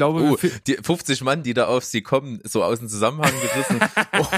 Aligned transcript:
glaube, 0.00 0.22
Oh, 0.22 0.36
die 0.66 0.78
50 0.82 1.20
Mann, 1.22 1.42
die 1.42 1.52
da 1.52 1.66
auf 1.66 1.84
sie 1.84 2.00
kommen, 2.00 2.40
so 2.44 2.64
aus 2.64 2.78
dem 2.78 2.88
Zusammenhang 2.88 3.32
gerissen. 3.42 3.80
Oh. 4.18 4.26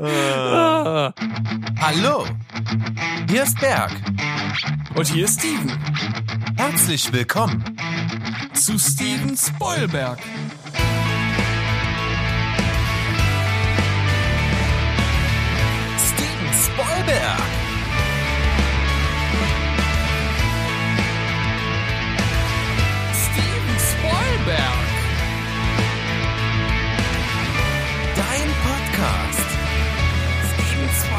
Ah. 0.00 1.12
Hallo, 1.80 2.24
hier 3.28 3.42
ist 3.42 3.58
Berg. 3.60 3.90
und 4.94 5.08
hier 5.08 5.24
ist 5.24 5.40
Steven 5.40 5.76
Herzlich 6.56 7.12
willkommen. 7.12 7.64
zu 8.54 8.78
Steven 8.78 9.36
Spoilberg. 9.36 10.18
Steven 15.98 16.52
Spoilberg. 16.54 17.57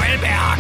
Steven 0.10 0.22
Spoilberg. 0.24 0.60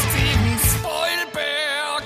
Steven 0.00 0.58
Spoilberg. 0.58 2.02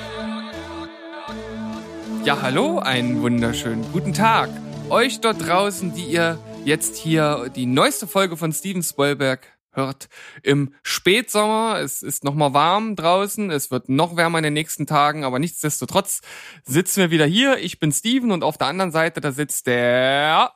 Ja, 2.25 2.43
hallo, 2.43 2.81
einen 2.81 3.23
wunderschönen 3.23 3.85
guten 3.93 4.13
Tag. 4.13 4.51
Euch 4.91 5.21
dort 5.21 5.47
draußen, 5.47 5.95
die 5.95 6.07
ihr 6.07 6.41
jetzt 6.65 6.97
hier 6.97 7.49
die 7.55 7.67
neueste 7.67 8.09
Folge 8.09 8.37
von 8.37 8.53
Steven 8.53 8.83
Spoilberg 8.83 9.47
hört 9.71 10.09
im 10.43 10.75
Spätsommer. 10.83 11.79
Es 11.79 12.03
ist 12.03 12.25
noch 12.25 12.35
mal 12.35 12.53
warm 12.53 12.97
draußen. 12.97 13.53
Es 13.53 13.71
wird 13.71 13.89
noch 13.89 14.17
wärmer 14.17 14.39
in 14.39 14.45
den 14.45 14.55
nächsten 14.55 14.89
Tagen, 14.89 15.23
aber 15.23 15.39
nichtsdestotrotz 15.39 16.23
sitzen 16.65 17.03
wir 17.03 17.13
wieder 17.13 17.27
hier. 17.27 17.59
Ich 17.59 17.79
bin 17.79 17.93
Steven 17.93 18.33
und 18.33 18.43
auf 18.43 18.59
der 18.59 18.67
anderen 18.67 18.91
Seite 18.91 19.21
da 19.21 19.31
sitzt 19.31 19.69
der 19.69 20.51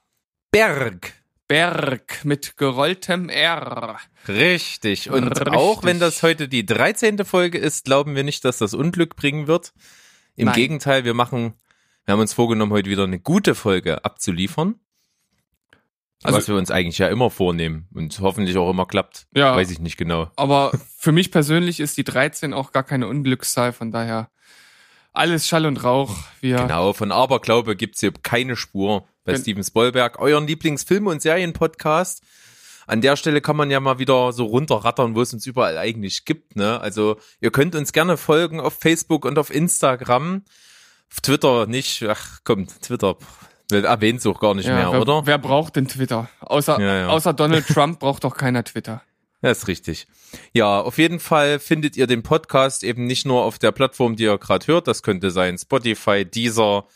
Berg. 0.51 1.26
Berg 1.49 2.25
mit 2.25 2.57
gerolltem 2.57 3.29
R. 3.29 3.99
Richtig. 4.27 5.11
Und 5.11 5.29
Richtig. 5.29 5.49
auch 5.55 5.85
wenn 5.85 6.01
das 6.01 6.23
heute 6.23 6.49
die 6.49 6.67
13. 6.67 7.25
Folge 7.25 7.59
ist, 7.59 7.85
glauben 7.85 8.17
wir 8.17 8.25
nicht, 8.25 8.45
dass 8.45 8.59
das 8.59 8.75
Unglück 8.75 9.17
bringen 9.17 9.47
wird. 9.47 9.73
Im 10.35 10.47
Nein. 10.47 10.55
Gegenteil, 10.55 11.05
wir 11.05 11.15
machen, 11.15 11.55
wir 12.05 12.13
haben 12.13 12.21
uns 12.21 12.35
vorgenommen, 12.35 12.73
heute 12.73 12.91
wieder 12.91 13.05
eine 13.05 13.21
gute 13.21 13.55
Folge 13.55 14.05
abzuliefern. 14.05 14.75
Also- 16.23 16.39
was 16.39 16.49
wir 16.49 16.57
uns 16.57 16.71
eigentlich 16.71 16.99
ja 16.99 17.09
immer 17.09 17.31
vornehmen 17.31 17.89
und 17.95 18.19
hoffentlich 18.21 18.57
auch 18.57 18.71
immer 18.71 18.87
klappt. 18.87 19.27
Ja. 19.35 19.55
Weiß 19.55 19.71
ich 19.71 19.79
nicht 19.79 19.97
genau. 19.97 20.31
Aber 20.37 20.73
für 20.99 21.13
mich 21.13 21.31
persönlich 21.31 21.79
ist 21.79 21.97
die 21.97 22.05
13 22.05 22.53
auch 22.55 22.73
gar 22.73 22.83
keine 22.83 23.07
Unglückszahl, 23.07 23.73
von 23.73 23.93
daher 23.93 24.31
alles 25.13 25.47
Schall 25.47 25.67
und 25.67 25.83
Rauch. 25.85 26.15
Wir 26.41 26.57
Genau, 26.57 26.93
von 26.93 27.13
Aberglaube 27.13 27.77
gibt's 27.77 28.01
hier 28.01 28.13
keine 28.13 28.57
Spur 28.57 29.07
bei 29.27 29.33
Gen- 29.33 29.43
Steven 29.43 29.65
Spoilberg, 29.65 30.19
euren 30.19 30.47
Lieblingsfilm- 30.47 31.07
und 31.09 31.21
Serienpodcast. 31.23 32.23
An 32.87 33.01
der 33.01 33.17
Stelle 33.17 33.41
kann 33.41 33.57
man 33.57 33.71
ja 33.71 33.81
mal 33.81 33.99
wieder 33.99 34.33
so 34.33 34.45
runterrattern, 34.45 35.15
wo 35.17 35.21
es 35.23 35.33
uns 35.35 35.45
überall 35.47 35.77
eigentlich 35.77 36.25
gibt. 36.25 36.55
Ne? 36.57 36.81
Also 36.81 37.17
ihr 37.41 37.51
könnt 37.51 37.75
uns 37.75 37.93
gerne 37.93 38.17
folgen 38.17 38.61
auf 38.61 38.75
Facebook 38.79 39.25
und 39.25 39.39
auf 39.39 39.53
Instagram. 39.53 40.45
Auf 41.11 41.21
Twitter 41.21 41.67
nicht. 41.67 42.05
Ach 42.09 42.41
komm, 42.45 42.69
Twitter 42.81 43.17
erwähnt 43.73 44.25
auch 44.27 44.39
gar 44.39 44.55
nicht 44.55 44.69
mehr, 44.69 44.93
wer, 44.93 45.01
oder? 45.01 45.27
wer 45.27 45.39
braucht 45.39 45.75
denn 45.75 45.89
Twitter? 45.89 46.29
Außer, 46.41 46.81
Ja, 46.81 46.95
ja. 47.01 47.09
außer 47.09 47.33
Donald 47.33 47.67
Trump 47.75 47.99
braucht 47.99 48.23
doch 48.23 48.37
keiner 48.37 48.63
Twitter. 48.63 49.03
Das 49.43 49.59
ist 49.59 49.69
richtig. 49.69 50.07
Ja, 50.53 50.81
auf 50.81 50.99
jeden 50.99 51.19
Fall 51.21 51.59
findet 51.59 51.97
ihr 51.97 52.07
den 52.07 52.23
Podcast 52.23 52.85
eben 52.85 53.07
nicht 53.07 53.27
nur 53.27 53.43
auf 53.43 53.59
der 53.59 53.73
Plattform, 53.73 54.15
die 54.17 54.23
ihr 54.25 54.39
gerade 54.39 54.67
hört. 54.69 54.87
Das 54.87 55.03
könnte 55.03 55.31
sein 55.33 55.59
Spotify, 55.59 56.25
Deezer, 56.25 56.87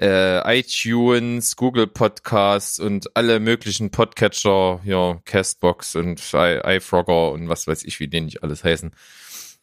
äh, 0.00 0.58
iTunes, 0.60 1.56
Google 1.56 1.86
Podcasts 1.86 2.78
und 2.78 3.16
alle 3.16 3.40
möglichen 3.40 3.90
Podcatcher, 3.90 4.80
ja, 4.84 5.18
Castbox 5.24 5.96
und 5.96 6.20
i- 6.34 6.76
iFrogger 6.76 7.32
und 7.32 7.48
was 7.48 7.66
weiß 7.66 7.84
ich, 7.84 7.98
wie 8.00 8.08
die 8.08 8.20
nicht 8.20 8.42
alles 8.42 8.62
heißen. 8.64 8.92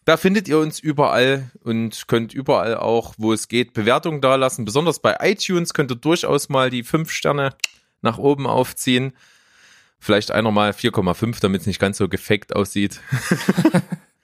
Da 0.03 0.17
findet 0.17 0.47
ihr 0.47 0.59
uns 0.59 0.79
überall 0.79 1.49
und 1.63 2.07
könnt 2.07 2.33
überall 2.33 2.75
auch, 2.77 3.15
wo 3.17 3.33
es 3.33 3.47
geht, 3.47 3.73
Bewertungen 3.73 4.21
dalassen. 4.21 4.65
Besonders 4.65 4.99
bei 4.99 5.15
iTunes 5.21 5.73
könnt 5.73 5.91
ihr 5.91 5.95
durchaus 5.95 6.47
mal 6.49 6.69
die 6.69 6.83
fünf 6.83 7.11
Sterne 7.11 7.55
nach 8.01 8.17
oben 8.19 8.45
aufziehen. 8.45 9.13
Vielleicht 9.97 10.29
einer 10.29 10.51
mal 10.51 10.71
4,5, 10.71 11.39
damit 11.41 11.61
es 11.61 11.67
nicht 11.67 11.79
ganz 11.79 11.97
so 11.97 12.07
gefaked 12.07 12.55
aussieht. 12.55 12.99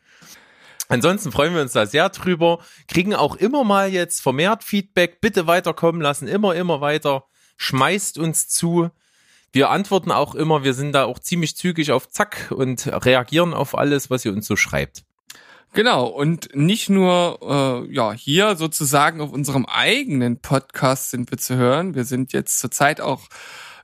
Ansonsten 0.92 1.32
freuen 1.32 1.56
wir 1.56 1.62
uns 1.62 1.72
da 1.72 1.86
sehr 1.86 2.10
drüber. 2.10 2.60
Kriegen 2.90 3.16
auch 3.16 3.38
immer 3.38 3.64
mal 3.64 3.90
jetzt 3.90 4.22
vermehrt 4.22 4.66
Feedback. 4.66 5.22
Bitte 5.22 5.48
weiterkommen 5.48 6.02
lassen. 6.02 6.28
Immer, 6.28 6.54
immer 6.54 6.82
weiter. 6.82 7.24
Schmeißt 7.56 8.18
uns 8.18 8.50
zu. 8.50 8.90
Wir 9.54 9.70
antworten 9.70 10.12
auch 10.12 10.36
immer. 10.36 10.66
Wir 10.66 10.74
sind 10.74 10.92
da 10.92 11.06
auch 11.06 11.20
ziemlich 11.20 11.56
zügig 11.56 11.94
auf 11.94 12.10
Zack 12.10 12.52
und 12.54 12.88
reagieren 13.06 13.54
auf 13.54 13.78
alles, 13.78 14.10
was 14.10 14.26
ihr 14.26 14.34
uns 14.34 14.46
so 14.46 14.58
schreibt. 14.58 15.04
Genau, 15.72 16.08
und 16.08 16.54
nicht 16.54 16.90
nur 16.90 17.40
äh, 17.88 17.94
ja 17.94 18.12
hier 18.12 18.58
sozusagen 18.58 19.22
auf 19.22 19.32
unserem 19.32 19.66
eigenen 19.66 20.42
Podcast 20.42 21.12
sind 21.12 21.32
wir 21.32 21.38
zu 21.38 21.56
hören. 21.56 21.96
Wir 21.96 22.04
sind 22.04 22.34
jetzt 22.34 22.60
zurzeit 22.60 23.00
auch 23.00 23.30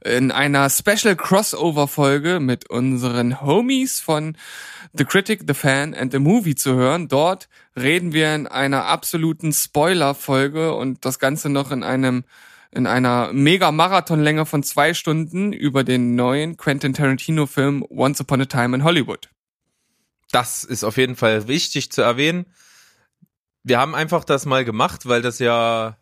in 0.03 0.31
einer 0.31 0.69
Special 0.69 1.15
Crossover 1.15 1.87
Folge 1.87 2.39
mit 2.39 2.69
unseren 2.69 3.41
Homies 3.41 3.99
von 3.99 4.37
The 4.93 5.05
Critic, 5.05 5.43
The 5.47 5.53
Fan 5.53 5.93
and 5.93 6.11
The 6.11 6.19
Movie 6.19 6.55
zu 6.55 6.75
hören. 6.75 7.07
Dort 7.07 7.49
reden 7.75 8.13
wir 8.13 8.33
in 8.33 8.47
einer 8.47 8.85
absoluten 8.85 9.53
Spoiler 9.53 10.15
Folge 10.15 10.73
und 10.73 11.05
das 11.05 11.19
Ganze 11.19 11.49
noch 11.49 11.71
in 11.71 11.83
einem 11.83 12.23
in 12.71 12.85
einer 12.85 13.31
mega 13.33 13.71
Marathonlänge 13.71 14.45
von 14.45 14.61
zwei 14.61 14.93
Stunden 14.93 15.53
über 15.53 15.83
den 15.83 16.15
neuen 16.15 16.57
Quentin 16.57 16.93
Tarantino 16.93 17.45
Film 17.45 17.83
Once 17.89 18.19
Upon 18.19 18.41
a 18.41 18.45
Time 18.45 18.75
in 18.75 18.83
Hollywood. 18.83 19.29
Das 20.31 20.63
ist 20.63 20.83
auf 20.83 20.97
jeden 20.97 21.15
Fall 21.15 21.47
wichtig 21.47 21.91
zu 21.91 22.01
erwähnen. 22.01 22.45
Wir 23.63 23.79
haben 23.79 23.95
einfach 23.95 24.23
das 24.23 24.45
mal 24.45 24.65
gemacht, 24.65 25.07
weil 25.07 25.21
das 25.21 25.39
ja, 25.39 25.97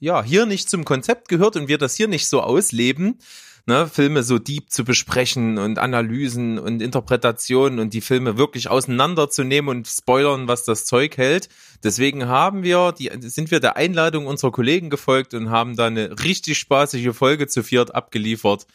ja, 0.00 0.22
hier 0.22 0.46
nicht 0.46 0.70
zum 0.70 0.84
Konzept 0.84 1.28
gehört 1.28 1.56
und 1.56 1.68
wir 1.68 1.78
das 1.78 1.94
hier 1.94 2.08
nicht 2.08 2.28
so 2.28 2.40
ausleben, 2.40 3.18
ne, 3.66 3.86
Filme 3.86 4.22
so 4.22 4.38
deep 4.38 4.70
zu 4.70 4.84
besprechen 4.84 5.58
und 5.58 5.78
Analysen 5.78 6.58
und 6.58 6.80
Interpretationen 6.80 7.78
und 7.78 7.94
die 7.94 8.00
Filme 8.00 8.38
wirklich 8.38 8.68
auseinanderzunehmen 8.68 9.68
und 9.68 9.86
spoilern, 9.86 10.48
was 10.48 10.64
das 10.64 10.84
Zeug 10.84 11.16
hält. 11.16 11.48
Deswegen 11.84 12.26
haben 12.26 12.62
wir, 12.62 12.92
die, 12.92 13.10
sind 13.20 13.50
wir 13.50 13.60
der 13.60 13.76
Einladung 13.76 14.26
unserer 14.26 14.52
Kollegen 14.52 14.88
gefolgt 14.90 15.34
und 15.34 15.50
haben 15.50 15.76
da 15.76 15.86
eine 15.86 16.22
richtig 16.24 16.58
spaßige 16.58 17.14
Folge 17.14 17.46
zu 17.46 17.62
viert 17.62 17.94
abgeliefert. 17.94 18.66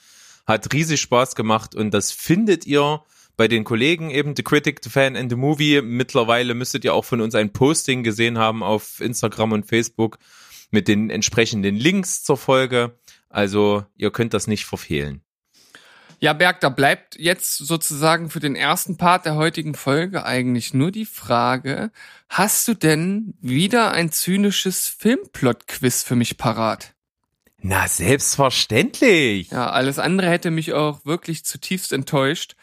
Hat 0.46 0.74
riesig 0.74 1.02
Spaß 1.02 1.36
gemacht 1.36 1.74
und 1.74 1.92
das 1.92 2.12
findet 2.12 2.66
ihr 2.68 3.02
bei 3.36 3.48
den 3.48 3.64
Kollegen 3.64 4.12
eben 4.12 4.36
The 4.36 4.44
Critic, 4.44 4.82
The 4.84 4.90
Fan 4.90 5.16
and 5.16 5.32
The 5.32 5.38
Movie. 5.38 5.82
Mittlerweile 5.82 6.54
müsstet 6.54 6.86
ihr 6.86 6.94
auch 6.94 7.06
von 7.06 7.22
uns 7.22 7.34
ein 7.34 7.52
Posting 7.52 8.04
gesehen 8.04 8.38
haben 8.38 8.62
auf 8.62 9.00
Instagram 9.00 9.54
und 9.54 9.66
Facebook 9.66 10.20
mit 10.74 10.88
den 10.88 11.10
entsprechenden 11.10 11.76
Links 11.76 12.24
zur 12.24 12.38
Folge. 12.38 12.98
Also 13.30 13.86
ihr 13.96 14.12
könnt 14.12 14.34
das 14.34 14.48
nicht 14.48 14.66
verfehlen. 14.66 15.22
Ja, 16.20 16.32
Berg, 16.32 16.62
da 16.62 16.70
bleibt 16.70 17.18
jetzt 17.20 17.58
sozusagen 17.58 18.30
für 18.30 18.40
den 18.40 18.56
ersten 18.56 18.96
Part 18.96 19.26
der 19.26 19.36
heutigen 19.36 19.76
Folge 19.76 20.26
eigentlich 20.26 20.74
nur 20.74 20.90
die 20.90 21.06
Frage, 21.06 21.92
hast 22.30 22.66
du 22.68 22.74
denn 22.74 23.34
wieder 23.42 23.92
ein 23.92 24.10
zynisches 24.10 24.88
Filmplot-Quiz 24.88 26.04
für 26.04 26.16
mich 26.16 26.38
parat? 26.38 26.94
Na, 27.62 27.88
selbstverständlich. 27.88 29.52
Ja, 29.52 29.72
alles 29.72 30.00
andere 30.00 30.30
hätte 30.30 30.50
mich 30.50 30.72
auch 30.72 31.06
wirklich 31.06 31.44
zutiefst 31.44 31.92
enttäuscht. 31.92 32.56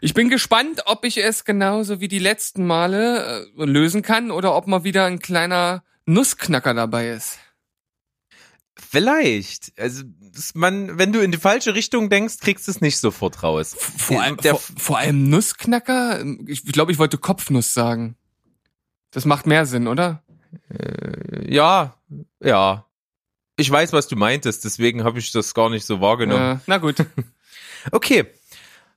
Ich 0.00 0.14
bin 0.14 0.28
gespannt, 0.28 0.82
ob 0.86 1.04
ich 1.04 1.16
es 1.18 1.44
genauso 1.44 2.00
wie 2.00 2.08
die 2.08 2.18
letzten 2.18 2.66
Male 2.66 3.46
äh, 3.58 3.64
lösen 3.64 4.02
kann 4.02 4.30
oder 4.30 4.54
ob 4.54 4.66
mal 4.66 4.84
wieder 4.84 5.06
ein 5.06 5.18
kleiner 5.18 5.82
Nussknacker 6.06 6.72
dabei 6.74 7.10
ist. 7.10 7.38
Vielleicht. 8.78 9.72
Also 9.78 10.04
man, 10.54 10.98
wenn 10.98 11.12
du 11.12 11.20
in 11.20 11.32
die 11.32 11.38
falsche 11.38 11.74
Richtung 11.74 12.10
denkst, 12.10 12.38
kriegst 12.40 12.66
du 12.66 12.70
es 12.72 12.80
nicht 12.80 12.98
sofort 12.98 13.42
raus. 13.42 13.74
Vor 13.78 14.22
allem, 14.22 14.36
Der- 14.38 14.54
vor, 14.56 14.76
vor 14.78 14.98
allem 14.98 15.28
Nussknacker? 15.30 16.22
Ich 16.46 16.64
glaube, 16.64 16.92
ich 16.92 16.98
wollte 16.98 17.18
Kopfnuss 17.18 17.72
sagen. 17.72 18.16
Das 19.10 19.24
macht 19.24 19.46
mehr 19.46 19.64
Sinn, 19.66 19.86
oder? 19.88 20.22
Ja, 21.48 21.96
ja. 22.42 22.86
Ich 23.56 23.70
weiß, 23.70 23.92
was 23.94 24.08
du 24.08 24.16
meintest, 24.16 24.64
deswegen 24.64 25.04
habe 25.04 25.18
ich 25.18 25.32
das 25.32 25.54
gar 25.54 25.70
nicht 25.70 25.86
so 25.86 26.00
wahrgenommen. 26.00 26.56
Äh, 26.58 26.60
na 26.66 26.78
gut. 26.78 26.96
Okay. 27.92 28.26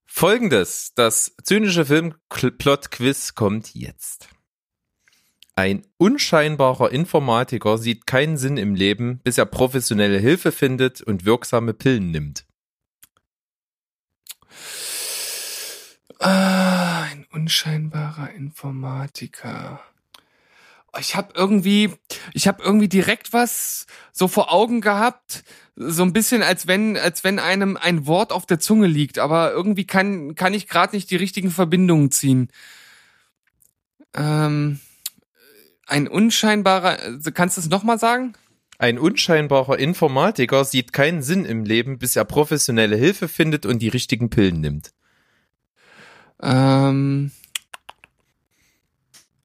Folgendes. 0.07 0.94
Das 0.95 1.35
zynische 1.44 1.85
Filmplot-Quiz 1.85 3.35
kommt 3.35 3.75
jetzt. 3.75 4.27
Ein 5.59 5.85
unscheinbarer 5.97 6.94
Informatiker 6.94 7.77
sieht 7.77 8.07
keinen 8.07 8.38
Sinn 8.38 8.56
im 8.56 8.75
Leben, 8.75 9.19
bis 9.25 9.38
er 9.38 9.45
professionelle 9.45 10.17
Hilfe 10.17 10.53
findet 10.53 11.01
und 11.01 11.25
wirksame 11.25 11.73
Pillen 11.73 12.11
nimmt. 12.11 12.45
Ah, 16.19 17.01
ein 17.11 17.25
unscheinbarer 17.33 18.31
Informatiker. 18.31 19.81
ich 20.97 21.17
habe 21.17 21.33
irgendwie, 21.35 21.91
ich 22.33 22.47
habe 22.47 22.63
irgendwie 22.63 22.88
direkt 22.88 23.33
was 23.33 23.85
so 24.13 24.29
vor 24.29 24.53
Augen 24.53 24.79
gehabt, 24.79 25.44
so 25.75 26.03
ein 26.03 26.13
bisschen 26.13 26.41
als 26.41 26.67
wenn, 26.67 26.95
als 26.95 27.25
wenn 27.25 27.38
einem 27.38 27.75
ein 27.75 28.07
Wort 28.07 28.31
auf 28.31 28.45
der 28.45 28.62
Zunge 28.62 28.88
liegt, 28.88 29.19
aber 29.19 29.51
irgendwie 29.51 29.85
kann 29.85 30.35
kann 30.35 30.53
ich 30.53 30.69
gerade 30.69 30.95
nicht 30.95 31.12
die 31.12 31.17
richtigen 31.17 31.51
Verbindungen 31.51 32.12
ziehen. 32.12 32.50
Ähm, 34.15 34.79
ein 35.89 36.07
unscheinbarer, 36.07 36.97
kannst 37.33 37.57
du 37.57 37.62
es 37.62 37.69
noch 37.69 37.83
mal 37.83 38.00
sagen? 38.00 38.33
Ein 38.77 38.97
unscheinbarer 38.97 39.77
Informatiker 39.77 40.63
sieht 40.63 40.94
keinen 40.94 41.21
Sinn 41.21 41.44
im 41.45 41.65
Leben, 41.65 42.00
bis 42.00 42.15
er 42.15 42.24
professionelle 42.25 42.95
Hilfe 42.95 43.27
findet 43.27 43.65
und 43.65 43.80
die 43.80 43.89
richtigen 43.89 44.30
Pillen 44.30 44.62
nimmt. 44.62 44.91
Ähm, 46.41 47.31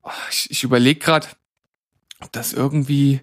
oh, 0.02 0.11
ich 0.31 0.50
ich 0.52 0.62
überlege 0.62 1.00
gerade, 1.00 1.26
ob 2.20 2.31
das 2.31 2.52
irgendwie 2.52 3.23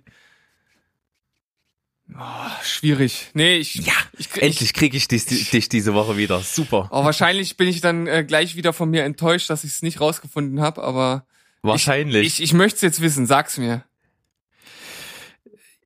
oh, 2.14 2.50
schwierig. 2.62 3.30
Nee, 3.34 3.56
ich 3.56 3.76
Ja, 3.76 3.94
ich, 4.18 4.30
krieg- 4.30 4.44
Endlich 4.44 4.74
kriege 4.74 4.98
ich 4.98 5.08
dich, 5.08 5.26
dich 5.26 5.70
diese 5.70 5.94
Woche 5.94 6.18
wieder. 6.18 6.42
Super. 6.42 6.90
Oh, 6.92 7.06
wahrscheinlich 7.06 7.56
bin 7.56 7.70
ich 7.70 7.80
dann 7.80 8.08
äh, 8.08 8.26
gleich 8.26 8.58
wieder 8.58 8.74
von 8.74 8.90
mir 8.90 9.06
enttäuscht, 9.06 9.50
dass 9.50 9.64
ich 9.64 9.72
es 9.72 9.82
nicht 9.82 10.02
rausgefunden 10.02 10.60
habe, 10.60 10.84
aber 10.84 11.26
Wahrscheinlich. 11.62 12.28
ich, 12.28 12.42
ich 12.42 12.54
möchte 12.54 12.78
es 12.78 12.82
jetzt 12.82 13.02
wissen, 13.02 13.26
sag's 13.26 13.58
mir. 13.58 13.84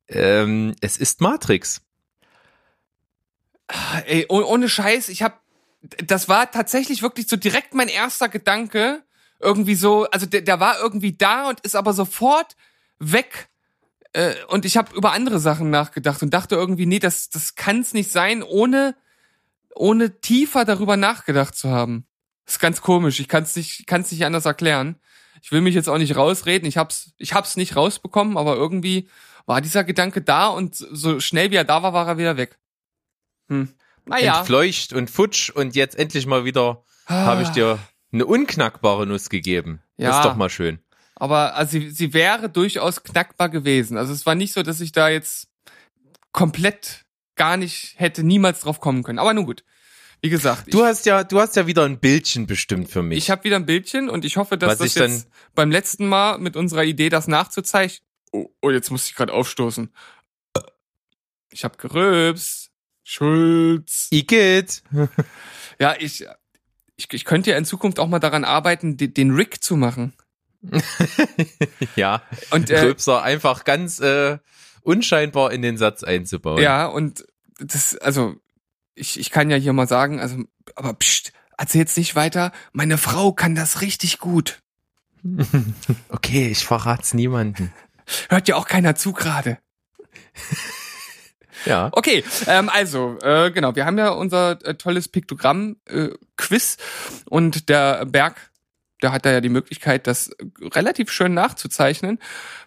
ähm, 0.08 0.74
es 0.80 0.96
ist 0.96 1.20
Matrix. 1.20 1.82
Ey, 4.06 4.26
oh, 4.28 4.42
ohne 4.42 4.68
Scheiß, 4.68 5.08
ich 5.08 5.22
hab, 5.22 5.40
das 5.82 6.28
war 6.28 6.50
tatsächlich 6.50 7.02
wirklich 7.02 7.28
so 7.28 7.36
direkt 7.36 7.74
mein 7.74 7.88
erster 7.88 8.28
Gedanke, 8.28 9.02
irgendwie 9.40 9.74
so, 9.74 10.04
also 10.10 10.24
der, 10.24 10.42
der 10.42 10.60
war 10.60 10.78
irgendwie 10.80 11.16
da 11.16 11.48
und 11.48 11.60
ist 11.60 11.76
aber 11.76 11.92
sofort 11.92 12.56
weg. 12.98 13.48
Äh, 14.12 14.34
und 14.48 14.64
ich 14.64 14.76
habe 14.76 14.94
über 14.96 15.12
andere 15.12 15.40
Sachen 15.40 15.70
nachgedacht 15.70 16.22
und 16.22 16.32
dachte 16.32 16.54
irgendwie, 16.54 16.86
nee, 16.86 17.00
das, 17.00 17.28
das 17.28 17.54
kann's 17.54 17.92
nicht 17.92 18.10
sein, 18.10 18.42
ohne, 18.42 18.94
ohne 19.74 20.20
tiefer 20.20 20.64
darüber 20.64 20.96
nachgedacht 20.96 21.54
zu 21.54 21.70
haben. 21.70 22.06
Das 22.46 22.54
ist 22.54 22.60
ganz 22.60 22.80
komisch, 22.80 23.20
ich 23.20 23.28
kann's 23.28 23.56
nicht, 23.56 23.86
kann's 23.86 24.12
nicht 24.12 24.24
anders 24.24 24.46
erklären. 24.46 25.00
Ich 25.42 25.52
will 25.52 25.60
mich 25.60 25.74
jetzt 25.74 25.88
auch 25.88 25.98
nicht 25.98 26.16
rausreden, 26.16 26.68
ich 26.68 26.76
hab's, 26.76 27.12
ich 27.18 27.32
hab's 27.34 27.56
nicht 27.56 27.76
rausbekommen, 27.76 28.36
aber 28.36 28.56
irgendwie 28.56 29.08
war 29.46 29.60
dieser 29.60 29.84
Gedanke 29.84 30.22
da 30.22 30.48
und 30.48 30.74
so 30.74 31.20
schnell 31.20 31.50
wie 31.50 31.56
er 31.56 31.64
da 31.64 31.82
war, 31.82 31.92
war 31.92 32.06
er 32.08 32.18
wieder 32.18 32.36
weg. 32.36 32.58
Hm. 33.48 33.68
Naja. 34.04 34.38
Entfleucht 34.38 34.92
und 34.92 35.10
futsch 35.10 35.50
und 35.50 35.74
jetzt 35.76 35.98
endlich 35.98 36.26
mal 36.26 36.44
wieder 36.44 36.82
habe 37.06 37.42
ich 37.42 37.48
dir 37.50 37.78
eine 38.12 38.26
unknackbare 38.26 39.06
Nuss 39.06 39.28
gegeben. 39.30 39.80
Das 39.96 40.04
Ja. 40.06 40.18
ist 40.20 40.24
doch 40.24 40.36
mal 40.36 40.50
schön. 40.50 40.78
Aber 41.14 41.54
also 41.54 41.72
sie, 41.72 41.90
sie 41.90 42.12
wäre 42.12 42.48
durchaus 42.50 43.02
knackbar 43.02 43.48
gewesen. 43.48 43.96
Also 43.96 44.12
es 44.12 44.26
war 44.26 44.34
nicht 44.34 44.52
so, 44.52 44.62
dass 44.62 44.80
ich 44.80 44.92
da 44.92 45.08
jetzt 45.08 45.48
komplett 46.32 47.04
gar 47.36 47.56
nicht 47.56 47.94
hätte 47.96 48.22
niemals 48.22 48.60
drauf 48.60 48.80
kommen 48.80 49.02
können. 49.02 49.18
Aber 49.18 49.32
nun 49.34 49.46
gut. 49.46 49.64
Wie 50.22 50.30
gesagt, 50.30 50.72
Du 50.72 50.78
ich, 50.80 50.84
hast 50.84 51.06
ja, 51.06 51.24
du 51.24 51.40
hast 51.40 51.56
ja 51.56 51.66
wieder 51.66 51.84
ein 51.84 51.98
Bildchen 51.98 52.46
bestimmt 52.46 52.90
für 52.90 53.02
mich. 53.02 53.18
ich 53.18 53.30
habe 53.30 53.44
wieder 53.44 53.56
ein 53.56 53.66
Bildchen 53.66 54.08
und 54.08 54.24
ich 54.24 54.36
hoffe, 54.36 54.58
dass 54.58 54.80
Was 54.80 54.94
das 54.94 54.94
jetzt 54.94 55.28
beim 55.54 55.70
letzten 55.70 56.08
Mal 56.08 56.38
mit 56.38 56.56
unserer 56.56 56.84
Idee, 56.84 57.08
das 57.08 57.28
nachzuzeichnen. 57.28 58.06
Oh, 58.32 58.48
oh 58.62 58.70
jetzt 58.70 58.90
muss 58.90 59.08
ich 59.08 59.14
gerade 59.14 59.32
aufstoßen. 59.32 59.92
Ich 61.50 61.64
habe 61.64 61.76
gerülpst. 61.76 62.70
Schulz. 63.04 64.08
Igitt. 64.10 64.82
Ja, 65.78 65.94
ich, 65.98 66.24
ich, 66.96 67.12
ich 67.12 67.24
könnte 67.26 67.50
ja 67.50 67.58
in 67.58 67.66
Zukunft 67.66 67.98
auch 67.98 68.08
mal 68.08 68.18
daran 68.18 68.44
arbeiten, 68.44 68.96
den, 68.96 69.12
den 69.12 69.30
Rick 69.30 69.62
zu 69.62 69.76
machen. 69.76 70.14
ja. 71.96 72.22
Und 72.50 72.70
äh, 72.70 72.80
Rülpser 72.80 73.22
einfach 73.22 73.64
ganz 73.64 74.00
äh, 74.00 74.38
unscheinbar 74.80 75.52
in 75.52 75.60
den 75.60 75.76
Satz 75.76 76.02
einzubauen. 76.02 76.62
Ja, 76.62 76.86
und 76.86 77.26
das, 77.58 77.94
also, 77.98 78.36
ich, 78.96 79.20
ich 79.20 79.30
kann 79.30 79.50
ja 79.50 79.56
hier 79.56 79.72
mal 79.72 79.86
sagen, 79.86 80.18
also, 80.20 80.38
aber 80.74 80.94
pst, 80.94 81.32
erzähl's 81.56 81.96
nicht 81.96 82.16
weiter, 82.16 82.52
meine 82.72 82.98
Frau 82.98 83.32
kann 83.32 83.54
das 83.54 83.80
richtig 83.80 84.18
gut. 84.18 84.60
Okay, 86.08 86.48
ich 86.48 86.64
verrat's 86.64 87.14
niemanden. 87.14 87.72
Hört 88.28 88.48
ja 88.48 88.56
auch 88.56 88.66
keiner 88.66 88.94
zu 88.94 89.12
gerade. 89.12 89.58
Ja. 91.64 91.88
Okay, 91.92 92.22
ähm, 92.46 92.68
also, 92.68 93.18
äh, 93.22 93.50
genau, 93.50 93.74
wir 93.74 93.86
haben 93.86 93.98
ja 93.98 94.10
unser 94.10 94.64
äh, 94.64 94.74
tolles 94.74 95.08
Piktogramm-Quiz 95.08 96.76
und 97.24 97.68
der 97.68 98.04
Berg, 98.04 98.50
der 99.02 99.12
hat 99.12 99.26
da 99.26 99.32
ja 99.32 99.40
die 99.40 99.48
Möglichkeit, 99.48 100.06
das 100.06 100.30
relativ 100.60 101.10
schön 101.10 101.34
nachzuzeichnen, 101.34 102.18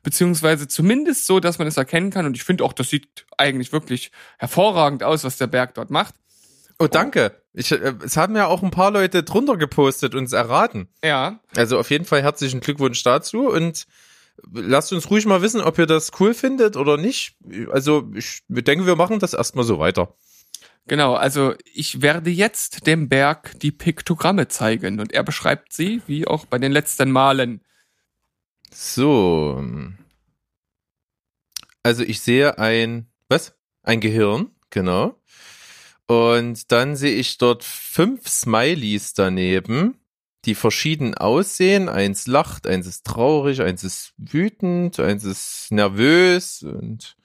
beziehungsweise 0.03 0.67
zumindest 0.67 1.25
so, 1.25 1.39
dass 1.39 1.59
man 1.59 1.67
es 1.67 1.77
erkennen 1.77 2.11
kann 2.11 2.25
und 2.25 2.35
ich 2.35 2.43
finde 2.43 2.63
auch, 2.63 2.73
das 2.73 2.89
sieht 2.89 3.25
eigentlich 3.37 3.71
wirklich 3.71 4.11
hervorragend 4.37 5.03
aus, 5.03 5.23
was 5.23 5.37
der 5.37 5.47
Berg 5.47 5.73
dort 5.73 5.89
macht. 5.89 6.15
Oh, 6.79 6.87
danke. 6.87 7.41
Ich, 7.53 7.71
äh, 7.71 7.93
es 8.03 8.15
haben 8.15 8.35
ja 8.35 8.47
auch 8.47 8.63
ein 8.63 8.71
paar 8.71 8.91
Leute 8.91 9.23
drunter 9.23 9.57
gepostet 9.57 10.15
und 10.15 10.25
es 10.25 10.33
erraten. 10.33 10.87
Ja, 11.03 11.39
Also 11.55 11.77
auf 11.77 11.89
jeden 11.89 12.05
Fall 12.05 12.21
herzlichen 12.21 12.61
Glückwunsch 12.61 13.03
dazu 13.03 13.49
und 13.49 13.85
lasst 14.53 14.93
uns 14.93 15.09
ruhig 15.09 15.25
mal 15.25 15.41
wissen, 15.41 15.61
ob 15.61 15.77
ihr 15.77 15.85
das 15.85 16.11
cool 16.19 16.33
findet 16.33 16.77
oder 16.77 16.95
nicht. 16.95 17.35
Also 17.71 18.09
ich 18.15 18.43
denke, 18.47 18.85
wir 18.85 18.95
machen 18.95 19.19
das 19.19 19.33
erstmal 19.33 19.65
so 19.65 19.79
weiter. 19.79 20.15
Genau, 20.89 21.13
also 21.13 21.53
ich 21.71 22.01
werde 22.01 22.31
jetzt 22.31 22.87
dem 22.87 23.09
Berg 23.09 23.59
die 23.59 23.71
Piktogramme 23.71 24.47
zeigen 24.47 24.99
und 24.99 25.13
er 25.13 25.21
beschreibt 25.21 25.71
sie, 25.71 26.01
wie 26.07 26.25
auch 26.25 26.47
bei 26.47 26.57
den 26.57 26.71
letzten 26.71 27.11
Malen. 27.11 27.61
So. 28.73 29.63
Also 31.83 32.03
ich 32.03 32.21
sehe 32.21 32.57
ein, 32.57 33.05
was? 33.27 33.53
Ein 33.83 33.99
Gehirn, 33.99 34.49
genau. 34.71 35.21
Und 36.07 36.71
dann 36.71 36.95
sehe 36.95 37.13
ich 37.13 37.37
dort 37.37 37.63
fünf 37.63 38.27
Smileys 38.27 39.13
daneben, 39.13 39.95
die 40.45 40.55
verschieden 40.55 41.13
aussehen. 41.13 41.87
Eins 41.87 42.25
lacht, 42.25 42.65
eins 42.65 42.87
ist 42.87 43.05
traurig, 43.05 43.61
eins 43.61 43.83
ist 43.83 44.13
wütend, 44.17 44.99
eins 44.99 45.23
ist 45.23 45.67
nervös 45.69 46.63
und 46.63 47.15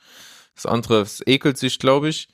das 0.55 0.67
andere 0.67 1.07
ekelt 1.25 1.57
sich, 1.57 1.79
glaube 1.79 2.11
ich. 2.11 2.29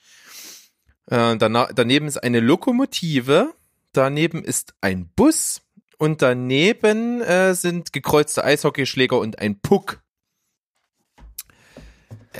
Äh, 1.10 1.36
daneben 1.36 2.06
ist 2.06 2.18
eine 2.18 2.40
Lokomotive, 2.40 3.52
daneben 3.92 4.44
ist 4.44 4.74
ein 4.80 5.08
Bus 5.08 5.62
und 5.98 6.22
daneben 6.22 7.20
äh, 7.20 7.54
sind 7.54 7.92
gekreuzte 7.92 8.44
Eishockeyschläger 8.44 9.18
und 9.18 9.38
ein 9.40 9.60
Puck. 9.60 10.00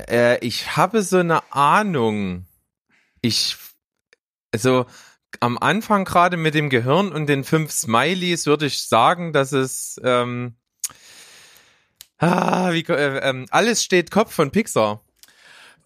Äh, 0.09 0.39
ich 0.47 0.77
habe 0.77 1.03
so 1.03 1.19
eine 1.19 1.53
Ahnung. 1.53 2.47
Ich, 3.21 3.57
also 4.53 4.87
am 5.41 5.59
Anfang 5.59 6.05
gerade 6.05 6.37
mit 6.37 6.55
dem 6.55 6.71
Gehirn 6.71 7.13
und 7.13 7.27
den 7.27 7.45
fünf 7.45 7.73
Smileys 7.73 8.47
würde 8.47 8.67
ich 8.67 8.85
sagen, 8.87 9.33
dass 9.33 9.53
es 9.53 10.01
ähm, 10.05 10.55
ah, 12.19 12.73
wie, 12.73 12.85
äh, 12.85 13.19
ähm, 13.19 13.47
alles 13.51 13.83
steht 13.83 14.13
Kopf 14.13 14.33
von 14.33 14.53
Pixar. 14.53 15.03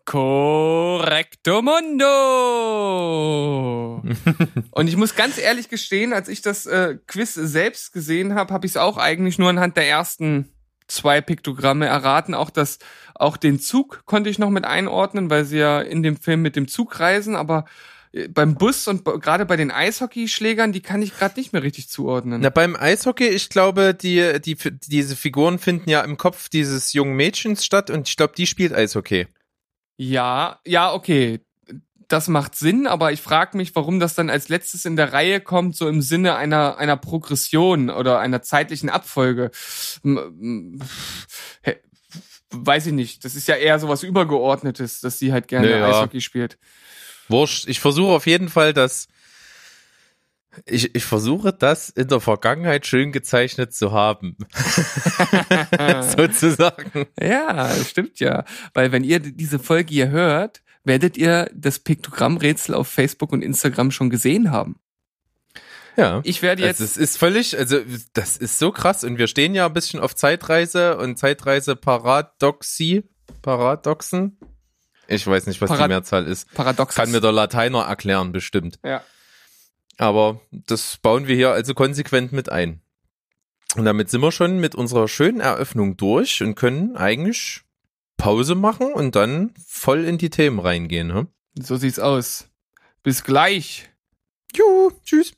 Correcto 0.05 1.63
mundo! 1.63 2.05
und 4.71 4.89
ich 4.89 4.97
muss 4.97 5.15
ganz 5.15 5.39
ehrlich 5.39 5.71
gestehen, 5.71 6.13
als 6.13 6.29
ich 6.29 6.43
das 6.43 6.67
äh, 6.67 6.99
Quiz 7.07 7.33
selbst 7.35 7.93
gesehen 7.93 8.35
habe, 8.35 8.53
habe 8.53 8.67
ich 8.67 8.73
es 8.73 8.77
auch 8.77 8.99
eigentlich 8.99 9.39
nur 9.39 9.49
anhand 9.49 9.79
der 9.79 9.89
ersten 9.89 10.51
zwei 10.89 11.21
Piktogramme 11.21 11.87
erraten. 11.87 12.35
Auch 12.35 12.51
das, 12.51 12.79
auch 13.15 13.39
den 13.39 13.59
Zug 13.59 14.03
konnte 14.05 14.29
ich 14.29 14.39
noch 14.39 14.51
mit 14.51 14.65
einordnen, 14.65 15.31
weil 15.31 15.47
sie 15.47 15.59
ja 15.59 15.81
in 15.81 16.03
dem 16.03 16.17
Film 16.17 16.43
mit 16.43 16.57
dem 16.57 16.69
Zug 16.69 17.01
reisen, 17.01 17.35
aber 17.35 17.65
äh, 18.13 18.29
beim 18.29 18.57
Bus 18.57 18.87
und 18.89 19.05
gerade 19.05 19.47
bei 19.47 19.57
den 19.57 19.71
Eishockeyschlägern, 19.71 20.73
die 20.73 20.83
kann 20.83 21.01
ich 21.01 21.17
gerade 21.17 21.39
nicht 21.41 21.55
mehr 21.55 21.63
richtig 21.63 21.89
zuordnen. 21.89 22.43
Na, 22.43 22.51
beim 22.51 22.77
Eishockey, 22.77 23.29
ich 23.29 23.49
glaube, 23.49 23.95
die, 23.95 24.41
die, 24.41 24.57
diese 24.87 25.17
Figuren 25.17 25.59
finden 25.59 25.89
ja 25.89 26.03
im 26.03 26.19
Kopf 26.19 26.49
dieses 26.49 26.93
jungen 26.93 27.17
Mädchens 27.17 27.65
statt 27.65 27.89
und 27.89 28.09
ich 28.09 28.17
glaube, 28.17 28.35
die 28.37 28.47
spielt 28.47 28.75
Eishockey. 28.75 29.27
Ja, 29.97 30.61
ja, 30.67 30.93
okay. 30.93 31.41
Das 32.09 32.29
macht 32.29 32.55
Sinn, 32.55 32.87
aber 32.87 33.13
ich 33.13 33.23
frage 33.23 33.57
mich, 33.57 33.75
warum 33.75 33.99
das 33.99 34.15
dann 34.15 34.29
als 34.29 34.49
letztes 34.51 34.85
in 34.85 34.95
der 34.95 35.13
Reihe 35.15 35.41
kommt, 35.41 35.75
so 35.75 35.89
im 35.89 36.03
Sinne 36.03 36.37
einer, 36.37 36.77
einer 36.77 36.99
Progression 36.99 37.89
oder 37.89 38.19
einer 38.19 38.43
zeitlichen 38.43 38.91
Abfolge. 38.91 39.51
Weiß 42.51 42.87
ich 42.87 42.93
nicht. 42.93 43.25
Das 43.25 43.35
ist 43.35 43.49
ja 43.49 43.57
eher 43.57 43.79
sowas 43.79 44.03
Übergeordnetes, 44.03 45.01
dass 45.01 45.19
sie 45.19 45.33
halt 45.33 45.49
gerne 45.49 45.71
Naja. 45.71 45.89
Eishockey 45.89 46.21
spielt. 46.21 46.59
Wurscht. 47.29 47.67
Ich 47.69 47.81
versuche 47.81 48.13
auf 48.13 48.27
jeden 48.27 48.51
Fall, 48.51 48.75
dass 48.75 49.09
ich, 50.67 50.95
ich 50.95 51.05
versuche 51.05 51.53
das 51.53 51.89
in 51.91 52.09
der 52.09 52.21
Vergangenheit 52.21 52.87
schön 52.87 53.13
gezeichnet 53.13 53.75
zu 53.75 53.93
haben. 53.93 54.37
Sozusagen. 56.17 57.07
Ja, 57.21 57.71
stimmt 57.85 58.21
ja. 58.21 58.45
Weil 58.73 58.93
wenn 58.93 59.05
ihr 59.05 59.21
diese 59.21 59.59
Folge 59.59 59.93
hier 59.93 60.09
hört, 60.11 60.63
werdet 60.85 61.17
ihr 61.17 61.51
das 61.55 61.79
Piktogrammrätsel 61.79 62.75
auf 62.75 62.89
Facebook 62.89 63.33
und 63.33 63.43
Instagram 63.43 63.91
schon 63.91 64.11
gesehen 64.11 64.51
haben. 64.51 64.77
Ja. 65.97 66.21
Ich 66.25 66.43
werde 66.43 66.63
jetzt. 66.63 66.81
Also 66.81 66.85
es 66.85 66.97
ist 66.97 67.19
völlig, 67.19 67.57
also 67.57 67.79
das 68.15 68.37
ist 68.37 68.59
so 68.59 68.73
krass 68.73 69.05
und 69.05 69.17
wir 69.17 69.29
stehen 69.29 69.55
ja 69.55 69.67
ein 69.67 69.73
bisschen 69.73 70.01
auf 70.01 70.15
Zeitreise 70.17 70.97
und 70.99 71.19
Zeitreise 71.19 71.77
Paradoxie, 71.77 73.05
Paradoxen. 73.43 74.39
Ich 75.07 75.27
weiß 75.27 75.47
nicht, 75.47 75.61
was 75.61 75.71
Parad- 75.71 75.85
die 75.85 75.89
Mehrzahl 75.89 76.27
ist. 76.27 76.53
Paradox. 76.55 76.97
Kann 76.97 77.11
mir 77.13 77.21
der 77.21 77.31
Lateiner 77.33 77.83
erklären, 77.83 78.33
bestimmt. 78.33 78.79
ja. 78.85 79.03
Aber 79.99 80.41
das 80.51 80.97
bauen 80.99 81.27
wir 81.27 81.37
hier 81.37 81.51
also 81.51 81.75
konsequent 81.75 82.33
mit 82.33 82.51
ein. 82.51 82.81
Und 83.77 83.85
damit 83.85 84.11
sind 84.11 84.21
wir 84.21 84.33
schon 84.33 84.59
mit 84.59 84.75
unserer 84.75 85.09
schönen 85.09 85.41
Eröffnung 85.41 85.97
durch 85.97 86.43
und 86.43 86.55
können 86.55 86.97
eigentlich 86.97 87.63
Pause 88.17 88.55
machen 88.55 88.93
und 88.93 89.17
dann 89.17 89.53
voll 89.67 90.05
in 90.05 90.19
die 90.19 90.31
Themen 90.31 90.61
reingehen. 90.61 91.09
Ne? 91.09 91.27
So 91.61 91.77
sieht's 91.77 91.99
aus. 91.99 92.49
Bis 93.03 93.25
gleich. 93.25 93.91
Juhu, 94.55 94.93
tschüss. 95.05 95.35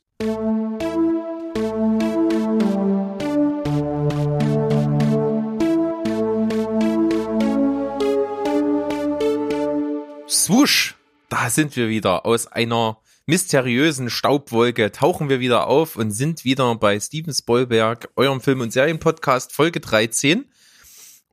Swoosh, 10.28 10.94
da 11.28 11.50
sind 11.50 11.74
wir 11.76 11.88
wieder. 11.88 12.26
Aus 12.26 12.46
einer 12.46 12.98
mysteriösen 13.26 14.08
Staubwolke 14.08 14.92
tauchen 14.92 15.28
wir 15.28 15.40
wieder 15.40 15.66
auf 15.66 15.96
und 15.96 16.12
sind 16.12 16.44
wieder 16.44 16.74
bei 16.76 16.98
Steven 16.98 17.34
Spielberg, 17.34 18.08
eurem 18.16 18.40
Film- 18.40 18.60
und 18.60 18.72
Serienpodcast 18.72 19.52
Folge 19.52 19.80
13. 19.80 20.46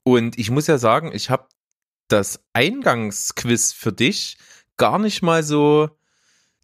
Und 0.04 0.38
ich 0.38 0.50
muss 0.50 0.68
ja 0.68 0.78
sagen, 0.78 1.12
ich 1.14 1.30
habe 1.30 1.48
das 2.08 2.44
Eingangsquiz 2.54 3.72
für 3.74 3.94
dich 3.94 4.38
gar 4.76 5.00
nicht 5.00 5.22
mal 5.22 5.44
so 5.44 5.90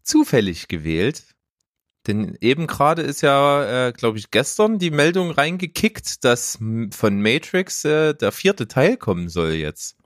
zufällig 0.02 0.68
gewählt. 0.68 1.24
Denn 2.06 2.36
eben 2.40 2.66
gerade 2.66 3.02
ist 3.02 3.20
ja, 3.20 3.88
äh, 3.88 3.92
glaube 3.92 4.18
ich, 4.18 4.30
gestern 4.30 4.78
die 4.78 4.90
Meldung 4.90 5.30
reingekickt, 5.30 6.24
dass 6.24 6.58
von 6.90 7.22
Matrix 7.22 7.84
äh, 7.84 8.14
der 8.14 8.32
vierte 8.32 8.68
Teil 8.68 8.96
kommen 8.96 9.28
soll 9.28 9.52
jetzt. 9.52 9.96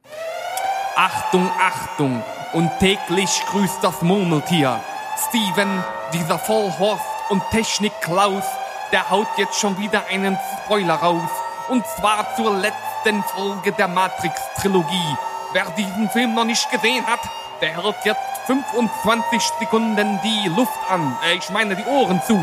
Achtung, 0.96 1.48
Achtung. 1.60 2.22
Und 2.52 2.70
täglich 2.78 3.30
grüßt 3.48 3.78
das 3.82 4.02
Murmeltier. 4.02 4.82
Steven, 5.18 5.84
dieser 6.12 6.38
Vollhorst 6.38 7.04
und 7.30 7.42
Technik-Klaus, 7.50 8.44
der 8.92 9.10
haut 9.10 9.28
jetzt 9.36 9.58
schon 9.58 9.78
wieder 9.78 10.06
einen 10.06 10.38
Spoiler 10.64 10.94
raus. 10.94 11.30
Und 11.68 11.84
zwar 11.86 12.34
zur 12.36 12.56
letzten 12.56 13.22
Folge 13.24 13.72
der 13.72 13.88
Matrix-Trilogie. 13.88 15.16
Wer 15.52 15.70
diesen 15.76 16.10
Film 16.10 16.34
noch 16.34 16.44
nicht 16.44 16.70
gesehen 16.70 17.06
hat, 17.06 17.20
der 17.60 17.82
hält 17.82 17.96
jetzt 18.04 18.20
25 18.46 19.42
Sekunden 19.60 20.18
die 20.22 20.48
Luft 20.48 20.78
an. 20.90 21.16
Äh, 21.24 21.36
ich 21.36 21.48
meine 21.50 21.76
die 21.76 21.84
Ohren 21.84 22.20
zu. 22.26 22.38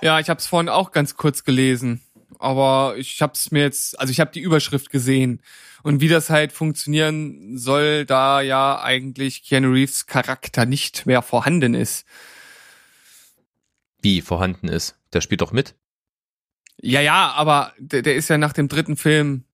Ja, 0.00 0.20
ich 0.20 0.28
hab's 0.28 0.46
vorhin 0.46 0.68
auch 0.68 0.92
ganz 0.92 1.16
kurz 1.16 1.44
gelesen. 1.44 2.00
Aber 2.38 2.94
ich 2.96 3.22
hab's 3.22 3.50
mir 3.50 3.62
jetzt, 3.62 3.98
also 3.98 4.10
ich 4.10 4.20
habe 4.20 4.32
die 4.32 4.40
Überschrift 4.40 4.90
gesehen. 4.90 5.40
Und 5.82 6.00
wie 6.00 6.08
das 6.08 6.30
halt 6.30 6.52
funktionieren 6.52 7.58
soll, 7.58 8.04
da 8.06 8.40
ja 8.40 8.80
eigentlich 8.80 9.42
Keanu 9.42 9.72
Reeves 9.72 10.06
Charakter 10.06 10.66
nicht 10.66 11.06
mehr 11.06 11.22
vorhanden 11.22 11.74
ist. 11.74 12.06
Wie 14.00 14.20
vorhanden 14.20 14.68
ist. 14.68 14.96
Der 15.12 15.20
spielt 15.20 15.40
doch 15.40 15.52
mit. 15.52 15.74
Ja, 16.80 17.00
ja, 17.00 17.32
aber 17.32 17.72
der, 17.78 18.02
der 18.02 18.16
ist 18.16 18.28
ja 18.28 18.38
nach 18.38 18.52
dem 18.52 18.68
dritten 18.68 18.96
Film, 18.96 19.44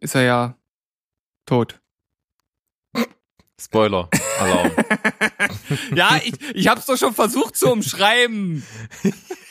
ist 0.00 0.14
er 0.14 0.22
ja 0.22 0.58
tot. 1.46 1.80
Spoiler, 3.60 4.08
Alarm. 4.38 4.72
Ja, 5.94 6.20
ich, 6.22 6.34
ich 6.54 6.68
hab's 6.68 6.86
doch 6.86 6.96
schon 6.96 7.14
versucht 7.14 7.56
zu 7.56 7.70
umschreiben. 7.70 8.64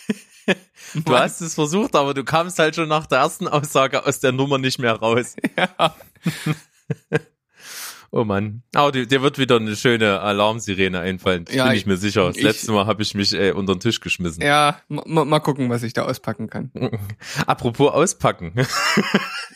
du 0.93 1.17
hast 1.17 1.41
es 1.41 1.53
versucht, 1.55 1.95
aber 1.95 2.13
du 2.13 2.23
kamst 2.23 2.59
halt 2.59 2.75
schon 2.75 2.89
nach 2.89 3.05
der 3.07 3.19
ersten 3.19 3.47
Aussage 3.47 4.05
aus 4.05 4.19
der 4.19 4.31
Nummer 4.31 4.57
nicht 4.57 4.79
mehr 4.79 4.93
raus. 4.93 5.35
Ja. 5.57 5.95
Oh 8.15 8.23
Mann. 8.25 8.61
Aber 8.75 8.91
dir, 8.91 9.07
dir 9.07 9.23
wird 9.23 9.39
wieder 9.39 9.55
eine 9.55 9.75
schöne 9.75 10.19
Alarmsirene 10.19 10.99
einfallen. 10.99 11.45
Ja, 11.49 11.65
bin 11.65 11.73
ich 11.75 11.87
mir 11.87 11.97
sicher. 11.97 12.27
Das 12.27 12.37
ich- 12.37 12.43
letzte 12.43 12.71
Mal 12.71 12.85
habe 12.85 13.01
ich 13.01 13.15
mich 13.15 13.33
äh, 13.33 13.53
unter 13.53 13.73
den 13.73 13.79
Tisch 13.79 14.01
geschmissen. 14.01 14.43
Ja, 14.43 14.79
ma- 14.87 15.25
mal 15.25 15.39
gucken, 15.39 15.71
was 15.71 15.81
ich 15.81 15.93
da 15.93 16.03
auspacken 16.03 16.47
kann. 16.47 16.69
Apropos 17.47 17.91
auspacken. 17.91 18.53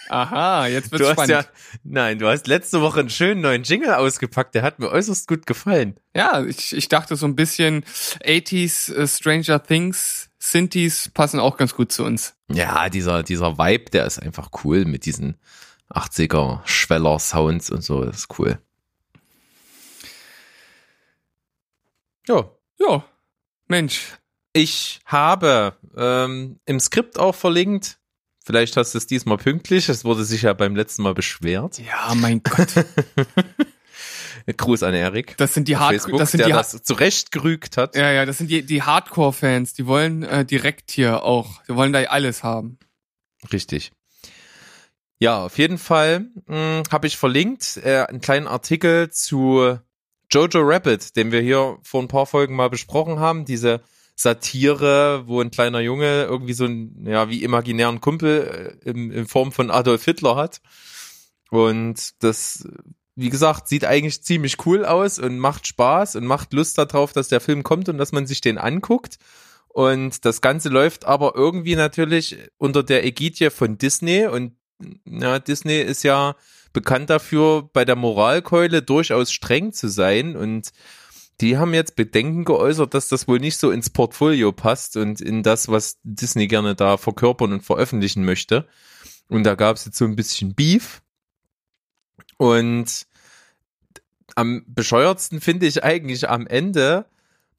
Aha, 0.09 0.65
jetzt 0.65 0.91
wird's 0.91 1.03
Du 1.03 1.05
hast 1.07 1.13
spannend. 1.13 1.29
ja, 1.29 1.45
nein, 1.83 2.17
du 2.17 2.27
hast 2.27 2.47
letzte 2.47 2.81
Woche 2.81 3.01
einen 3.01 3.11
schönen 3.11 3.41
neuen 3.41 3.61
Jingle 3.61 3.93
ausgepackt. 3.93 4.55
Der 4.55 4.63
hat 4.63 4.79
mir 4.79 4.89
äußerst 4.89 5.27
gut 5.27 5.45
gefallen. 5.45 5.99
Ja, 6.15 6.43
ich, 6.43 6.75
ich 6.75 6.87
dachte 6.89 7.15
so 7.15 7.27
ein 7.27 7.35
bisschen 7.35 7.83
80s 8.25 8.91
äh, 8.91 9.07
Stranger 9.07 9.61
Things, 9.61 10.26
Synthes 10.39 11.09
passen 11.09 11.39
auch 11.39 11.57
ganz 11.57 11.73
gut 11.73 11.91
zu 11.91 12.03
uns. 12.03 12.35
Ja, 12.49 12.89
dieser, 12.89 13.23
dieser 13.23 13.57
Vibe, 13.57 13.89
der 13.91 14.05
ist 14.05 14.19
einfach 14.19 14.49
cool 14.63 14.85
mit 14.85 15.05
diesen 15.05 15.37
80er 15.89 16.61
Schweller 16.65 17.19
Sounds 17.19 17.69
und 17.69 17.83
so. 17.83 18.03
Das 18.03 18.17
ist 18.17 18.39
cool. 18.39 18.59
Ja, 22.27 22.49
Ja, 22.79 23.05
Mensch. 23.67 24.17
Ich 24.53 25.01
habe 25.05 25.75
ähm, 25.95 26.59
im 26.65 26.79
Skript 26.79 27.19
auch 27.19 27.35
verlinkt. 27.35 27.99
Vielleicht 28.43 28.77
hast 28.77 28.93
du 28.93 28.97
es 28.97 29.07
diesmal 29.07 29.37
pünktlich. 29.37 29.89
Es 29.89 30.05
wurde 30.05 30.23
sich 30.23 30.43
ja 30.43 30.53
beim 30.53 30.75
letzten 30.75 31.03
Mal 31.03 31.13
beschwert. 31.13 31.79
Ja, 31.79 32.13
mein 32.15 32.41
Gott. 32.43 32.73
Gruß 34.55 34.83
an 34.83 34.93
Erik. 34.93 35.35
Das 35.37 35.53
sind 35.53 35.67
die 35.67 35.75
auf 35.75 35.81
Hard 35.81 35.91
Facebook, 35.93 36.19
das 36.19 36.31
sind 36.31 36.39
der 36.39 36.47
die 36.47 36.53
das 36.53 36.81
zurechtgerügt 36.83 37.75
hat. 37.75 37.95
Ja, 37.95 38.11
ja, 38.11 38.25
das 38.25 38.37
sind 38.37 38.49
die, 38.49 38.63
die 38.63 38.83
Hardcore-Fans, 38.83 39.73
die 39.73 39.87
wollen 39.87 40.23
äh, 40.23 40.45
direkt 40.45 40.91
hier 40.91 41.23
auch, 41.23 41.61
die 41.63 41.75
wollen 41.75 41.91
da 41.91 42.01
alles 42.03 42.43
haben. 42.43 42.77
Richtig. 43.51 43.91
Ja, 45.19 45.45
auf 45.45 45.57
jeden 45.57 45.79
Fall 45.79 46.27
habe 46.47 47.07
ich 47.07 47.17
verlinkt 47.17 47.77
äh, 47.83 48.05
einen 48.07 48.21
kleinen 48.21 48.47
Artikel 48.47 49.09
zu 49.09 49.79
Jojo 50.31 50.59
Rabbit, 50.61 51.15
den 51.15 51.31
wir 51.31 51.41
hier 51.41 51.77
vor 51.83 52.01
ein 52.01 52.07
paar 52.07 52.25
Folgen 52.25 52.55
mal 52.55 52.69
besprochen 52.69 53.19
haben. 53.19 53.45
Diese 53.45 53.81
Satire, 54.15 55.27
wo 55.27 55.41
ein 55.41 55.51
kleiner 55.51 55.79
Junge 55.79 56.23
irgendwie 56.23 56.53
so 56.53 56.65
einen, 56.65 57.05
ja, 57.05 57.29
wie 57.29 57.43
imaginären 57.43 58.01
Kumpel 58.01 58.77
äh, 58.83 58.89
in, 58.89 59.11
in 59.11 59.27
Form 59.27 59.51
von 59.51 59.71
Adolf 59.71 60.03
Hitler 60.05 60.35
hat. 60.35 60.61
Und 61.49 62.23
das, 62.23 62.67
wie 63.17 63.31
gesagt, 63.31 63.67
sieht 63.67 63.83
eigentlich 63.83 64.23
ziemlich 64.23 64.65
cool 64.65 64.85
aus 64.85 65.17
und 65.17 65.39
macht 65.39 65.65
Spaß 65.65 66.15
und 66.15 66.25
macht 66.25 66.53
Lust 66.53 66.77
darauf, 66.77 67.13
dass 67.13 67.27
der 67.27 67.41
Film 67.41 67.63
kommt 67.63 67.89
und 67.89 67.97
dass 67.97 68.11
man 68.11 68.27
sich 68.27 68.41
den 68.41 68.59
anguckt. 68.59 69.17
Und 69.67 70.23
das 70.23 70.39
Ganze 70.39 70.69
läuft 70.69 71.05
aber 71.05 71.33
irgendwie 71.35 71.75
natürlich 71.75 72.37
unter 72.57 72.83
der 72.83 73.03
Ägidie 73.05 73.49
von 73.49 73.79
Disney 73.79 74.27
und 74.27 74.53
ja, 75.05 75.39
Disney 75.39 75.81
ist 75.81 76.03
ja 76.03 76.35
bekannt 76.73 77.09
dafür, 77.09 77.67
bei 77.73 77.85
der 77.85 77.95
Moralkeule 77.95 78.83
durchaus 78.83 79.31
streng 79.31 79.73
zu 79.73 79.87
sein 79.87 80.35
und 80.35 80.69
die 81.41 81.57
haben 81.57 81.73
jetzt 81.73 81.95
Bedenken 81.95 82.45
geäußert, 82.45 82.93
dass 82.93 83.07
das 83.07 83.27
wohl 83.27 83.39
nicht 83.39 83.57
so 83.57 83.71
ins 83.71 83.89
Portfolio 83.89 84.51
passt 84.51 84.95
und 84.95 85.21
in 85.21 85.41
das, 85.41 85.69
was 85.69 85.97
Disney 86.03 86.47
gerne 86.47 86.75
da 86.75 86.97
verkörpern 86.97 87.53
und 87.53 87.61
veröffentlichen 87.63 88.25
möchte. 88.25 88.67
Und 89.27 89.43
da 89.43 89.55
gab 89.55 89.75
es 89.75 89.85
jetzt 89.85 89.97
so 89.97 90.05
ein 90.05 90.15
bisschen 90.15 90.53
Beef. 90.53 91.01
Und 92.37 93.07
am 94.35 94.63
bescheuertsten 94.67 95.41
finde 95.41 95.65
ich 95.65 95.83
eigentlich 95.83 96.29
am 96.29 96.47
Ende, 96.47 97.05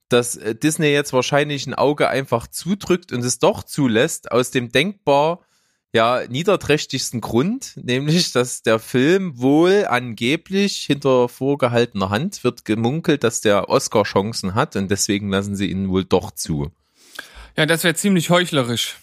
dass 0.08 0.36
äh, 0.36 0.54
Disney 0.54 0.88
jetzt 0.88 1.12
wahrscheinlich 1.12 1.66
ein 1.66 1.74
Auge 1.74 2.08
einfach 2.08 2.46
zudrückt 2.46 3.12
und 3.12 3.24
es 3.24 3.38
doch 3.38 3.62
zulässt, 3.62 4.30
aus 4.32 4.50
dem 4.50 4.70
denkbar 4.70 5.40
ja 5.92 6.22
niederträchtigsten 6.28 7.20
Grund, 7.20 7.72
nämlich 7.76 8.32
dass 8.32 8.62
der 8.62 8.78
Film 8.78 9.38
wohl 9.38 9.86
angeblich 9.88 10.84
hinter 10.84 11.28
vorgehaltener 11.28 12.10
Hand 12.10 12.44
wird 12.44 12.64
gemunkelt, 12.64 13.24
dass 13.24 13.40
der 13.40 13.68
Oscar 13.68 14.04
Chancen 14.04 14.54
hat 14.54 14.76
und 14.76 14.90
deswegen 14.90 15.30
lassen 15.30 15.56
sie 15.56 15.70
ihn 15.70 15.88
wohl 15.88 16.04
doch 16.04 16.30
zu. 16.30 16.70
Ja, 17.56 17.66
das 17.66 17.84
wäre 17.84 17.94
ziemlich 17.94 18.30
heuchlerisch, 18.30 18.98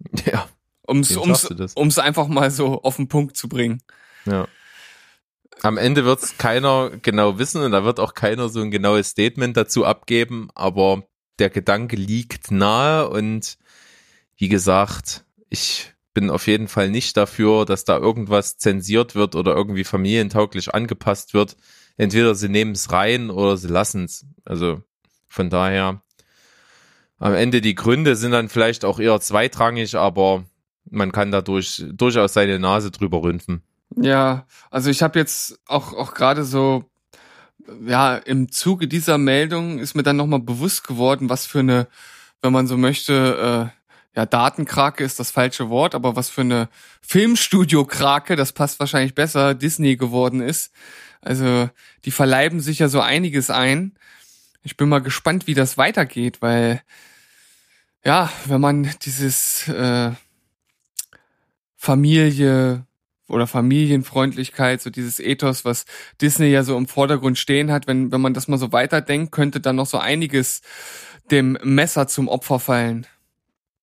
Ja, 0.26 0.48
ums, 0.86 1.16
ums, 1.16 1.48
ums 1.76 1.98
einfach 1.98 2.28
mal 2.28 2.50
so 2.50 2.82
auf 2.82 2.96
den 2.96 3.08
Punkt 3.08 3.36
zu 3.36 3.48
bringen. 3.48 3.82
Ja. 4.26 4.48
Am 5.62 5.76
Ende 5.76 6.04
wird 6.04 6.22
es 6.22 6.38
keiner 6.38 6.90
genau 7.02 7.38
wissen 7.38 7.62
und 7.62 7.72
da 7.72 7.84
wird 7.84 7.98
auch 7.98 8.14
keiner 8.14 8.48
so 8.48 8.60
ein 8.60 8.70
genaues 8.70 9.08
Statement 9.08 9.56
dazu 9.56 9.84
abgeben, 9.84 10.50
aber 10.54 11.02
der 11.40 11.50
Gedanke 11.50 11.96
liegt 11.96 12.50
nahe 12.50 13.08
und 13.08 13.58
wie 14.36 14.48
gesagt, 14.48 15.24
ich 15.48 15.92
bin 16.14 16.30
auf 16.30 16.46
jeden 16.46 16.68
Fall 16.68 16.90
nicht 16.90 17.16
dafür, 17.16 17.64
dass 17.64 17.84
da 17.84 17.96
irgendwas 17.98 18.56
zensiert 18.56 19.14
wird 19.14 19.34
oder 19.34 19.54
irgendwie 19.54 19.84
familientauglich 19.84 20.74
angepasst 20.74 21.34
wird. 21.34 21.56
Entweder 21.96 22.34
sie 22.34 22.48
nehmen 22.48 22.72
es 22.72 22.92
rein 22.92 23.30
oder 23.30 23.56
sie 23.56 23.68
lassen 23.68 24.04
es. 24.04 24.26
Also 24.44 24.82
von 25.28 25.50
daher, 25.50 26.02
am 27.18 27.34
Ende 27.34 27.60
die 27.60 27.74
Gründe 27.74 28.16
sind 28.16 28.32
dann 28.32 28.48
vielleicht 28.48 28.84
auch 28.84 29.00
eher 29.00 29.20
zweitrangig, 29.20 29.96
aber 29.96 30.44
man 30.90 31.12
kann 31.12 31.30
dadurch 31.30 31.84
durchaus 31.92 32.32
seine 32.32 32.58
Nase 32.58 32.90
drüber 32.90 33.22
rümpfen. 33.22 33.62
Ja, 33.96 34.46
also 34.70 34.90
ich 34.90 35.02
habe 35.02 35.18
jetzt 35.18 35.58
auch 35.66 35.92
auch 35.92 36.14
gerade 36.14 36.44
so 36.44 36.84
ja, 37.86 38.16
im 38.16 38.50
Zuge 38.50 38.88
dieser 38.88 39.18
Meldung 39.18 39.78
ist 39.78 39.94
mir 39.94 40.02
dann 40.02 40.16
nochmal 40.16 40.40
bewusst 40.40 40.86
geworden, 40.86 41.28
was 41.28 41.46
für 41.46 41.60
eine, 41.60 41.86
wenn 42.42 42.52
man 42.52 42.66
so 42.66 42.76
möchte, 42.76 43.72
äh, 43.72 43.78
ja, 44.18 44.26
Datenkrake 44.26 45.04
ist 45.04 45.20
das 45.20 45.30
falsche 45.30 45.68
Wort, 45.70 45.94
aber 45.94 46.16
was 46.16 46.30
für 46.30 46.40
eine 46.40 46.68
Filmstudio-Krake, 47.02 48.36
das 48.36 48.52
passt 48.52 48.80
wahrscheinlich 48.80 49.14
besser, 49.14 49.54
Disney 49.54 49.96
geworden 49.96 50.40
ist. 50.40 50.72
Also, 51.20 51.70
die 52.04 52.10
verleiben 52.10 52.60
sich 52.60 52.80
ja 52.80 52.88
so 52.88 53.00
einiges 53.00 53.50
ein. 53.50 53.96
Ich 54.62 54.76
bin 54.76 54.88
mal 54.88 55.00
gespannt, 55.00 55.46
wie 55.46 55.54
das 55.54 55.78
weitergeht, 55.78 56.42
weil, 56.42 56.82
ja, 58.04 58.30
wenn 58.46 58.60
man 58.60 58.90
dieses 59.02 59.68
äh, 59.68 60.12
Familie 61.76 62.87
oder 63.28 63.46
Familienfreundlichkeit, 63.46 64.80
so 64.80 64.90
dieses 64.90 65.20
Ethos, 65.20 65.64
was 65.64 65.84
Disney 66.20 66.48
ja 66.48 66.64
so 66.64 66.76
im 66.76 66.88
Vordergrund 66.88 67.38
stehen 67.38 67.70
hat, 67.70 67.86
wenn, 67.86 68.10
wenn 68.10 68.20
man 68.20 68.34
das 68.34 68.48
mal 68.48 68.58
so 68.58 68.72
weiterdenkt, 68.72 69.32
könnte 69.32 69.60
dann 69.60 69.76
noch 69.76 69.86
so 69.86 69.98
einiges 69.98 70.62
dem 71.30 71.58
Messer 71.62 72.08
zum 72.08 72.26
Opfer 72.28 72.58
fallen. 72.58 73.06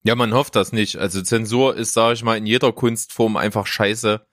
Ja, 0.04 0.16
man 0.16 0.34
hofft 0.34 0.56
das 0.56 0.72
nicht. 0.72 0.98
Also 0.98 1.22
Zensur 1.22 1.76
ist, 1.76 1.94
sage 1.94 2.14
ich 2.14 2.24
mal, 2.24 2.38
in 2.38 2.46
jeder 2.46 2.72
Kunstform 2.72 3.38
einfach 3.38 3.66
scheiße. 3.66 4.26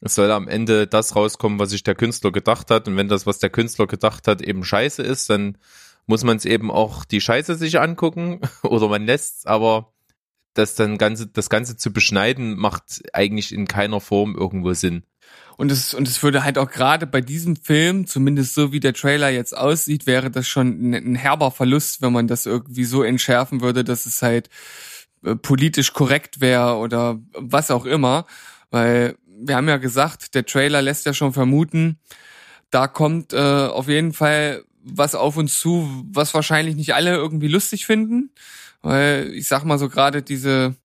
Es 0.00 0.16
soll 0.16 0.30
am 0.30 0.48
Ende 0.48 0.86
das 0.86 1.14
rauskommen, 1.14 1.58
was 1.58 1.70
sich 1.70 1.84
der 1.84 1.94
Künstler 1.94 2.32
gedacht 2.32 2.70
hat. 2.70 2.88
Und 2.88 2.96
wenn 2.96 3.08
das, 3.08 3.26
was 3.26 3.38
der 3.38 3.50
Künstler 3.50 3.86
gedacht 3.86 4.26
hat, 4.26 4.42
eben 4.42 4.64
scheiße 4.64 5.02
ist, 5.02 5.30
dann 5.30 5.58
muss 6.06 6.24
man 6.24 6.36
es 6.36 6.44
eben 6.44 6.70
auch 6.70 7.04
die 7.04 7.20
Scheiße 7.20 7.54
sich 7.54 7.80
angucken 7.80 8.40
oder 8.62 8.88
man 8.88 9.06
lässt's, 9.06 9.46
aber 9.46 9.92
das 10.54 10.74
dann 10.74 10.98
ganze, 10.98 11.26
das 11.26 11.50
Ganze 11.50 11.76
zu 11.76 11.92
beschneiden, 11.92 12.56
macht 12.56 13.02
eigentlich 13.12 13.52
in 13.52 13.66
keiner 13.66 14.00
Form 14.00 14.34
irgendwo 14.34 14.72
Sinn. 14.74 15.04
Und 15.56 15.70
es, 15.70 15.94
und 15.94 16.08
es 16.08 16.22
würde 16.22 16.44
halt 16.44 16.58
auch 16.58 16.70
gerade 16.70 17.06
bei 17.06 17.20
diesem 17.20 17.56
Film, 17.56 18.06
zumindest 18.06 18.54
so 18.54 18.72
wie 18.72 18.80
der 18.80 18.94
Trailer 18.94 19.30
jetzt 19.30 19.56
aussieht, 19.56 20.06
wäre 20.06 20.30
das 20.30 20.48
schon 20.48 20.90
ein, 20.90 20.94
ein 20.94 21.14
herber 21.14 21.50
Verlust, 21.50 22.02
wenn 22.02 22.12
man 22.12 22.26
das 22.26 22.46
irgendwie 22.46 22.84
so 22.84 23.02
entschärfen 23.02 23.60
würde, 23.60 23.84
dass 23.84 24.06
es 24.06 24.22
halt 24.22 24.48
äh, 25.24 25.36
politisch 25.36 25.92
korrekt 25.92 26.40
wäre 26.40 26.76
oder 26.76 27.20
was 27.34 27.70
auch 27.70 27.84
immer. 27.84 28.26
Weil 28.70 29.16
wir 29.26 29.56
haben 29.56 29.68
ja 29.68 29.76
gesagt, 29.76 30.34
der 30.34 30.46
Trailer 30.46 30.82
lässt 30.82 31.06
ja 31.06 31.14
schon 31.14 31.32
vermuten, 31.32 31.98
da 32.70 32.88
kommt 32.88 33.32
äh, 33.32 33.36
auf 33.36 33.88
jeden 33.88 34.12
Fall 34.12 34.64
was 34.84 35.14
auf 35.14 35.36
uns 35.36 35.60
zu, 35.60 35.88
was 36.10 36.34
wahrscheinlich 36.34 36.74
nicht 36.74 36.94
alle 36.94 37.14
irgendwie 37.14 37.48
lustig 37.48 37.86
finden. 37.86 38.30
Weil 38.82 39.30
ich 39.34 39.48
sag 39.48 39.64
mal 39.64 39.78
so 39.78 39.88
gerade 39.88 40.22
diese, 40.22 40.76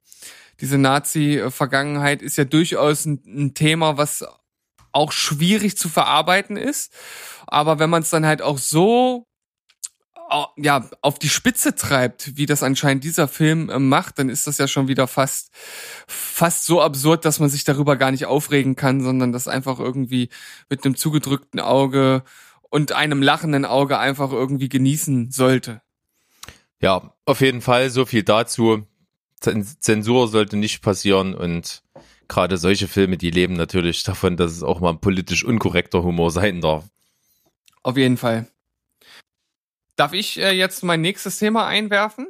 diese 0.60 0.78
Nazi-Vergangenheit 0.78 2.22
ist 2.22 2.38
ja 2.38 2.46
durchaus 2.46 3.06
ein, 3.06 3.22
ein 3.26 3.54
Thema, 3.54 3.98
was 3.98 4.26
auch 4.92 5.12
schwierig 5.12 5.78
zu 5.78 5.90
verarbeiten 5.90 6.58
ist. 6.58 6.94
Aber 7.48 7.80
wenn 7.80 7.90
man 7.90 8.04
es 8.04 8.10
dann 8.10 8.26
halt 8.26 8.42
auch 8.42 8.58
so 8.58 9.28
ja, 10.58 10.90
auf 11.02 11.20
die 11.20 11.30
Spitze 11.30 11.76
treibt, 11.76 12.36
wie 12.36 12.46
das 12.46 12.64
anscheinend 12.64 13.04
dieser 13.04 13.28
Film 13.28 13.70
äh, 13.70 13.80
macht, 13.80 14.20
dann 14.20 14.30
ist 14.30 14.48
das 14.48 14.58
ja 14.58 14.68
schon 14.68 14.88
wieder 14.88 15.08
fast, 15.08 15.52
fast 16.08 16.66
so 16.66 16.82
absurd, 16.82 17.26
dass 17.26 17.40
man 17.40 17.50
sich 17.50 17.64
darüber 17.64 17.96
gar 17.96 18.12
nicht 18.12 18.26
aufregen 18.26 18.76
kann, 18.76 19.02
sondern 19.02 19.32
das 19.32 19.48
einfach 19.48 19.80
irgendwie 19.80 20.30
mit 20.70 20.84
einem 20.86 20.96
zugedrückten 20.96 21.60
Auge 21.60 22.24
und 22.70 22.92
einem 22.92 23.22
lachenden 23.22 23.66
Auge 23.66 24.00
einfach 24.00 24.32
irgendwie 24.32 24.70
genießen 24.70 25.32
sollte. 25.32 25.82
Ja, 26.82 27.14
auf 27.26 27.42
jeden 27.42 27.62
Fall 27.62 27.90
so 27.90 28.06
viel 28.06 28.24
dazu. 28.24 28.86
Zensur 29.40 30.28
sollte 30.28 30.58
nicht 30.58 30.82
passieren 30.82 31.36
und 31.36 31.84
gerade 32.28 32.58
solche 32.58 32.88
Filme, 32.88 33.18
die 33.18 33.32
leben 33.32 33.54
natürlich 33.54 34.04
davon, 34.04 34.38
dass 34.38 34.52
es 34.52 34.64
auch 34.64 34.80
mal 34.80 34.94
politisch 34.96 35.44
unkorrekter 35.44 36.04
Humor 36.04 36.32
sein 36.32 36.62
darf. 36.62 36.86
Auf 37.84 37.98
jeden 37.98 38.18
Fall. 38.18 38.48
Darf 39.96 40.14
ich 40.14 40.40
äh, 40.40 40.52
jetzt 40.52 40.84
mein 40.84 41.02
nächstes 41.02 41.40
Thema 41.40 41.68
einwerfen? 41.68 42.28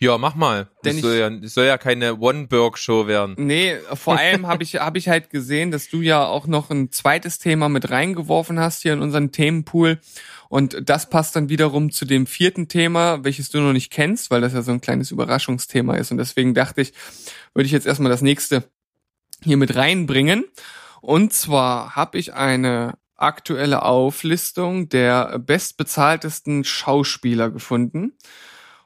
Ja, 0.00 0.16
mach 0.16 0.36
mal. 0.36 0.68
Denn 0.84 0.96
es 0.96 1.02
soll, 1.02 1.16
ja, 1.16 1.28
es 1.28 1.54
soll 1.54 1.66
ja 1.66 1.76
keine 1.76 2.18
One-Berg-Show 2.18 3.08
werden. 3.08 3.34
Nee, 3.36 3.76
vor 3.94 4.16
allem 4.18 4.46
habe 4.46 4.62
ich, 4.62 4.76
hab 4.76 4.96
ich 4.96 5.08
halt 5.08 5.30
gesehen, 5.30 5.72
dass 5.72 5.88
du 5.88 6.00
ja 6.00 6.24
auch 6.24 6.46
noch 6.46 6.70
ein 6.70 6.92
zweites 6.92 7.38
Thema 7.38 7.68
mit 7.68 7.90
reingeworfen 7.90 8.60
hast 8.60 8.82
hier 8.82 8.92
in 8.92 9.02
unseren 9.02 9.32
Themenpool. 9.32 9.98
Und 10.48 10.88
das 10.88 11.10
passt 11.10 11.36
dann 11.36 11.48
wiederum 11.48 11.90
zu 11.90 12.04
dem 12.04 12.26
vierten 12.26 12.68
Thema, 12.68 13.22
welches 13.24 13.50
du 13.50 13.60
noch 13.60 13.72
nicht 13.72 13.90
kennst, 13.90 14.30
weil 14.30 14.40
das 14.40 14.54
ja 14.54 14.62
so 14.62 14.72
ein 14.72 14.80
kleines 14.80 15.10
Überraschungsthema 15.10 15.96
ist. 15.96 16.10
Und 16.10 16.18
deswegen 16.18 16.54
dachte 16.54 16.80
ich, 16.80 16.92
würde 17.54 17.66
ich 17.66 17.72
jetzt 17.72 17.86
erstmal 17.86 18.10
das 18.10 18.22
nächste 18.22 18.64
hier 19.42 19.56
mit 19.56 19.76
reinbringen. 19.76 20.44
Und 21.00 21.32
zwar 21.32 21.94
habe 21.96 22.18
ich 22.18 22.34
eine 22.34 22.94
aktuelle 23.16 23.82
Auflistung 23.82 24.88
der 24.88 25.38
bestbezahltesten 25.38 26.64
Schauspieler 26.64 27.50
gefunden. 27.50 28.12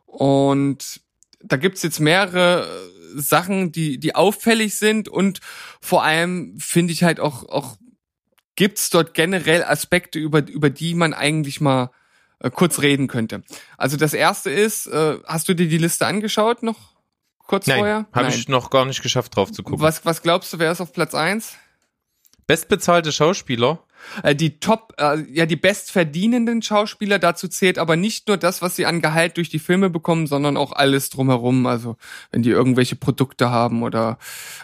Und 0.07 1.01
da 1.43 1.57
gibt's 1.57 1.83
jetzt 1.83 2.01
mehrere 2.01 2.67
Sachen, 3.15 3.73
die, 3.73 3.99
die 3.99 4.15
auffällig 4.15 4.77
sind 4.77 5.09
und 5.09 5.41
vor 5.81 6.03
allem 6.03 6.57
finde 6.59 6.93
ich 6.93 7.05
halt 7.05 7.21
auch, 7.21 7.49
auch 7.49 7.77
gibt's 8.57 8.91
dort 8.91 9.15
generell 9.15 9.65
Aspekte, 9.65 10.19
über, 10.19 10.47
über 10.47 10.71
die 10.71 10.95
man 10.95 11.15
eigentlich 11.15 11.61
mal 11.61 11.91
äh, 12.41 12.51
kurz 12.51 12.81
reden 12.81 13.09
könnte. 13.09 13.43
Also 13.77 13.97
das 13.97 14.15
erste 14.15 14.51
ist, 14.51 14.87
äh, 14.87 15.19
hast 15.25 15.49
du 15.49 15.55
dir 15.55 15.69
die 15.69 15.79
Liste 15.79 16.07
angeschaut 16.07 16.63
noch 16.63 16.93
kurz 17.47 17.67
Nein, 17.67 17.79
vorher? 17.79 18.07
habe 18.13 18.29
ich 18.29 18.49
noch 18.49 18.71
gar 18.71 18.85
nicht 18.85 19.03
geschafft 19.03 19.37
drauf 19.37 19.53
zu 19.53 19.63
gucken. 19.63 19.81
Was, 19.81 20.05
was 20.07 20.23
glaubst 20.23 20.53
du, 20.53 20.59
wer 20.59 20.73
ist 20.73 20.81
auf 20.81 20.93
Platz 20.93 21.15
eins? 21.15 21.55
Bestbezahlte 22.47 23.13
Schauspieler? 23.13 23.85
Äh, 24.23 24.35
die 24.35 24.59
Top, 24.59 24.95
äh, 24.99 25.21
ja, 25.31 25.47
die 25.47 25.57
bestverdienenden 25.57 26.63
Schauspieler, 26.63 27.19
dazu 27.19 27.49
zählt 27.49 27.79
aber 27.79 27.97
nicht 27.97 28.29
nur 28.29 28.37
das, 28.37 28.63
was 28.63 28.77
sie 28.77 28.87
an 28.87 29.01
Gehalt 29.01 29.37
durch 29.37 29.49
die 29.49 29.59
Filme 29.59 29.91
bekommen, 29.91 30.27
sondern 30.27 30.57
auch 30.57 30.73
alles 30.73 31.11
drumherum. 31.11 31.67
Also, 31.67 31.97
wenn 32.31 32.43
die 32.43 32.51
irgendwelche 32.51 32.97
Produkte 32.97 33.51
haben 33.51 33.83
oder 33.83 34.19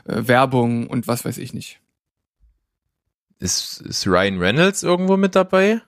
äh, 0.05 0.27
Werbung 0.27 0.87
und 0.87 1.07
was 1.07 1.25
weiß 1.25 1.39
ich 1.39 1.55
nicht. 1.55 1.81
Ist, 3.41 3.81
ist 3.83 4.07
Ryan 4.07 4.39
Reynolds 4.39 4.83
irgendwo 4.83 5.17
mit 5.17 5.35
dabei? 5.35 5.81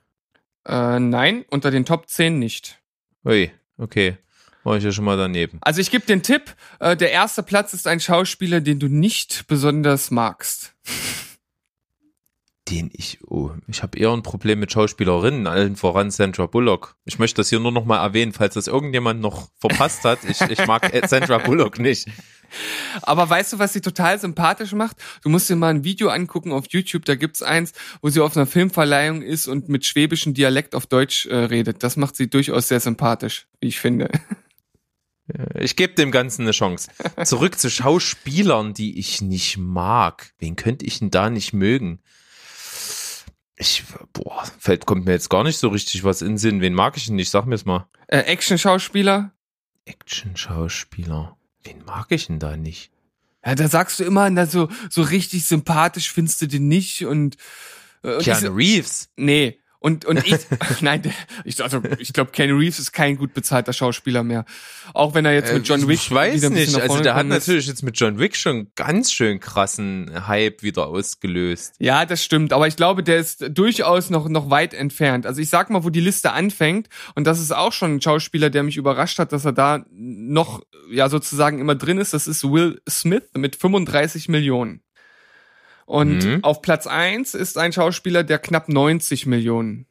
Äh, 0.65 0.99
nein, 0.99 1.45
unter 1.49 1.71
den 1.71 1.85
Top 1.85 2.07
10 2.07 2.39
nicht. 2.39 2.81
Ui, 3.25 3.51
okay. 3.77 4.17
War 4.63 4.77
ich 4.77 4.83
ja 4.83 4.91
schon 4.91 5.05
mal 5.05 5.17
daneben. 5.17 5.59
Also 5.61 5.81
ich 5.81 5.89
gebe 5.89 6.05
den 6.05 6.21
Tipp, 6.21 6.55
äh, 6.79 6.95
der 6.95 7.11
erste 7.11 7.41
Platz 7.41 7.73
ist 7.73 7.87
ein 7.87 7.99
Schauspieler, 7.99 8.61
den 8.61 8.79
du 8.79 8.87
nicht 8.87 9.47
besonders 9.47 10.11
magst. 10.11 10.75
Den 12.71 12.89
ich, 12.93 13.19
oh, 13.27 13.51
ich 13.67 13.83
habe 13.83 13.99
eher 13.99 14.11
ein 14.11 14.23
Problem 14.23 14.59
mit 14.59 14.71
Schauspielerinnen, 14.71 15.45
allen 15.45 15.75
voran 15.75 16.09
Sandra 16.09 16.45
Bullock. 16.45 16.95
Ich 17.03 17.19
möchte 17.19 17.41
das 17.41 17.49
hier 17.49 17.59
nur 17.59 17.73
noch 17.73 17.83
mal 17.83 18.01
erwähnen, 18.01 18.31
falls 18.31 18.53
das 18.53 18.67
irgendjemand 18.67 19.19
noch 19.19 19.49
verpasst 19.59 20.05
hat. 20.05 20.19
Ich, 20.23 20.39
ich 20.39 20.65
mag 20.65 20.89
Sandra 21.07 21.39
Bullock 21.39 21.79
nicht. 21.79 22.07
Aber 23.01 23.29
weißt 23.29 23.53
du, 23.53 23.59
was 23.59 23.73
sie 23.73 23.81
total 23.81 24.19
sympathisch 24.19 24.71
macht? 24.71 24.97
Du 25.21 25.29
musst 25.29 25.49
dir 25.49 25.57
mal 25.57 25.69
ein 25.69 25.83
Video 25.83 26.09
angucken 26.09 26.53
auf 26.53 26.65
YouTube, 26.69 27.03
da 27.05 27.15
gibt's 27.15 27.41
eins, 27.41 27.73
wo 28.01 28.09
sie 28.09 28.21
auf 28.21 28.37
einer 28.37 28.45
Filmverleihung 28.45 29.21
ist 29.21 29.47
und 29.47 29.67
mit 29.67 29.85
schwäbischem 29.85 30.33
Dialekt 30.33 30.73
auf 30.73 30.85
Deutsch 30.85 31.25
äh, 31.25 31.35
redet. 31.35 31.83
Das 31.83 31.97
macht 31.97 32.15
sie 32.15 32.29
durchaus 32.29 32.69
sehr 32.69 32.79
sympathisch, 32.79 33.47
wie 33.59 33.67
ich 33.67 33.79
finde. 33.79 34.09
Ich 35.55 35.75
gebe 35.75 35.93
dem 35.93 36.11
Ganzen 36.11 36.41
eine 36.41 36.51
Chance. 36.51 36.89
Zurück 37.23 37.57
zu 37.57 37.69
Schauspielern, 37.69 38.73
die 38.73 38.99
ich 38.99 39.21
nicht 39.21 39.57
mag. 39.57 40.33
Wen 40.39 40.55
könnte 40.55 40.85
ich 40.85 40.99
denn 40.99 41.11
da 41.11 41.29
nicht 41.29 41.53
mögen? 41.53 42.01
Ich, 43.61 43.83
boah, 44.13 44.43
fällt, 44.57 44.87
kommt 44.87 45.05
mir 45.05 45.11
jetzt 45.11 45.29
gar 45.29 45.43
nicht 45.43 45.59
so 45.59 45.67
richtig 45.67 46.03
was 46.03 46.23
in 46.23 46.29
den 46.29 46.37
Sinn. 46.39 46.61
Wen 46.61 46.73
mag 46.73 46.97
ich 46.97 47.05
denn 47.05 47.15
nicht? 47.15 47.29
Sag 47.29 47.45
mir's 47.45 47.63
mal. 47.63 47.87
Äh, 48.07 48.21
Action-Schauspieler? 48.21 49.33
Action-Schauspieler. 49.85 51.37
Wen 51.63 51.85
mag 51.85 52.07
ich 52.09 52.25
denn 52.25 52.39
da 52.39 52.57
nicht? 52.57 52.91
Ja, 53.45 53.53
da 53.53 53.67
sagst 53.67 53.99
du 53.99 54.03
immer, 54.03 54.27
na, 54.31 54.47
so, 54.47 54.67
so 54.89 55.03
richtig 55.03 55.45
sympathisch 55.45 56.11
findest 56.11 56.41
du 56.41 56.47
den 56.47 56.69
nicht 56.69 57.05
und, 57.05 57.37
äh, 58.03 58.17
Keanu 58.17 58.49
Reeves. 58.49 59.09
Nee. 59.15 59.59
Und, 59.81 60.05
und 60.05 60.25
ich, 60.25 60.37
nein, 60.81 61.01
ich, 61.43 61.61
also, 61.61 61.81
ich 61.97 62.13
glaube, 62.13 62.31
Ken 62.31 62.55
Reeves 62.55 62.77
ist 62.77 62.91
kein 62.91 63.17
gut 63.17 63.33
bezahlter 63.33 63.73
Schauspieler 63.73 64.23
mehr. 64.23 64.45
Auch 64.93 65.15
wenn 65.15 65.25
er 65.25 65.33
jetzt 65.33 65.51
mit 65.51 65.67
John 65.67 65.81
Äh, 65.81 65.87
Wick 65.87 65.99
Ich 65.99 66.11
weiß 66.11 66.35
wieder 66.35 66.47
ein 66.47 66.53
bisschen 66.53 66.73
nicht. 66.75 66.89
Also 66.89 67.01
der 67.01 67.15
hat 67.15 67.25
natürlich 67.25 67.65
jetzt 67.65 67.81
mit 67.81 67.99
John 67.99 68.19
Wick 68.19 68.35
schon 68.35 68.67
ganz 68.75 69.11
schön 69.11 69.39
krassen 69.39 70.27
Hype 70.27 70.61
wieder 70.61 70.87
ausgelöst. 70.87 71.73
Ja, 71.79 72.05
das 72.05 72.23
stimmt. 72.23 72.53
Aber 72.53 72.67
ich 72.67 72.75
glaube, 72.75 73.01
der 73.01 73.17
ist 73.17 73.43
durchaus 73.49 74.11
noch, 74.11 74.29
noch 74.29 74.51
weit 74.51 74.75
entfernt. 74.75 75.25
Also 75.25 75.41
ich 75.41 75.49
sag 75.49 75.71
mal, 75.71 75.83
wo 75.83 75.89
die 75.89 75.99
Liste 75.99 76.31
anfängt. 76.31 76.87
Und 77.15 77.25
das 77.25 77.39
ist 77.39 77.51
auch 77.51 77.73
schon 77.73 77.95
ein 77.95 78.01
Schauspieler, 78.01 78.51
der 78.51 78.61
mich 78.61 78.77
überrascht 78.77 79.17
hat, 79.17 79.33
dass 79.33 79.45
er 79.45 79.53
da 79.53 79.83
noch, 79.89 80.61
ja, 80.91 81.09
sozusagen 81.09 81.57
immer 81.57 81.75
drin 81.75 81.97
ist. 81.97 82.13
Das 82.13 82.27
ist 82.27 82.43
Will 82.43 82.79
Smith 82.87 83.23
mit 83.33 83.55
35 83.55 84.29
Millionen. 84.29 84.83
Und 85.91 86.23
Mhm. 86.23 86.43
auf 86.45 86.61
Platz 86.61 86.87
eins 86.87 87.33
ist 87.33 87.57
ein 87.57 87.73
Schauspieler, 87.73 88.23
der 88.23 88.39
knapp 88.39 88.69
90 88.69 89.25
Millionen 89.25 89.87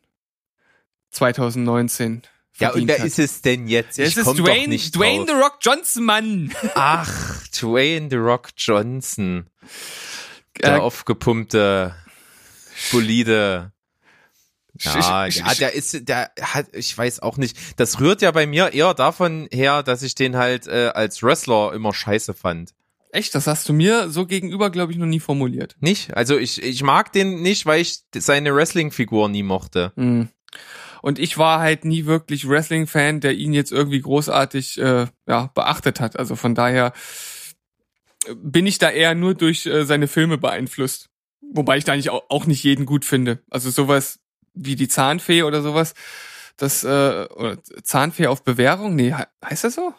2019 1.10 2.22
Ja, 2.58 2.70
und 2.72 2.88
wer 2.88 2.98
hat. 2.98 3.06
ist 3.06 3.18
es 3.18 3.42
denn 3.42 3.68
jetzt? 3.68 3.98
Es 3.98 4.10
ich 4.12 4.16
ist 4.16 4.24
komm 4.24 4.36
doch 4.38 4.44
Dwayne, 4.44 4.68
nicht 4.68 4.94
Dwayne 4.96 5.26
The. 5.26 5.32
Rock 5.34 5.58
Johnson, 5.60 6.04
Mann. 6.04 6.54
Ach, 6.74 7.46
Dwayne 7.48 8.08
The 8.10 8.16
Rock 8.16 8.48
Johnson. 8.56 9.46
Der 10.62 10.76
Äh, 10.76 10.78
aufgepumpte, 10.78 11.94
solide 12.90 13.72
Ja, 14.82 15.26
Ich- 15.26 15.36
ich- 15.36 15.44
ja, 15.46 15.54
der 15.54 15.74
ist, 15.74 16.08
der 16.08 16.30
hat, 16.40 16.68
ich 16.72 16.96
weiß 16.96 17.20
auch 17.20 17.36
nicht. 17.36 17.54
Das 17.76 18.00
rührt 18.00 18.22
ja 18.22 18.30
bei 18.30 18.46
mir 18.46 18.72
eher 18.72 18.94
davon 18.94 19.48
her, 19.52 19.82
dass 19.82 20.00
ich 20.02 20.14
den 20.14 20.36
halt 20.36 20.66
äh, 20.66 20.92
als 20.94 21.22
Wrestler 21.22 21.74
immer 21.74 21.92
scheiße 21.92 22.32
fand. 22.32 22.72
Echt, 23.12 23.34
das 23.34 23.46
hast 23.46 23.68
du 23.68 23.72
mir 23.72 24.08
so 24.10 24.26
gegenüber, 24.26 24.70
glaube 24.70 24.92
ich, 24.92 24.98
noch 24.98 25.06
nie 25.06 25.20
formuliert. 25.20 25.76
Nicht? 25.80 26.16
Also 26.16 26.38
ich, 26.38 26.62
ich 26.62 26.82
mag 26.82 27.12
den 27.12 27.42
nicht, 27.42 27.66
weil 27.66 27.80
ich 27.80 28.00
seine 28.14 28.54
Wrestling-Figur 28.54 29.28
nie 29.28 29.42
mochte. 29.42 29.92
Hm. 29.96 30.28
Und 31.02 31.18
ich 31.18 31.38
war 31.38 31.60
halt 31.60 31.84
nie 31.84 32.04
wirklich 32.06 32.48
Wrestling-Fan, 32.48 33.20
der 33.20 33.32
ihn 33.34 33.52
jetzt 33.52 33.72
irgendwie 33.72 34.00
großartig 34.00 34.78
äh, 34.80 35.06
ja, 35.26 35.50
beachtet 35.54 35.98
hat. 35.98 36.18
Also 36.18 36.36
von 36.36 36.54
daher 36.54 36.92
bin 38.34 38.66
ich 38.66 38.78
da 38.78 38.90
eher 38.90 39.14
nur 39.14 39.34
durch 39.34 39.66
äh, 39.66 39.84
seine 39.84 40.08
Filme 40.08 40.38
beeinflusst. 40.38 41.08
Wobei 41.52 41.78
ich 41.78 41.84
da 41.84 41.92
eigentlich 41.94 42.10
auch, 42.10 42.24
auch 42.28 42.46
nicht 42.46 42.62
jeden 42.62 42.86
gut 42.86 43.04
finde. 43.04 43.40
Also 43.50 43.70
sowas 43.70 44.20
wie 44.54 44.76
die 44.76 44.88
Zahnfee 44.88 45.42
oder 45.42 45.62
sowas. 45.62 45.94
Das, 46.56 46.84
äh, 46.84 47.26
oder 47.34 47.58
Zahnfee 47.82 48.26
auf 48.26 48.44
Bewährung? 48.44 48.94
Nee, 48.94 49.14
he- 49.16 49.24
heißt 49.48 49.64
das 49.64 49.74
so? 49.74 49.94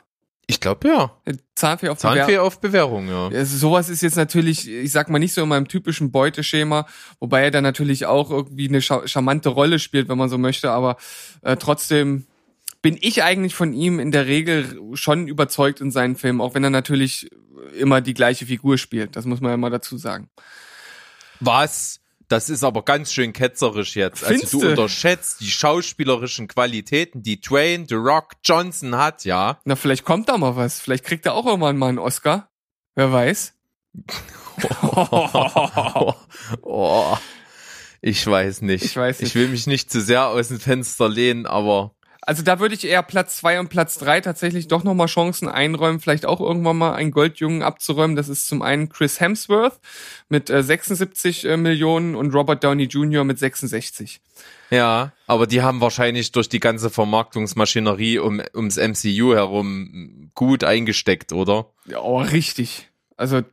Ich 0.47 0.59
glaube 0.59 0.87
ja. 0.87 1.11
Zahnfee 1.55 1.89
auf 1.89 1.99
Bewährung. 1.99 2.17
Zahnfee 2.17 2.37
auf 2.39 2.59
Bewährung, 2.59 3.07
ja. 3.07 3.27
Also 3.29 3.57
sowas 3.57 3.89
ist 3.89 4.01
jetzt 4.01 4.17
natürlich, 4.17 4.67
ich 4.67 4.91
sag 4.91 5.09
mal, 5.09 5.19
nicht 5.19 5.33
so 5.33 5.43
in 5.43 5.49
meinem 5.49 5.67
typischen 5.67 6.11
Beuteschema, 6.11 6.87
wobei 7.19 7.43
er 7.43 7.51
dann 7.51 7.63
natürlich 7.63 8.05
auch 8.05 8.31
irgendwie 8.31 8.67
eine 8.67 8.81
charmante 8.81 9.49
Rolle 9.49 9.79
spielt, 9.79 10.09
wenn 10.09 10.17
man 10.17 10.29
so 10.29 10.37
möchte, 10.37 10.71
aber 10.71 10.97
äh, 11.41 11.55
trotzdem 11.55 12.25
bin 12.81 12.97
ich 12.99 13.23
eigentlich 13.23 13.55
von 13.55 13.73
ihm 13.73 13.99
in 13.99 14.11
der 14.11 14.25
Regel 14.25 14.79
schon 14.93 15.27
überzeugt 15.27 15.81
in 15.81 15.91
seinen 15.91 16.15
Filmen, 16.15 16.41
auch 16.41 16.55
wenn 16.55 16.63
er 16.63 16.69
natürlich 16.69 17.29
immer 17.77 18.01
die 18.01 18.15
gleiche 18.15 18.45
Figur 18.45 18.77
spielt. 18.77 19.15
Das 19.15 19.25
muss 19.25 19.39
man 19.39 19.51
ja 19.51 19.57
mal 19.57 19.69
dazu 19.69 19.97
sagen. 19.97 20.29
Was? 21.39 22.00
Das 22.31 22.49
ist 22.49 22.63
aber 22.63 22.83
ganz 22.83 23.11
schön 23.11 23.33
ketzerisch 23.33 23.97
jetzt. 23.97 24.23
Also 24.23 24.39
Findste? 24.39 24.57
du 24.57 24.69
unterschätzt 24.69 25.41
die 25.41 25.51
schauspielerischen 25.51 26.47
Qualitäten, 26.47 27.23
die 27.23 27.41
Dwayne 27.41 27.85
The 27.89 27.95
Rock 27.95 28.35
Johnson 28.41 28.95
hat, 28.95 29.25
ja. 29.25 29.59
Na, 29.65 29.75
vielleicht 29.75 30.05
kommt 30.05 30.29
da 30.29 30.37
mal 30.37 30.55
was. 30.55 30.79
Vielleicht 30.79 31.03
kriegt 31.03 31.25
er 31.25 31.33
auch 31.33 31.45
irgendwann 31.45 31.77
mal 31.77 31.89
einen 31.89 31.99
Oscar. 31.99 32.49
Wer 32.95 33.11
weiß. 33.11 33.53
oh, 36.61 37.17
ich 37.99 38.25
weiß 38.25 38.61
nicht. 38.61 38.85
Ich 38.85 38.95
weiß 38.95 39.19
nicht. 39.19 39.27
Ich 39.27 39.35
will 39.35 39.49
mich 39.49 39.67
nicht 39.67 39.91
zu 39.91 39.99
sehr 39.99 40.27
aus 40.27 40.47
dem 40.47 40.61
Fenster 40.61 41.09
lehnen, 41.09 41.45
aber 41.45 41.95
Also 42.23 42.43
da 42.43 42.59
würde 42.59 42.75
ich 42.75 42.85
eher 42.85 43.01
Platz 43.01 43.37
zwei 43.37 43.59
und 43.59 43.69
Platz 43.69 43.97
drei 43.97 44.21
tatsächlich 44.21 44.67
doch 44.67 44.83
nochmal 44.83 45.07
Chancen 45.07 45.49
einräumen, 45.49 45.99
vielleicht 45.99 46.27
auch 46.27 46.39
irgendwann 46.39 46.77
mal 46.77 46.93
einen 46.93 47.09
Goldjungen 47.09 47.63
abzuräumen. 47.63 48.15
Das 48.15 48.29
ist 48.29 48.47
zum 48.47 48.61
einen 48.61 48.89
Chris 48.89 49.19
Hemsworth 49.19 49.79
mit 50.29 50.51
äh, 50.51 50.61
76 50.61 51.45
äh, 51.45 51.57
Millionen 51.57 52.15
und 52.15 52.33
Robert 52.35 52.63
Downey 52.63 52.83
Jr. 52.83 53.23
mit 53.23 53.39
66. 53.39 54.21
ja, 54.69 55.13
aber 55.25 55.47
die 55.47 55.63
haben 55.63 55.81
wahrscheinlich 55.81 56.31
durch 56.31 56.47
die 56.47 56.59
ganze 56.59 56.91
Vermarktungsmaschinerie 56.91 58.19
um, 58.19 58.39
ums 58.53 58.77
MCU 58.77 59.33
herum 59.33 60.29
gut 60.35 60.63
eingesteckt, 60.63 61.33
oder? 61.33 61.71
Ja, 61.85 62.01
oh, 62.01 62.21
richtig. 62.21 62.89
Also 63.17 63.37
äh, 63.37 63.43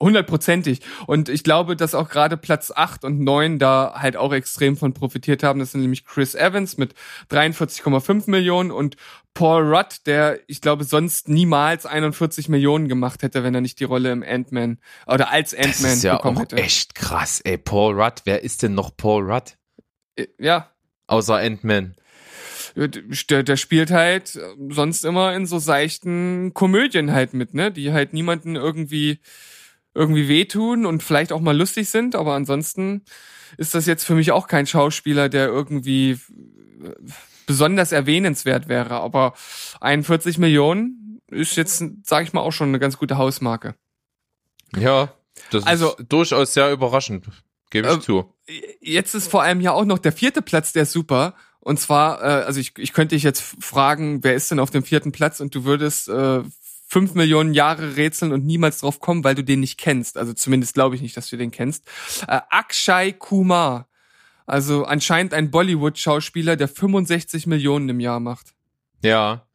hundertprozentig. 0.00 0.80
Und 1.06 1.28
ich 1.28 1.42
glaube, 1.42 1.76
dass 1.76 1.94
auch 1.94 2.08
gerade 2.08 2.36
Platz 2.36 2.70
8 2.74 3.04
und 3.04 3.20
9 3.20 3.58
da 3.58 3.94
halt 3.96 4.16
auch 4.16 4.32
extrem 4.32 4.76
von 4.76 4.92
profitiert 4.92 5.42
haben. 5.42 5.58
Das 5.60 5.72
sind 5.72 5.80
nämlich 5.80 6.04
Chris 6.04 6.34
Evans 6.34 6.76
mit 6.76 6.94
43,5 7.30 8.30
Millionen 8.30 8.70
und 8.70 8.96
Paul 9.34 9.62
Rudd, 9.74 10.06
der, 10.06 10.40
ich 10.46 10.62
glaube, 10.62 10.84
sonst 10.84 11.28
niemals 11.28 11.84
41 11.84 12.48
Millionen 12.48 12.88
gemacht 12.88 13.22
hätte, 13.22 13.44
wenn 13.44 13.54
er 13.54 13.60
nicht 13.60 13.78
die 13.80 13.84
Rolle 13.84 14.10
im 14.10 14.22
Ant-Man 14.22 14.78
oder 15.06 15.30
als 15.30 15.50
Das 15.50 15.60
Ant-Man 15.66 15.92
ist 15.92 16.02
ja 16.04 16.16
bekommen 16.16 16.38
auch 16.38 16.42
hätte. 16.42 16.56
echt 16.56 16.94
krass, 16.94 17.40
ey. 17.42 17.58
Paul 17.58 18.00
Rudd, 18.00 18.22
wer 18.24 18.42
ist 18.42 18.62
denn 18.62 18.74
noch 18.74 18.96
Paul 18.96 19.30
Rudd? 19.30 19.56
Äh, 20.16 20.26
Ja, 20.38 20.70
Außer 21.08 21.36
Ant-Man. 21.36 21.94
der, 22.74 23.42
der 23.42 23.56
spielt 23.56 23.90
halt 23.90 24.36
äh, 24.36 24.40
sonst 24.70 25.04
immer 25.04 25.34
in 25.34 25.46
so 25.46 25.58
seichten 25.58 26.52
Komödien 26.54 27.12
halt 27.12 27.32
mit, 27.34 27.54
ne? 27.54 27.70
Die 27.70 27.92
halt 27.92 28.12
niemanden 28.12 28.56
irgendwie 28.56 29.20
irgendwie 29.96 30.28
wehtun 30.28 30.86
und 30.86 31.02
vielleicht 31.02 31.32
auch 31.32 31.40
mal 31.40 31.56
lustig 31.56 31.88
sind, 31.88 32.14
aber 32.14 32.34
ansonsten 32.34 33.02
ist 33.56 33.74
das 33.74 33.86
jetzt 33.86 34.04
für 34.04 34.14
mich 34.14 34.30
auch 34.32 34.46
kein 34.46 34.66
Schauspieler, 34.66 35.28
der 35.28 35.46
irgendwie 35.48 36.12
äh, 36.12 36.18
besonders 37.46 37.92
erwähnenswert 37.92 38.68
wäre. 38.68 38.94
Aber 39.00 39.34
41 39.80 40.38
Millionen 40.38 41.20
ist 41.28 41.56
jetzt, 41.56 41.82
sag 42.04 42.24
ich 42.24 42.32
mal, 42.32 42.40
auch 42.42 42.52
schon 42.52 42.68
eine 42.68 42.78
ganz 42.78 42.98
gute 42.98 43.16
Hausmarke. 43.18 43.74
Ja, 44.76 45.12
das 45.50 45.66
Also- 45.66 45.96
ist 45.96 46.06
durchaus 46.08 46.54
sehr 46.54 46.70
überraschend. 46.72 47.26
Gebe 47.70 47.88
ich 47.88 47.96
Äh, 47.96 48.00
zu. 48.00 48.32
Jetzt 48.80 49.14
ist 49.14 49.30
vor 49.30 49.42
allem 49.42 49.60
ja 49.60 49.72
auch 49.72 49.84
noch 49.84 49.98
der 49.98 50.12
vierte 50.12 50.42
Platz, 50.42 50.72
der 50.72 50.82
ist 50.84 50.92
super. 50.92 51.34
Und 51.60 51.80
zwar, 51.80 52.20
äh, 52.22 52.44
also 52.44 52.60
ich, 52.60 52.74
ich 52.78 52.92
könnte 52.92 53.16
dich 53.16 53.24
jetzt 53.24 53.42
fragen, 53.60 54.22
wer 54.22 54.34
ist 54.34 54.50
denn 54.50 54.60
auf 54.60 54.70
dem 54.70 54.84
vierten 54.84 55.10
Platz 55.10 55.40
und 55.40 55.52
du 55.54 55.64
würdest 55.64 56.08
äh, 56.08 56.42
fünf 56.86 57.14
Millionen 57.14 57.52
Jahre 57.52 57.96
rätseln 57.96 58.32
und 58.32 58.44
niemals 58.44 58.78
drauf 58.78 59.00
kommen, 59.00 59.24
weil 59.24 59.34
du 59.34 59.42
den 59.42 59.60
nicht 59.60 59.78
kennst. 59.78 60.16
Also 60.16 60.32
zumindest 60.32 60.74
glaube 60.74 60.94
ich 60.94 61.02
nicht, 61.02 61.16
dass 61.16 61.28
du 61.28 61.36
den 61.36 61.50
kennst. 61.50 61.84
Äh, 62.28 62.40
Akshay 62.50 63.12
Kumar. 63.12 63.88
Also 64.46 64.84
anscheinend 64.84 65.34
ein 65.34 65.50
Bollywood-Schauspieler, 65.50 66.56
der 66.56 66.68
65 66.68 67.48
Millionen 67.48 67.88
im 67.88 67.98
Jahr 67.98 68.20
macht. 68.20 68.54
Ja, 69.02 69.46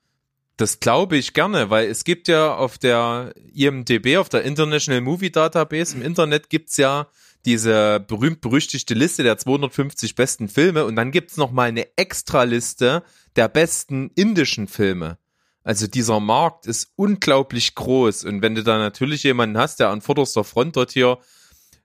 das 0.58 0.82
glaube 0.82 1.16
ich 1.16 1.34
gerne, 1.34 1.70
weil 1.70 1.90
es 1.90 2.04
gibt 2.04 2.28
ja 2.28 2.54
auf 2.54 2.78
der 2.78 3.34
IMDB, 3.54 4.18
auf 4.18 4.30
der 4.30 4.44
International 4.44 5.02
Movie 5.02 5.32
Database 5.32 5.96
im 5.96 6.04
Internet 6.04 6.50
gibt's 6.50 6.78
ja 6.78 7.08
diese 7.46 8.00
berühmt-berüchtigte 8.08 8.94
Liste 8.94 9.24
der 9.24 9.38
250 9.38 10.14
besten 10.16 10.50
Filme 10.50 10.86
und 10.86 10.96
dann 10.96 11.12
gibt's 11.12 11.38
noch 11.38 11.52
mal 11.52 11.70
eine 11.70 11.88
Extraliste 11.98 13.04
der 13.36 13.48
besten 13.48 14.12
indischen 14.14 14.68
Filme. 14.68 15.18
Also 15.64 15.88
dieser 15.88 16.20
Markt 16.20 16.66
ist 16.66 16.92
unglaublich 16.96 17.76
groß 17.76 18.26
und 18.26 18.42
wenn 18.42 18.56
du 18.56 18.64
da 18.64 18.78
natürlich 18.80 19.24
jemanden 19.24 19.58
hast, 19.58 19.80
der 19.80 19.90
an 19.90 20.02
vorderster 20.02 20.44
Front 20.44 20.76
dort 20.76 20.92
hier, 20.92 21.20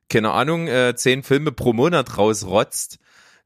keine 0.08 0.30
Ahnung, 0.30 0.66
äh, 0.66 0.94
zehn 0.96 1.22
Filme 1.22 1.52
pro 1.52 1.72
Monat 1.72 2.16
rausrotzt, 2.16 2.98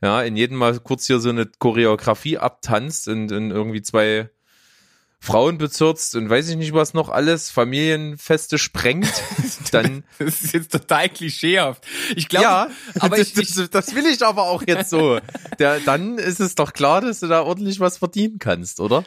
ja, 0.02 0.22
in 0.22 0.36
jedem 0.36 0.56
Mal 0.56 0.78
kurz 0.78 1.06
hier 1.06 1.18
so 1.18 1.30
eine 1.30 1.46
Choreografie 1.46 2.38
abtanzt 2.38 3.08
und, 3.08 3.32
und 3.32 3.50
irgendwie 3.50 3.82
zwei 3.82 4.30
Frauen 5.22 5.58
bezirzt 5.58 6.14
und 6.14 6.30
weiß 6.30 6.48
ich 6.48 6.56
nicht 6.56 6.72
was 6.72 6.94
noch 6.94 7.10
alles, 7.10 7.50
Familienfeste 7.50 8.56
sprengt, 8.56 9.12
dann 9.70 10.02
Das 10.18 10.42
ist 10.42 10.54
jetzt 10.54 10.72
total 10.72 11.10
klischeehaft. 11.10 11.84
Ich 12.16 12.28
glaube, 12.28 12.44
ja, 12.44 12.68
aber 13.00 13.18
das, 13.18 13.32
ich, 13.32 13.36
ich, 13.36 13.54
das, 13.54 13.68
das 13.68 13.94
will 13.94 14.06
ich 14.06 14.22
aber 14.24 14.44
auch 14.44 14.62
jetzt 14.66 14.88
so. 14.88 15.20
Der, 15.58 15.80
dann 15.80 16.16
ist 16.16 16.40
es 16.40 16.54
doch 16.54 16.72
klar, 16.72 17.02
dass 17.02 17.20
du 17.20 17.26
da 17.26 17.42
ordentlich 17.42 17.80
was 17.80 17.98
verdienen 17.98 18.38
kannst, 18.38 18.80
oder? 18.80 19.04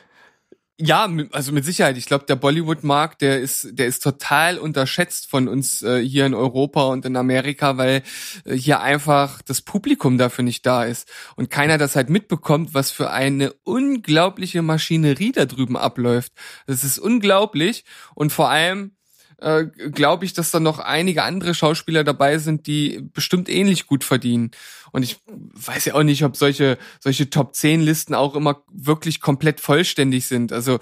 Ja, 0.85 1.09
also 1.31 1.53
mit 1.53 1.63
Sicherheit. 1.63 1.95
Ich 1.95 2.07
glaube, 2.07 2.25
der 2.25 2.35
Bollywood-Markt, 2.35 3.21
der 3.21 3.39
ist, 3.39 3.69
der 3.71 3.87
ist 3.87 4.03
total 4.03 4.57
unterschätzt 4.59 5.29
von 5.29 5.47
uns 5.47 5.81
äh, 5.81 6.01
hier 6.05 6.25
in 6.25 6.33
Europa 6.33 6.87
und 6.87 7.05
in 7.05 7.15
Amerika, 7.15 7.77
weil 7.77 8.03
äh, 8.43 8.53
hier 8.53 8.81
einfach 8.81 9.41
das 9.43 9.61
Publikum 9.61 10.17
dafür 10.17 10.43
nicht 10.43 10.65
da 10.65 10.83
ist 10.83 11.09
und 11.37 11.49
keiner 11.49 11.77
das 11.77 11.95
halt 11.95 12.09
mitbekommt, 12.09 12.73
was 12.73 12.91
für 12.91 13.11
eine 13.11 13.53
unglaubliche 13.63 14.61
Maschinerie 14.61 15.31
da 15.31 15.45
drüben 15.45 15.77
abläuft. 15.77 16.33
Das 16.67 16.83
ist 16.83 16.99
unglaublich 16.99 17.85
und 18.13 18.33
vor 18.33 18.49
allem 18.49 18.91
äh, 19.37 19.65
glaube 19.65 20.25
ich, 20.25 20.33
dass 20.33 20.51
da 20.51 20.59
noch 20.59 20.79
einige 20.79 21.23
andere 21.23 21.53
Schauspieler 21.53 22.03
dabei 22.03 22.37
sind, 22.37 22.67
die 22.67 23.01
bestimmt 23.13 23.49
ähnlich 23.49 23.87
gut 23.87 24.03
verdienen. 24.03 24.51
Und 24.91 25.03
ich 25.03 25.19
weiß 25.27 25.85
ja 25.85 25.95
auch 25.95 26.03
nicht, 26.03 26.23
ob 26.23 26.37
solche, 26.37 26.77
solche 26.99 27.29
Top 27.29 27.55
10 27.55 27.81
Listen 27.81 28.13
auch 28.13 28.35
immer 28.35 28.63
wirklich 28.71 29.21
komplett 29.21 29.59
vollständig 29.59 30.27
sind. 30.27 30.51
Also 30.51 30.79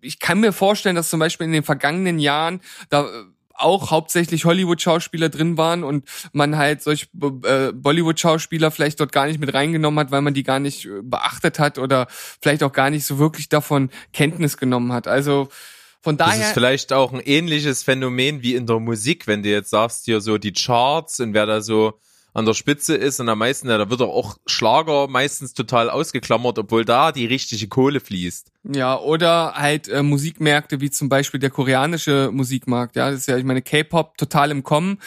ich 0.00 0.20
kann 0.20 0.40
mir 0.40 0.52
vorstellen, 0.52 0.96
dass 0.96 1.10
zum 1.10 1.20
Beispiel 1.20 1.46
in 1.46 1.52
den 1.52 1.64
vergangenen 1.64 2.18
Jahren 2.18 2.60
da 2.90 3.08
auch 3.58 3.90
hauptsächlich 3.90 4.44
Hollywood-Schauspieler 4.44 5.28
drin 5.28 5.56
waren 5.58 5.84
und 5.84 6.08
man 6.32 6.56
halt 6.56 6.82
solch 6.82 7.08
äh, 7.44 7.72
Bollywood-Schauspieler 7.72 8.70
vielleicht 8.70 9.00
dort 9.00 9.12
gar 9.12 9.26
nicht 9.26 9.40
mit 9.40 9.52
reingenommen 9.52 9.98
hat, 9.98 10.10
weil 10.10 10.22
man 10.22 10.34
die 10.34 10.44
gar 10.44 10.60
nicht 10.60 10.86
äh, 10.86 11.02
beachtet 11.02 11.58
hat 11.58 11.78
oder 11.78 12.06
vielleicht 12.10 12.62
auch 12.62 12.72
gar 12.72 12.90
nicht 12.90 13.04
so 13.04 13.18
wirklich 13.18 13.48
davon 13.48 13.90
Kenntnis 14.12 14.56
genommen 14.56 14.92
hat. 14.92 15.08
Also 15.08 15.48
von 16.00 16.16
Das 16.16 16.28
daher 16.28 16.46
ist 16.48 16.54
vielleicht 16.54 16.92
auch 16.92 17.12
ein 17.12 17.20
ähnliches 17.20 17.82
Phänomen 17.82 18.42
wie 18.42 18.54
in 18.54 18.66
der 18.66 18.78
Musik, 18.78 19.26
wenn 19.26 19.42
du 19.42 19.48
jetzt 19.48 19.70
sagst, 19.70 20.04
hier 20.04 20.20
so 20.20 20.38
die 20.38 20.52
Charts 20.52 21.20
und 21.20 21.34
wer 21.34 21.46
da 21.46 21.60
so 21.60 21.98
an 22.34 22.46
der 22.46 22.54
Spitze 22.54 22.94
ist 22.94 23.18
und 23.18 23.28
am 23.28 23.38
meisten, 23.38 23.68
ja, 23.68 23.78
da 23.78 23.90
wird 23.90 24.00
doch 24.00 24.10
auch 24.12 24.36
Schlager 24.46 25.08
meistens 25.08 25.54
total 25.54 25.90
ausgeklammert, 25.90 26.58
obwohl 26.58 26.84
da 26.84 27.10
die 27.10 27.26
richtige 27.26 27.66
Kohle 27.66 27.98
fließt. 27.98 28.52
Ja, 28.72 28.98
oder 28.98 29.54
halt 29.54 29.88
äh, 29.88 30.02
Musikmärkte 30.02 30.80
wie 30.80 30.90
zum 30.90 31.08
Beispiel 31.08 31.40
der 31.40 31.50
koreanische 31.50 32.30
Musikmarkt. 32.32 32.94
Ja, 32.94 33.10
das 33.10 33.20
ist 33.20 33.26
ja, 33.28 33.36
ich 33.38 33.44
meine, 33.44 33.62
K-Pop 33.62 34.16
total 34.18 34.52
im 34.52 34.62
Kommen. 34.62 35.00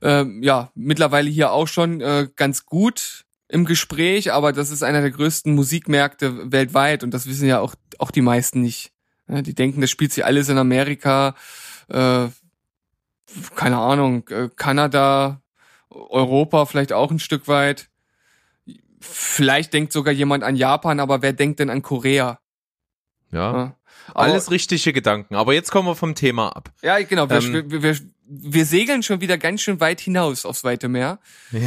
Ähm, 0.00 0.42
ja, 0.42 0.70
mittlerweile 0.74 1.28
hier 1.28 1.52
auch 1.52 1.68
schon 1.68 2.00
äh, 2.00 2.28
ganz 2.34 2.64
gut 2.64 3.24
im 3.48 3.66
Gespräch, 3.66 4.32
aber 4.32 4.52
das 4.52 4.70
ist 4.70 4.82
einer 4.82 5.02
der 5.02 5.10
größten 5.10 5.54
Musikmärkte 5.54 6.50
weltweit 6.50 7.02
und 7.02 7.12
das 7.12 7.26
wissen 7.26 7.46
ja 7.46 7.60
auch, 7.60 7.74
auch 7.98 8.10
die 8.10 8.22
meisten 8.22 8.62
nicht. 8.62 8.93
Ja, 9.28 9.42
die 9.42 9.54
denken, 9.54 9.80
das 9.80 9.90
spielt 9.90 10.12
sich 10.12 10.24
alles 10.24 10.48
in 10.48 10.58
Amerika, 10.58 11.34
äh, 11.88 12.26
keine 13.54 13.78
Ahnung, 13.78 14.28
äh, 14.28 14.48
Kanada, 14.54 15.40
Europa 15.90 16.66
vielleicht 16.66 16.92
auch 16.92 17.10
ein 17.10 17.18
Stück 17.18 17.48
weit. 17.48 17.88
vielleicht 19.00 19.74
denkt 19.74 19.92
sogar 19.92 20.12
jemand 20.14 20.44
an 20.44 20.56
Japan, 20.56 20.98
aber 20.98 21.20
wer 21.22 21.32
denkt 21.34 21.60
denn 21.60 21.68
an 21.70 21.82
Korea? 21.82 22.38
Ja. 23.32 23.52
Ja. 23.52 23.76
Alles 24.14 24.50
richtige 24.50 24.92
Gedanken. 24.92 25.34
Aber 25.34 25.54
jetzt 25.54 25.70
kommen 25.70 25.88
wir 25.88 25.94
vom 25.94 26.14
Thema 26.14 26.48
ab. 26.54 26.70
Ja, 26.82 26.98
genau. 27.00 27.28
Wir, 27.28 27.36
Ähm, 27.42 27.70
wir, 27.70 27.82
wir, 27.82 27.96
wir 28.26 28.64
segeln 28.66 29.02
schon 29.02 29.20
wieder 29.20 29.38
ganz 29.38 29.62
schön 29.62 29.80
weit 29.80 30.00
hinaus 30.00 30.44
aufs 30.46 30.64
weite 30.64 30.88
Meer. 30.88 31.18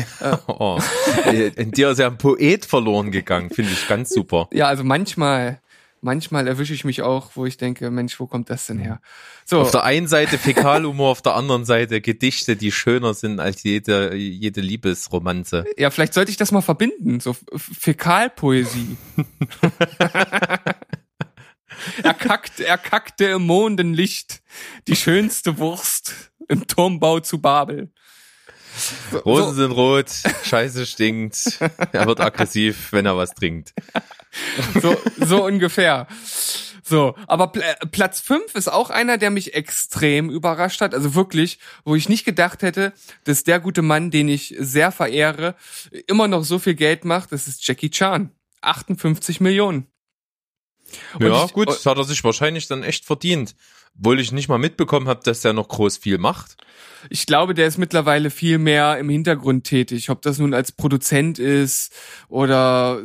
Oh. 0.48 0.80
Äh, 1.26 1.48
In 1.56 1.72
dir 1.72 1.92
ist 1.92 2.00
ja 2.00 2.08
ein 2.08 2.18
Poet 2.18 2.66
verloren 2.66 3.12
gegangen. 3.12 3.50
Finde 3.50 3.72
ich 3.72 3.88
ganz 3.88 4.10
super. 4.12 4.48
Ja, 4.54 4.68
also 4.68 4.84
manchmal, 4.84 5.62
manchmal 6.08 6.48
erwische 6.48 6.74
ich 6.74 6.86
mich 6.86 7.02
auch, 7.02 7.32
wo 7.36 7.46
ich 7.46 7.58
denke, 7.58 7.92
Mensch, 7.92 8.18
wo 8.18 8.28
kommt 8.28 8.50
das 8.50 8.66
denn 8.66 8.80
her? 8.80 9.02
So, 9.44 9.60
Auf 9.60 9.72
der 9.72 9.84
einen 9.84 10.08
Seite 10.08 10.38
Fäkalhumor, 10.38 11.12
auf 11.12 11.22
der 11.22 11.36
anderen 11.36 11.66
Seite 11.66 12.00
Gedichte, 12.00 12.56
die 12.56 12.72
schöner 12.72 13.14
sind 13.14 13.42
als 13.42 13.64
jede, 13.64 14.16
jede 14.16 14.62
Liebesromanze. 14.62 15.66
ja, 15.78 15.90
vielleicht 15.90 16.14
sollte 16.14 16.32
ich 16.32 16.38
das 16.38 16.54
mal 16.54 16.62
verbinden, 16.62 17.20
so 17.20 17.36
Fäkalpoesie. 17.56 18.96
Erkackt, 22.02 22.62
erkackte 22.62 23.26
im 23.26 23.46
Mondenlicht, 23.46 24.42
die 24.88 24.96
schönste 24.96 25.58
Wurst 25.58 26.32
im 26.48 26.66
Turmbau 26.66 27.20
zu 27.20 27.40
Babel. 27.40 27.92
Rosen 29.26 29.48
so, 29.48 29.54
sind 29.54 29.72
rot, 29.72 30.10
Scheiße 30.44 30.86
stinkt. 30.86 31.60
Er 31.92 32.06
wird 32.08 32.20
aggressiv, 32.20 32.92
wenn 32.92 33.06
er 33.06 33.18
was 33.18 33.34
trinkt. 33.34 33.74
so, 34.82 34.96
so 35.18 35.46
ungefähr. 35.46 36.08
So, 36.84 37.16
aber 37.28 37.48
Pl 37.48 37.64
Platz 37.92 38.22
fünf 38.22 38.56
ist 38.56 38.70
auch 38.70 38.90
einer, 38.90 39.18
der 39.18 39.30
mich 39.30 39.54
extrem 39.54 40.30
überrascht 40.30 40.80
hat. 40.80 40.94
Also 40.94 41.16
wirklich, 41.16 41.60
wo 41.84 41.96
ich 41.96 42.08
nicht 42.08 42.24
gedacht 42.24 42.62
hätte, 42.62 42.94
dass 43.26 43.44
der 43.44 43.60
gute 43.60 43.82
Mann, 43.82 44.10
den 44.10 44.30
ich 44.30 44.56
sehr 44.58 44.92
verehre, 44.94 45.56
immer 46.08 46.28
noch 46.30 46.44
so 46.46 46.60
viel 46.60 46.76
Geld 46.76 47.04
macht. 47.04 47.32
Das 47.34 47.48
ist 47.48 47.68
Jackie 47.68 47.90
Chan. 47.90 48.32
58 48.62 49.42
Millionen. 49.42 49.88
Und 51.16 51.28
ja, 51.28 51.46
ich- 51.46 51.54
gut, 51.54 51.68
das 51.68 51.86
hat 51.86 51.98
er 51.98 52.06
sich 52.06 52.24
wahrscheinlich 52.24 52.68
dann 52.68 52.84
echt 52.84 53.04
verdient. 53.06 53.56
Obwohl 54.00 54.20
ich 54.20 54.32
nicht 54.32 54.48
mal 54.48 54.58
mitbekommen 54.58 55.08
habe, 55.08 55.22
dass 55.24 55.42
der 55.42 55.54
noch 55.54 55.68
groß 55.68 55.98
viel 55.98 56.18
macht. 56.18 56.58
Ich 57.10 57.26
glaube, 57.26 57.54
der 57.54 57.68
ist 57.68 57.78
mittlerweile 57.78 58.30
viel 58.30 58.58
mehr 58.58 58.98
im 58.98 59.10
Hintergrund 59.10 59.64
tätig. 59.66 60.10
Ob 60.10 60.22
das 60.22 60.40
nun 60.40 60.54
als 60.54 60.72
Produzent 60.72 61.40
ist 61.40 61.94
oder 62.28 63.02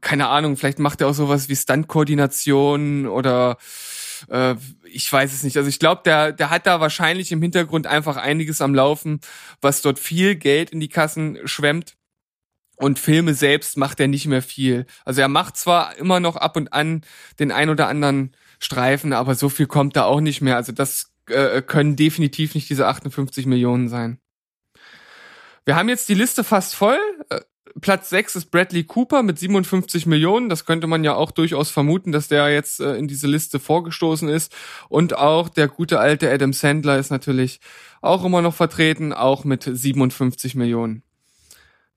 keine 0.00 0.28
Ahnung, 0.28 0.56
vielleicht 0.56 0.78
macht 0.78 1.00
er 1.00 1.08
auch 1.08 1.14
sowas 1.14 1.48
wie 1.48 1.56
Stuntkoordination 1.56 3.06
oder 3.06 3.58
äh, 4.28 4.54
ich 4.84 5.10
weiß 5.10 5.32
es 5.32 5.42
nicht. 5.42 5.56
Also 5.56 5.68
ich 5.68 5.78
glaube, 5.78 6.02
der, 6.04 6.32
der 6.32 6.50
hat 6.50 6.66
da 6.66 6.80
wahrscheinlich 6.80 7.32
im 7.32 7.42
Hintergrund 7.42 7.86
einfach 7.86 8.16
einiges 8.16 8.60
am 8.60 8.74
Laufen, 8.74 9.20
was 9.60 9.82
dort 9.82 9.98
viel 9.98 10.34
Geld 10.36 10.70
in 10.70 10.80
die 10.80 10.88
Kassen 10.88 11.38
schwemmt. 11.44 11.96
Und 12.76 12.98
Filme 12.98 13.34
selbst 13.34 13.76
macht 13.76 14.00
er 14.00 14.08
nicht 14.08 14.26
mehr 14.26 14.40
viel. 14.40 14.86
Also 15.04 15.20
er 15.20 15.28
macht 15.28 15.58
zwar 15.58 15.96
immer 15.98 16.18
noch 16.18 16.36
ab 16.36 16.56
und 16.56 16.72
an 16.72 17.02
den 17.38 17.52
ein 17.52 17.68
oder 17.68 17.88
anderen 17.88 18.34
Streifen, 18.60 19.12
aber 19.12 19.34
so 19.34 19.48
viel 19.48 19.66
kommt 19.66 19.96
da 19.96 20.04
auch 20.04 20.20
nicht 20.20 20.42
mehr. 20.42 20.56
Also 20.56 20.72
das 20.72 21.12
äh, 21.26 21.62
können 21.62 21.96
definitiv 21.96 22.54
nicht 22.54 22.68
diese 22.70 22.86
58 22.86 23.46
Millionen 23.46 23.88
sein. 23.88 24.18
Wir 25.64 25.76
haben 25.76 25.88
jetzt 25.88 26.08
die 26.08 26.14
Liste 26.14 26.44
fast 26.44 26.74
voll. 26.74 26.98
Äh, 27.30 27.40
Platz 27.80 28.10
6 28.10 28.36
ist 28.36 28.50
Bradley 28.50 28.84
Cooper 28.84 29.22
mit 29.22 29.38
57 29.38 30.06
Millionen. 30.06 30.48
Das 30.48 30.64
könnte 30.64 30.86
man 30.86 31.04
ja 31.04 31.14
auch 31.14 31.30
durchaus 31.30 31.70
vermuten, 31.70 32.12
dass 32.12 32.28
der 32.28 32.52
jetzt 32.52 32.80
äh, 32.80 32.96
in 32.96 33.08
diese 33.08 33.26
Liste 33.26 33.58
vorgestoßen 33.58 34.28
ist. 34.28 34.54
Und 34.88 35.16
auch 35.16 35.48
der 35.48 35.68
gute 35.68 35.98
alte 35.98 36.30
Adam 36.30 36.52
Sandler 36.52 36.98
ist 36.98 37.10
natürlich 37.10 37.60
auch 38.02 38.24
immer 38.24 38.42
noch 38.42 38.54
vertreten, 38.54 39.12
auch 39.12 39.44
mit 39.44 39.62
57 39.62 40.54
Millionen. 40.54 41.02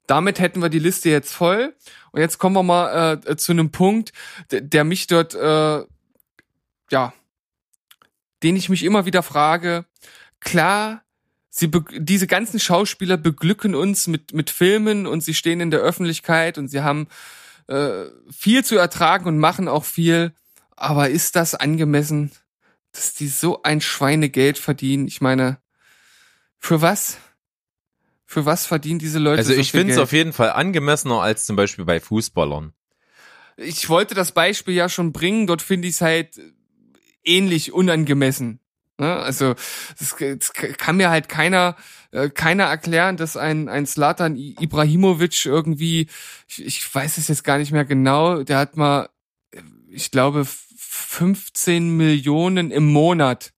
Damit 0.05 0.39
hätten 0.39 0.61
wir 0.61 0.69
die 0.69 0.79
Liste 0.79 1.09
jetzt 1.09 1.33
voll. 1.33 1.73
Und 2.11 2.21
jetzt 2.21 2.37
kommen 2.37 2.55
wir 2.55 2.63
mal 2.63 3.21
äh, 3.25 3.35
zu 3.37 3.53
einem 3.53 3.71
Punkt, 3.71 4.11
der, 4.51 4.83
mich 4.83 5.07
dort, 5.07 5.33
äh, 5.33 5.83
ja, 6.91 7.13
den 8.43 8.55
ich 8.55 8.69
mich 8.69 8.83
immer 8.83 9.05
wieder 9.05 9.23
frage. 9.23 9.85
Klar, 10.39 11.03
sie 11.49 11.71
diese 11.97 12.27
ganzen 12.27 12.59
Schauspieler 12.59 13.17
beglücken 13.17 13.75
uns 13.75 14.07
mit 14.07 14.33
mit 14.33 14.49
Filmen 14.49 15.07
und 15.07 15.23
sie 15.23 15.33
stehen 15.33 15.61
in 15.61 15.71
der 15.71 15.79
Öffentlichkeit 15.79 16.57
und 16.57 16.67
sie 16.67 16.81
haben 16.81 17.07
äh, 17.67 18.05
viel 18.29 18.65
zu 18.65 18.77
ertragen 18.77 19.25
und 19.25 19.37
machen 19.37 19.67
auch 19.67 19.85
viel. 19.85 20.33
Aber 20.75 21.09
ist 21.09 21.35
das 21.35 21.55
angemessen, 21.55 22.31
dass 22.91 23.13
die 23.13 23.27
so 23.27 23.63
ein 23.63 23.81
Schweinegeld 23.81 24.57
verdienen? 24.57 25.07
Ich 25.07 25.21
meine, 25.21 25.59
für 26.57 26.81
was? 26.81 27.17
Für 28.25 28.45
was 28.45 28.65
verdienen 28.65 28.99
diese 28.99 29.19
Leute 29.19 29.39
Also 29.39 29.53
so 29.53 29.59
ich 29.59 29.71
finde 29.71 29.93
es 29.93 29.99
auf 29.99 30.11
jeden 30.11 30.33
Fall 30.33 30.51
angemessener 30.51 31.21
als 31.21 31.45
zum 31.45 31.55
Beispiel 31.55 31.85
bei 31.85 31.99
Fußballern. 31.99 32.73
ich 33.57 33.87
wollte 33.89 34.15
das 34.15 34.31
Beispiel 34.31 34.73
ja 34.73 34.89
schon 34.89 35.13
bringen, 35.13 35.45
dort 35.45 35.61
finde 35.61 35.87
ich 35.87 35.95
es 35.95 36.01
halt 36.01 36.39
ähnlich 37.23 37.73
unangemessen. 37.73 38.59
Ne? 38.99 39.15
Also 39.15 39.55
das, 39.97 40.15
das 40.19 40.53
kann 40.53 40.97
mir 40.97 41.09
halt 41.09 41.29
keiner 41.29 41.75
äh, 42.11 42.29
keiner 42.29 42.65
erklären, 42.65 43.17
dass 43.17 43.37
ein 43.37 43.69
ein 43.69 43.85
Slatan 43.85 44.35
Ibrahimovic 44.35 45.45
irgendwie, 45.45 46.07
ich, 46.47 46.65
ich 46.65 46.95
weiß 46.95 47.17
es 47.17 47.27
jetzt 47.27 47.43
gar 47.43 47.57
nicht 47.57 47.71
mehr 47.71 47.85
genau, 47.85 48.43
der 48.43 48.59
hat 48.59 48.77
mal, 48.77 49.09
ich 49.89 50.11
glaube 50.11 50.45
15 50.45 51.95
Millionen 51.97 52.71
im 52.71 52.85
Monat 52.85 53.53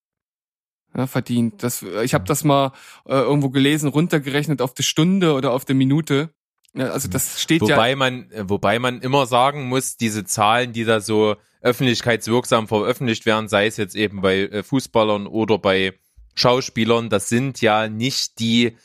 ja, 0.95 1.07
verdient. 1.07 1.61
Das, 1.61 1.83
ich 1.83 2.13
habe 2.13 2.23
das 2.23 2.43
mal 2.43 2.71
äh, 3.05 3.15
irgendwo 3.15 3.49
gelesen, 3.49 3.89
runtergerechnet 3.89 4.61
auf 4.61 4.73
die 4.73 4.83
Stunde 4.83 5.33
oder 5.33 5.51
auf 5.51 5.65
die 5.65 5.73
Minute. 5.73 6.29
Ja, 6.75 6.89
also 6.89 7.07
das 7.07 7.41
steht 7.41 7.61
ja 7.61 7.75
Wobei 7.75 7.95
man, 7.95 8.29
äh, 8.31 8.49
wobei 8.49 8.79
man 8.79 9.01
immer 9.01 9.25
sagen 9.25 9.67
muss, 9.67 9.97
diese 9.97 10.25
Zahlen, 10.25 10.73
die 10.73 10.83
da 10.83 10.99
so 10.99 11.35
öffentlichkeitswirksam 11.61 12.67
veröffentlicht 12.67 13.25
werden, 13.25 13.47
sei 13.47 13.67
es 13.67 13.77
jetzt 13.77 13.95
eben 13.95 14.21
bei 14.21 14.41
äh, 14.41 14.63
Fußballern 14.63 15.25
oder 15.25 15.57
bei 15.57 15.93
Schauspielern, 16.35 17.09
das 17.09 17.29
sind 17.29 17.61
ja 17.61 17.87
nicht 17.87 18.39
die 18.39 18.75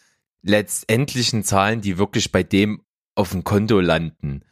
letztendlichen 0.42 1.42
Zahlen, 1.42 1.80
die 1.80 1.98
wirklich 1.98 2.30
bei 2.32 2.42
dem 2.42 2.82
auf 3.14 3.30
dem 3.30 3.44
Konto 3.44 3.80
landen. 3.80 4.42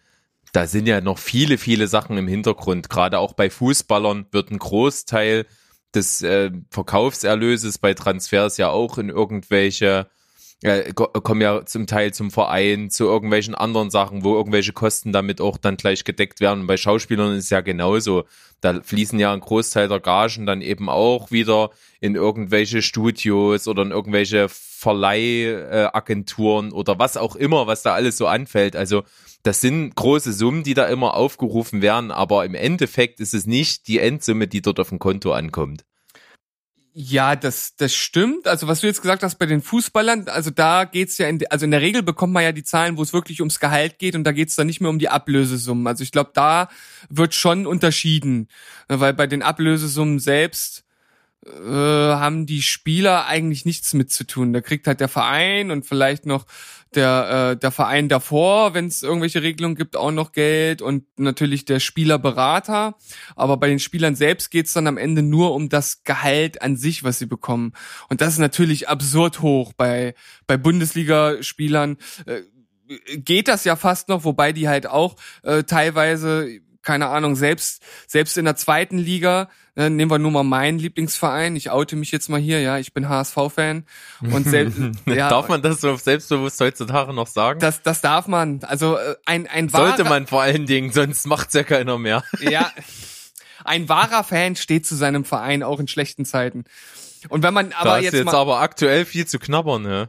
Da 0.53 0.67
sind 0.67 0.87
ja 0.87 1.01
noch 1.01 1.19
viele, 1.19 1.59
viele 1.59 1.87
Sachen 1.87 2.19
im 2.19 2.27
Hintergrund. 2.27 2.91
Gerade 2.91 3.19
auch 3.19 3.35
bei 3.35 3.51
Fußballern 3.51 4.27
wird 4.33 4.51
ein 4.51 4.59
Großteil 4.59 5.47
des 5.95 6.23
äh, 6.23 6.51
Verkaufserlöses 6.71 7.79
bei 7.79 7.95
Transfers 7.95 8.57
ja 8.57 8.69
auch 8.69 8.99
in 8.99 9.09
irgendwelche 9.09 10.09
äh, 10.63 10.93
ko- 10.93 11.09
kommen 11.09 11.41
ja 11.41 11.65
zum 11.65 11.87
Teil 11.87 12.13
zum 12.13 12.31
Verein, 12.31 12.91
zu 12.91 13.05
irgendwelchen 13.05 13.55
anderen 13.55 13.91
Sachen, 13.91 14.25
wo 14.25 14.35
irgendwelche 14.35 14.73
Kosten 14.73 15.13
damit 15.13 15.41
auch 15.41 15.57
dann 15.57 15.77
gleich 15.77 16.05
gedeckt 16.05 16.41
werden. 16.41 16.63
Und 16.63 16.67
bei 16.67 16.77
Schauspielern 16.77 17.37
ist 17.37 17.45
es 17.45 17.51
ja 17.51 17.61
genauso. 17.61 18.25
Da 18.61 18.81
fließen 18.81 19.21
ja 19.21 19.33
ein 19.33 19.41
Großteil 19.41 19.87
der 19.87 20.01
Gagen 20.01 20.45
dann 20.45 20.63
eben 20.63 20.89
auch 20.89 21.31
wieder 21.31 21.71
in 22.01 22.17
irgendwelche 22.17 22.83
Studios 22.83 23.69
oder 23.69 23.83
in 23.83 23.93
irgendwelche 23.93 24.49
Verleihagenturen 24.49 26.73
oder 26.73 26.99
was 26.99 27.17
auch 27.17 27.37
immer, 27.37 27.69
was 27.69 27.83
da 27.83 27.95
alles 27.95 28.17
so 28.17 28.27
anfällt. 28.27 28.75
Also 28.75 29.05
das 29.45 29.61
sind 29.61 29.95
große 29.95 30.33
Summen, 30.33 30.65
die 30.65 30.75
da 30.75 30.87
immer 30.87 31.15
aufgerufen 31.15 31.83
werden, 31.83 32.11
aber 32.11 32.45
im 32.45 32.57
Endeffekt 32.57 33.21
ist 33.21 33.35
es 33.35 33.47
nicht 33.47 33.87
die 33.87 34.01
Endsumme, 34.01 34.49
die 34.49 34.61
dort 34.61 34.81
auf 34.81 34.89
dem 34.89 34.99
Konto 34.99 35.33
ankommt. 35.33 35.85
Ja, 36.95 37.37
das, 37.37 37.77
das 37.77 37.95
stimmt. 37.95 38.49
Also 38.49 38.67
was 38.67 38.81
du 38.81 38.87
jetzt 38.87 39.03
gesagt 39.03 39.23
hast 39.23 39.37
bei 39.37 39.47
den 39.47 39.63
Fußballern, 39.63 40.29
also 40.29 40.51
da 40.51 40.85
geht's 40.85 41.19
ja, 41.19 41.29
in, 41.29 41.41
also 41.49 41.65
in 41.65 41.71
der 41.71 41.81
Regel 41.81 42.03
bekommt 42.03 42.33
man 42.33 42.43
ja 42.43 42.53
die 42.53 42.65
Zahlen, 42.65 42.97
wo 42.97 43.03
es 43.03 43.13
wirklich 43.13 43.41
ums 43.41 43.61
Gehalt 43.61 43.99
geht 43.99 44.17
und 44.17 44.25
da 44.25 44.33
geht's 44.33 44.57
dann 44.57 44.67
nicht 44.67 44.81
mehr 44.81 44.91
um 44.91 44.99
die 44.99 45.09
Ablösesummen. 45.09 45.87
Also 45.87 46.03
ich 46.03 46.11
glaube, 46.13 46.31
da 46.35 46.69
wird 47.09 47.35
schon 47.35 47.67
unterschieden, 47.67 48.49
weil 48.89 49.15
bei 49.15 49.27
den 49.27 49.43
Ablösesummen 49.43 50.19
selbst 50.19 50.85
äh, 51.47 51.51
haben 51.71 52.47
die 52.47 52.63
Spieler 52.63 53.27
eigentlich 53.27 53.65
nichts 53.65 53.95
mit 53.95 54.11
zu 54.11 54.25
tun. 54.25 54.53
Da 54.53 54.61
kriegt 54.61 54.87
halt 54.87 55.01
der 55.01 55.09
Verein 55.09 55.71
und 55.71 55.87
vielleicht 55.87 56.27
noch 56.27 56.47
der, 56.95 57.53
äh, 57.53 57.57
der 57.57 57.71
Verein 57.71 58.09
davor, 58.09 58.75
wenn 58.75 58.87
es 58.87 59.03
irgendwelche 59.03 59.43
Regelungen 59.43 59.77
gibt, 59.77 59.97
auch 59.97 60.11
noch 60.11 60.33
Geld 60.33 60.83
und 60.83 61.05
natürlich 61.19 61.65
der 61.65 61.81
Spielerberater. 61.81 62.97
Aber 63.37 63.57
bei 63.57 63.69
den 63.69 63.79
Spielern 63.79 64.15
selbst 64.15 64.51
geht's 64.51 64.73
dann 64.73 64.87
am 64.87 64.97
Ende 64.97 65.23
nur 65.23 65.55
um 65.55 65.69
das 65.69 66.03
Gehalt 66.05 66.63
an 66.63 66.77
sich, 66.77 67.05
was 67.05 67.19
sie 67.19 67.27
bekommen. 67.27 67.73
Und 68.09 68.21
das 68.21 68.35
ist 68.35 68.39
natürlich 68.39 68.89
absurd 68.89 69.43
hoch 69.43 69.73
bei, 69.73 70.15
bei 70.47 70.57
Bundesligaspielern. 70.57 71.97
Äh, 72.27 72.43
geht 73.17 73.49
das 73.49 73.65
ja 73.65 73.77
fast 73.77 74.09
noch, 74.09 74.25
wobei 74.25 74.53
die 74.53 74.69
halt 74.69 74.87
auch 74.87 75.17
äh, 75.43 75.65
teilweise 75.65 76.61
keine 76.89 77.09
Ahnung, 77.09 77.37
selbst, 77.37 77.83
selbst 78.07 78.39
in 78.39 78.47
der 78.47 78.57
zweiten 78.57 78.97
Liga, 78.97 79.51
äh, 79.77 79.91
nehmen 79.91 80.11
wir 80.11 80.19
nur 80.19 80.31
mal 80.31 80.43
meinen 80.43 80.79
Lieblingsverein, 80.79 81.55
ich 81.55 81.71
oute 81.71 81.97
mich 81.97 82.11
jetzt 82.13 82.31
mal 82.31 82.41
hier, 82.41 82.63
ja, 82.63 82.79
ich 82.79 82.95
bin 82.95 83.11
HSV-Fan 83.11 83.85
und 84.23 84.49
selbst, 84.49 84.79
ja, 85.05 85.29
Darf 85.29 85.49
man 85.49 85.61
das 85.61 85.83
so 85.83 85.95
selbstbewusst 85.97 86.59
heutzutage 86.63 87.13
noch 87.13 87.27
sagen? 87.27 87.61
das, 87.61 87.83
das 87.83 88.01
darf 88.01 88.27
man, 88.27 88.61
also 88.63 88.97
äh, 88.97 89.17
ein, 89.27 89.47
ein 89.47 89.69
Sollte 89.69 90.05
wahrer- 90.05 90.09
man 90.09 90.27
vor 90.27 90.41
allen 90.41 90.65
Dingen, 90.65 90.91
sonst 90.91 91.27
macht's 91.27 91.53
ja 91.53 91.63
keiner 91.63 91.99
mehr. 91.99 92.25
ja, 92.41 92.73
ein 93.67 93.91
wahrer 93.91 94.25
Fan 94.25 94.57
steht 94.57 94.87
zu 94.87 94.95
seinem 94.97 95.27
Verein 95.27 95.63
auch 95.63 95.81
in 95.81 95.89
schlechten 95.89 96.25
Zeiten. 96.25 96.65
Und 97.29 97.43
wenn 97.43 97.53
man 97.53 97.69
Da 97.69 97.77
aber 97.81 97.99
ist 97.99 98.05
jetzt, 98.05 98.15
jetzt 98.15 98.25
mal, 98.25 98.35
aber 98.35 98.61
aktuell 98.61 99.05
viel 99.05 99.27
zu 99.27 99.39
knabbern, 99.39 99.83
ne? 99.83 100.09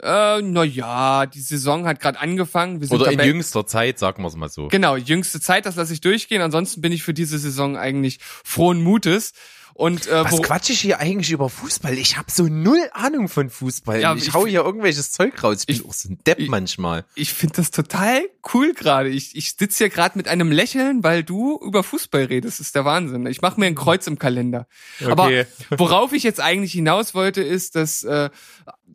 Äh, 0.00 0.40
na 0.42 0.64
ja, 0.64 1.26
die 1.26 1.40
Saison 1.40 1.86
hat 1.86 2.00
gerade 2.00 2.18
angefangen. 2.18 2.80
Wir 2.80 2.88
sind 2.88 2.96
Oder 3.00 3.10
in 3.10 3.18
dabei- 3.18 3.28
jüngster 3.28 3.66
Zeit, 3.66 3.98
sagen 3.98 4.22
wir 4.22 4.28
es 4.28 4.36
mal 4.36 4.48
so. 4.48 4.68
Genau, 4.68 4.96
jüngste 4.96 5.38
Zeit, 5.40 5.66
das 5.66 5.76
lasse 5.76 5.92
ich 5.92 6.00
durchgehen. 6.00 6.40
Ansonsten 6.40 6.80
bin 6.80 6.92
ich 6.92 7.02
für 7.02 7.12
diese 7.14 7.38
Saison 7.38 7.76
eigentlich 7.76 8.18
frohen 8.22 8.82
Mutes. 8.82 9.32
Und 9.74 10.06
äh, 10.06 10.22
Was 10.24 10.32
wo, 10.32 10.42
quatsch 10.42 10.68
ich 10.68 10.80
hier 10.80 11.00
eigentlich 11.00 11.30
über 11.30 11.48
Fußball? 11.48 11.96
Ich 11.96 12.18
habe 12.18 12.30
so 12.30 12.42
null 12.44 12.78
Ahnung 12.92 13.28
von 13.28 13.48
Fußball. 13.48 14.00
Ja, 14.02 14.14
ich, 14.14 14.28
ich- 14.28 14.34
hau 14.34 14.46
hier 14.46 14.62
irgendwelches 14.64 15.12
Zeug 15.12 15.42
raus. 15.42 15.60
Ich 15.60 15.66
bin 15.66 15.76
ich- 15.76 15.84
auch 15.86 15.94
so 15.94 16.10
ein 16.10 16.18
Depp 16.26 16.40
ich- 16.40 16.48
manchmal. 16.50 17.06
ich 17.14 17.32
finde 17.32 17.54
das 17.56 17.70
total 17.70 18.20
cool 18.52 18.74
gerade. 18.74 19.08
Ich, 19.08 19.34
ich 19.34 19.54
sitze 19.58 19.78
hier 19.78 19.88
gerade 19.88 20.18
mit 20.18 20.28
einem 20.28 20.52
Lächeln, 20.52 21.02
weil 21.02 21.22
du 21.24 21.58
über 21.64 21.82
Fußball 21.82 22.24
redest. 22.24 22.60
Das 22.60 22.66
ist 22.66 22.74
der 22.74 22.84
Wahnsinn. 22.84 23.24
Ich 23.26 23.40
mache 23.40 23.58
mir 23.58 23.64
ein 23.66 23.74
Kreuz 23.74 24.06
im 24.06 24.18
Kalender. 24.18 24.66
Aber 25.06 25.24
Okay. 25.24 25.46
worauf 25.70 26.12
ich 26.12 26.22
jetzt 26.22 26.40
eigentlich 26.40 26.72
hinaus 26.72 27.14
wollte, 27.14 27.40
ist, 27.42 27.74
dass 27.74 28.02
äh, 28.02 28.28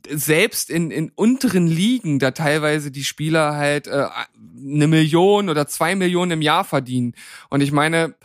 selbst 0.09 0.69
in, 0.69 0.91
in 0.91 1.11
unteren 1.15 1.67
Ligen 1.67 2.19
da 2.19 2.31
teilweise 2.31 2.91
die 2.91 3.03
Spieler 3.03 3.55
halt 3.55 3.87
äh, 3.87 4.07
eine 4.57 4.87
Million 4.87 5.49
oder 5.49 5.67
zwei 5.67 5.95
Millionen 5.95 6.31
im 6.31 6.41
Jahr 6.41 6.63
verdienen. 6.63 7.13
Und 7.49 7.61
ich 7.61 7.71
meine, 7.71 8.15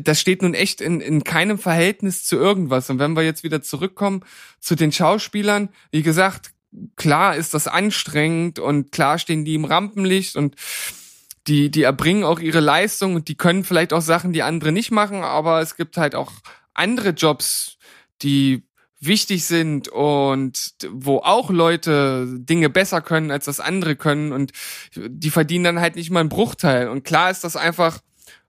das 0.00 0.20
steht 0.20 0.42
nun 0.42 0.54
echt 0.54 0.80
in, 0.80 1.00
in 1.00 1.24
keinem 1.24 1.58
Verhältnis 1.58 2.24
zu 2.24 2.36
irgendwas. 2.36 2.90
Und 2.90 2.98
wenn 2.98 3.14
wir 3.14 3.22
jetzt 3.22 3.44
wieder 3.44 3.62
zurückkommen 3.62 4.24
zu 4.60 4.74
den 4.74 4.92
Schauspielern, 4.92 5.68
wie 5.90 6.02
gesagt, 6.02 6.52
klar 6.96 7.36
ist 7.36 7.54
das 7.54 7.68
anstrengend 7.68 8.58
und 8.58 8.92
klar 8.92 9.18
stehen 9.18 9.44
die 9.44 9.54
im 9.54 9.64
Rampenlicht 9.64 10.36
und 10.36 10.56
die, 11.46 11.70
die 11.70 11.82
erbringen 11.82 12.24
auch 12.24 12.40
ihre 12.40 12.60
Leistung 12.60 13.14
und 13.14 13.28
die 13.28 13.36
können 13.36 13.64
vielleicht 13.64 13.92
auch 13.92 14.00
Sachen, 14.00 14.32
die 14.32 14.42
andere 14.42 14.72
nicht 14.72 14.90
machen, 14.90 15.22
aber 15.22 15.60
es 15.60 15.76
gibt 15.76 15.96
halt 15.96 16.14
auch 16.14 16.32
andere 16.72 17.10
Jobs, 17.10 17.76
die 18.22 18.66
wichtig 19.06 19.44
sind 19.44 19.88
und 19.88 20.74
wo 20.90 21.18
auch 21.18 21.50
Leute 21.50 22.26
Dinge 22.38 22.70
besser 22.70 23.00
können, 23.00 23.30
als 23.30 23.46
das 23.46 23.60
andere 23.60 23.96
können 23.96 24.32
und 24.32 24.52
die 24.96 25.30
verdienen 25.30 25.64
dann 25.64 25.80
halt 25.80 25.96
nicht 25.96 26.10
mal 26.10 26.20
einen 26.20 26.28
Bruchteil. 26.28 26.88
Und 26.88 27.04
klar 27.04 27.30
ist 27.30 27.44
das 27.44 27.56
einfach, 27.56 28.00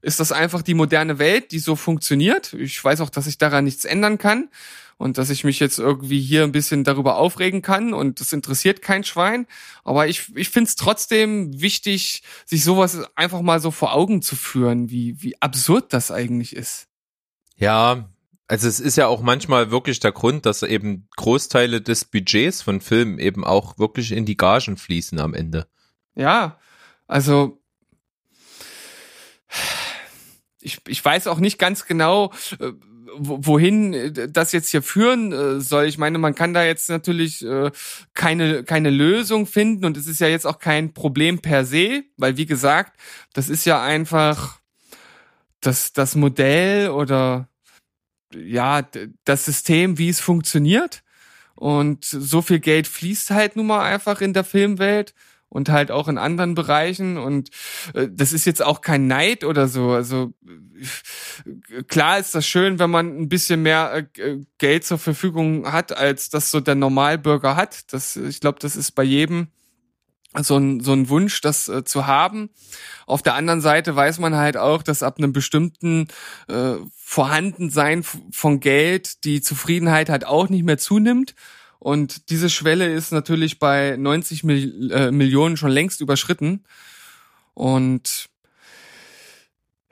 ist 0.01 0.19
das 0.19 0.31
einfach 0.31 0.61
die 0.61 0.73
moderne 0.73 1.19
Welt, 1.19 1.51
die 1.51 1.59
so 1.59 1.75
funktioniert. 1.75 2.53
Ich 2.53 2.83
weiß 2.83 3.01
auch, 3.01 3.09
dass 3.09 3.27
ich 3.27 3.37
daran 3.37 3.65
nichts 3.65 3.85
ändern 3.85 4.17
kann 4.17 4.49
und 4.97 5.17
dass 5.17 5.29
ich 5.29 5.43
mich 5.43 5.59
jetzt 5.59 5.79
irgendwie 5.79 6.21
hier 6.21 6.43
ein 6.43 6.51
bisschen 6.51 6.83
darüber 6.83 7.17
aufregen 7.17 7.61
kann 7.61 7.93
und 7.93 8.19
das 8.19 8.31
interessiert 8.33 8.81
kein 8.81 9.03
Schwein. 9.03 9.47
Aber 9.83 10.07
ich, 10.07 10.31
ich 10.35 10.49
finde 10.49 10.69
es 10.69 10.75
trotzdem 10.75 11.59
wichtig, 11.61 12.23
sich 12.45 12.63
sowas 12.63 12.99
einfach 13.15 13.41
mal 13.41 13.59
so 13.59 13.71
vor 13.71 13.93
Augen 13.93 14.21
zu 14.21 14.35
führen, 14.35 14.89
wie, 14.89 15.21
wie 15.21 15.41
absurd 15.41 15.91
das 15.91 16.11
eigentlich 16.11 16.55
ist. 16.55 16.87
Ja, 17.57 18.09
also 18.47 18.67
es 18.67 18.79
ist 18.79 18.95
ja 18.95 19.07
auch 19.07 19.21
manchmal 19.21 19.71
wirklich 19.71 19.99
der 19.99 20.11
Grund, 20.11 20.45
dass 20.45 20.63
eben 20.63 21.07
Großteile 21.15 21.81
des 21.81 22.05
Budgets 22.05 22.61
von 22.61 22.81
Filmen 22.81 23.19
eben 23.19 23.43
auch 23.43 23.77
wirklich 23.77 24.11
in 24.11 24.25
die 24.25 24.37
Gagen 24.37 24.77
fließen 24.77 25.19
am 25.19 25.33
Ende. 25.33 25.67
Ja, 26.15 26.59
also 27.07 27.61
ich, 30.61 30.79
ich 30.87 31.03
weiß 31.03 31.27
auch 31.27 31.39
nicht 31.39 31.59
ganz 31.59 31.85
genau, 31.85 32.31
äh, 32.59 32.71
wo- 33.17 33.39
wohin 33.45 33.93
äh, 33.93 34.29
das 34.29 34.51
jetzt 34.51 34.69
hier 34.69 34.81
führen 34.81 35.31
äh, 35.31 35.61
soll. 35.61 35.85
Ich 35.85 35.97
meine, 35.97 36.17
man 36.17 36.35
kann 36.35 36.53
da 36.53 36.63
jetzt 36.63 36.89
natürlich 36.89 37.45
keine, 38.13 38.63
keine 38.63 38.89
Lösung 38.89 39.45
finden 39.45 39.85
und 39.85 39.97
es 39.97 40.07
ist 40.07 40.19
ja 40.19 40.27
jetzt 40.27 40.47
auch 40.47 40.59
kein 40.59 40.93
Problem 40.93 41.39
per 41.39 41.65
se, 41.65 42.03
weil 42.17 42.37
wie 42.37 42.45
gesagt, 42.45 42.99
das 43.33 43.49
ist 43.49 43.65
ja 43.65 43.81
einfach 43.81 44.59
das, 45.61 45.93
das 45.93 46.15
Modell 46.15 46.89
oder 46.89 47.47
ja, 48.35 48.87
das 49.23 49.45
System, 49.45 49.97
wie 49.97 50.09
es 50.09 50.19
funktioniert. 50.19 51.03
Und 51.55 52.03
so 52.03 52.41
viel 52.41 52.59
Geld 52.59 52.87
fließt 52.87 53.31
halt 53.31 53.55
nun 53.55 53.67
mal 53.67 53.83
einfach 53.83 54.21
in 54.21 54.33
der 54.33 54.43
Filmwelt 54.43 55.13
und 55.47 55.69
halt 55.69 55.89
auch 55.89 56.09
in 56.09 56.17
anderen 56.17 56.53
Bereichen. 56.53 57.17
Und 57.17 57.49
äh, 57.93 58.09
das 58.11 58.33
ist 58.33 58.45
jetzt 58.45 58.61
auch 58.61 58.81
kein 58.81 59.07
Neid 59.07 59.45
oder 59.45 59.69
so. 59.69 59.91
Also 59.91 60.33
äh, 60.45 61.83
klar 61.83 62.19
ist 62.19 62.35
das 62.35 62.45
schön, 62.45 62.77
wenn 62.77 62.89
man 62.89 63.17
ein 63.17 63.29
bisschen 63.29 63.61
mehr 63.61 64.05
äh, 64.17 64.39
Geld 64.57 64.83
zur 64.83 64.97
Verfügung 64.97 65.71
hat, 65.71 65.95
als 65.95 66.29
das 66.29 66.51
so 66.51 66.59
der 66.59 66.75
Normalbürger 66.75 67.55
hat. 67.55 67.93
Das, 67.93 68.17
ich 68.17 68.41
glaube, 68.41 68.59
das 68.59 68.75
ist 68.75 68.91
bei 68.91 69.03
jedem 69.03 69.47
so 70.43 70.57
ein, 70.57 70.79
so 70.79 70.93
ein 70.93 71.09
Wunsch, 71.09 71.41
das 71.41 71.67
äh, 71.67 71.83
zu 71.83 72.07
haben. 72.07 72.49
Auf 73.05 73.21
der 73.21 73.35
anderen 73.35 73.61
Seite 73.61 73.95
weiß 73.95 74.19
man 74.19 74.35
halt 74.35 74.57
auch, 74.57 74.83
dass 74.83 75.03
ab 75.03 75.17
einem 75.17 75.33
bestimmten 75.33 76.07
äh, 76.47 76.75
Vorhandensein 76.95 78.03
von 78.03 78.59
Geld 78.59 79.23
die 79.23 79.41
Zufriedenheit 79.41 80.09
halt 80.09 80.25
auch 80.25 80.49
nicht 80.49 80.63
mehr 80.63 80.77
zunimmt. 80.77 81.35
Und 81.79 82.29
diese 82.29 82.49
Schwelle 82.49 82.91
ist 82.91 83.11
natürlich 83.11 83.59
bei 83.59 83.95
90 83.97 84.43
Mil 84.43 84.91
äh, 84.91 85.11
Millionen 85.11 85.57
schon 85.57 85.71
längst 85.71 86.01
überschritten. 86.01 86.63
Und 87.53 88.27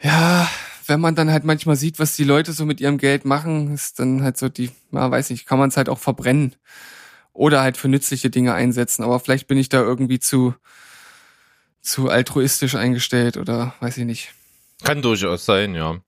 ja, 0.02 0.50
wenn 0.88 1.00
man 1.00 1.16
dann 1.16 1.32
halt 1.32 1.46
manchmal 1.46 1.76
sieht, 1.76 2.00
was 2.00 2.16
die 2.16 2.24
Leute 2.24 2.52
so 2.52 2.66
mit 2.66 2.82
ihrem 2.82 2.98
Geld 2.98 3.26
machen, 3.26 3.74
ist 3.74 4.00
dann 4.00 4.24
halt 4.24 4.38
so 4.38 4.50
die, 4.50 4.72
ja, 4.92 5.10
weiß 5.10 5.30
nicht, 5.30 5.46
kann 5.46 5.60
man 5.60 5.70
es 5.70 5.78
halt 5.78 5.88
auch 5.88 6.00
verbrennen 6.00 6.56
oder 7.34 7.62
halt 7.62 7.78
für 7.78 7.89
nützliche 7.89 8.30
Dinge 8.30 8.54
einsetzen. 8.54 9.04
Aber 9.04 9.19
vielleicht 9.19 9.48
bin 9.48 9.58
ich 9.58 9.69
da 9.69 9.82
irgendwie 9.82 10.19
zu 10.19 10.56
zu 11.82 12.10
altruistisch 12.10 12.76
eingestellt 12.76 13.36
oder 13.38 13.76
weiß 13.82 13.98
ich 13.98 14.06
nicht. 14.06 14.34
Kann 14.84 15.02
durchaus 15.02 15.46
sein, 15.46 15.76
ja. 15.76 16.00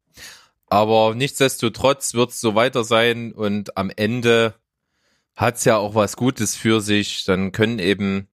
Aber 0.67 1.13
nichtsdestotrotz 1.15 2.13
wird 2.13 2.31
es 2.31 2.39
so 2.39 2.55
weiter 2.55 2.83
sein 2.83 3.33
und 3.33 3.77
am 3.77 3.91
Ende 3.95 4.55
hat's 5.35 5.65
ja 5.65 5.77
auch 5.77 5.93
was 5.93 6.15
Gutes 6.15 6.55
für 6.55 6.81
sich. 6.81 7.25
Dann 7.25 7.51
können 7.51 7.79
eben 7.79 8.29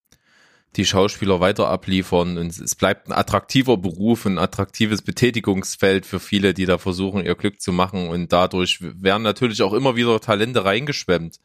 die 0.76 0.86
Schauspieler 0.86 1.40
weiter 1.40 1.68
abliefern 1.68 2.38
und 2.38 2.58
es 2.58 2.74
bleibt 2.74 3.08
ein 3.08 3.12
attraktiver 3.12 3.76
Beruf, 3.76 4.24
ein 4.24 4.38
attraktives 4.38 5.02
Betätigungsfeld 5.02 6.06
für 6.06 6.18
viele, 6.18 6.54
die 6.54 6.64
da 6.64 6.78
versuchen, 6.78 7.24
ihr 7.24 7.34
Glück 7.34 7.60
zu 7.60 7.72
machen 7.72 8.08
und 8.08 8.32
dadurch 8.32 8.78
werden 8.80 9.22
natürlich 9.22 9.62
auch 9.62 9.74
immer 9.74 9.96
wieder 9.96 10.18
Talente 10.20 10.64
reingeschwemmt. 10.64 11.40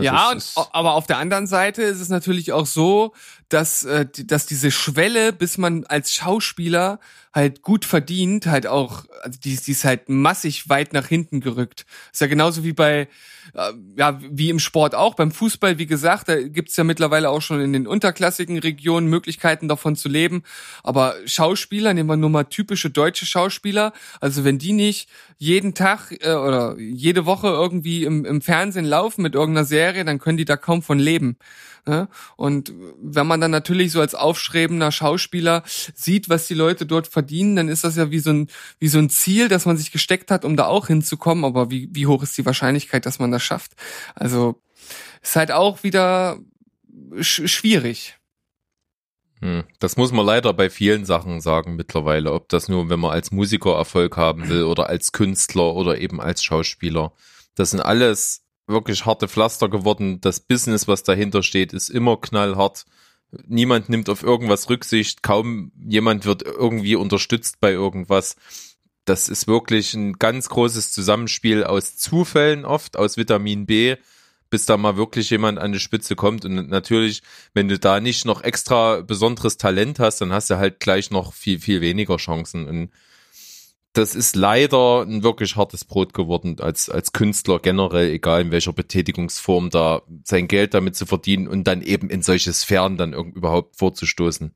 Ja, 0.00 0.32
das 0.32 0.56
und, 0.56 0.68
aber 0.72 0.94
auf 0.94 1.06
der 1.06 1.18
anderen 1.18 1.46
Seite 1.46 1.82
ist 1.82 2.00
es 2.00 2.08
natürlich 2.08 2.52
auch 2.52 2.66
so, 2.66 3.12
dass, 3.48 3.84
äh, 3.84 4.06
dass 4.24 4.46
diese 4.46 4.70
Schwelle, 4.70 5.32
bis 5.32 5.58
man 5.58 5.84
als 5.84 6.12
Schauspieler 6.12 6.98
halt 7.34 7.62
gut 7.62 7.84
verdient, 7.84 8.46
halt 8.46 8.66
auch, 8.66 9.04
also 9.22 9.38
die, 9.42 9.56
die 9.56 9.72
ist 9.72 9.84
halt 9.84 10.08
massig 10.08 10.68
weit 10.68 10.92
nach 10.92 11.06
hinten 11.06 11.40
gerückt. 11.40 11.84
Ist 12.12 12.20
ja 12.20 12.28
genauso 12.28 12.62
wie 12.62 12.72
bei, 12.72 13.08
äh, 13.54 13.72
ja, 13.96 14.20
wie 14.20 14.50
im 14.50 14.60
Sport 14.60 14.94
auch, 14.94 15.14
beim 15.14 15.32
Fußball, 15.32 15.78
wie 15.78 15.86
gesagt, 15.86 16.28
da 16.28 16.40
gibt's 16.40 16.76
ja 16.76 16.84
mittlerweile 16.84 17.30
auch 17.30 17.42
schon 17.42 17.60
in 17.60 17.72
den 17.72 17.88
unterklassigen 17.88 18.58
Regionen 18.58 19.08
Möglichkeiten 19.08 19.66
davon 19.66 19.96
zu 19.96 20.08
leben. 20.08 20.44
Aber 20.84 21.16
Schauspieler, 21.26 21.92
nehmen 21.92 22.08
wir 22.08 22.16
nur 22.16 22.30
mal 22.30 22.44
typische 22.44 22.90
deutsche 22.90 23.26
Schauspieler, 23.26 23.92
also 24.20 24.44
wenn 24.44 24.58
die 24.58 24.72
nicht 24.72 25.08
jeden 25.36 25.74
Tag 25.74 26.12
äh, 26.20 26.34
oder 26.34 26.78
jede 26.78 27.26
Woche 27.26 27.48
irgendwie 27.48 28.04
im, 28.04 28.24
im 28.24 28.42
Fernsehen 28.42 28.84
laufen 28.84 29.22
mit 29.22 29.34
irgendeiner 29.34 29.66
Serie, 29.66 30.04
dann 30.04 30.20
können 30.20 30.38
die 30.38 30.44
da 30.44 30.56
kaum 30.56 30.82
von 30.82 31.00
leben. 31.00 31.36
Ne? 31.86 32.08
Und 32.36 32.72
wenn 33.02 33.26
man 33.26 33.33
dann 33.40 33.50
natürlich 33.50 33.92
so 33.92 34.00
als 34.00 34.14
aufstrebender 34.14 34.92
Schauspieler 34.92 35.62
sieht, 35.94 36.28
was 36.28 36.46
die 36.46 36.54
Leute 36.54 36.86
dort 36.86 37.06
verdienen, 37.06 37.56
dann 37.56 37.68
ist 37.68 37.84
das 37.84 37.96
ja 37.96 38.10
wie 38.10 38.18
so 38.18 38.30
ein, 38.30 38.48
wie 38.78 38.88
so 38.88 38.98
ein 38.98 39.10
Ziel, 39.10 39.48
das 39.48 39.66
man 39.66 39.76
sich 39.76 39.92
gesteckt 39.92 40.30
hat, 40.30 40.44
um 40.44 40.56
da 40.56 40.66
auch 40.66 40.86
hinzukommen. 40.88 41.44
Aber 41.44 41.70
wie, 41.70 41.88
wie 41.92 42.06
hoch 42.06 42.22
ist 42.22 42.36
die 42.38 42.46
Wahrscheinlichkeit, 42.46 43.06
dass 43.06 43.18
man 43.18 43.30
das 43.30 43.42
schafft? 43.42 43.72
Also 44.14 44.60
ist 45.22 45.36
halt 45.36 45.52
auch 45.52 45.82
wieder 45.82 46.38
sch 47.20 47.48
schwierig. 47.48 48.16
Hm, 49.40 49.64
Das 49.78 49.96
muss 49.96 50.12
man 50.12 50.24
leider 50.24 50.52
bei 50.52 50.70
vielen 50.70 51.04
Sachen 51.04 51.40
sagen 51.40 51.76
mittlerweile, 51.76 52.32
ob 52.32 52.48
das 52.48 52.68
nur, 52.68 52.88
wenn 52.88 53.00
man 53.00 53.10
als 53.10 53.30
Musiker 53.30 53.76
Erfolg 53.76 54.16
haben 54.16 54.48
will 54.48 54.64
oder 54.64 54.88
als 54.88 55.12
Künstler 55.12 55.74
oder 55.74 55.98
eben 55.98 56.20
als 56.20 56.42
Schauspieler. 56.44 57.12
Das 57.54 57.70
sind 57.70 57.80
alles 57.80 58.42
wirklich 58.66 59.04
harte 59.04 59.28
Pflaster 59.28 59.68
geworden. 59.68 60.20
Das 60.20 60.40
Business, 60.40 60.88
was 60.88 61.02
dahinter 61.02 61.42
steht, 61.42 61.72
ist 61.72 61.90
immer 61.90 62.16
knallhart. 62.20 62.86
Niemand 63.46 63.88
nimmt 63.88 64.08
auf 64.08 64.22
irgendwas 64.22 64.68
Rücksicht, 64.70 65.22
kaum 65.22 65.72
jemand 65.78 66.24
wird 66.24 66.42
irgendwie 66.42 66.96
unterstützt 66.96 67.60
bei 67.60 67.72
irgendwas. 67.72 68.36
Das 69.04 69.28
ist 69.28 69.46
wirklich 69.46 69.94
ein 69.94 70.14
ganz 70.14 70.48
großes 70.48 70.92
Zusammenspiel 70.92 71.64
aus 71.64 71.96
Zufällen 71.96 72.64
oft, 72.64 72.96
aus 72.96 73.16
Vitamin 73.16 73.66
B, 73.66 73.96
bis 74.50 74.66
da 74.66 74.76
mal 74.76 74.96
wirklich 74.96 75.30
jemand 75.30 75.58
an 75.58 75.72
die 75.72 75.80
Spitze 75.80 76.16
kommt. 76.16 76.44
Und 76.44 76.68
natürlich, 76.68 77.22
wenn 77.52 77.68
du 77.68 77.78
da 77.78 78.00
nicht 78.00 78.24
noch 78.24 78.42
extra 78.42 79.00
besonderes 79.00 79.56
Talent 79.56 79.98
hast, 79.98 80.20
dann 80.20 80.32
hast 80.32 80.50
du 80.50 80.56
halt 80.56 80.80
gleich 80.80 81.10
noch 81.10 81.32
viel, 81.32 81.58
viel 81.58 81.80
weniger 81.80 82.16
Chancen. 82.16 82.66
Und 82.66 82.90
das 83.94 84.14
ist 84.14 84.34
leider 84.34 85.02
ein 85.02 85.22
wirklich 85.22 85.56
hartes 85.56 85.84
Brot 85.84 86.14
geworden, 86.14 86.56
als, 86.60 86.90
als 86.90 87.12
Künstler 87.12 87.60
generell, 87.60 88.10
egal 88.10 88.42
in 88.42 88.50
welcher 88.50 88.72
Betätigungsform, 88.72 89.70
da 89.70 90.02
sein 90.24 90.48
Geld 90.48 90.74
damit 90.74 90.96
zu 90.96 91.06
verdienen 91.06 91.48
und 91.48 91.64
dann 91.64 91.80
eben 91.80 92.10
in 92.10 92.20
solche 92.20 92.52
Sphären 92.52 92.96
dann 92.96 93.12
überhaupt 93.12 93.76
vorzustoßen. 93.76 94.54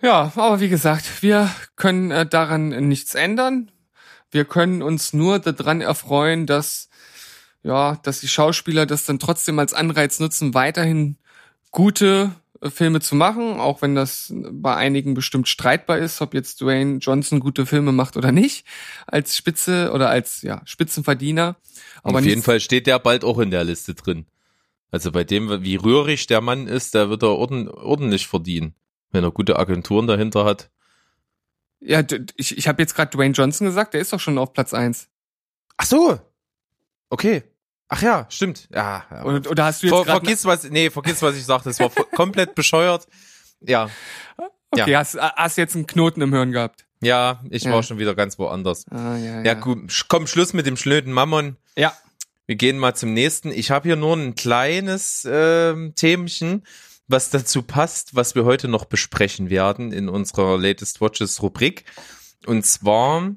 Ja, 0.00 0.32
aber 0.36 0.60
wie 0.60 0.68
gesagt, 0.68 1.22
wir 1.22 1.50
können 1.74 2.10
äh, 2.12 2.24
daran 2.24 2.68
nichts 2.88 3.14
ändern. 3.14 3.72
Wir 4.30 4.44
können 4.44 4.82
uns 4.82 5.12
nur 5.12 5.40
daran 5.40 5.80
erfreuen, 5.80 6.46
dass 6.46 6.88
ja, 7.66 7.96
dass 8.04 8.20
die 8.20 8.28
Schauspieler 8.28 8.86
das 8.86 9.04
dann 9.06 9.18
trotzdem 9.18 9.58
als 9.58 9.74
Anreiz 9.74 10.20
nutzen, 10.20 10.54
weiterhin 10.54 11.18
gute 11.72 12.30
Filme 12.62 13.00
zu 13.00 13.14
machen, 13.14 13.60
auch 13.60 13.82
wenn 13.82 13.94
das 13.94 14.32
bei 14.34 14.74
einigen 14.74 15.14
bestimmt 15.14 15.48
streitbar 15.48 15.98
ist, 15.98 16.20
ob 16.20 16.34
jetzt 16.34 16.60
Dwayne 16.60 16.98
Johnson 16.98 17.40
gute 17.40 17.66
Filme 17.66 17.92
macht 17.92 18.16
oder 18.16 18.32
nicht, 18.32 18.66
als 19.06 19.36
Spitze 19.36 19.92
oder 19.92 20.08
als 20.08 20.42
ja, 20.42 20.62
Spitzenverdiener. 20.64 21.56
Aber 22.02 22.18
Auf 22.18 22.24
jeden 22.24 22.42
Fall 22.42 22.60
steht 22.60 22.86
der 22.86 22.98
bald 22.98 23.24
auch 23.24 23.38
in 23.38 23.50
der 23.50 23.64
Liste 23.64 23.94
drin. 23.94 24.26
Also 24.90 25.12
bei 25.12 25.24
dem, 25.24 25.62
wie 25.62 25.76
rührig 25.76 26.26
der 26.26 26.40
Mann 26.40 26.66
ist, 26.66 26.94
der 26.94 27.10
wird 27.10 27.22
er 27.22 27.30
orden, 27.30 27.68
ordentlich 27.68 28.26
verdienen, 28.26 28.74
wenn 29.10 29.24
er 29.24 29.30
gute 29.30 29.58
Agenturen 29.58 30.06
dahinter 30.06 30.44
hat. 30.44 30.70
Ja, 31.80 32.02
ich, 32.36 32.56
ich 32.56 32.68
habe 32.68 32.82
jetzt 32.82 32.94
gerade 32.94 33.10
Dwayne 33.10 33.34
Johnson 33.34 33.66
gesagt, 33.66 33.94
der 33.94 34.00
ist 34.00 34.12
doch 34.12 34.20
schon 34.20 34.38
auf 34.38 34.52
Platz 34.52 34.72
eins. 34.72 35.08
Ach 35.76 35.86
so. 35.86 36.20
Okay. 37.10 37.42
Ach 37.88 38.02
ja, 38.02 38.26
stimmt. 38.28 38.68
Ja. 38.72 39.04
ja. 39.10 39.24
Oder, 39.24 39.50
oder 39.50 39.64
hast 39.64 39.82
du 39.82 39.86
jetzt 39.86 39.96
Ver, 39.96 40.04
vergiss 40.04 40.44
was, 40.44 40.68
nee, 40.68 40.90
vergiss 40.90 41.22
was 41.22 41.36
ich 41.36 41.44
sagte, 41.44 41.68
das 41.68 41.78
war 41.78 41.90
komplett 42.14 42.54
bescheuert. 42.54 43.06
Ja. 43.60 43.88
Okay, 44.70 44.90
ja. 44.90 44.98
Hast, 44.98 45.16
hast 45.16 45.56
jetzt 45.56 45.76
einen 45.76 45.86
Knoten 45.86 46.20
im 46.20 46.32
Hirn 46.32 46.52
gehabt. 46.52 46.84
Ja, 47.00 47.42
ich 47.50 47.64
ja. 47.64 47.72
war 47.72 47.82
schon 47.82 47.98
wieder 47.98 48.14
ganz 48.14 48.38
woanders. 48.38 48.84
Ah, 48.90 49.16
ja, 49.16 49.36
ja. 49.36 49.42
ja, 49.42 49.54
gut, 49.54 50.04
komm, 50.08 50.26
Schluss 50.26 50.52
mit 50.52 50.66
dem 50.66 50.76
schnöden 50.76 51.12
Mammon. 51.12 51.56
Ja. 51.76 51.92
Wir 52.46 52.56
gehen 52.56 52.78
mal 52.78 52.94
zum 52.94 53.12
nächsten. 53.12 53.50
Ich 53.50 53.70
habe 53.70 53.88
hier 53.88 53.96
nur 53.96 54.16
ein 54.16 54.34
kleines 54.34 55.24
äh, 55.24 55.90
Themchen, 55.92 56.64
was 57.08 57.30
dazu 57.30 57.62
passt, 57.62 58.14
was 58.14 58.34
wir 58.34 58.44
heute 58.44 58.68
noch 58.68 58.84
besprechen 58.84 59.50
werden 59.50 59.92
in 59.92 60.08
unserer 60.08 60.58
Latest 60.58 61.00
Watches 61.00 61.42
Rubrik. 61.42 61.84
Und 62.46 62.64
zwar, 62.64 63.32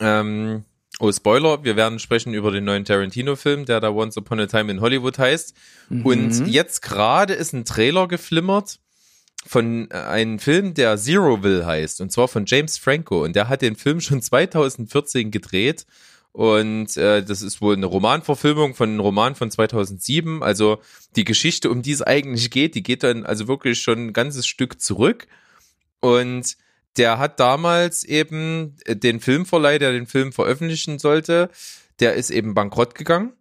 ähm, 0.00 0.64
oh 1.00 1.10
Spoiler, 1.10 1.64
wir 1.64 1.76
werden 1.76 1.98
sprechen 1.98 2.34
über 2.34 2.50
den 2.50 2.64
neuen 2.64 2.84
Tarantino-Film, 2.84 3.64
der 3.64 3.80
da 3.80 3.90
Once 3.90 4.16
Upon 4.16 4.38
a 4.40 4.46
Time 4.46 4.70
in 4.70 4.80
Hollywood 4.80 5.18
heißt. 5.18 5.54
Mhm. 5.88 6.06
Und 6.06 6.46
jetzt 6.46 6.82
gerade 6.82 7.32
ist 7.34 7.52
ein 7.52 7.64
Trailer 7.64 8.06
geflimmert 8.06 8.78
von 9.46 9.90
äh, 9.90 9.94
einem 9.94 10.38
Film, 10.38 10.74
der 10.74 10.98
Zeroville 10.98 11.64
heißt, 11.64 12.02
und 12.02 12.12
zwar 12.12 12.28
von 12.28 12.44
James 12.46 12.76
Franco. 12.76 13.24
Und 13.24 13.34
der 13.34 13.48
hat 13.48 13.62
den 13.62 13.76
Film 13.76 14.00
schon 14.00 14.22
2014 14.22 15.30
gedreht. 15.30 15.86
Und 16.32 16.96
äh, 16.96 17.24
das 17.24 17.42
ist 17.42 17.60
wohl 17.60 17.74
eine 17.74 17.86
Romanverfilmung 17.86 18.74
von 18.74 18.90
einem 18.90 19.00
Roman 19.00 19.34
von 19.34 19.50
2007. 19.50 20.42
Also 20.42 20.80
die 21.16 21.24
Geschichte, 21.24 21.70
um 21.70 21.82
die 21.82 21.92
es 21.92 22.02
eigentlich 22.02 22.50
geht, 22.50 22.76
die 22.76 22.84
geht 22.84 23.02
dann 23.02 23.24
also 23.24 23.48
wirklich 23.48 23.80
schon 23.80 24.06
ein 24.06 24.12
ganzes 24.12 24.46
Stück 24.46 24.80
zurück. 24.80 25.26
Und 26.00 26.56
der 26.96 27.18
hat 27.18 27.40
damals 27.40 28.04
eben 28.04 28.76
den 28.86 29.20
Filmverleih, 29.20 29.78
der 29.78 29.92
den 29.92 30.06
Film 30.06 30.32
veröffentlichen 30.32 30.98
sollte, 30.98 31.50
der 32.00 32.14
ist 32.14 32.30
eben 32.30 32.54
bankrott 32.54 32.94
gegangen. 32.94 33.32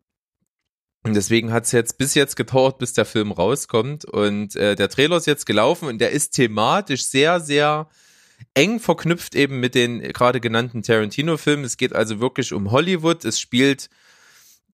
Und 1.04 1.16
deswegen 1.16 1.54
hat 1.54 1.64
es 1.64 1.72
jetzt 1.72 1.98
bis 1.98 2.14
jetzt 2.14 2.36
gedauert, 2.36 2.78
bis 2.78 2.94
der 2.94 3.06
Film 3.06 3.32
rauskommt. 3.32 4.06
Und 4.06 4.56
äh, 4.56 4.76
der 4.76 4.90
Trailer 4.90 5.18
ist 5.18 5.28
jetzt 5.28 5.46
gelaufen 5.46 5.88
und 5.88 6.00
der 6.00 6.12
ist 6.12 6.32
thematisch 6.32 7.06
sehr, 7.06 7.40
sehr 7.40 7.90
eng 8.54 8.80
verknüpft 8.80 9.36
eben 9.36 9.60
mit 9.60 9.76
den 9.76 10.02
gerade 10.02 10.42
genannten 10.42 10.84
Tarantino-Filmen. 10.84 11.66
Es 11.66 11.78
geht 11.78 11.94
also 11.94 12.20
wirklich 12.20 12.54
um 12.54 12.72
Hollywood. 12.72 13.24
Es 13.24 13.40
spielt 13.40 13.90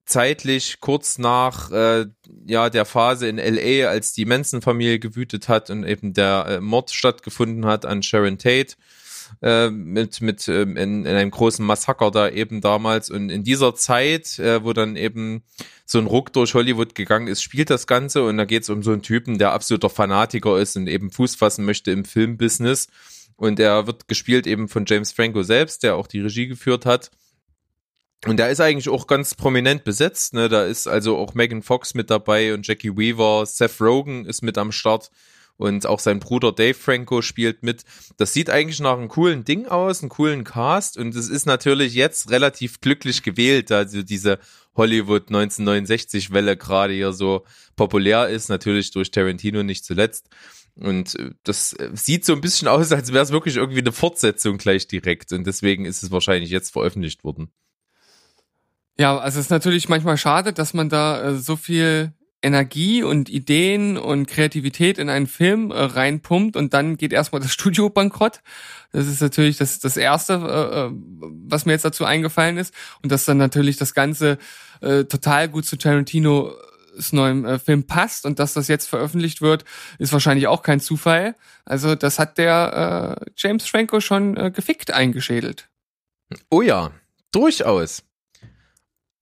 zeitlich 0.05 0.79
kurz 0.79 1.17
nach 1.17 1.71
äh, 1.71 2.05
ja 2.45 2.69
der 2.69 2.85
Phase 2.85 3.27
in 3.27 3.37
LA, 3.37 3.87
als 3.87 4.13
die 4.13 4.25
Manson-Familie 4.25 4.99
gewütet 4.99 5.49
hat 5.49 5.69
und 5.69 5.83
eben 5.83 6.13
der 6.13 6.45
äh, 6.47 6.61
Mord 6.61 6.91
stattgefunden 6.91 7.65
hat 7.65 7.85
an 7.85 8.03
Sharon 8.03 8.37
Tate 8.37 8.75
äh, 9.41 9.69
mit 9.69 10.21
mit 10.21 10.47
ähm, 10.47 10.77
in, 10.77 11.05
in 11.05 11.15
einem 11.15 11.31
großen 11.31 11.65
Massaker 11.65 12.11
da 12.11 12.29
eben 12.29 12.61
damals. 12.61 13.09
Und 13.09 13.29
in 13.29 13.43
dieser 13.43 13.75
Zeit, 13.75 14.39
äh, 14.39 14.63
wo 14.63 14.73
dann 14.73 14.95
eben 14.95 15.43
so 15.85 15.99
ein 15.99 16.07
Ruck 16.07 16.33
durch 16.33 16.53
Hollywood 16.53 16.95
gegangen 16.95 17.27
ist, 17.27 17.41
spielt 17.41 17.69
das 17.69 17.87
Ganze. 17.87 18.23
Und 18.23 18.37
da 18.37 18.45
geht 18.45 18.63
es 18.63 18.69
um 18.69 18.83
so 18.83 18.91
einen 18.91 19.01
Typen, 19.01 19.37
der 19.37 19.53
absoluter 19.53 19.89
Fanatiker 19.89 20.59
ist 20.59 20.75
und 20.77 20.87
eben 20.87 21.11
Fuß 21.11 21.35
fassen 21.35 21.65
möchte 21.65 21.91
im 21.91 22.05
Filmbusiness. 22.05 22.87
Und 23.37 23.59
er 23.59 23.85
wird 23.87 24.07
gespielt 24.07 24.47
eben 24.47 24.69
von 24.69 24.85
James 24.87 25.11
Franco 25.11 25.43
selbst, 25.43 25.83
der 25.83 25.95
auch 25.95 26.07
die 26.07 26.21
Regie 26.21 26.47
geführt 26.47 26.85
hat. 26.85 27.11
Und 28.25 28.37
der 28.37 28.49
ist 28.49 28.59
eigentlich 28.59 28.89
auch 28.89 29.07
ganz 29.07 29.35
prominent 29.35 29.83
besetzt. 29.83 30.33
Ne? 30.33 30.49
Da 30.49 30.65
ist 30.65 30.87
also 30.87 31.17
auch 31.17 31.33
Megan 31.33 31.61
Fox 31.61 31.93
mit 31.93 32.09
dabei 32.09 32.53
und 32.53 32.65
Jackie 32.65 32.95
Weaver, 32.95 33.45
Seth 33.45 33.79
Rogen 33.81 34.25
ist 34.25 34.41
mit 34.41 34.57
am 34.57 34.71
Start 34.71 35.11
und 35.57 35.85
auch 35.85 35.99
sein 35.99 36.19
Bruder 36.19 36.51
Dave 36.51 36.73
Franco 36.73 37.21
spielt 37.21 37.63
mit. 37.63 37.83
Das 38.17 38.33
sieht 38.33 38.49
eigentlich 38.49 38.79
nach 38.79 38.97
einem 38.97 39.07
coolen 39.07 39.45
Ding 39.45 39.67
aus, 39.67 40.01
einem 40.01 40.09
coolen 40.09 40.43
Cast 40.43 40.97
und 40.97 41.15
es 41.15 41.29
ist 41.29 41.45
natürlich 41.45 41.93
jetzt 41.93 42.29
relativ 42.31 42.81
glücklich 42.81 43.23
gewählt, 43.23 43.71
also 43.71 44.01
diese 44.01 44.39
Hollywood 44.75 45.27
1969 45.27 46.31
Welle 46.31 46.57
gerade 46.57 46.93
hier 46.93 47.13
so 47.13 47.45
populär 47.75 48.27
ist, 48.27 48.49
natürlich 48.49 48.91
durch 48.91 49.11
Tarantino 49.11 49.63
nicht 49.63 49.85
zuletzt. 49.85 50.27
Und 50.77 51.17
äh, 51.17 51.31
das 51.43 51.71
äh, 51.73 51.89
sieht 51.93 52.25
so 52.25 52.33
ein 52.33 52.41
bisschen 52.41 52.67
aus, 52.67 52.91
als 52.91 53.13
wäre 53.13 53.23
es 53.23 53.31
wirklich 53.31 53.55
irgendwie 53.55 53.79
eine 53.79 53.93
Fortsetzung 53.93 54.57
gleich 54.57 54.87
direkt. 54.87 55.31
Und 55.31 55.47
deswegen 55.47 55.85
ist 55.85 56.03
es 56.03 56.11
wahrscheinlich 56.11 56.49
jetzt 56.49 56.71
veröffentlicht 56.73 57.23
worden. 57.23 57.49
Ja, 58.97 59.17
also 59.17 59.39
es 59.39 59.45
ist 59.45 59.51
natürlich 59.51 59.89
manchmal 59.89 60.17
schade, 60.17 60.53
dass 60.53 60.73
man 60.73 60.89
da 60.89 61.21
äh, 61.21 61.35
so 61.35 61.55
viel 61.55 62.13
Energie 62.41 63.01
und 63.03 63.27
Ideen 63.27 63.97
und 63.97 64.27
Kreativität 64.27 64.99
in 64.99 65.09
einen 65.09 65.27
Film 65.27 65.71
äh, 65.71 65.79
reinpumpt 65.79 66.55
und 66.55 66.73
dann 66.73 66.95
geht 66.95 67.11
erstmal 67.11 67.41
das 67.41 67.51
Studio 67.53 67.89
bankrott. 67.89 68.41
Das 68.91 69.07
ist 69.07 69.21
natürlich 69.21 69.57
das, 69.57 69.79
das 69.79 69.97
Erste, 69.97 70.33
äh, 70.33 70.95
was 71.47 71.65
mir 71.65 71.73
jetzt 71.73 71.85
dazu 71.85 72.05
eingefallen 72.05 72.57
ist. 72.57 72.73
Und 73.03 73.11
dass 73.11 73.25
dann 73.25 73.37
natürlich 73.37 73.77
das 73.77 73.93
Ganze 73.93 74.37
äh, 74.81 75.03
total 75.05 75.49
gut 75.49 75.65
zu 75.65 75.75
Tarantino 75.77 76.53
neuen 77.11 77.45
äh, 77.45 77.59
Film 77.59 77.85
passt 77.85 78.25
und 78.25 78.39
dass 78.39 78.53
das 78.53 78.67
jetzt 78.67 78.87
veröffentlicht 78.87 79.41
wird, 79.41 79.65
ist 79.99 80.13
wahrscheinlich 80.13 80.47
auch 80.47 80.61
kein 80.61 80.79
Zufall. 80.79 81.35
Also 81.65 81.95
das 81.95 82.19
hat 82.19 82.37
der 82.37 83.19
äh, 83.21 83.31
James 83.35 83.67
Franco 83.67 83.99
schon 83.99 84.37
äh, 84.37 84.51
gefickt 84.51 84.91
eingeschädelt. 84.91 85.69
Oh 86.49 86.61
ja, 86.61 86.91
durchaus. 87.31 88.03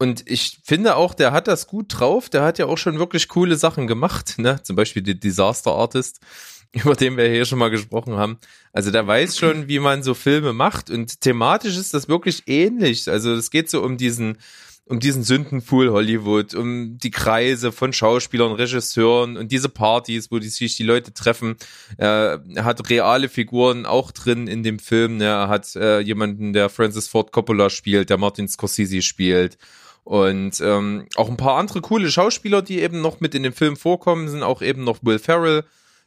Und 0.03 0.29
ich 0.29 0.59
finde 0.65 0.97
auch, 0.97 1.13
der 1.13 1.31
hat 1.31 1.47
das 1.47 1.65
gut 1.65 1.85
drauf. 1.97 2.27
Der 2.27 2.43
hat 2.43 2.59
ja 2.59 2.65
auch 2.65 2.77
schon 2.77 2.99
wirklich 2.99 3.29
coole 3.29 3.55
Sachen 3.55 3.87
gemacht, 3.87 4.37
ne? 4.37 4.61
Zum 4.61 4.75
Beispiel 4.75 5.01
die 5.01 5.17
Disaster 5.17 5.71
Artist, 5.71 6.19
über 6.73 6.93
den 6.93 7.15
wir 7.15 7.29
hier 7.29 7.45
schon 7.45 7.59
mal 7.59 7.69
gesprochen 7.69 8.17
haben. 8.17 8.37
Also 8.73 8.91
der 8.91 9.07
weiß 9.07 9.37
schon, 9.37 9.69
wie 9.69 9.79
man 9.79 10.03
so 10.03 10.13
Filme 10.13 10.51
macht. 10.51 10.89
Und 10.89 11.21
thematisch 11.21 11.77
ist 11.77 11.93
das 11.93 12.09
wirklich 12.09 12.43
ähnlich. 12.47 13.09
Also 13.09 13.31
es 13.31 13.49
geht 13.49 13.69
so 13.69 13.81
um 13.81 13.95
diesen 13.95 14.39
um 14.85 14.99
diesen 14.99 15.23
Sündenpool 15.23 15.91
Hollywood, 15.91 16.53
um 16.53 16.97
die 16.97 17.09
Kreise 17.09 17.71
von 17.71 17.93
Schauspielern, 17.93 18.51
Regisseuren 18.51 19.37
und 19.37 19.53
diese 19.53 19.69
Partys, 19.69 20.29
wo 20.29 20.39
die, 20.39 20.49
sich 20.49 20.75
die 20.75 20.83
Leute 20.83 21.13
treffen. 21.13 21.55
er 21.95 22.43
hat 22.57 22.89
reale 22.89 23.29
Figuren 23.29 23.85
auch 23.85 24.11
drin 24.11 24.47
in 24.47 24.63
dem 24.63 24.79
Film. 24.79 25.21
Er 25.21 25.47
hat 25.47 25.73
äh, 25.77 26.01
jemanden, 26.01 26.51
der 26.51 26.67
Francis 26.67 27.07
Ford 27.07 27.31
Coppola 27.31 27.69
spielt, 27.69 28.09
der 28.09 28.17
Martin 28.17 28.49
Scorsese 28.49 29.01
spielt. 29.01 29.57
Und 30.03 30.59
ähm, 30.61 31.07
auch 31.15 31.29
ein 31.29 31.37
paar 31.37 31.57
andere 31.57 31.81
coole 31.81 32.11
Schauspieler, 32.11 32.61
die 32.61 32.81
eben 32.81 33.01
noch 33.01 33.21
mit 33.21 33.35
in 33.35 33.43
dem 33.43 33.53
Film 33.53 33.77
vorkommen, 33.77 34.27
sind 34.27 34.43
auch 34.43 34.61
eben 34.61 34.83
noch 34.83 34.99
Will 35.01 35.19
Ferrell, 35.19 35.63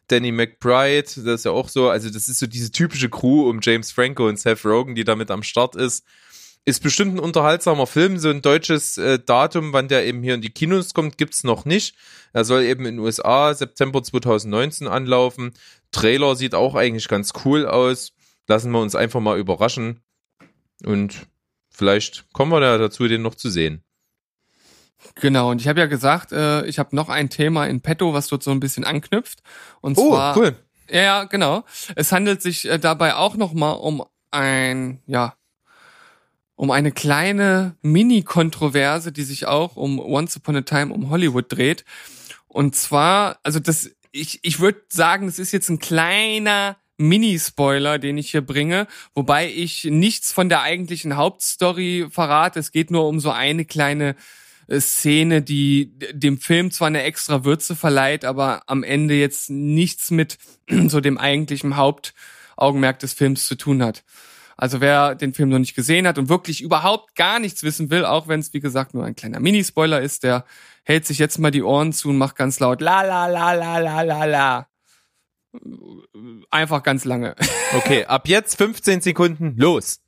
Danny 0.09 0.33
McBride, 0.33 1.03
das 1.03 1.17
ist 1.17 1.45
ja 1.45 1.51
auch 1.51 1.69
so, 1.69 1.89
also 1.89 2.11
das 2.11 2.29
ist 2.29 2.39
so 2.39 2.47
diese 2.47 2.71
typische 2.71 3.09
Crew 3.09 3.49
um 3.49 3.61
James 3.61 3.91
Franco 3.91 4.29
und 4.29 4.39
Seth 4.39 4.65
Rogen, 4.65 4.95
die 4.95 5.05
damit 5.05 5.31
am 5.31 5.43
Start 5.43 5.75
ist. 5.75 6.05
Ist 6.65 6.83
bestimmt 6.83 7.15
ein 7.15 7.21
unterhaltsamer 7.21 7.87
Film. 7.87 8.19
So 8.19 8.29
ein 8.29 8.43
deutsches 8.43 8.99
äh, 8.99 9.21
Datum, 9.25 9.73
wann 9.73 9.87
der 9.87 10.05
eben 10.05 10.23
hier 10.23 10.35
in 10.35 10.41
die 10.41 10.51
Kinos 10.51 10.95
kommt, 10.95 11.17
gibt's 11.17 11.45
noch 11.45 11.65
nicht. 11.65 11.95
Er 12.33 12.45
soll 12.45 12.65
eben 12.65 12.87
in 12.87 12.97
den 12.97 13.05
USA 13.05 13.55
September 13.55 14.03
2019 14.03 14.89
anlaufen. 14.89 15.55
Trailer 15.93 16.35
sieht 16.35 16.57
auch 16.57 16.75
eigentlich 16.75 17.07
ganz 17.07 17.33
cool 17.45 17.67
aus. 17.67 18.13
Lassen 18.49 18.73
wir 18.73 18.81
uns 18.81 18.97
einfach 18.97 19.21
mal 19.21 19.39
überraschen. 19.39 20.01
Und 20.85 21.29
vielleicht 21.71 22.27
kommen 22.33 22.51
wir 22.51 22.61
da 22.61 22.79
dazu, 22.79 23.07
den 23.07 23.23
noch 23.23 23.37
zu 23.37 23.49
sehen. 23.49 23.86
Genau, 25.15 25.51
und 25.51 25.61
ich 25.61 25.69
habe 25.69 25.81
ja 25.81 25.87
gesagt, 25.87 26.33
äh, 26.33 26.65
ich 26.67 26.79
habe 26.79 26.95
noch 26.95 27.09
ein 27.09 27.31
Thema 27.31 27.67
in 27.67 27.81
petto, 27.81 28.13
was 28.13 28.29
dort 28.29 28.43
so 28.43 28.51
ein 28.51 28.61
bisschen 28.61 28.85
anknüpft. 28.85 29.43
Und 29.81 29.97
oh, 29.99 30.11
zwar, 30.11 30.37
cool. 30.37 30.57
Ja, 30.91 31.25
genau. 31.25 31.65
Es 31.95 32.13
handelt 32.13 32.43
sich 32.43 32.69
äh, 32.69 32.79
dabei 32.79 33.15
auch 33.15 33.37
nochmal 33.37 33.77
um 33.77 34.05
ein, 34.31 35.01
ja, 35.07 35.35
um 36.55 36.71
eine 36.71 36.93
kleine 36.93 37.77
Mini-Kontroverse, 37.83 39.13
die 39.13 39.25
sich 39.25 39.47
auch 39.47 39.77
um 39.77 39.99
Once 39.99 40.37
Upon 40.37 40.57
a 40.57 40.63
Time 40.63 40.93
um 40.93 41.11
Hollywood 41.11 41.47
dreht. 41.49 41.85
Und 42.49 42.75
zwar, 42.75 43.39
also 43.43 43.61
das, 43.61 43.91
ich, 44.13 44.41
ich 44.43 44.61
würde 44.61 44.81
sagen, 44.89 45.29
es 45.29 45.39
ist 45.39 45.53
jetzt 45.53 45.69
ein 45.69 45.79
kleiner 45.79 46.77
Mini-Spoiler, 46.99 47.99
den 47.99 48.17
ich 48.17 48.31
hier 48.31 48.41
bringe, 48.41 48.87
wobei 49.15 49.51
ich 49.51 49.85
nichts 49.85 50.33
von 50.33 50.49
der 50.49 50.63
eigentlichen 50.63 51.17
Hauptstory 51.17 52.07
verrate. 52.11 52.59
Es 52.59 52.73
geht 52.73 52.91
nur 52.91 53.07
um 53.07 53.21
so 53.21 53.31
eine 53.31 53.67
kleine 53.67 54.17
Szene, 54.71 55.43
die 55.43 55.93
dem 56.13 56.39
Film 56.39 56.71
zwar 56.71 56.89
eine 56.89 57.03
extra 57.03 57.45
Würze 57.45 57.77
verleiht, 57.77 58.25
aber 58.25 58.63
am 58.67 58.83
Ende 58.83 59.15
jetzt 59.15 59.51
nichts 59.51 60.11
mit 60.11 60.39
so 60.89 61.01
dem 61.01 61.19
eigentlichen 61.19 61.77
Hauptaugenmerk 61.77 62.99
des 62.99 63.13
Films 63.13 63.47
zu 63.47 63.55
tun 63.55 63.83
hat. 63.83 64.05
Also 64.57 64.81
wer 64.81 65.15
den 65.15 65.35
Film 65.35 65.51
noch 65.51 65.59
nicht 65.59 65.75
gesehen 65.75 66.07
hat 66.07 66.19
und 66.19 66.31
wirklich 66.31 66.63
überhaupt 66.63 67.15
gar 67.15 67.39
nichts 67.39 67.63
wissen 67.63 67.91
will, 67.91 68.05
auch 68.05 68.27
wenn 68.27 68.41
es 68.41 68.55
wie 68.55 68.61
gesagt 68.61 68.95
nur 68.95 69.05
ein 69.05 69.15
kleiner 69.15 69.39
Minispoiler 69.39 70.01
ist, 70.01 70.23
der 70.23 70.47
hält 70.83 71.05
sich 71.07 71.19
jetzt 71.19 71.39
mal 71.39 71.51
die 71.51 71.63
Ohren 71.63 71.93
zu 71.93 72.09
und 72.09 72.17
macht 72.17 72.37
ganz 72.37 72.59
laut 72.59 72.81
la 72.81 73.03
la 73.03 73.27
la 73.27 73.53
la 73.53 73.79
la 73.79 74.03
la 74.03 74.25
la. 74.25 74.69
Einfach 76.51 76.83
ganz 76.83 77.05
lange. 77.05 77.35
Okay, 77.75 78.05
ab 78.05 78.29
jetzt 78.29 78.57
15 78.57 79.01
Sekunden, 79.01 79.57
los. 79.59 80.01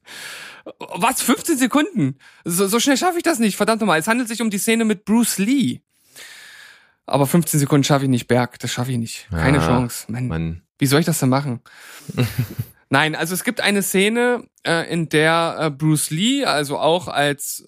Was? 0.78 1.22
15 1.22 1.58
Sekunden? 1.58 2.18
So, 2.44 2.66
so 2.66 2.80
schnell 2.80 2.96
schaffe 2.96 3.18
ich 3.18 3.22
das 3.22 3.38
nicht. 3.38 3.56
Verdammt 3.56 3.80
nochmal. 3.80 3.98
Es 3.98 4.08
handelt 4.08 4.28
sich 4.28 4.42
um 4.42 4.50
die 4.50 4.58
Szene 4.58 4.84
mit 4.84 5.04
Bruce 5.04 5.38
Lee. 5.38 5.80
Aber 7.06 7.26
15 7.26 7.60
Sekunden 7.60 7.84
schaffe 7.84 8.04
ich 8.04 8.10
nicht, 8.10 8.28
Berg. 8.28 8.58
Das 8.58 8.70
schaffe 8.72 8.92
ich 8.92 8.98
nicht. 8.98 9.28
Keine 9.30 9.58
Ja, 9.58 9.66
Chance. 9.66 10.10
Mann. 10.12 10.28
Mann. 10.28 10.62
Wie 10.78 10.86
soll 10.86 11.00
ich 11.00 11.06
das 11.06 11.18
denn 11.20 11.28
machen? 11.30 11.60
Nein, 12.90 13.14
also 13.14 13.34
es 13.34 13.44
gibt 13.44 13.60
eine 13.60 13.82
Szene, 13.82 14.44
äh, 14.66 14.90
in 14.92 15.08
der 15.08 15.56
äh, 15.60 15.70
Bruce 15.70 16.10
Lee, 16.10 16.44
also 16.44 16.78
auch 16.78 17.08
als, 17.08 17.64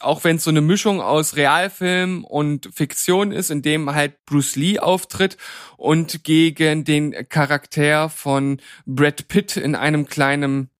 auch 0.00 0.24
wenn 0.24 0.36
es 0.36 0.44
so 0.44 0.50
eine 0.50 0.60
Mischung 0.62 1.00
aus 1.00 1.36
Realfilm 1.36 2.24
und 2.24 2.70
Fiktion 2.74 3.32
ist, 3.32 3.50
in 3.50 3.62
dem 3.62 3.94
halt 3.94 4.24
Bruce 4.24 4.56
Lee 4.56 4.78
auftritt 4.78 5.36
und 5.76 6.24
gegen 6.24 6.84
den 6.84 7.28
Charakter 7.28 8.08
von 8.08 8.60
Brad 8.86 9.28
Pitt 9.28 9.56
in 9.56 9.74
einem 9.74 10.06
kleinen 10.06 10.70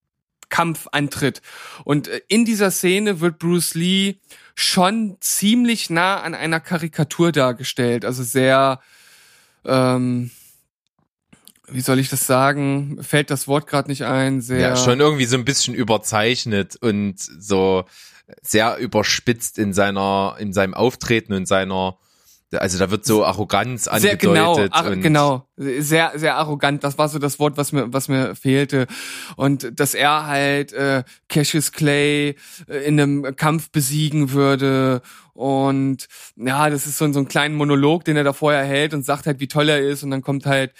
Kampf 0.53 0.87
antritt. 0.93 1.43
Und 1.85 2.07
äh, 2.07 2.21
in 2.29 2.45
dieser 2.45 2.71
Szene 2.71 3.21
wird 3.21 3.41
Bruce 3.41 3.75
Lee 3.75 4.17
schon 4.55 5.17
ziemlich 5.21 5.91
nah 5.91 6.21
an 6.21 6.35
einer 6.35 6.61
Karikatur 6.61 7.33
dargestellt. 7.33 8.05
Also 8.05 8.23
sehr, 8.23 8.81
ähm, 9.65 10.31
wie 11.67 11.81
soll 11.81 11.99
ich 11.99 12.11
das 12.11 12.27
sagen? 12.27 13.03
Fällt 13.03 13.31
das 13.31 13.49
Wort 13.49 13.67
gerade 13.67 13.89
nicht 13.89 14.05
ein? 14.05 14.43
Sehr 14.43 14.61
Ja, 14.61 14.77
schon 14.77 15.01
irgendwie 15.01 15.25
so 15.25 15.37
ein 15.37 15.47
bisschen 15.47 15.75
überzeichnet 15.75 16.77
und 16.77 17.19
so 17.19 17.85
sehr 18.43 18.77
überspitzt 18.77 19.59
in 19.59 19.73
seiner, 19.73 20.37
in 20.39 20.53
seinem 20.53 20.75
Auftreten 20.75 21.33
und 21.33 21.47
seiner, 21.47 21.99
also 22.59 22.79
da 22.79 22.91
wird 22.91 23.05
so 23.05 23.25
Arroganz 23.25 23.85
sehr 23.85 24.17
genau, 24.17 24.53
angedeutet. 24.53 24.73
ar- 24.75 24.97
genau, 24.97 25.49
sehr 25.57 26.13
sehr 26.17 26.37
arrogant. 26.37 26.85
Das 26.85 26.99
war 26.99 27.09
so 27.09 27.19
das 27.19 27.39
Wort, 27.39 27.57
was 27.57 27.73
mir 27.73 27.93
was 27.93 28.09
mir 28.09 28.35
fehlte. 28.35 28.87
Und 29.37 29.79
dass 29.81 29.95
er 29.95 30.27
halt 30.27 30.73
äh, 30.73 31.05
Cassius 31.29 31.73
Clay 31.73 32.37
äh, 32.69 32.77
in 32.87 33.01
einem 33.01 33.37
Kampf 33.37 33.71
besiegen 33.71 34.33
würde. 34.33 35.03
Und 35.35 36.07
ja, 36.37 36.69
das 36.71 36.87
ist 36.87 36.99
so, 36.99 37.05
ein- 37.07 37.13
so 37.15 37.21
ein 37.21 37.29
kleinen 37.29 37.55
Monolog, 37.55 38.05
den 38.05 38.17
er 38.17 38.25
da 38.25 38.33
vorher 38.33 38.65
hält 38.65 38.93
und 38.95 39.05
sagt 39.05 39.27
halt, 39.27 39.41
wie 39.41 39.49
toll 39.49 39.69
er 39.69 39.81
ist. 39.81 40.03
Und 40.03 40.11
dann 40.11 40.23
kommt 40.23 40.47
halt 40.47 40.73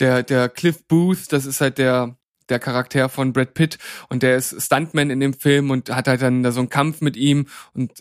der 0.00 0.22
der 0.22 0.48
Cliff 0.48 0.86
Booth, 0.86 1.32
das 1.32 1.46
ist 1.46 1.60
halt 1.60 1.78
der 1.78 2.16
der 2.50 2.58
Charakter 2.58 3.08
von 3.08 3.32
Brad 3.32 3.54
Pitt. 3.54 3.78
Und 4.10 4.22
der 4.22 4.36
ist 4.36 4.60
Stuntman 4.60 5.08
in 5.08 5.20
dem 5.20 5.32
Film 5.32 5.70
und 5.70 5.88
hat 5.88 6.06
halt 6.08 6.20
dann 6.20 6.42
da 6.42 6.52
so 6.52 6.60
einen 6.60 6.68
Kampf 6.68 7.00
mit 7.00 7.16
ihm. 7.16 7.46
Und 7.72 7.92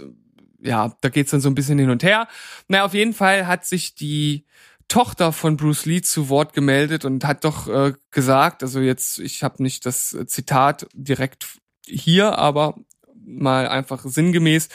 ja, 0.63 0.95
da 1.01 1.09
geht's 1.09 1.31
dann 1.31 1.41
so 1.41 1.49
ein 1.49 1.55
bisschen 1.55 1.77
hin 1.77 1.89
und 1.89 2.03
her. 2.03 2.27
Na, 2.67 2.83
auf 2.83 2.93
jeden 2.93 3.13
Fall 3.13 3.47
hat 3.47 3.65
sich 3.65 3.95
die 3.95 4.45
Tochter 4.87 5.31
von 5.31 5.57
Bruce 5.57 5.85
Lee 5.85 6.01
zu 6.01 6.29
Wort 6.29 6.53
gemeldet 6.53 7.05
und 7.05 7.25
hat 7.25 7.43
doch 7.43 7.67
äh, 7.67 7.93
gesagt, 8.11 8.63
also 8.63 8.79
jetzt, 8.79 9.19
ich 9.19 9.43
habe 9.43 9.63
nicht 9.63 9.85
das 9.85 10.13
äh, 10.13 10.25
Zitat 10.25 10.87
direkt 10.93 11.57
hier, 11.85 12.37
aber 12.37 12.75
mal 13.25 13.67
einfach 13.67 14.03
sinngemäß, 14.05 14.69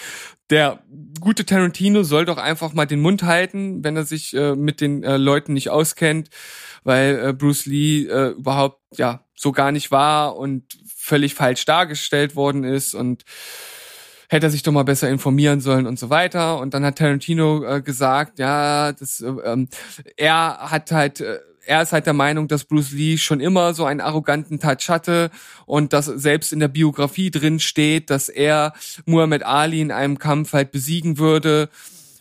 der 0.50 0.82
gute 1.20 1.44
Tarantino 1.44 2.02
soll 2.02 2.24
doch 2.24 2.38
einfach 2.38 2.72
mal 2.72 2.86
den 2.86 3.00
Mund 3.00 3.22
halten, 3.22 3.84
wenn 3.84 3.96
er 3.96 4.04
sich 4.04 4.34
äh, 4.34 4.56
mit 4.56 4.80
den 4.80 5.02
äh, 5.04 5.18
Leuten 5.18 5.52
nicht 5.52 5.70
auskennt, 5.70 6.30
weil 6.84 7.20
äh, 7.22 7.32
Bruce 7.34 7.66
Lee 7.66 8.06
äh, 8.06 8.30
überhaupt 8.30 8.80
ja 8.96 9.24
so 9.34 9.52
gar 9.52 9.72
nicht 9.72 9.90
war 9.90 10.36
und 10.36 10.64
völlig 10.86 11.34
falsch 11.34 11.64
dargestellt 11.66 12.34
worden 12.34 12.64
ist 12.64 12.94
und 12.94 13.24
hätte 14.28 14.46
er 14.46 14.50
sich 14.50 14.62
doch 14.62 14.72
mal 14.72 14.84
besser 14.84 15.08
informieren 15.08 15.60
sollen 15.60 15.86
und 15.86 15.98
so 15.98 16.10
weiter. 16.10 16.58
Und 16.58 16.74
dann 16.74 16.84
hat 16.84 16.98
Tarantino 16.98 17.64
äh, 17.64 17.82
gesagt, 17.82 18.38
ja, 18.38 18.92
das, 18.92 19.20
äh, 19.20 19.28
ähm, 19.28 19.68
er 20.16 20.70
hat 20.70 20.92
halt, 20.92 21.20
äh, 21.20 21.38
er 21.66 21.82
ist 21.82 21.92
halt 21.92 22.06
der 22.06 22.14
Meinung, 22.14 22.48
dass 22.48 22.64
Bruce 22.64 22.92
Lee 22.92 23.18
schon 23.18 23.40
immer 23.40 23.74
so 23.74 23.84
einen 23.84 24.00
arroganten 24.00 24.58
Touch 24.58 24.88
hatte 24.88 25.30
und 25.66 25.92
dass 25.92 26.06
selbst 26.06 26.52
in 26.52 26.60
der 26.60 26.68
Biografie 26.68 27.30
drin 27.30 27.60
steht, 27.60 28.10
dass 28.10 28.28
er 28.28 28.72
Muhammad 29.04 29.42
Ali 29.42 29.80
in 29.80 29.92
einem 29.92 30.18
Kampf 30.18 30.54
halt 30.54 30.72
besiegen 30.72 31.18
würde. 31.18 31.68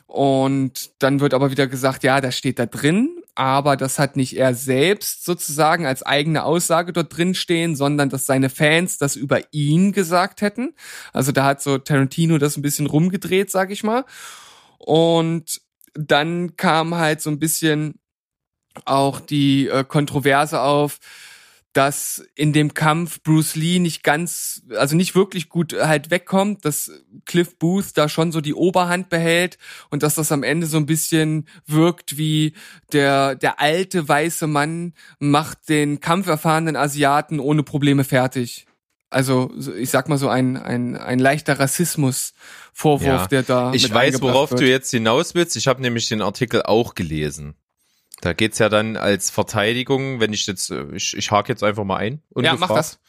Und 0.06 0.92
dann 1.00 1.20
wird 1.20 1.34
aber 1.34 1.52
wieder 1.52 1.68
gesagt, 1.68 2.04
ja, 2.04 2.20
das 2.22 2.38
steht 2.38 2.60
da 2.60 2.66
drin, 2.66 3.17
aber 3.38 3.78
das 3.78 4.00
hat 4.00 4.16
nicht 4.16 4.36
er 4.36 4.56
selbst 4.56 5.24
sozusagen 5.24 5.86
als 5.86 6.02
eigene 6.02 6.44
Aussage 6.44 6.92
dort 6.92 7.16
drin 7.16 7.36
stehen, 7.36 7.76
sondern 7.76 8.10
dass 8.10 8.26
seine 8.26 8.50
Fans 8.50 8.98
das 8.98 9.16
über 9.16 9.42
ihn 9.52 9.92
gesagt 9.92 10.42
hätten. 10.42 10.74
Also 11.14 11.32
da 11.32 11.46
hat 11.46 11.62
so 11.62 11.78
Tarantino 11.78 12.40
das 12.40 12.58
ein 12.58 12.64
bisschen 12.64 12.88
rumgedreht, 12.88 13.52
sag 13.52 13.70
ich 13.70 13.84
mal. 13.84 14.06
Und 14.80 15.62
dann 15.94 16.56
kam 16.56 16.96
halt 16.96 17.22
so 17.22 17.30
ein 17.30 17.38
bisschen 17.38 18.00
auch 18.86 19.20
die 19.20 19.68
äh, 19.68 19.84
Kontroverse 19.84 20.60
auf, 20.60 20.98
dass 21.78 22.26
in 22.34 22.54
dem 22.54 22.74
Kampf 22.74 23.22
Bruce 23.22 23.56
Lee 23.56 23.78
nicht 23.78 24.04
ganz, 24.04 24.64
also 24.76 24.96
nicht 24.96 25.14
wirklich 25.14 25.48
gut 25.48 25.74
halt 25.80 26.10
wegkommt, 26.10 26.66
dass 26.66 26.92
Cliff 27.26 27.56
Booth 27.60 27.92
da 27.96 28.10
schon 28.10 28.32
so 28.32 28.42
die 28.42 28.56
Oberhand 28.56 29.10
behält 29.10 29.60
und 29.92 30.02
dass 30.02 30.16
das 30.16 30.32
am 30.32 30.42
Ende 30.42 30.66
so 30.66 30.78
ein 30.78 30.88
bisschen 30.88 31.48
wirkt 31.68 32.18
wie 32.18 32.54
der, 32.94 33.36
der 33.36 33.60
alte 33.62 34.08
weiße 34.10 34.48
Mann 34.48 34.94
macht 35.20 35.70
den 35.70 36.00
kampferfahrenen 36.00 36.76
Asiaten 36.76 37.40
ohne 37.40 37.62
Probleme 37.62 38.04
fertig. 38.04 38.66
Also 39.10 39.52
so- 39.56 39.74
ich 39.74 39.90
sag 39.92 40.10
mal 40.10 40.18
so 40.18 40.28
ein, 40.30 40.58
ein, 40.58 40.98
ein 40.98 41.20
leichter 41.20 41.60
Rassismus-Vorwurf, 41.60 43.06
Ja. 43.06 43.28
der 43.28 43.44
da 43.44 43.72
ich 43.74 43.94
weiß, 43.94 44.22
worauf 44.22 44.50
wird. 44.52 44.62
du 44.62 44.68
jetzt 44.68 44.92
hinaus 44.92 45.36
willst. 45.36 45.56
Ich 45.56 45.68
habe 45.68 45.82
nämlich 45.82 46.10
den 46.10 46.22
Artikel 46.22 46.64
auch 46.64 46.96
gelesen. 46.96 47.56
Da 48.22 48.34
geht's 48.34 48.58
ja 48.58 48.70
dann 48.70 48.98
als 48.98 49.30
Verteidigung, 49.30 50.20
wenn 50.20 50.34
ich 50.34 50.48
jetzt, 50.48 50.72
äh, 50.72 50.86
ich, 50.94 51.16
ich 51.16 51.32
hake 51.32 51.52
jetzt 51.52 51.64
einfach 51.64 51.84
mal 51.84 51.98
ein. 51.98 52.22
Ja, 52.36 52.56
mach 52.56 52.70
das. 52.70 53.00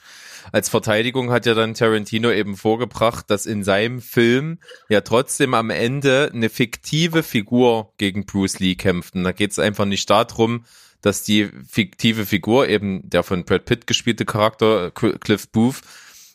Als 0.52 0.68
Verteidigung 0.68 1.30
hat 1.30 1.46
ja 1.46 1.54
dann 1.54 1.74
Tarantino 1.74 2.30
eben 2.30 2.56
vorgebracht, 2.56 3.30
dass 3.30 3.44
in 3.44 3.64
seinem 3.64 4.00
Film 4.00 4.58
ja 4.88 5.00
trotzdem 5.02 5.52
am 5.54 5.70
Ende 5.70 6.30
eine 6.32 6.48
fiktive 6.48 7.22
Figur 7.22 7.92
gegen 7.98 8.24
Bruce 8.24 8.58
Lee 8.58 8.74
kämpft. 8.74 9.14
Und 9.14 9.24
da 9.24 9.32
geht's 9.32 9.58
einfach 9.58 9.84
nicht 9.84 10.08
darum, 10.08 10.64
dass 11.02 11.22
die 11.22 11.50
fiktive 11.68 12.24
Figur, 12.24 12.68
eben 12.68 13.08
der 13.08 13.22
von 13.22 13.44
Brad 13.44 13.64
Pitt 13.66 13.86
gespielte 13.86 14.24
Charakter, 14.24 14.88
Cl- 14.88 15.18
Cliff 15.18 15.48
Booth, 15.50 15.82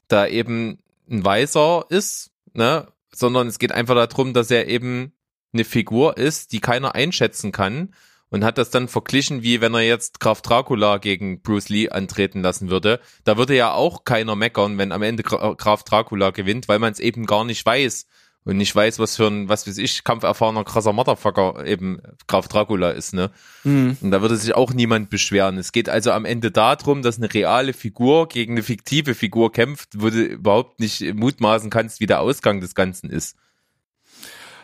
da 0.08 0.28
eben 0.28 0.80
ein 1.10 1.24
Weißer 1.26 1.86
ist, 1.90 2.32
ne? 2.54 2.88
Sondern 3.12 3.48
es 3.48 3.60
geht 3.60 3.72
einfach 3.72 3.96
darum, 3.96 4.34
dass 4.34 4.52
er 4.52 4.68
eben 4.68 5.14
eine 5.54 5.64
Figur 5.64 6.18
ist, 6.18 6.52
die 6.52 6.60
keiner 6.60 6.96
einschätzen 6.96 7.52
kann 7.52 7.94
und 8.34 8.44
hat 8.44 8.58
das 8.58 8.72
dann 8.72 8.88
verglichen, 8.88 9.44
wie 9.44 9.62
wenn 9.62 9.76
er 9.76 9.82
jetzt 9.82 10.20
Graf 10.20 10.42
Dracula 10.42 10.98
gegen 10.98 11.44
Bruce 11.44 11.70
Lee 11.70 11.90
antreten 11.90 12.42
lassen 12.42 12.72
würde. 12.72 13.00
Da 13.26 13.38
würde 13.38 13.56
ja 13.56 13.74
auch 13.74 14.06
keiner 14.06 14.36
meckern, 14.36 14.80
wenn 14.80 14.92
am 14.92 15.04
Ende 15.04 15.22
Gra- 15.22 15.56
Graf 15.56 15.84
Dracula 15.84 16.32
gewinnt, 16.32 16.68
weil 16.68 16.80
man 16.80 16.92
es 16.92 17.00
eben 17.00 17.28
gar 17.28 17.46
nicht 17.46 17.64
weiß 17.64 18.08
und 18.44 18.58
nicht 18.58 18.76
weiß, 18.76 18.98
was 18.98 19.18
für 19.18 19.28
ein, 19.28 19.50
was 19.50 19.68
weiß 19.68 19.78
ich, 19.78 20.04
kampferfahrener 20.04 20.64
krasser 20.64 20.94
Motherfucker 20.94 21.64
eben 21.64 22.02
Graf 22.26 22.48
Dracula 22.48 22.90
ist, 22.90 23.14
ne? 23.14 23.30
Hm. 23.62 23.98
Und 24.02 24.10
da 24.10 24.24
würde 24.24 24.36
sich 24.36 24.56
auch 24.56 24.74
niemand 24.74 25.12
beschweren. 25.12 25.60
Es 25.60 25.72
geht 25.72 25.88
also 25.88 26.12
am 26.12 26.26
Ende 26.26 26.50
darum, 26.50 27.04
dass 27.04 27.18
eine 27.18 27.32
reale 27.32 27.74
Figur 27.74 28.28
gegen 28.30 28.54
eine 28.54 28.64
fiktive 28.64 29.14
Figur 29.14 29.52
kämpft, 29.52 29.90
wo 30.02 30.10
du 30.10 30.24
überhaupt 30.24 30.80
nicht 30.80 31.14
mutmaßen 31.14 31.70
kannst, 31.70 32.00
wie 32.00 32.08
der 32.08 32.20
Ausgang 32.22 32.62
des 32.62 32.74
Ganzen 32.74 33.12
ist. 33.12 33.38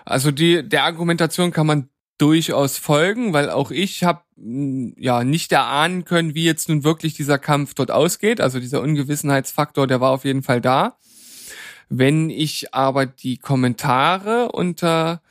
Also 0.06 0.32
die 0.32 0.68
der 0.68 0.86
Argumentation 0.86 1.52
kann 1.52 1.68
man 1.68 1.90
durchaus 2.20 2.78
folgen, 2.78 3.34
weil 3.34 3.50
auch 3.50 3.72
ich 3.72 4.04
habe 4.04 4.22
ja 4.38 5.24
nicht 5.24 5.52
erahnen 5.52 6.06
können, 6.06 6.36
wie 6.36 6.46
jetzt 6.46 6.70
nun 6.70 6.84
wirklich 6.84 7.14
dieser 7.14 7.40
Kampf 7.40 7.74
dort 7.74 7.92
ausgeht. 7.92 8.40
Also 8.40 8.60
dieser 8.60 8.82
Ungewissenheitsfaktor, 8.82 9.88
der 9.88 10.00
war 10.00 10.12
auf 10.12 10.26
jeden 10.26 10.44
Fall 10.44 10.62
da. 10.62 10.98
Wenn 11.90 12.30
ich 12.30 12.74
aber 12.74 13.06
die 13.06 13.38
Kommentare 13.38 14.52
unter 14.52 15.22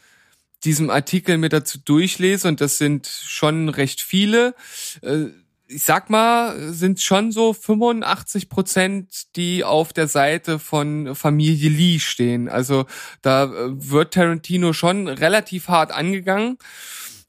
diesem 0.65 0.91
Artikel 0.91 1.39
mir 1.39 1.49
dazu 1.49 1.79
durchlese, 1.79 2.49
und 2.49 2.61
das 2.61 2.79
sind 2.79 3.07
schon 3.07 3.69
recht 3.69 4.01
viele, 4.01 4.55
äh, 5.03 5.27
ich 5.69 5.83
sag 5.83 6.09
mal, 6.09 6.73
sind 6.73 7.01
schon 7.01 7.31
so 7.31 7.53
85 7.53 8.49
Prozent, 8.49 9.37
die 9.37 9.65
auf 9.65 9.93
der 9.93 10.09
Seite 10.09 10.59
von 10.59 11.15
Familie 11.15 11.69
Lee 11.69 11.99
stehen. 11.99 12.49
Also 12.49 12.87
da 13.21 13.45
äh, 13.45 13.51
wird 13.73 14.15
Tarantino 14.15 14.73
schon 14.73 15.09
relativ 15.09 15.69
hart 15.69 15.93
angegangen. 15.93 16.57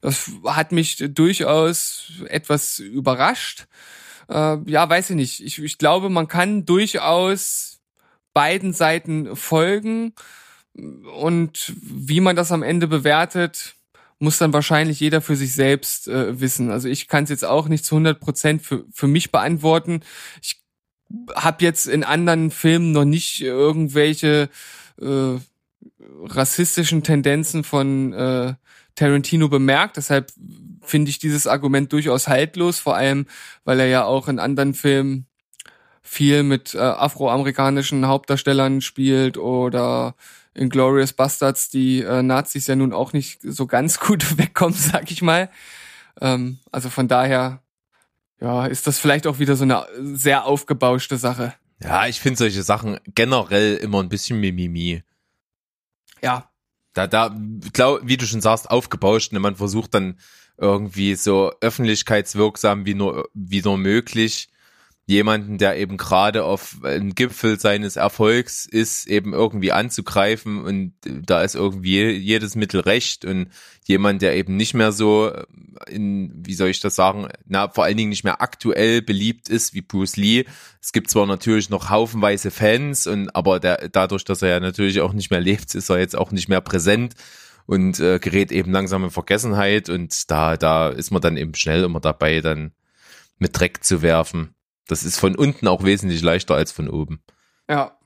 Das 0.00 0.30
hat 0.46 0.72
mich 0.72 0.96
durchaus 1.10 2.12
etwas 2.28 2.78
überrascht. 2.78 3.66
Äh, 4.28 4.58
ja, 4.66 4.88
weiß 4.88 5.10
ich 5.10 5.16
nicht. 5.16 5.44
Ich, 5.44 5.58
ich 5.62 5.76
glaube, 5.76 6.08
man 6.08 6.26
kann 6.26 6.64
durchaus 6.64 7.80
beiden 8.32 8.72
Seiten 8.72 9.36
folgen. 9.36 10.14
Und 10.74 11.74
wie 11.82 12.20
man 12.20 12.36
das 12.36 12.52
am 12.52 12.62
Ende 12.62 12.86
bewertet, 12.86 13.74
muss 14.20 14.38
dann 14.38 14.52
wahrscheinlich 14.52 15.00
jeder 15.00 15.20
für 15.20 15.34
sich 15.34 15.54
selbst 15.54 16.06
äh, 16.06 16.40
wissen. 16.40 16.70
Also 16.70 16.88
ich 16.88 17.08
kann 17.08 17.24
es 17.24 17.30
jetzt 17.30 17.44
auch 17.44 17.68
nicht 17.68 17.84
zu 17.84 17.96
100 17.96 18.20
Prozent 18.20 18.62
für, 18.62 18.84
für 18.92 19.06
mich 19.06 19.32
beantworten. 19.32 20.00
Ich 20.42 20.62
habe 21.34 21.64
jetzt 21.64 21.86
in 21.86 22.04
anderen 22.04 22.50
Filmen 22.50 22.92
noch 22.92 23.06
nicht 23.06 23.40
irgendwelche 23.40 24.48
äh, 25.00 25.38
rassistischen 26.24 27.02
Tendenzen 27.02 27.64
von 27.64 28.12
äh, 28.12 28.54
Tarantino 28.94 29.48
bemerkt. 29.48 29.96
Deshalb 29.96 30.32
finde 30.82 31.10
ich 31.10 31.18
dieses 31.18 31.46
Argument 31.46 31.92
durchaus 31.92 32.28
haltlos, 32.28 32.78
vor 32.78 32.96
allem, 32.96 33.26
weil 33.64 33.80
er 33.80 33.86
ja 33.86 34.04
auch 34.04 34.28
in 34.28 34.38
anderen 34.38 34.74
Filmen 34.74 35.26
viel 36.02 36.42
mit 36.42 36.74
äh, 36.74 36.78
afroamerikanischen 36.78 38.06
Hauptdarstellern 38.06 38.80
spielt 38.80 39.38
oder 39.38 40.14
in 40.60 40.68
Glorious 40.68 41.14
Bastards 41.14 41.70
die 41.70 42.02
äh, 42.02 42.22
Nazis 42.22 42.66
ja 42.66 42.76
nun 42.76 42.92
auch 42.92 43.14
nicht 43.14 43.40
so 43.42 43.66
ganz 43.66 43.98
gut 43.98 44.38
wegkommen, 44.38 44.74
sag 44.74 45.10
ich 45.10 45.22
mal. 45.22 45.50
Ähm, 46.20 46.58
also 46.70 46.90
von 46.90 47.08
daher, 47.08 47.62
ja, 48.40 48.66
ist 48.66 48.86
das 48.86 48.98
vielleicht 48.98 49.26
auch 49.26 49.38
wieder 49.38 49.56
so 49.56 49.64
eine 49.64 49.86
sehr 49.98 50.44
aufgebauschte 50.44 51.16
Sache. 51.16 51.54
Ja, 51.82 52.06
ich 52.06 52.20
finde 52.20 52.36
solche 52.36 52.62
Sachen 52.62 53.00
generell 53.14 53.76
immer 53.76 54.02
ein 54.02 54.10
bisschen 54.10 54.38
Mimimi. 54.38 55.02
Ja, 56.20 56.50
Da, 56.92 57.06
da, 57.06 57.34
glaub, 57.72 58.00
wie 58.04 58.18
du 58.18 58.26
schon 58.26 58.42
sagst, 58.42 58.70
aufgebauscht. 58.70 59.32
Ne? 59.32 59.40
Man 59.40 59.56
versucht 59.56 59.94
dann 59.94 60.18
irgendwie 60.58 61.14
so 61.14 61.52
öffentlichkeitswirksam 61.62 62.84
wie 62.84 62.94
nur, 62.94 63.30
wie 63.32 63.62
nur 63.62 63.78
möglich 63.78 64.50
jemanden, 65.10 65.58
der 65.58 65.76
eben 65.76 65.96
gerade 65.96 66.44
auf 66.44 66.76
einem 66.84 67.14
Gipfel 67.16 67.58
seines 67.58 67.96
Erfolgs 67.96 68.64
ist, 68.64 69.08
eben 69.08 69.32
irgendwie 69.32 69.72
anzugreifen 69.72 70.62
und 70.62 70.92
da 71.04 71.42
ist 71.42 71.56
irgendwie 71.56 72.10
jedes 72.12 72.54
Mittel 72.54 72.80
recht 72.80 73.24
und 73.24 73.48
jemand, 73.86 74.22
der 74.22 74.36
eben 74.36 74.56
nicht 74.56 74.72
mehr 74.72 74.92
so 74.92 75.32
in, 75.88 76.32
wie 76.46 76.54
soll 76.54 76.68
ich 76.68 76.78
das 76.78 76.94
sagen, 76.94 77.26
na, 77.44 77.68
vor 77.68 77.84
allen 77.84 77.96
Dingen 77.96 78.10
nicht 78.10 78.22
mehr 78.22 78.40
aktuell 78.40 79.02
beliebt 79.02 79.48
ist 79.48 79.74
wie 79.74 79.82
Bruce 79.82 80.16
Lee. 80.16 80.44
Es 80.80 80.92
gibt 80.92 81.10
zwar 81.10 81.26
natürlich 81.26 81.70
noch 81.70 81.90
haufenweise 81.90 82.52
Fans 82.52 83.08
und 83.08 83.34
aber 83.34 83.58
der, 83.58 83.88
dadurch, 83.88 84.24
dass 84.24 84.42
er 84.42 84.50
ja 84.50 84.60
natürlich 84.60 85.00
auch 85.00 85.12
nicht 85.12 85.32
mehr 85.32 85.40
lebt, 85.40 85.74
ist 85.74 85.90
er 85.90 85.98
jetzt 85.98 86.16
auch 86.16 86.30
nicht 86.30 86.48
mehr 86.48 86.60
präsent 86.60 87.14
und 87.66 87.98
äh, 87.98 88.20
gerät 88.20 88.52
eben 88.52 88.70
langsam 88.70 89.02
in 89.02 89.10
Vergessenheit 89.10 89.88
und 89.88 90.30
da, 90.30 90.56
da 90.56 90.88
ist 90.88 91.10
man 91.10 91.20
dann 91.20 91.36
eben 91.36 91.54
schnell 91.54 91.82
immer 91.82 92.00
dabei, 92.00 92.40
dann 92.40 92.70
mit 93.38 93.58
Dreck 93.58 93.82
zu 93.82 94.02
werfen. 94.02 94.54
Das 94.90 95.04
ist 95.04 95.18
von 95.18 95.36
unten 95.36 95.68
auch 95.68 95.84
wesentlich 95.84 96.20
leichter 96.20 96.56
als 96.56 96.72
von 96.72 96.88
oben. 96.88 97.22
Ja. 97.68 97.96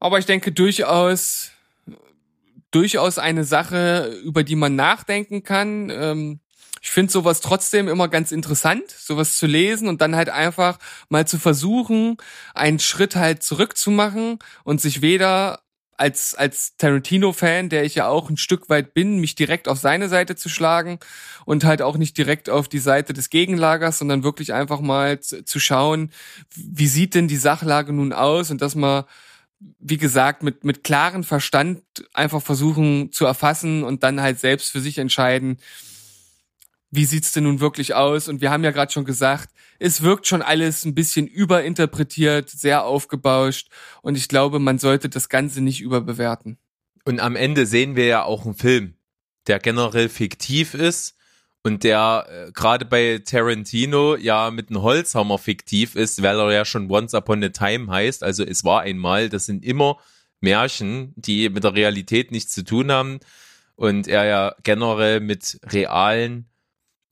Aber 0.00 0.18
ich 0.18 0.26
denke 0.26 0.50
durchaus, 0.50 1.52
durchaus 2.72 3.18
eine 3.18 3.44
Sache, 3.44 4.18
über 4.24 4.42
die 4.42 4.56
man 4.56 4.74
nachdenken 4.74 5.44
kann. 5.44 5.90
Ähm, 5.90 6.40
ich 6.82 6.90
finde 6.90 7.12
sowas 7.12 7.40
trotzdem 7.40 7.86
immer 7.88 8.08
ganz 8.08 8.32
interessant, 8.32 8.90
sowas 8.90 9.36
zu 9.36 9.46
lesen 9.46 9.88
und 9.88 10.00
dann 10.00 10.16
halt 10.16 10.28
einfach 10.28 10.78
mal 11.08 11.26
zu 11.26 11.38
versuchen, 11.38 12.16
einen 12.54 12.80
Schritt 12.80 13.14
halt 13.14 13.42
zurückzumachen 13.42 14.38
und 14.64 14.80
sich 14.80 15.02
weder 15.02 15.60
als, 15.98 16.34
als 16.34 16.76
Tarantino-Fan, 16.76 17.68
der 17.68 17.84
ich 17.84 17.96
ja 17.96 18.08
auch 18.08 18.30
ein 18.30 18.36
Stück 18.36 18.70
weit 18.70 18.94
bin, 18.94 19.18
mich 19.18 19.34
direkt 19.34 19.68
auf 19.68 19.78
seine 19.78 20.08
Seite 20.08 20.36
zu 20.36 20.48
schlagen 20.48 20.98
und 21.44 21.64
halt 21.64 21.82
auch 21.82 21.98
nicht 21.98 22.16
direkt 22.16 22.48
auf 22.48 22.68
die 22.68 22.78
Seite 22.78 23.12
des 23.12 23.30
Gegenlagers, 23.30 23.98
sondern 23.98 24.22
wirklich 24.22 24.52
einfach 24.54 24.80
mal 24.80 25.20
zu, 25.20 25.44
zu 25.44 25.58
schauen, 25.58 26.12
wie 26.54 26.86
sieht 26.86 27.14
denn 27.14 27.26
die 27.26 27.36
Sachlage 27.36 27.92
nun 27.92 28.12
aus? 28.12 28.50
Und 28.50 28.62
dass 28.62 28.76
man, 28.76 29.04
wie 29.80 29.98
gesagt, 29.98 30.44
mit, 30.44 30.62
mit 30.62 30.84
klaren 30.84 31.24
Verstand 31.24 31.82
einfach 32.14 32.42
versuchen 32.42 33.10
zu 33.10 33.26
erfassen 33.26 33.82
und 33.82 34.04
dann 34.04 34.20
halt 34.20 34.38
selbst 34.38 34.70
für 34.70 34.80
sich 34.80 34.98
entscheiden, 34.98 35.58
wie 36.90 37.04
sieht's 37.04 37.32
denn 37.32 37.44
nun 37.44 37.60
wirklich 37.60 37.94
aus? 37.94 38.28
Und 38.28 38.40
wir 38.40 38.50
haben 38.50 38.64
ja 38.64 38.70
gerade 38.70 38.92
schon 38.92 39.04
gesagt, 39.04 39.50
es 39.78 40.02
wirkt 40.02 40.26
schon 40.26 40.42
alles 40.42 40.84
ein 40.84 40.94
bisschen 40.94 41.26
überinterpretiert, 41.26 42.50
sehr 42.50 42.84
aufgebauscht 42.84 43.68
und 44.02 44.16
ich 44.16 44.28
glaube, 44.28 44.58
man 44.58 44.78
sollte 44.78 45.08
das 45.08 45.28
Ganze 45.28 45.60
nicht 45.60 45.80
überbewerten. 45.80 46.58
Und 47.04 47.20
am 47.20 47.36
Ende 47.36 47.66
sehen 47.66 47.96
wir 47.96 48.06
ja 48.06 48.22
auch 48.24 48.44
einen 48.44 48.54
Film, 48.54 48.94
der 49.46 49.58
generell 49.58 50.08
fiktiv 50.08 50.74
ist 50.74 51.16
und 51.62 51.84
der 51.84 52.26
äh, 52.28 52.52
gerade 52.52 52.84
bei 52.84 53.20
Tarantino 53.24 54.16
ja 54.16 54.50
mit 54.50 54.70
einem 54.70 54.82
Holzhammer 54.82 55.38
fiktiv 55.38 55.94
ist, 55.94 56.22
weil 56.22 56.38
er 56.38 56.52
ja 56.52 56.64
schon 56.64 56.90
Once 56.90 57.14
Upon 57.14 57.44
a 57.44 57.48
Time 57.48 57.90
heißt. 57.90 58.22
Also 58.22 58.44
es 58.44 58.64
war 58.64 58.82
einmal, 58.82 59.28
das 59.28 59.46
sind 59.46 59.64
immer 59.64 59.98
Märchen, 60.40 61.12
die 61.16 61.48
mit 61.48 61.64
der 61.64 61.74
Realität 61.74 62.30
nichts 62.30 62.52
zu 62.52 62.64
tun 62.64 62.92
haben 62.92 63.20
und 63.76 64.08
er 64.08 64.24
ja 64.24 64.54
generell 64.62 65.20
mit 65.20 65.58
realen 65.64 66.48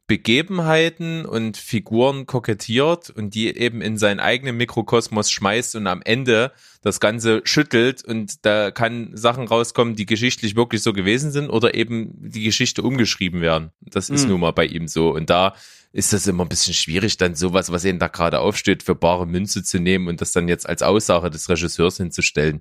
Begebenheiten 0.07 1.25
und 1.25 1.57
Figuren 1.57 2.27
kokettiert 2.27 3.11
und 3.11 3.35
die 3.35 3.49
eben 3.57 3.81
in 3.81 3.99
seinen 3.99 4.21
eigenen 4.21 4.57
Mikrokosmos 4.57 5.31
schmeißt 5.31 5.75
und 5.77 5.87
am 5.89 6.01
Ende 6.03 6.53
das 6.83 7.01
Ganze 7.01 7.41
schüttelt 7.45 8.05
und 8.05 8.45
da 8.47 8.71
kann 8.71 9.11
Sachen 9.17 9.49
rauskommen, 9.49 9.97
die 9.97 10.07
geschichtlich 10.07 10.55
wirklich 10.55 10.83
so 10.83 10.93
gewesen 10.93 11.33
sind 11.33 11.51
oder 11.51 11.75
eben 11.75 12.13
die 12.17 12.45
Geschichte 12.45 12.83
umgeschrieben 12.83 13.41
werden. 13.41 13.71
Das 13.81 14.09
ist 14.09 14.25
Mhm. 14.25 14.31
nun 14.31 14.41
mal 14.41 14.53
bei 14.53 14.67
ihm 14.67 14.87
so 14.87 15.11
und 15.13 15.29
da 15.29 15.55
ist 15.93 16.13
das 16.13 16.27
immer 16.27 16.45
ein 16.45 16.49
bisschen 16.51 16.75
schwierig, 16.75 17.17
dann 17.17 17.35
sowas, 17.35 17.73
was 17.73 17.85
ihnen 17.85 17.99
da 17.99 18.09
gerade 18.09 18.39
aufsteht, 18.41 18.83
für 18.83 18.95
bare 18.95 19.27
Münze 19.27 19.65
zu 19.65 19.81
nehmen 19.81 20.09
und 20.09 20.21
das 20.21 20.31
dann 20.31 20.47
jetzt 20.47 20.69
als 20.69 20.83
Aussage 20.83 21.31
des 21.31 21.49
Regisseurs 21.49 21.97
hinzustellen. 21.97 22.61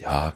Ja, 0.00 0.34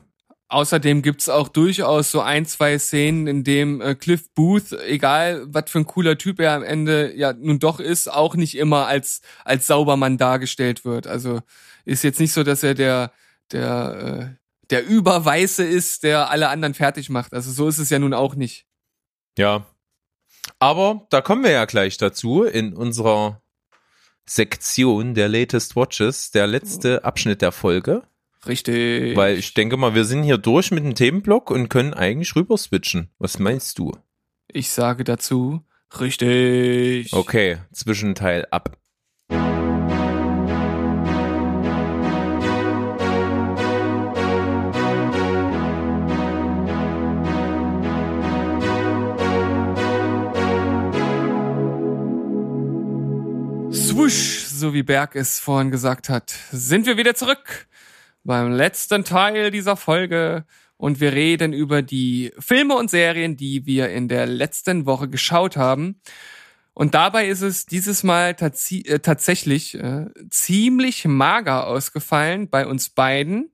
Außerdem 0.55 1.03
gibt's 1.03 1.29
auch 1.29 1.49
durchaus 1.49 2.13
so 2.13 2.21
ein, 2.21 2.47
zwei 2.47 2.79
Szenen, 2.79 3.27
in 3.27 3.43
dem 3.43 3.81
äh, 3.81 3.97
Cliff 3.97 4.33
Booth, 4.35 4.71
egal 4.87 5.43
was 5.49 5.69
für 5.69 5.81
ein 5.81 5.85
cooler 5.85 6.17
Typ 6.17 6.39
er 6.39 6.53
am 6.53 6.63
Ende 6.63 7.13
ja 7.17 7.33
nun 7.33 7.59
doch 7.59 7.81
ist, 7.81 8.07
auch 8.07 8.37
nicht 8.37 8.57
immer 8.57 8.87
als 8.87 9.21
als 9.45 9.67
Saubermann 9.67 10.17
dargestellt 10.17 10.85
wird. 10.85 11.09
Also 11.09 11.41
ist 11.85 12.05
jetzt 12.05 12.21
nicht 12.21 12.33
so, 12.33 12.45
dass 12.45 12.63
er 12.63 12.75
der 12.75 13.11
der 13.51 14.37
äh, 14.37 14.45
der 14.71 14.87
Überweiße 14.87 15.65
ist, 15.65 16.05
der 16.05 16.31
alle 16.31 16.49
anderen 16.51 16.75
fertig 16.75 17.11
macht. 17.11 17.35
Also 17.35 17.51
so 17.51 17.67
ist 17.67 17.79
es 17.79 17.91
ja 17.91 17.99
nun 17.99 18.15
auch 18.15 18.37
nicht. 18.37 18.65
Ja. 19.37 19.67
Aber 20.61 21.05
da 21.11 21.21
kommen 21.21 21.43
wir 21.43 21.51
ja 21.51 21.65
gleich 21.65 21.97
dazu 21.97 22.45
in 22.45 22.75
unserer 22.75 23.43
Sektion 24.25 25.15
der 25.15 25.29
Latest 25.29 25.75
Watches, 25.75 26.31
der 26.31 26.47
letzte 26.47 27.05
Abschnitt 27.05 27.43
der 27.43 27.51
Folge. 27.51 28.05
Richtig. 28.47 29.17
Weil 29.17 29.39
ich 29.39 29.55
denke 29.55 29.77
mal, 29.77 29.95
wir 29.95 30.05
sind 30.05 30.23
hier 30.23 30.39
durch 30.39 30.71
mit 30.71 30.85
dem 30.85 30.95
Themenblock 30.95 31.51
und 31.51 31.69
können 31.69 31.95
eigentlich 31.95 32.37
rüber 32.37 32.57
switchen. 32.59 33.11
Was 33.19 33.39
meinst 33.39 33.79
du? 33.79 33.93
ich 34.55 34.71
sage 34.71 35.05
dazu 35.05 35.63
richtig. 36.01 37.13
Okay, 37.13 37.59
Zwischenteil 37.73 38.47
ab. 38.51 38.77
Swoosh, 53.73 54.45
so 54.47 54.73
wie 54.73 54.83
Berg 54.83 55.17
es 55.17 55.39
vorhin 55.41 55.71
gesagt 55.71 56.09
hat, 56.09 56.33
sind 56.53 56.87
wir 56.87 56.97
wieder 56.97 57.15
zurück 57.15 57.67
beim 58.25 58.53
letzten 58.53 59.05
Teil 59.05 59.51
dieser 59.51 59.77
Folge 59.77 60.45
und 60.77 61.01
wir 61.01 61.13
reden 61.13 61.53
über 61.53 61.83
die 61.83 62.33
Filme 62.39 62.75
und 62.75 62.91
Serien, 62.91 63.37
die 63.37 63.67
wir 63.67 63.91
in 63.91 64.09
der 64.09 64.27
letzten 64.27 64.87
Woche 64.87 65.09
geschaut 65.09 65.57
haben. 65.57 66.01
Und 66.73 66.95
dabei 66.95 67.29
ist 67.29 67.43
es 67.43 67.67
dieses 67.67 68.03
Mal 68.03 68.33
tazi- 68.33 68.87
äh, 68.89 68.99
tatsächlich 68.99 69.75
äh, 69.75 70.07
ziemlich 70.29 71.05
mager 71.05 71.69
ausgefallen 71.69 72.51
bei 72.51 72.67
uns 72.67 72.91
beiden. 72.91 73.53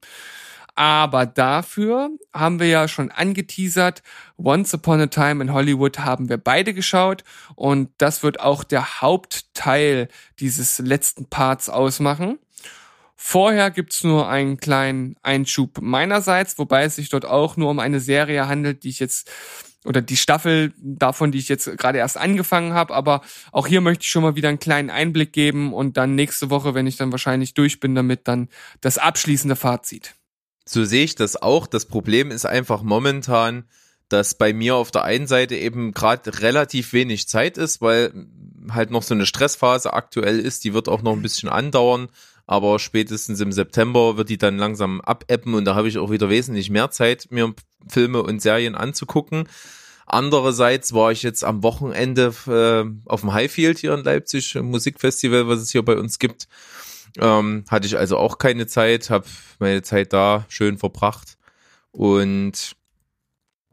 Aber 0.73 1.25
dafür 1.25 2.09
haben 2.33 2.59
wir 2.59 2.67
ja 2.67 2.87
schon 2.87 3.11
angeteasert, 3.11 4.01
Once 4.37 4.73
Upon 4.73 5.01
a 5.01 5.07
Time 5.07 5.43
in 5.43 5.53
Hollywood 5.53 5.99
haben 5.99 6.29
wir 6.29 6.37
beide 6.37 6.73
geschaut 6.73 7.23
und 7.55 7.89
das 7.97 8.23
wird 8.23 8.39
auch 8.39 8.63
der 8.63 9.01
Hauptteil 9.01 10.07
dieses 10.39 10.79
letzten 10.79 11.25
Parts 11.25 11.69
ausmachen. 11.69 12.39
Vorher 13.23 13.69
gibt's 13.69 14.03
nur 14.03 14.27
einen 14.27 14.57
kleinen 14.57 15.15
Einschub 15.21 15.79
meinerseits, 15.79 16.57
wobei 16.57 16.85
es 16.85 16.95
sich 16.95 17.09
dort 17.09 17.23
auch 17.23 17.55
nur 17.55 17.69
um 17.69 17.77
eine 17.77 17.99
Serie 17.99 18.47
handelt, 18.47 18.83
die 18.83 18.89
ich 18.89 18.99
jetzt 18.99 19.29
oder 19.85 20.01
die 20.01 20.17
Staffel 20.17 20.73
davon, 20.81 21.31
die 21.31 21.37
ich 21.37 21.47
jetzt 21.47 21.77
gerade 21.77 21.99
erst 21.99 22.17
angefangen 22.17 22.73
habe. 22.73 22.95
Aber 22.95 23.21
auch 23.51 23.67
hier 23.67 23.79
möchte 23.79 24.03
ich 24.03 24.09
schon 24.09 24.23
mal 24.23 24.35
wieder 24.35 24.49
einen 24.49 24.59
kleinen 24.59 24.89
Einblick 24.89 25.33
geben 25.33 25.71
und 25.71 25.97
dann 25.97 26.15
nächste 26.15 26.49
Woche, 26.49 26.73
wenn 26.73 26.87
ich 26.87 26.97
dann 26.97 27.11
wahrscheinlich 27.11 27.53
durch 27.53 27.79
bin 27.79 27.93
damit, 27.93 28.27
dann 28.27 28.49
das 28.81 28.97
abschließende 28.97 29.55
Fazit. 29.55 30.15
So 30.65 30.83
sehe 30.83 31.03
ich 31.03 31.13
das 31.13 31.39
auch. 31.39 31.67
Das 31.67 31.85
Problem 31.85 32.31
ist 32.31 32.47
einfach 32.47 32.81
momentan, 32.81 33.65
dass 34.09 34.33
bei 34.33 34.51
mir 34.51 34.75
auf 34.75 34.89
der 34.89 35.03
einen 35.03 35.27
Seite 35.27 35.55
eben 35.55 35.93
gerade 35.93 36.41
relativ 36.41 36.91
wenig 36.91 37.27
Zeit 37.27 37.59
ist, 37.59 37.81
weil 37.81 38.11
halt 38.71 38.89
noch 38.89 39.03
so 39.03 39.13
eine 39.13 39.27
Stressphase 39.27 39.93
aktuell 39.93 40.39
ist, 40.39 40.63
die 40.63 40.73
wird 40.73 40.89
auch 40.89 41.03
noch 41.03 41.13
ein 41.13 41.21
bisschen 41.21 41.49
andauern, 41.49 42.09
aber 42.47 42.79
spätestens 42.79 43.39
im 43.39 43.51
September 43.51 44.17
wird 44.17 44.29
die 44.29 44.37
dann 44.37 44.57
langsam 44.57 45.01
abebben 45.01 45.53
und 45.53 45.65
da 45.65 45.75
habe 45.75 45.87
ich 45.87 45.97
auch 45.97 46.11
wieder 46.11 46.29
wesentlich 46.29 46.69
mehr 46.69 46.91
Zeit, 46.91 47.27
mir 47.29 47.53
Filme 47.87 48.23
und 48.23 48.41
Serien 48.41 48.75
anzugucken. 48.75 49.47
Andererseits 50.05 50.93
war 50.93 51.11
ich 51.11 51.23
jetzt 51.23 51.43
am 51.43 51.63
Wochenende 51.63 52.33
äh, 52.47 53.09
auf 53.09 53.21
dem 53.21 53.33
Highfield 53.33 53.79
hier 53.79 53.93
in 53.93 54.03
Leipzig, 54.03 54.55
Musikfestival, 54.55 55.47
was 55.47 55.61
es 55.61 55.71
hier 55.71 55.85
bei 55.85 55.95
uns 55.95 56.19
gibt. 56.19 56.47
Ähm, 57.17 57.63
hatte 57.69 57.87
ich 57.87 57.97
also 57.97 58.17
auch 58.17 58.37
keine 58.37 58.67
Zeit, 58.67 59.09
habe 59.09 59.25
meine 59.59 59.81
Zeit 59.83 60.13
da 60.13 60.45
schön 60.49 60.77
verbracht 60.77 61.37
und 61.91 62.75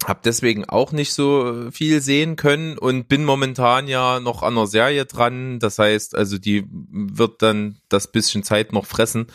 habe 0.07 0.21
deswegen 0.25 0.65
auch 0.65 0.93
nicht 0.93 1.13
so 1.13 1.71
viel 1.73 2.01
sehen 2.01 2.37
können 2.37 2.79
und 2.79 3.09
bin 3.09 3.25
momentan 3.25 3.89
ja 3.89 4.21
noch 4.21 4.43
an 4.43 4.57
einer 4.57 4.67
Serie 4.67 5.07
dran. 5.07 5.59
Das 5.59 5.79
heißt, 5.79 6.15
also 6.15 6.39
die 6.39 6.65
wird 6.71 7.43
dann 7.43 7.79
das 7.89 8.13
bisschen 8.13 8.45
Zeit 8.45 8.73
noch 8.73 8.87
fressen, 8.87 9.27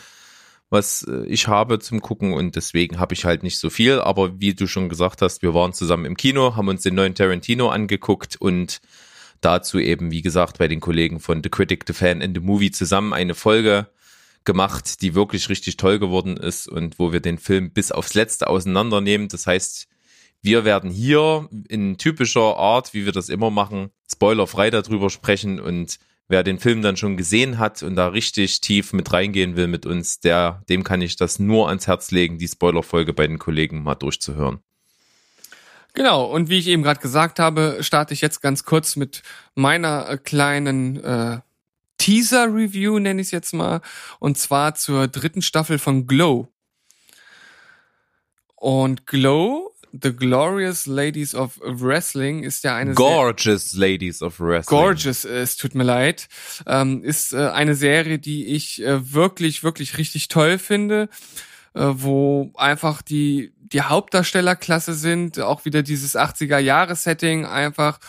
was 0.70 1.02
äh, 1.02 1.26
ich 1.26 1.48
habe 1.48 1.78
zum 1.80 2.00
Gucken 2.00 2.32
und 2.32 2.56
deswegen 2.56 2.98
habe 2.98 3.14
ich 3.14 3.24
halt 3.24 3.42
nicht 3.42 3.58
so 3.58 3.68
viel. 3.68 4.00
Aber 4.00 4.40
wie 4.40 4.54
du 4.54 4.66
schon 4.66 4.88
gesagt 4.88 5.20
hast, 5.20 5.42
wir 5.42 5.52
waren 5.52 5.74
zusammen 5.74 6.06
im 6.06 6.16
Kino, 6.16 6.56
haben 6.56 6.68
uns 6.68 6.82
den 6.82 6.94
neuen 6.94 7.14
Tarantino 7.14 7.68
angeguckt 7.68 8.36
und 8.36 8.80
dazu 9.42 9.78
eben, 9.78 10.10
wie 10.10 10.22
gesagt, 10.22 10.58
bei 10.58 10.68
den 10.68 10.80
Kollegen 10.80 11.20
von 11.20 11.42
The 11.42 11.50
Critic, 11.50 11.84
The 11.86 11.92
Fan 11.92 12.22
and 12.22 12.34
The 12.36 12.42
Movie 12.42 12.70
zusammen 12.70 13.12
eine 13.12 13.34
Folge 13.34 13.88
gemacht, 14.44 15.02
die 15.02 15.14
wirklich 15.14 15.48
richtig 15.50 15.76
toll 15.76 15.98
geworden 15.98 16.36
ist 16.36 16.68
und 16.68 16.98
wo 16.98 17.12
wir 17.12 17.20
den 17.20 17.38
Film 17.38 17.70
bis 17.70 17.92
aufs 17.92 18.14
Letzte 18.14 18.48
auseinandernehmen. 18.48 19.28
Das 19.28 19.46
heißt, 19.46 19.88
wir 20.44 20.66
werden 20.66 20.90
hier 20.90 21.48
in 21.68 21.96
typischer 21.96 22.58
Art, 22.58 22.92
wie 22.92 23.06
wir 23.06 23.12
das 23.12 23.30
immer 23.30 23.48
machen, 23.48 23.90
spoilerfrei 24.12 24.70
darüber 24.70 25.08
sprechen 25.08 25.58
und 25.58 25.98
wer 26.28 26.42
den 26.42 26.58
Film 26.58 26.82
dann 26.82 26.98
schon 26.98 27.16
gesehen 27.16 27.58
hat 27.58 27.82
und 27.82 27.96
da 27.96 28.08
richtig 28.08 28.60
tief 28.60 28.92
mit 28.92 29.10
reingehen 29.10 29.56
will 29.56 29.68
mit 29.68 29.86
uns, 29.86 30.20
der, 30.20 30.62
dem 30.68 30.84
kann 30.84 31.00
ich 31.00 31.16
das 31.16 31.38
nur 31.38 31.68
ans 31.68 31.86
Herz 31.86 32.10
legen, 32.10 32.36
die 32.36 32.46
Spoilerfolge 32.46 33.14
bei 33.14 33.26
den 33.26 33.38
Kollegen 33.38 33.82
mal 33.82 33.94
durchzuhören. 33.94 34.60
Genau, 35.94 36.26
und 36.26 36.50
wie 36.50 36.58
ich 36.58 36.66
eben 36.66 36.82
gerade 36.82 37.00
gesagt 37.00 37.38
habe, 37.38 37.78
starte 37.80 38.12
ich 38.12 38.20
jetzt 38.20 38.42
ganz 38.42 38.64
kurz 38.64 38.96
mit 38.96 39.22
meiner 39.54 40.10
äh, 40.10 40.18
kleinen 40.18 41.02
äh, 41.02 41.38
Teaser-Review, 41.96 42.98
nenne 42.98 43.22
ich 43.22 43.28
es 43.28 43.30
jetzt 43.30 43.54
mal, 43.54 43.80
und 44.18 44.36
zwar 44.36 44.74
zur 44.74 45.08
dritten 45.08 45.40
Staffel 45.40 45.78
von 45.78 46.06
Glow. 46.06 46.48
Und 48.56 49.06
Glow 49.06 49.73
The 50.02 50.12
Glorious 50.12 50.86
Ladies 50.86 51.36
of 51.36 51.60
Wrestling 51.62 52.42
ist 52.42 52.64
ja 52.64 52.74
eine 52.74 52.94
Gorgeous 52.94 53.70
Ser 53.70 53.78
Ladies 53.78 54.22
of 54.22 54.40
Wrestling. 54.40 54.76
Gorgeous, 54.76 55.24
es 55.24 55.56
tut 55.56 55.76
mir 55.76 55.84
leid. 55.84 56.26
Ähm, 56.66 57.04
ist 57.04 57.32
äh, 57.32 57.50
eine 57.50 57.76
Serie, 57.76 58.18
die 58.18 58.46
ich 58.46 58.82
äh, 58.82 59.12
wirklich, 59.12 59.62
wirklich 59.62 59.96
richtig 59.96 60.26
toll 60.26 60.58
finde, 60.58 61.08
äh, 61.74 61.84
wo 61.84 62.50
einfach 62.56 63.02
die, 63.02 63.52
die 63.56 63.82
Hauptdarstellerklasse 63.82 64.94
sind, 64.94 65.38
auch 65.38 65.64
wieder 65.64 65.84
dieses 65.84 66.16
80er-Jahre-Setting 66.16 67.46
einfach 67.46 68.00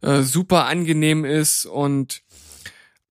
äh, 0.00 0.22
super 0.22 0.64
angenehm 0.64 1.26
ist 1.26 1.66
und 1.66 2.22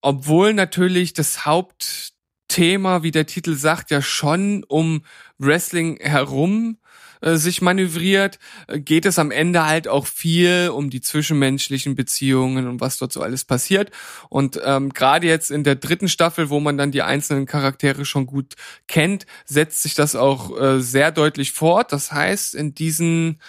obwohl 0.02 0.56
natürlich 0.56 1.14
das 1.14 1.46
Hauptthema, 1.46 3.04
wie 3.04 3.12
der 3.12 3.28
Titel 3.28 3.56
sagt, 3.56 3.91
ja 3.91 4.02
schon 4.02 4.64
um 4.64 5.06
Wrestling 5.38 5.98
herum 6.02 6.78
äh, 7.24 7.38
sich 7.38 7.61
manövriert, 7.61 8.38
äh, 8.67 8.80
geht 8.80 9.05
es 9.05 9.17
am 9.17 9.32
Ende 9.32 9.65
halt 9.65 9.88
auch 9.88 10.07
viel 10.07 10.69
um 10.74 10.89
die 10.89 10.99
zwischenmenschlichen 10.99 11.95
Beziehungen 11.95 12.67
und 12.67 12.82
was 12.82 12.97
dort 12.97 13.13
so 13.13 13.21
alles 13.21 13.45
passiert. 13.45 13.91
Und 14.30 14.59
ähm, 14.63 14.89
gerade 14.89 15.28
jetzt 15.28 15.49
in 15.49 15.63
der 15.63 15.76
dritten 15.76 16.09
Staffel, 16.09 16.49
wo 16.49 16.59
man 16.59 16.78
dann 16.78 16.91
die 16.91 17.01
einzelnen 17.01 17.45
Charaktere 17.45 18.03
schon 18.03 18.26
gut 18.26 18.55
kennt, 18.88 19.26
setzt 19.45 19.84
sich 19.84 19.95
das 19.95 20.15
auch 20.15 20.59
äh, 20.59 20.82
sehr 20.82 21.11
deutlich 21.11 21.53
fort. 21.53 21.93
Das 21.93 22.11
heißt, 22.11 22.55
in 22.55 22.76
diesen, 22.76 23.39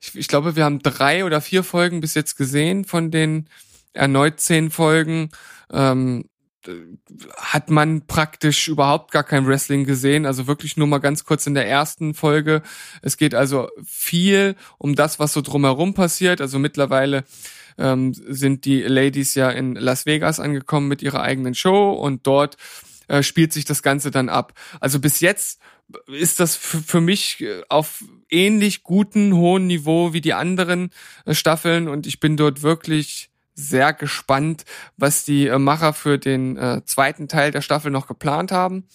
ich, 0.00 0.16
ich 0.16 0.28
glaube, 0.28 0.56
wir 0.56 0.64
haben 0.64 0.78
drei 0.78 1.26
oder 1.26 1.42
vier 1.42 1.64
Folgen 1.64 2.00
bis 2.00 2.14
jetzt 2.14 2.36
gesehen 2.36 2.86
von 2.86 3.10
den 3.10 3.46
erneut 3.92 4.40
zehn 4.40 4.70
Folgen. 4.70 5.28
Ähm, 5.70 6.24
hat 7.36 7.70
man 7.70 8.06
praktisch 8.06 8.68
überhaupt 8.68 9.10
gar 9.10 9.24
kein 9.24 9.46
Wrestling 9.46 9.84
gesehen, 9.84 10.26
also 10.26 10.46
wirklich 10.46 10.76
nur 10.76 10.86
mal 10.86 10.98
ganz 10.98 11.24
kurz 11.24 11.46
in 11.46 11.54
der 11.54 11.68
ersten 11.68 12.14
Folge. 12.14 12.62
Es 13.02 13.16
geht 13.16 13.34
also 13.34 13.68
viel 13.84 14.56
um 14.78 14.94
das, 14.94 15.18
was 15.18 15.32
so 15.32 15.40
drumherum 15.40 15.94
passiert. 15.94 16.40
Also 16.40 16.58
mittlerweile 16.58 17.24
ähm, 17.78 18.12
sind 18.14 18.64
die 18.64 18.82
Ladies 18.82 19.34
ja 19.34 19.50
in 19.50 19.74
Las 19.74 20.06
Vegas 20.06 20.40
angekommen 20.40 20.88
mit 20.88 21.02
ihrer 21.02 21.22
eigenen 21.22 21.54
Show 21.54 21.92
und 21.92 22.26
dort 22.26 22.56
äh, 23.08 23.22
spielt 23.22 23.52
sich 23.52 23.64
das 23.64 23.82
Ganze 23.82 24.10
dann 24.10 24.28
ab. 24.28 24.54
Also 24.80 25.00
bis 25.00 25.20
jetzt 25.20 25.60
ist 26.06 26.40
das 26.40 26.56
für 26.56 27.00
mich 27.00 27.44
auf 27.68 28.04
ähnlich 28.30 28.82
guten, 28.82 29.34
hohen 29.34 29.66
Niveau 29.66 30.12
wie 30.12 30.20
die 30.20 30.32
anderen 30.32 30.90
äh, 31.24 31.34
Staffeln 31.34 31.88
und 31.88 32.06
ich 32.06 32.20
bin 32.20 32.36
dort 32.36 32.62
wirklich 32.62 33.31
sehr 33.54 33.92
gespannt, 33.92 34.64
was 34.96 35.24
die 35.24 35.46
äh, 35.46 35.58
Macher 35.58 35.92
für 35.92 36.18
den 36.18 36.56
äh, 36.56 36.82
zweiten 36.84 37.28
Teil 37.28 37.50
der 37.50 37.60
Staffel 37.62 37.90
noch 37.90 38.06
geplant 38.06 38.52
haben. 38.52 38.86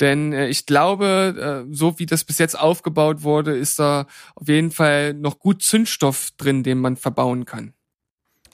Denn 0.00 0.32
äh, 0.32 0.48
ich 0.48 0.66
glaube, 0.66 1.64
äh, 1.68 1.72
so 1.72 1.98
wie 1.98 2.06
das 2.06 2.24
bis 2.24 2.38
jetzt 2.38 2.58
aufgebaut 2.58 3.22
wurde, 3.22 3.56
ist 3.56 3.78
da 3.78 4.06
auf 4.34 4.48
jeden 4.48 4.70
Fall 4.70 5.14
noch 5.14 5.38
gut 5.38 5.62
Zündstoff 5.62 6.32
drin, 6.36 6.62
den 6.62 6.78
man 6.78 6.96
verbauen 6.96 7.44
kann. 7.44 7.74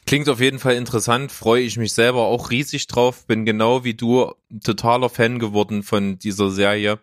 Klingt 0.06 0.28
auf 0.28 0.40
jeden 0.40 0.58
Fall 0.58 0.74
interessant, 0.74 1.30
freue 1.30 1.62
ich 1.62 1.76
mich 1.76 1.92
selber 1.92 2.22
auch 2.22 2.50
riesig 2.50 2.86
drauf, 2.88 3.26
bin 3.26 3.44
genau 3.44 3.84
wie 3.84 3.94
du 3.94 4.32
totaler 4.64 5.08
Fan 5.08 5.38
geworden 5.38 5.82
von 5.82 6.18
dieser 6.18 6.50
Serie, 6.50 6.98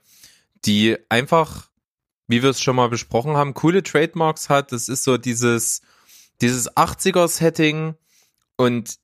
die 0.65 0.97
einfach, 1.07 1.69
wie 2.27 2.43
wir 2.43 2.49
es 2.49 2.61
schon 2.61 2.75
mal 2.75 2.89
besprochen 2.89 3.37
haben, 3.37 3.53
coole 3.53 3.81
Trademarks 3.81 4.49
hat. 4.49 4.71
Das 4.71 4.89
ist 4.89 5.03
so 5.03 5.17
dieses, 5.17 5.81
dieses 6.41 6.69
80er-Setting, 6.75 7.95
und 8.57 8.97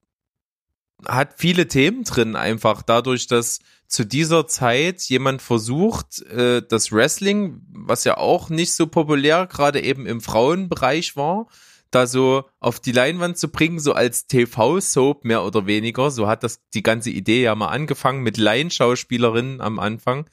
hat 1.06 1.36
viele 1.38 1.68
Themen 1.68 2.04
drin 2.04 2.36
einfach 2.36 2.82
dadurch, 2.82 3.28
dass 3.28 3.60
zu 3.88 4.06
dieser 4.06 4.48
Zeit 4.48 5.02
jemand 5.04 5.42
versucht, 5.42 6.22
äh, 6.24 6.62
das 6.68 6.92
Wrestling, 6.92 7.62
was 7.70 8.04
ja 8.04 8.18
auch 8.18 8.50
nicht 8.50 8.74
so 8.74 8.88
populär 8.88 9.48
gerade 9.48 9.82
eben 9.82 10.06
im 10.06 10.22
Frauenbereich 10.22 11.16
war, 11.16 11.48
da 11.92 12.08
so 12.08 12.46
auf 12.60 12.80
die 12.80 12.92
Leinwand 12.92 13.38
zu 13.38 13.50
bringen, 13.50 13.80
so 13.80 13.94
als 13.94 14.26
TV-Soap 14.26 15.26
mehr 15.26 15.44
oder 15.44 15.68
weniger. 15.68 16.10
So 16.10 16.28
hat 16.28 16.44
das 16.44 16.62
die 16.74 16.82
ganze 16.82 17.12
Idee 17.12 17.44
ja 17.44 17.54
mal 17.54 17.68
angefangen 17.68 18.24
mit 18.24 18.38
Laienschauspielerinnen 18.38 19.62
am 19.62 19.78
Anfang. 19.80 20.28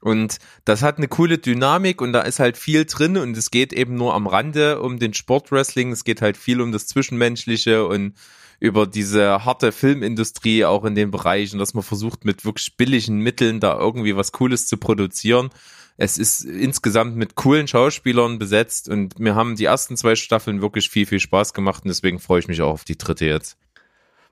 Und 0.00 0.38
das 0.64 0.82
hat 0.82 0.98
eine 0.98 1.08
coole 1.08 1.38
Dynamik 1.38 2.00
und 2.00 2.12
da 2.12 2.20
ist 2.20 2.38
halt 2.38 2.56
viel 2.56 2.84
drin 2.84 3.16
und 3.16 3.36
es 3.36 3.50
geht 3.50 3.72
eben 3.72 3.94
nur 3.96 4.14
am 4.14 4.26
Rande 4.26 4.80
um 4.80 4.98
den 4.98 5.12
Sportwrestling. 5.12 5.90
Es 5.90 6.04
geht 6.04 6.22
halt 6.22 6.36
viel 6.36 6.60
um 6.60 6.70
das 6.70 6.86
Zwischenmenschliche 6.86 7.86
und 7.86 8.14
über 8.60 8.86
diese 8.86 9.44
harte 9.44 9.72
Filmindustrie 9.72 10.64
auch 10.64 10.84
in 10.84 10.94
den 10.94 11.10
Bereichen, 11.10 11.58
dass 11.58 11.74
man 11.74 11.84
versucht 11.84 12.24
mit 12.24 12.44
wirklich 12.44 12.76
billigen 12.76 13.20
Mitteln 13.20 13.60
da 13.60 13.78
irgendwie 13.78 14.16
was 14.16 14.32
Cooles 14.32 14.66
zu 14.66 14.76
produzieren. 14.76 15.50
Es 15.96 16.18
ist 16.18 16.42
insgesamt 16.44 17.16
mit 17.16 17.34
coolen 17.34 17.66
Schauspielern 17.66 18.38
besetzt 18.38 18.88
und 18.88 19.18
mir 19.18 19.34
haben 19.34 19.56
die 19.56 19.64
ersten 19.64 19.96
zwei 19.96 20.14
Staffeln 20.14 20.62
wirklich 20.62 20.90
viel, 20.90 21.06
viel 21.06 21.20
Spaß 21.20 21.54
gemacht 21.54 21.84
und 21.84 21.88
deswegen 21.88 22.20
freue 22.20 22.40
ich 22.40 22.48
mich 22.48 22.62
auch 22.62 22.70
auf 22.72 22.84
die 22.84 22.98
dritte 22.98 23.26
jetzt. 23.26 23.56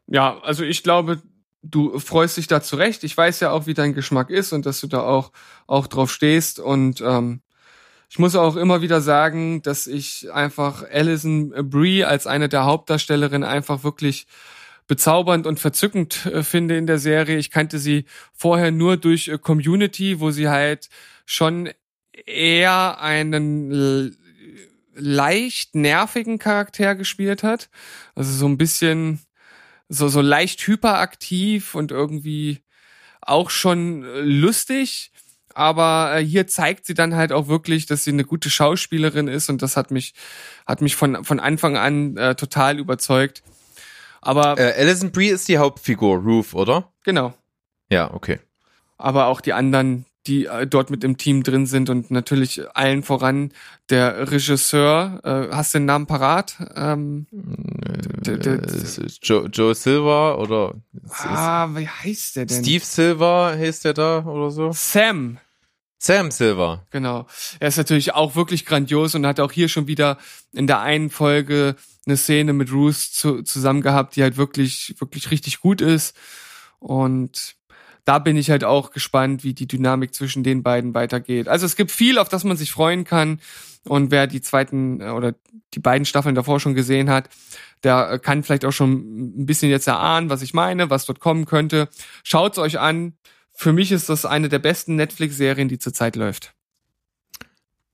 Ja, 0.06 0.38
also 0.40 0.62
ich 0.62 0.82
glaube, 0.82 1.20
du 1.62 1.98
freust 1.98 2.36
dich 2.36 2.46
da 2.46 2.62
zurecht. 2.62 3.02
Ich 3.04 3.16
weiß 3.16 3.40
ja 3.40 3.50
auch, 3.50 3.66
wie 3.66 3.74
dein 3.74 3.94
Geschmack 3.94 4.30
ist 4.30 4.52
und 4.52 4.66
dass 4.66 4.80
du 4.80 4.86
da 4.86 5.02
auch, 5.02 5.32
auch 5.66 5.86
drauf 5.88 6.12
stehst 6.12 6.60
und 6.60 7.00
ähm, 7.00 7.40
ich 8.08 8.18
muss 8.18 8.36
auch 8.36 8.56
immer 8.56 8.82
wieder 8.82 9.00
sagen, 9.00 9.62
dass 9.62 9.86
ich 9.86 10.32
einfach 10.32 10.84
Alison 10.90 11.50
Brie 11.70 12.04
als 12.04 12.26
eine 12.26 12.48
der 12.48 12.64
Hauptdarstellerinnen 12.64 13.48
einfach 13.48 13.84
wirklich 13.84 14.26
bezaubernd 14.86 15.46
und 15.46 15.58
verzückend 15.58 16.26
äh, 16.26 16.42
finde 16.42 16.76
in 16.76 16.86
der 16.86 16.98
Serie. 16.98 17.38
Ich 17.38 17.50
kannte 17.50 17.78
sie 17.78 18.04
vorher 18.32 18.70
nur 18.70 18.96
durch 18.96 19.28
äh, 19.28 19.38
Community, 19.38 20.20
wo 20.20 20.30
sie 20.30 20.48
halt 20.48 20.88
schon 21.24 21.70
eher 22.12 23.00
einen 23.00 24.16
leicht 24.94 25.74
nervigen 25.74 26.38
Charakter 26.38 26.94
gespielt 26.94 27.42
hat. 27.42 27.68
Also 28.14 28.32
so 28.32 28.46
ein 28.46 28.58
bisschen 28.58 29.20
so, 29.88 30.08
so 30.08 30.20
leicht 30.20 30.66
hyperaktiv 30.66 31.74
und 31.74 31.90
irgendwie 31.90 32.62
auch 33.20 33.50
schon 33.50 34.04
äh, 34.04 34.20
lustig 34.20 35.12
aber 35.56 36.18
äh, 36.18 36.24
hier 36.24 36.46
zeigt 36.46 36.84
sie 36.84 36.92
dann 36.92 37.16
halt 37.16 37.32
auch 37.32 37.48
wirklich, 37.48 37.86
dass 37.86 38.04
sie 38.04 38.10
eine 38.10 38.24
gute 38.24 38.50
Schauspielerin 38.50 39.26
ist 39.26 39.48
und 39.48 39.62
das 39.62 39.76
hat 39.76 39.90
mich 39.90 40.12
hat 40.66 40.82
mich 40.82 40.96
von 40.96 41.24
von 41.24 41.40
Anfang 41.40 41.78
an 41.78 42.16
äh, 42.18 42.34
total 42.34 42.78
überzeugt. 42.78 43.42
Aber 44.20 44.58
äh, 44.58 44.74
Alison 44.76 45.12
Brie 45.12 45.28
ist 45.28 45.48
die 45.48 45.56
Hauptfigur, 45.56 46.18
Ruth, 46.18 46.52
oder? 46.52 46.92
Genau. 47.04 47.32
Ja, 47.88 48.12
okay. 48.12 48.38
Aber 48.98 49.28
auch 49.28 49.40
die 49.40 49.54
anderen, 49.54 50.04
die 50.26 50.44
äh, 50.44 50.66
dort 50.66 50.90
mit 50.90 51.04
im 51.04 51.16
Team 51.16 51.42
drin 51.42 51.64
sind 51.64 51.88
und 51.88 52.10
natürlich 52.10 52.60
allen 52.76 53.02
voran 53.02 53.52
der 53.88 54.30
Regisseur. 54.30 55.20
Äh, 55.22 55.54
hast 55.54 55.72
du 55.72 55.78
den 55.78 55.86
Namen 55.86 56.06
parat? 56.06 56.56
Ähm, 56.74 57.26
der, 57.30 58.60
Joe, 59.22 59.46
Joe 59.46 59.74
Silver 59.74 60.38
oder? 60.38 60.74
Ah, 61.18 61.68
wie 61.74 61.88
heißt 61.88 62.36
der 62.36 62.46
denn? 62.46 62.62
Steve 62.62 62.84
Silver 62.84 63.56
heißt 63.56 63.86
der 63.86 63.94
da 63.94 64.24
oder 64.26 64.50
so? 64.50 64.70
Sam. 64.72 65.38
Sam 66.06 66.30
Silver. 66.30 66.86
Genau. 66.90 67.26
Er 67.58 67.68
ist 67.68 67.78
natürlich 67.78 68.14
auch 68.14 68.36
wirklich 68.36 68.64
grandios 68.64 69.14
und 69.14 69.26
hat 69.26 69.40
auch 69.40 69.52
hier 69.52 69.68
schon 69.68 69.86
wieder 69.88 70.18
in 70.52 70.66
der 70.66 70.80
einen 70.80 71.10
Folge 71.10 71.74
eine 72.06 72.16
Szene 72.16 72.52
mit 72.52 72.72
Ruth 72.72 72.94
zu, 72.94 73.42
zusammen 73.42 73.82
gehabt, 73.82 74.14
die 74.14 74.22
halt 74.22 74.36
wirklich, 74.36 74.94
wirklich 74.98 75.30
richtig 75.32 75.60
gut 75.60 75.80
ist. 75.80 76.16
Und 76.78 77.56
da 78.04 78.20
bin 78.20 78.36
ich 78.36 78.50
halt 78.50 78.62
auch 78.62 78.92
gespannt, 78.92 79.42
wie 79.42 79.52
die 79.52 79.66
Dynamik 79.66 80.14
zwischen 80.14 80.44
den 80.44 80.62
beiden 80.62 80.94
weitergeht. 80.94 81.48
Also 81.48 81.66
es 81.66 81.74
gibt 81.74 81.90
viel, 81.90 82.18
auf 82.18 82.28
das 82.28 82.44
man 82.44 82.56
sich 82.56 82.70
freuen 82.70 83.02
kann. 83.02 83.40
Und 83.82 84.12
wer 84.12 84.28
die 84.28 84.40
zweiten 84.40 85.00
äh, 85.00 85.10
oder 85.10 85.34
die 85.74 85.80
beiden 85.80 86.04
Staffeln 86.04 86.36
davor 86.36 86.60
schon 86.60 86.74
gesehen 86.74 87.10
hat, 87.10 87.28
der 87.82 88.20
kann 88.20 88.44
vielleicht 88.44 88.64
auch 88.64 88.72
schon 88.72 89.40
ein 89.40 89.46
bisschen 89.46 89.70
jetzt 89.70 89.88
erahnen, 89.88 90.30
was 90.30 90.42
ich 90.42 90.54
meine, 90.54 90.88
was 90.88 91.04
dort 91.04 91.18
kommen 91.18 91.46
könnte. 91.46 91.88
Schaut's 92.22 92.58
euch 92.58 92.78
an. 92.78 93.14
Für 93.58 93.72
mich 93.72 93.90
ist 93.90 94.10
das 94.10 94.26
eine 94.26 94.50
der 94.50 94.58
besten 94.58 94.96
Netflix-Serien, 94.96 95.68
die 95.68 95.78
zurzeit 95.78 96.14
läuft. 96.14 96.54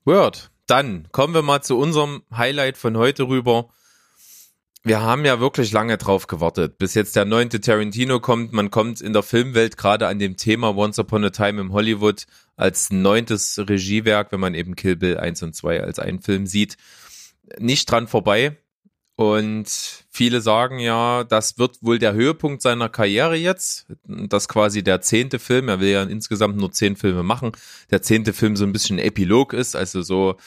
Word. 0.03 0.51
Dann 0.67 1.07
kommen 1.11 1.33
wir 1.33 1.41
mal 1.41 1.61
zu 1.61 1.77
unserem 1.77 2.23
Highlight 2.35 2.77
von 2.77 2.97
heute 2.97 3.23
rüber. 3.23 3.69
Wir 4.83 5.01
haben 5.01 5.23
ja 5.23 5.39
wirklich 5.39 5.71
lange 5.71 5.97
drauf 5.97 6.27
gewartet, 6.27 6.77
bis 6.77 6.93
jetzt 6.93 7.15
der 7.15 7.23
neunte 7.23 7.61
Tarantino 7.61 8.19
kommt. 8.19 8.51
Man 8.51 8.71
kommt 8.71 8.99
in 8.99 9.13
der 9.13 9.23
Filmwelt 9.23 9.77
gerade 9.77 10.07
an 10.07 10.19
dem 10.19 10.35
Thema 10.35 10.75
Once 10.75 10.99
Upon 10.99 11.23
a 11.23 11.29
Time 11.29 11.61
in 11.61 11.71
Hollywood 11.71 12.25
als 12.57 12.91
neuntes 12.91 13.57
Regiewerk, 13.57 14.33
wenn 14.33 14.41
man 14.41 14.55
eben 14.55 14.75
Kill 14.75 14.97
Bill 14.97 15.17
1 15.17 15.43
und 15.43 15.55
2 15.55 15.81
als 15.81 15.99
einen 15.99 16.21
Film 16.21 16.45
sieht, 16.45 16.75
nicht 17.57 17.89
dran 17.89 18.07
vorbei. 18.07 18.57
Und 19.15 19.67
viele 20.09 20.41
sagen 20.41 20.79
ja, 20.79 21.23
das 21.23 21.59
wird 21.59 21.77
wohl 21.81 21.99
der 21.99 22.13
Höhepunkt 22.13 22.63
seiner 22.63 22.89
Karriere 22.89 23.35
jetzt. 23.35 23.85
Das 24.05 24.47
quasi 24.47 24.83
der 24.83 25.01
zehnte 25.01 25.37
Film. 25.37 25.69
Er 25.69 25.79
will 25.79 25.89
ja 25.89 26.03
insgesamt 26.03 26.57
nur 26.57 26.71
zehn 26.71 26.95
Filme 26.95 27.21
machen. 27.21 27.51
Der 27.91 28.01
zehnte 28.01 28.33
Film 28.33 28.55
so 28.55 28.65
ein 28.65 28.73
bisschen 28.73 28.97
Epilog 28.97 29.53
ist, 29.53 29.75
also 29.75 30.01
so 30.01 30.37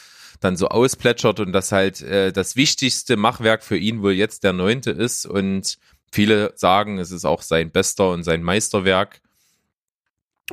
dann 0.41 0.57
so 0.57 0.67
ausplätschert 0.67 1.39
und 1.39 1.51
das 1.51 1.71
halt 1.71 2.01
äh, 2.01 2.31
das 2.31 2.55
wichtigste 2.55 3.17
Machwerk 3.17 3.63
für 3.63 3.77
ihn 3.77 4.03
wohl 4.03 4.11
jetzt 4.11 4.43
der 4.43 4.53
neunte 4.53 4.91
ist. 4.91 5.25
Und 5.25 5.77
viele 6.11 6.53
sagen, 6.55 6.99
es 6.99 7.11
ist 7.11 7.25
auch 7.25 7.41
sein 7.41 7.71
bester 7.71 8.11
und 8.11 8.23
sein 8.23 8.43
Meisterwerk. 8.43 9.21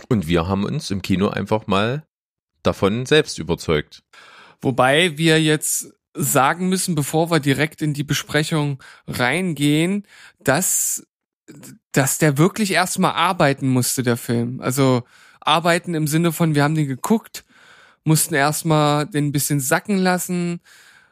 Und 0.09 0.29
wir 0.29 0.47
haben 0.47 0.65
uns 0.65 0.91
im 0.91 1.03
Kino 1.03 1.29
einfach 1.29 1.67
mal 1.67 2.07
davon 2.63 3.07
selbst 3.07 3.39
überzeugt. 3.39 4.03
Wobei 4.61 5.19
wir 5.19 5.43
jetzt 5.43 5.93
sagen 6.15 6.69
müssen, 6.69 6.95
bevor 6.95 7.31
wir 7.31 7.41
direkt 7.41 7.83
in 7.83 7.93
die 7.93 8.05
Besprechung 8.05 8.83
reingehen, 9.07 10.07
dass, 10.43 11.07
dass 11.93 12.19
der 12.19 12.39
wirklich 12.39 12.73
erstmal 12.73 13.13
arbeiten 13.13 13.69
musste, 13.69 14.03
der 14.03 14.17
Film. 14.17 14.61
Also 14.61 15.03
arbeiten 15.41 15.95
im 15.95 16.07
Sinne 16.07 16.33
von, 16.33 16.55
wir 16.55 16.63
haben 16.63 16.75
den 16.75 16.89
geguckt, 16.89 17.45
mussten 18.05 18.35
erstmal 18.35 19.07
den 19.07 19.27
ein 19.27 19.33
bisschen 19.33 19.61
sacken 19.61 19.99
lassen, 19.99 20.61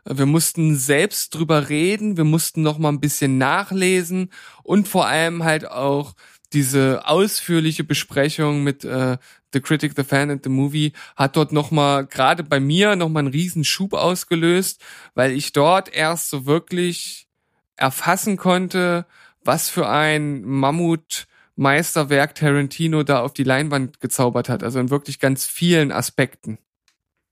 wir 0.04 0.26
mussten 0.26 0.76
selbst 0.76 1.34
drüber 1.34 1.68
reden, 1.68 2.16
wir 2.16 2.24
mussten 2.24 2.62
noch 2.62 2.78
mal 2.78 2.88
ein 2.88 3.00
bisschen 3.00 3.38
nachlesen 3.38 4.30
und 4.62 4.88
vor 4.88 5.06
allem 5.06 5.44
halt 5.44 5.68
auch 5.70 6.14
diese 6.52 7.06
ausführliche 7.06 7.84
Besprechung 7.84 8.62
mit 8.62 8.84
äh, 8.84 9.18
The 9.52 9.60
Critic, 9.60 9.92
The 9.96 10.04
Fan 10.04 10.30
and 10.30 10.44
The 10.44 10.50
Movie 10.50 10.92
hat 11.16 11.36
dort 11.36 11.52
nochmal, 11.52 12.06
gerade 12.06 12.42
bei 12.42 12.60
mir, 12.60 12.96
nochmal 12.96 13.24
einen 13.24 13.32
riesen 13.32 13.64
Schub 13.64 13.92
ausgelöst, 13.92 14.80
weil 15.14 15.32
ich 15.32 15.52
dort 15.52 15.94
erst 15.94 16.30
so 16.30 16.46
wirklich 16.46 17.28
erfassen 17.76 18.36
konnte, 18.36 19.06
was 19.44 19.68
für 19.68 19.88
ein 19.88 20.42
Mammut 20.42 21.26
Meisterwerk 21.56 22.34
Tarantino 22.34 23.02
da 23.02 23.20
auf 23.20 23.34
die 23.34 23.44
Leinwand 23.44 24.00
gezaubert 24.00 24.48
hat. 24.48 24.62
Also 24.62 24.80
in 24.80 24.90
wirklich 24.90 25.18
ganz 25.20 25.46
vielen 25.46 25.92
Aspekten. 25.92 26.58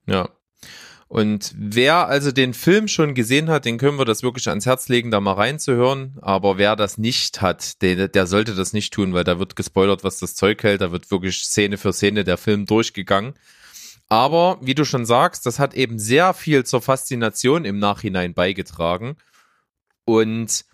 Ja. 0.06 0.28
Und 1.12 1.52
wer 1.56 2.06
also 2.06 2.30
den 2.30 2.54
Film 2.54 2.86
schon 2.86 3.14
gesehen 3.14 3.50
hat, 3.50 3.64
den 3.64 3.78
können 3.78 3.98
wir 3.98 4.04
das 4.04 4.22
wirklich 4.22 4.48
ans 4.48 4.64
Herz 4.64 4.88
legen, 4.88 5.10
da 5.10 5.18
mal 5.18 5.32
reinzuhören. 5.32 6.16
Aber 6.22 6.56
wer 6.56 6.76
das 6.76 6.98
nicht 6.98 7.42
hat, 7.42 7.82
der, 7.82 8.06
der 8.06 8.28
sollte 8.28 8.54
das 8.54 8.72
nicht 8.72 8.92
tun, 8.92 9.12
weil 9.12 9.24
da 9.24 9.40
wird 9.40 9.56
gespoilert, 9.56 10.04
was 10.04 10.20
das 10.20 10.36
Zeug 10.36 10.62
hält. 10.62 10.82
Da 10.82 10.92
wird 10.92 11.10
wirklich 11.10 11.42
Szene 11.42 11.78
für 11.78 11.92
Szene 11.92 12.22
der 12.22 12.36
Film 12.36 12.64
durchgegangen. 12.64 13.34
Aber 14.06 14.58
wie 14.62 14.76
du 14.76 14.84
schon 14.84 15.04
sagst, 15.04 15.46
das 15.46 15.58
hat 15.58 15.74
eben 15.74 15.98
sehr 15.98 16.32
viel 16.32 16.64
zur 16.64 16.80
Faszination 16.80 17.64
im 17.64 17.80
Nachhinein 17.80 18.32
beigetragen. 18.32 19.16
Und 20.04 20.64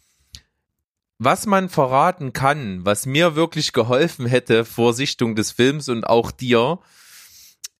was 1.16 1.46
man 1.46 1.70
verraten 1.70 2.34
kann, 2.34 2.84
was 2.84 3.06
mir 3.06 3.36
wirklich 3.36 3.72
geholfen 3.72 4.26
hätte 4.26 4.66
vor 4.66 4.92
Sichtung 4.92 5.34
des 5.34 5.50
Films 5.52 5.88
und 5.88 6.04
auch 6.04 6.30
dir, 6.30 6.78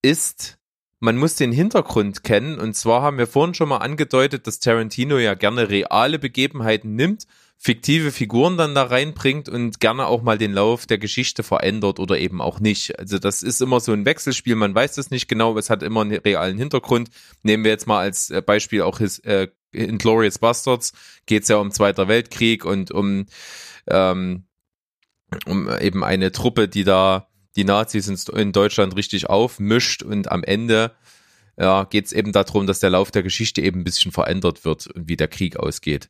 ist, 0.01 0.56
man 0.99 1.16
muss 1.16 1.34
den 1.34 1.53
Hintergrund 1.53 2.24
kennen. 2.24 2.59
Und 2.59 2.74
zwar 2.74 3.03
haben 3.03 3.18
wir 3.18 3.26
vorhin 3.26 3.55
schon 3.55 3.68
mal 3.68 3.78
angedeutet, 3.78 4.47
dass 4.47 4.61
Tarantino 4.61 5.18
ja 5.18 5.34
gerne 5.34 5.68
reale 5.68 6.18
Begebenheiten 6.18 6.94
nimmt, 6.94 7.26
fiktive 7.59 8.12
Figuren 8.12 8.57
dann 8.57 8.74
da 8.74 8.84
reinbringt 8.84 9.49
und 9.49 9.80
gerne 9.80 10.07
auch 10.07 10.22
mal 10.22 10.38
den 10.38 10.53
Lauf 10.53 10.86
der 10.86 10.99
Geschichte 10.99 11.42
verändert 11.42 11.99
oder 11.99 12.18
eben 12.18 12.40
auch 12.40 12.61
nicht. 12.61 12.99
Also 12.99 13.18
das 13.18 13.42
ist 13.42 13.62
immer 13.62 13.80
so 13.80 13.92
ein 13.92 14.05
Wechselspiel, 14.05 14.57
man 14.57 14.74
weiß 14.74 14.94
das 14.94 15.11
nicht 15.11 15.28
genau, 15.28 15.57
es 15.57 15.70
hat 15.70 15.82
immer 15.82 16.03
einen 16.03 16.16
realen 16.16 16.59
Hintergrund. 16.59 17.09
Nehmen 17.42 17.64
wir 17.64 17.70
jetzt 17.70 17.86
mal 17.86 18.01
als 18.01 18.30
äh, 18.30 18.42
Beispiel 18.42 18.82
auch 18.82 18.99
his, 18.99 19.18
äh, 19.20 19.49
Glorious 19.72 20.38
Bastards, 20.38 20.92
geht 21.26 21.42
es 21.42 21.49
ja 21.49 21.57
um 21.57 21.70
Zweiter 21.70 22.09
Weltkrieg 22.09 22.64
und 22.64 22.90
um, 22.90 23.26
ähm, 23.88 24.44
um 25.44 25.68
eben 25.78 26.05
eine 26.05 26.32
Truppe, 26.32 26.68
die 26.68 26.84
da 26.84 27.28
die 27.57 27.65
Nazis 27.65 28.29
in 28.29 28.53
Deutschland 28.53 28.97
richtig 28.97 29.29
aufmischt 29.29 30.03
und 30.03 30.31
am 30.31 30.45
Ende 30.45 30.93
ja, 31.59 31.85
geht 31.85 32.07
es 32.07 32.13
eben 32.13 32.33
darum, 32.33 32.67
dass 32.67 32.81
der 32.81 32.91
Lauf 32.91 33.11
der 33.11 33.23
Geschichte 33.23 33.63
eben 33.63 33.81
ein 33.81 33.85
bisschen 33.85 34.13
verändert 34.13 34.65
wird 34.65 34.89
und 34.89 35.09
wie 35.09 35.17
der 35.17 35.29
Krieg 35.29 35.57
ausgeht. 35.57 36.09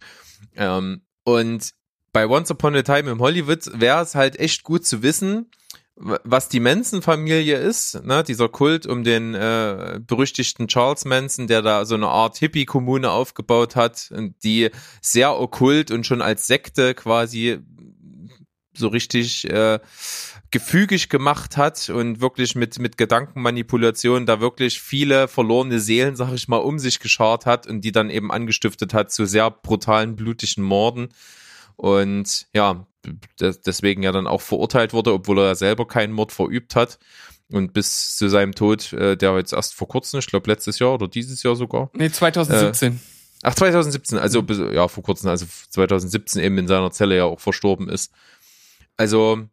Ähm, 0.56 1.02
und 1.24 1.72
bei 2.12 2.26
Once 2.26 2.50
Upon 2.50 2.74
a 2.74 2.82
Time 2.82 3.10
in 3.10 3.18
Hollywood 3.20 3.70
wäre 3.74 4.02
es 4.02 4.14
halt 4.14 4.38
echt 4.38 4.64
gut 4.64 4.86
zu 4.86 5.02
wissen, 5.02 5.50
was 5.96 6.50
die 6.50 6.60
Manson-Familie 6.60 7.56
ist, 7.56 8.04
ne, 8.04 8.22
dieser 8.22 8.50
Kult 8.50 8.86
um 8.86 9.02
den 9.02 9.34
äh, 9.34 9.98
berüchtigten 10.06 10.68
Charles 10.68 11.06
Manson, 11.06 11.46
der 11.46 11.62
da 11.62 11.86
so 11.86 11.94
eine 11.94 12.08
Art 12.08 12.36
Hippie-Kommune 12.36 13.10
aufgebaut 13.10 13.76
hat, 13.76 14.12
die 14.42 14.70
sehr 15.00 15.40
okkult 15.40 15.90
und 15.90 16.06
schon 16.06 16.20
als 16.20 16.46
Sekte 16.46 16.94
quasi 16.94 17.60
so 18.76 18.88
richtig 18.88 19.48
äh, 19.50 19.78
gefügig 20.50 21.08
gemacht 21.08 21.56
hat 21.56 21.88
und 21.88 22.20
wirklich 22.20 22.54
mit, 22.54 22.78
mit 22.78 22.96
Gedankenmanipulation 22.96 24.26
da 24.26 24.40
wirklich 24.40 24.80
viele 24.80 25.28
verlorene 25.28 25.80
Seelen, 25.80 26.16
sag 26.16 26.32
ich 26.32 26.48
mal, 26.48 26.58
um 26.58 26.78
sich 26.78 27.00
geschart 27.00 27.46
hat 27.46 27.66
und 27.66 27.82
die 27.82 27.92
dann 27.92 28.10
eben 28.10 28.30
angestiftet 28.30 28.94
hat 28.94 29.10
zu 29.10 29.26
sehr 29.26 29.50
brutalen, 29.50 30.16
blutigen 30.16 30.62
Morden. 30.62 31.08
Und 31.76 32.46
ja, 32.54 32.86
deswegen 33.40 34.02
ja 34.02 34.12
dann 34.12 34.26
auch 34.26 34.40
verurteilt 34.40 34.92
wurde, 34.92 35.12
obwohl 35.12 35.38
er 35.40 35.54
selber 35.54 35.86
keinen 35.86 36.12
Mord 36.12 36.32
verübt 36.32 36.74
hat. 36.74 36.98
Und 37.50 37.72
bis 37.72 38.16
zu 38.16 38.28
seinem 38.28 38.54
Tod, 38.54 38.92
äh, 38.92 39.16
der 39.16 39.36
jetzt 39.36 39.52
erst 39.52 39.74
vor 39.74 39.86
kurzem, 39.86 40.18
ich 40.18 40.26
glaube 40.26 40.50
letztes 40.50 40.78
Jahr 40.80 40.94
oder 40.94 41.06
dieses 41.06 41.42
Jahr 41.42 41.54
sogar. 41.54 41.90
Nee, 41.92 42.10
2017. 42.10 42.94
Äh, 42.94 42.96
ach, 43.42 43.54
2017, 43.54 44.18
also 44.18 44.42
bis, 44.42 44.58
ja, 44.58 44.88
vor 44.88 45.04
kurzem, 45.04 45.30
also 45.30 45.46
2017 45.70 46.42
eben 46.42 46.58
in 46.58 46.66
seiner 46.66 46.90
Zelle 46.90 47.16
ja 47.16 47.24
auch 47.24 47.38
verstorben 47.38 47.88
ist. 47.88 48.10
Also 48.96 49.48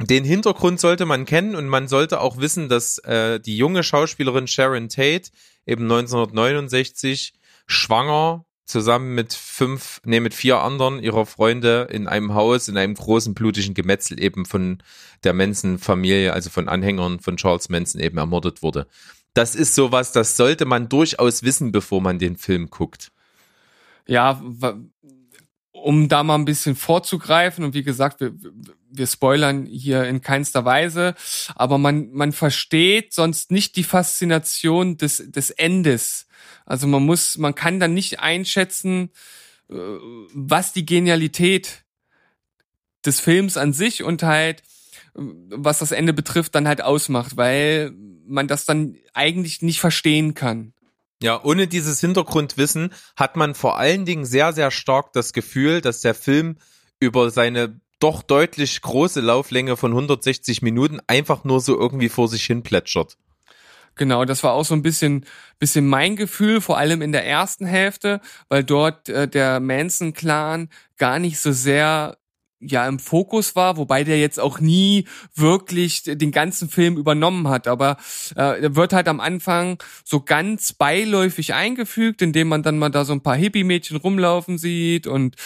den 0.00 0.24
Hintergrund 0.24 0.80
sollte 0.80 1.06
man 1.06 1.24
kennen 1.24 1.54
und 1.54 1.68
man 1.68 1.88
sollte 1.88 2.20
auch 2.20 2.38
wissen, 2.38 2.68
dass 2.68 2.98
äh, 2.98 3.40
die 3.40 3.56
junge 3.56 3.82
Schauspielerin 3.82 4.48
Sharon 4.48 4.88
Tate 4.88 5.30
eben 5.66 5.84
1969 5.84 7.32
schwanger 7.66 8.44
zusammen 8.66 9.14
mit 9.14 9.32
fünf, 9.32 10.00
nee, 10.04 10.20
mit 10.20 10.34
vier 10.34 10.60
anderen 10.60 11.02
ihrer 11.02 11.26
Freunde 11.26 11.88
in 11.90 12.08
einem 12.08 12.34
Haus, 12.34 12.68
in 12.68 12.76
einem 12.76 12.94
großen 12.94 13.34
blutigen 13.34 13.74
Gemetzel 13.74 14.20
eben 14.22 14.46
von 14.46 14.82
der 15.22 15.34
Manson-Familie, 15.34 16.32
also 16.32 16.50
von 16.50 16.68
Anhängern 16.68 17.20
von 17.20 17.36
Charles 17.36 17.68
Manson 17.68 18.00
eben 18.00 18.18
ermordet 18.18 18.62
wurde. 18.62 18.86
Das 19.34 19.54
ist 19.54 19.74
sowas, 19.74 20.12
das 20.12 20.36
sollte 20.36 20.64
man 20.64 20.88
durchaus 20.88 21.42
wissen, 21.42 21.72
bevor 21.72 22.00
man 22.00 22.18
den 22.18 22.36
Film 22.36 22.70
guckt. 22.70 23.10
Ja, 24.06 24.40
um 25.74 26.08
da 26.08 26.22
mal 26.22 26.36
ein 26.36 26.44
bisschen 26.44 26.76
vorzugreifen 26.76 27.64
und 27.64 27.74
wie 27.74 27.82
gesagt, 27.82 28.20
wir, 28.20 28.32
wir 28.90 29.06
spoilern 29.08 29.66
hier 29.66 30.04
in 30.04 30.22
keinster 30.22 30.64
Weise, 30.64 31.14
aber 31.56 31.78
man, 31.78 32.12
man 32.12 32.32
versteht 32.32 33.12
sonst 33.12 33.50
nicht 33.50 33.74
die 33.76 33.82
Faszination 33.82 34.96
des, 34.96 35.22
des 35.26 35.50
Endes. 35.50 36.26
Also 36.64 36.86
man 36.86 37.04
muss, 37.04 37.36
man 37.38 37.56
kann 37.56 37.80
dann 37.80 37.92
nicht 37.92 38.20
einschätzen, 38.20 39.10
äh, 39.68 39.74
was 40.32 40.72
die 40.72 40.86
Genialität 40.86 41.84
des 43.04 43.18
Films 43.18 43.56
an 43.56 43.72
sich 43.72 44.04
und 44.04 44.22
halt, 44.22 44.62
was 45.14 45.80
das 45.80 45.90
Ende 45.90 46.12
betrifft, 46.12 46.54
dann 46.54 46.68
halt 46.68 46.82
ausmacht, 46.82 47.36
weil 47.36 47.92
man 48.26 48.46
das 48.46 48.64
dann 48.64 48.96
eigentlich 49.12 49.60
nicht 49.60 49.80
verstehen 49.80 50.34
kann. 50.34 50.72
Ja, 51.22 51.42
ohne 51.42 51.66
dieses 51.66 52.00
Hintergrundwissen 52.00 52.92
hat 53.16 53.36
man 53.36 53.54
vor 53.54 53.78
allen 53.78 54.04
Dingen 54.04 54.24
sehr, 54.24 54.52
sehr 54.52 54.70
stark 54.70 55.12
das 55.12 55.32
Gefühl, 55.32 55.80
dass 55.80 56.00
der 56.00 56.14
Film 56.14 56.56
über 57.00 57.30
seine 57.30 57.80
doch 58.00 58.22
deutlich 58.22 58.82
große 58.82 59.20
Lauflänge 59.20 59.76
von 59.76 59.92
160 59.92 60.62
Minuten 60.62 61.00
einfach 61.06 61.44
nur 61.44 61.60
so 61.60 61.78
irgendwie 61.78 62.08
vor 62.08 62.28
sich 62.28 62.44
hin 62.44 62.62
plätschert. 62.62 63.16
Genau, 63.96 64.24
das 64.24 64.42
war 64.42 64.52
auch 64.52 64.64
so 64.64 64.74
ein 64.74 64.82
bisschen, 64.82 65.24
bisschen 65.58 65.86
mein 65.86 66.16
Gefühl, 66.16 66.60
vor 66.60 66.78
allem 66.78 67.00
in 67.00 67.12
der 67.12 67.24
ersten 67.26 67.64
Hälfte, 67.64 68.20
weil 68.48 68.64
dort 68.64 69.08
äh, 69.08 69.28
der 69.28 69.60
Manson-Clan 69.60 70.68
gar 70.98 71.18
nicht 71.20 71.38
so 71.38 71.52
sehr 71.52 72.18
ja 72.60 72.86
im 72.88 72.98
Fokus 72.98 73.56
war, 73.56 73.76
wobei 73.76 74.04
der 74.04 74.18
jetzt 74.18 74.40
auch 74.40 74.60
nie 74.60 75.06
wirklich 75.34 76.02
den 76.04 76.30
ganzen 76.30 76.68
Film 76.68 76.96
übernommen 76.96 77.48
hat. 77.48 77.68
Aber 77.68 77.96
äh, 78.36 78.62
er 78.62 78.76
wird 78.76 78.92
halt 78.92 79.08
am 79.08 79.20
Anfang 79.20 79.82
so 80.04 80.20
ganz 80.20 80.72
beiläufig 80.72 81.54
eingefügt, 81.54 82.22
indem 82.22 82.48
man 82.48 82.62
dann 82.62 82.78
mal 82.78 82.90
da 82.90 83.04
so 83.04 83.12
ein 83.12 83.22
paar 83.22 83.36
Hippie-Mädchen 83.36 83.96
rumlaufen 83.96 84.58
sieht 84.58 85.06
und 85.06 85.36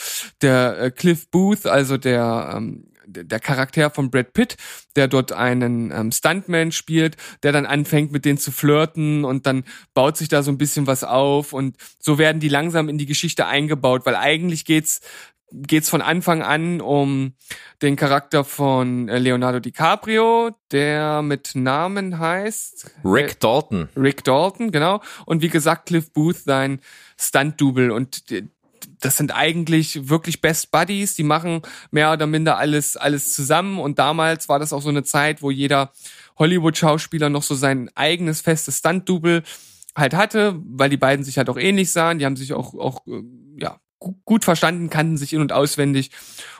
der 0.43 0.79
äh, 0.79 0.91
Cliff 0.91 1.29
Booth, 1.31 1.67
also 1.67 1.97
der 1.97 2.55
ähm, 2.57 2.85
der 3.09 3.41
Charakter 3.41 3.91
von 3.91 4.11
Brad 4.11 4.33
Pitt, 4.33 4.57
der 4.97 5.09
dort 5.09 5.33
einen 5.33 5.91
ähm, 5.91 6.13
Stuntman 6.13 6.73
spielt, 6.73 7.17
der 7.43 7.53
dann 7.53 7.67
anfängt 7.67 8.13
mit 8.13 8.25
denen 8.25 8.39
zu 8.39 8.53
flirten 8.53 9.25
und 9.25 9.47
dann 9.47 9.65
baut 9.95 10.17
sich 10.17 10.29
da 10.29 10.43
so 10.43 10.51
ein 10.51 10.59
bisschen 10.59 10.87
was 10.87 11.05
auf 11.05 11.53
und 11.53 11.77
so 11.99 12.19
werden 12.19 12.41
die 12.41 12.49
langsam 12.49 12.89
in 12.89 12.99
die 12.99 13.07
Geschichte 13.07 13.47
eingebaut, 13.47 14.05
weil 14.05 14.17
eigentlich 14.17 14.65
geht's 14.65 15.01
geht's 15.53 15.88
von 15.88 16.03
Anfang 16.03 16.42
an 16.42 16.80
um 16.80 17.34
den 17.82 17.96
Charakter 17.96 18.44
von 18.44 19.09
äh, 19.09 19.18
Leonardo 19.18 19.61
DiCaprio, 19.61 20.51
der 20.70 21.22
mit 21.22 21.53
Namen 21.55 22.18
heißt 22.18 22.90
Rick 23.05 23.40
Dalton. 23.40 23.88
Rick 23.96 24.24
Dalton, 24.24 24.70
genau. 24.70 25.01
Und 25.26 25.42
wie 25.42 25.49
gesagt, 25.49 25.86
Cliff 25.86 26.12
Booth, 26.12 26.36
sein 26.36 26.80
Stunt-Double. 27.18 27.90
Und 27.90 28.24
das 29.01 29.16
sind 29.16 29.34
eigentlich 29.34 30.09
wirklich 30.09 30.40
Best 30.40 30.70
Buddies, 30.70 31.14
die 31.14 31.22
machen 31.22 31.62
mehr 31.90 32.12
oder 32.12 32.26
minder 32.26 32.59
alles, 32.59 32.96
alles 32.96 33.32
zusammen. 33.32 33.78
Und 33.78 33.99
damals 33.99 34.49
war 34.49 34.59
das 34.59 34.72
auch 34.72 34.82
so 34.82 34.88
eine 34.88 35.05
Zeit, 35.05 35.42
wo 35.42 35.51
jeder 35.51 35.92
Hollywood-Schauspieler 36.38 37.28
noch 37.28 37.42
so 37.42 37.55
sein 37.55 37.90
eigenes 37.94 38.40
festes 38.40 38.78
Stunt-Double 38.78 39.42
halt 39.96 40.14
hatte, 40.14 40.61
weil 40.64 40.90
die 40.90 40.96
beiden 40.96 41.24
sich 41.24 41.38
halt 41.38 41.51
auch 41.51 41.57
ähnlich 41.57 41.92
sahen. 41.92 42.18
Die 42.18 42.24
haben 42.24 42.36
sich 42.36 42.53
auch, 42.53 42.74
auch 42.74 43.07
äh, 43.07 43.22
ja, 43.59 43.80
gut 43.99 44.44
verstanden, 44.44 44.90
kannten 44.90 45.16
sich 45.16 45.32
in- 45.32 45.40
und 45.40 45.53
auswendig 45.53 46.11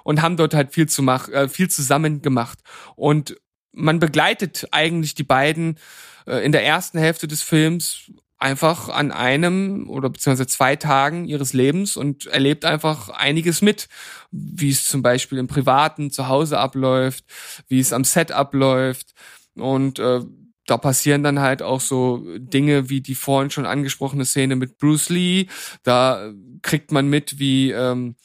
und 0.05 0.22
haben 0.22 0.36
dort 0.36 0.55
halt 0.55 0.72
viel 0.72 0.89
zu 0.89 1.03
mach, 1.03 1.28
äh, 1.28 1.49
viel 1.49 1.68
zusammen 1.68 2.22
gemacht. 2.22 2.61
Und 2.97 3.36
man 3.72 3.99
begleitet 3.99 4.68
eigentlich 4.72 5.14
die 5.14 5.24
beiden 5.24 5.78
äh, 6.26 6.45
in 6.45 6.53
der 6.53 6.64
ersten 6.64 6.99
Hälfte 6.99 7.28
des 7.28 7.43
Films 7.43 8.11
einfach 8.39 8.89
an 8.89 9.11
einem 9.11 9.91
oder 9.91 10.11
beziehungsweise 10.11 10.47
zwei 10.47 10.76
Tagen 10.76 11.24
ihres 11.24 11.53
Lebens 11.53 11.97
und 11.97 12.26
erlebt 12.26 12.64
einfach 12.64 13.09
einiges 13.09 13.62
mit, 13.62 13.89
wie 14.30 14.70
es 14.70 14.86
zum 14.86 15.03
Beispiel 15.03 15.39
im 15.39 15.49
Privaten 15.49 16.11
zu 16.11 16.28
Hause 16.28 16.59
abläuft, 16.59 17.24
wie 17.66 17.80
es 17.80 17.93
am 17.93 18.05
Set 18.05 18.30
abläuft 18.30 19.12
und 19.57 19.99
äh, 19.99 20.20
da 20.69 20.77
passieren 20.77 21.23
dann 21.23 21.41
halt 21.41 21.62
auch 21.62 21.81
so 21.81 22.25
Dinge 22.39 22.91
wie 22.91 23.01
die 23.01 23.14
vorhin 23.14 23.51
schon 23.51 23.66
angesprochene 23.66 24.25
Szene 24.25 24.55
mit 24.55 24.79
Bruce 24.79 25.09
Lee. 25.09 25.47
Da 25.83 26.31
kriegt 26.62 26.93
man 26.93 27.09
mit, 27.09 27.39
wie 27.39 27.71
ähm, 27.71 28.16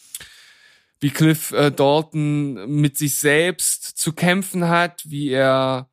wie 1.00 1.10
Cliff 1.10 1.52
äh, 1.52 1.72
Dalton 1.72 2.80
mit 2.80 2.98
sich 2.98 3.20
selbst 3.20 3.98
zu 3.98 4.14
kämpfen 4.14 4.68
hat, 4.70 5.04
wie 5.06 5.30
er 5.30 5.90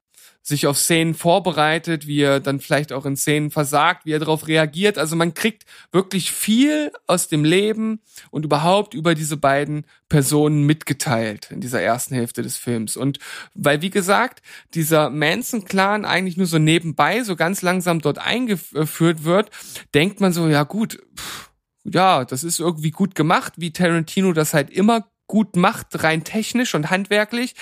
sich 0.50 0.66
auf 0.66 0.78
Szenen 0.78 1.14
vorbereitet, 1.14 2.06
wie 2.06 2.20
er 2.20 2.40
dann 2.40 2.60
vielleicht 2.60 2.92
auch 2.92 3.06
in 3.06 3.16
Szenen 3.16 3.50
versagt, 3.50 4.04
wie 4.04 4.12
er 4.12 4.18
darauf 4.18 4.46
reagiert. 4.46 4.98
Also 4.98 5.16
man 5.16 5.32
kriegt 5.32 5.64
wirklich 5.92 6.30
viel 6.32 6.92
aus 7.06 7.28
dem 7.28 7.44
Leben 7.44 8.00
und 8.30 8.44
überhaupt 8.44 8.92
über 8.92 9.14
diese 9.14 9.38
beiden 9.38 9.86
Personen 10.10 10.66
mitgeteilt 10.66 11.50
in 11.50 11.60
dieser 11.60 11.80
ersten 11.80 12.14
Hälfte 12.14 12.42
des 12.42 12.58
Films. 12.58 12.96
Und 12.96 13.18
weil, 13.54 13.80
wie 13.80 13.90
gesagt, 13.90 14.42
dieser 14.74 15.08
Manson-Clan 15.08 16.04
eigentlich 16.04 16.36
nur 16.36 16.46
so 16.46 16.58
nebenbei, 16.58 17.22
so 17.22 17.36
ganz 17.36 17.62
langsam 17.62 18.00
dort 18.00 18.18
eingeführt 18.18 19.24
wird, 19.24 19.50
denkt 19.94 20.20
man 20.20 20.32
so, 20.32 20.48
ja 20.48 20.64
gut, 20.64 20.98
pff, 21.16 21.50
ja, 21.84 22.24
das 22.24 22.44
ist 22.44 22.60
irgendwie 22.60 22.90
gut 22.90 23.14
gemacht, 23.14 23.54
wie 23.56 23.72
Tarantino 23.72 24.32
das 24.32 24.52
halt 24.52 24.70
immer 24.70 25.06
gut 25.30 25.54
macht, 25.54 26.02
rein 26.02 26.24
technisch 26.24 26.74
und 26.74 26.90
handwerklich. 26.90 27.54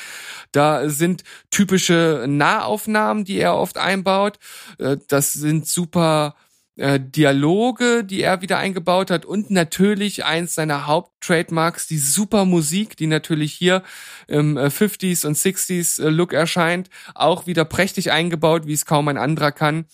Da 0.53 0.89
sind 0.89 1.23
typische 1.51 2.25
Nahaufnahmen, 2.27 3.27
die 3.27 3.37
er 3.37 3.57
oft 3.57 3.77
einbaut. 3.77 4.39
Äh, 4.79 4.97
das 5.09 5.35
sind 5.35 5.69
super 5.69 6.35
äh, 6.77 6.99
Dialoge, 6.99 8.05
die 8.05 8.23
er 8.23 8.41
wieder 8.41 8.57
eingebaut 8.57 9.11
hat 9.11 9.27
und 9.27 9.51
natürlich 9.51 10.25
eins 10.25 10.55
seiner 10.55 10.87
Haupttrademarks, 10.87 11.87
die 11.89 11.99
super 11.99 12.47
Musik, 12.47 12.97
die 12.97 13.07
natürlich 13.07 13.53
hier 13.53 13.83
im 14.29 14.57
50s 14.57 15.27
und 15.27 15.37
60s 15.37 16.09
Look 16.09 16.33
erscheint, 16.33 16.89
auch 17.15 17.47
wieder 17.47 17.67
prächtig 17.67 18.13
eingebaut, 18.13 18.67
wie 18.67 18.73
es 18.73 18.87
kaum 18.87 19.09
ein 19.09 19.19
anderer 19.19 19.53
kann. 19.53 19.85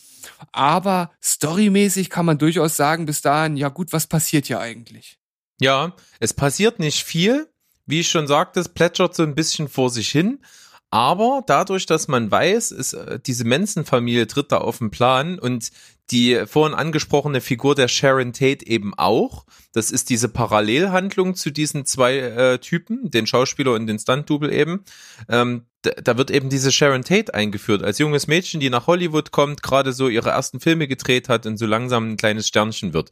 Aber 0.52 1.10
storymäßig 1.20 2.08
kann 2.08 2.26
man 2.26 2.38
durchaus 2.38 2.76
sagen, 2.76 3.04
bis 3.04 3.20
dahin, 3.20 3.56
ja 3.56 3.68
gut, 3.68 3.92
was 3.92 4.06
passiert 4.06 4.46
hier 4.46 4.60
eigentlich? 4.60 5.18
Ja, 5.60 5.96
es 6.20 6.34
passiert 6.34 6.78
nicht 6.78 7.04
viel, 7.04 7.48
wie 7.86 8.00
ich 8.00 8.08
schon 8.10 8.26
sagte, 8.26 8.60
es 8.60 8.68
plätschert 8.68 9.14
so 9.14 9.22
ein 9.22 9.34
bisschen 9.34 9.68
vor 9.68 9.90
sich 9.90 10.10
hin. 10.10 10.40
Aber 10.90 11.42
dadurch, 11.44 11.86
dass 11.86 12.06
man 12.06 12.30
weiß, 12.30 12.70
ist, 12.70 12.92
äh, 12.92 13.18
diese 13.18 13.44
Manson-Familie 13.44 14.28
tritt 14.28 14.52
da 14.52 14.58
auf 14.58 14.78
den 14.78 14.92
Plan 14.92 15.40
und 15.40 15.70
die 16.10 16.44
vorhin 16.46 16.76
angesprochene 16.76 17.40
Figur 17.40 17.74
der 17.74 17.88
Sharon 17.88 18.32
Tate 18.32 18.66
eben 18.66 18.94
auch. 18.94 19.44
Das 19.72 19.90
ist 19.90 20.10
diese 20.10 20.28
Parallelhandlung 20.28 21.34
zu 21.34 21.50
diesen 21.50 21.84
zwei 21.84 22.18
äh, 22.18 22.58
Typen, 22.58 23.10
den 23.10 23.26
Schauspieler 23.26 23.72
und 23.72 23.86
den 23.86 23.98
Stunt-Double 23.98 24.52
eben. 24.52 24.84
Ähm, 25.28 25.62
da, 25.82 25.90
da 25.92 26.16
wird 26.16 26.30
eben 26.30 26.48
diese 26.48 26.70
Sharon 26.70 27.02
Tate 27.02 27.34
eingeführt 27.34 27.82
als 27.82 27.98
junges 27.98 28.26
Mädchen, 28.26 28.60
die 28.60 28.70
nach 28.70 28.86
Hollywood 28.86 29.32
kommt, 29.32 29.62
gerade 29.62 29.92
so 29.92 30.08
ihre 30.08 30.30
ersten 30.30 30.60
Filme 30.60 30.86
gedreht 30.86 31.28
hat 31.28 31.46
und 31.46 31.56
so 31.56 31.66
langsam 31.66 32.12
ein 32.12 32.16
kleines 32.16 32.46
Sternchen 32.46 32.92
wird. 32.92 33.10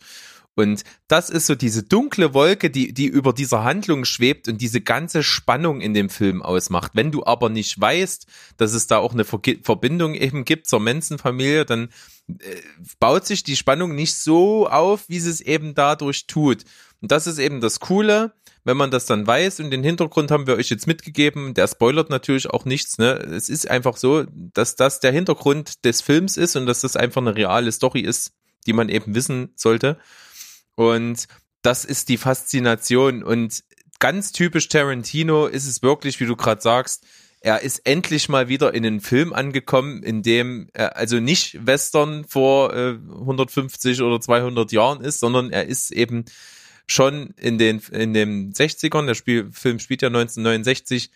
Und 0.55 0.85
das 1.09 1.31
ist 1.31 1.47
so 1.47 1.55
diese 1.55 1.83
dunkle 1.83 2.35
Wolke, 2.35 2.69
die, 2.71 2.93
die 2.93 3.07
über 3.07 3.33
dieser 3.33 3.65
Handlung 3.65 4.05
schwebt 4.05 4.49
und 4.49 4.61
diese 4.61 4.83
ganze 4.83 5.23
Spannung 5.23 5.81
in 5.81 5.95
dem 5.95 6.11
Film 6.11 6.43
ausmacht. 6.43 6.93
Wenn 6.95 7.11
du 7.11 7.25
aber 7.25 7.49
nicht 7.49 7.81
weißt, 7.81 8.27
dass 8.59 8.75
es 8.75 8.87
da 8.87 8.99
auch 8.99 9.15
eine 9.15 9.25
Ver 9.25 9.41
Verbindung 9.63 10.15
eben 10.15 10.45
gibt 10.45 10.67
zur 10.67 10.81
Manson-Familie, 10.81 11.65
dann 11.65 11.89
äh, 12.29 12.57
baut 13.01 13.27
sich 13.27 13.43
die 13.45 13.57
Spannung 13.57 13.95
nicht 13.95 14.15
so 14.15 14.69
auf, 14.69 15.09
wie 15.09 15.21
sie 15.21 15.31
es 15.31 15.41
eben 15.41 15.75
dadurch 15.75 16.27
tut. 16.27 16.65
Und 17.01 17.11
das 17.11 17.27
ist 17.27 17.39
eben 17.39 17.61
das 17.61 17.81
Coole, 17.81 18.33
wenn 18.65 18.77
man 18.77 18.91
das 18.91 19.07
dann 19.07 19.27
weiß 19.27 19.61
und 19.61 19.71
den 19.71 19.83
Hintergrund 19.83 20.31
haben 20.31 20.47
wir 20.47 20.55
euch 20.55 20.71
jetzt 20.71 20.87
mitgegeben, 20.87 21.55
der 21.55 21.67
spoilert 21.67 22.11
natürlich 22.11 22.49
auch 22.51 22.65
nichts, 22.65 22.99
ne? 22.99 23.15
Es 23.15 23.49
ist 23.49 23.69
einfach 23.69 23.97
so, 23.97 24.25
dass 24.31 24.77
das 24.77 25.01
der 25.01 25.13
Hintergrund 25.13 25.85
des 25.85 26.01
Films 26.01 26.37
ist 26.37 26.55
und 26.57 26.67
dass 26.67 26.81
das 26.83 26.97
einfach 26.97 27.21
eine 27.21 27.35
reale 27.35 27.73
Story 27.73 28.01
ist, 28.01 28.33
die 28.67 28.73
man 28.73 28.89
eben 28.89 29.15
wissen 29.15 29.51
sollte. 29.57 29.99
Und 30.75 31.27
das 31.63 31.85
ist 31.85 32.09
die 32.09 32.17
Faszination. 32.17 33.23
Und 33.23 33.63
ganz 33.99 34.33
typisch 34.33 34.69
Tarantino 34.69 35.47
ist 35.47 35.67
es 35.67 35.83
wirklich, 35.83 36.21
wie 36.21 36.27
du 36.27 36.37
gerade 36.37 36.61
sagst, 36.61 37.05
er 37.41 37.63
ist 37.63 37.81
endlich 37.85 38.29
mal 38.29 38.49
wieder 38.49 38.73
in 38.73 38.87
einen 38.87 39.01
Film 39.01 39.33
angekommen, 39.33 40.03
in 40.03 40.23
dem 40.23 40.69
er 40.75 40.97
also 40.97 41.19
nicht 41.19 41.67
Western 41.67 42.25
vor 42.25 42.73
äh, 42.73 42.91
150 42.91 44.01
oder 44.01 44.21
200 44.21 44.71
Jahren 44.71 45.01
ist, 45.03 45.19
sondern 45.19 45.51
er 45.51 45.67
ist 45.67 45.91
eben 45.91 46.25
schon 46.87 47.31
in 47.37 47.59
den 47.59 47.83
in 47.91 48.15
den 48.15 48.53
60ern, 48.53 49.07
der 49.07 49.15
Spiel, 49.15 49.51
Film 49.51 49.81
spielt 49.81 50.03
ja 50.03 50.09
1969 50.09 51.11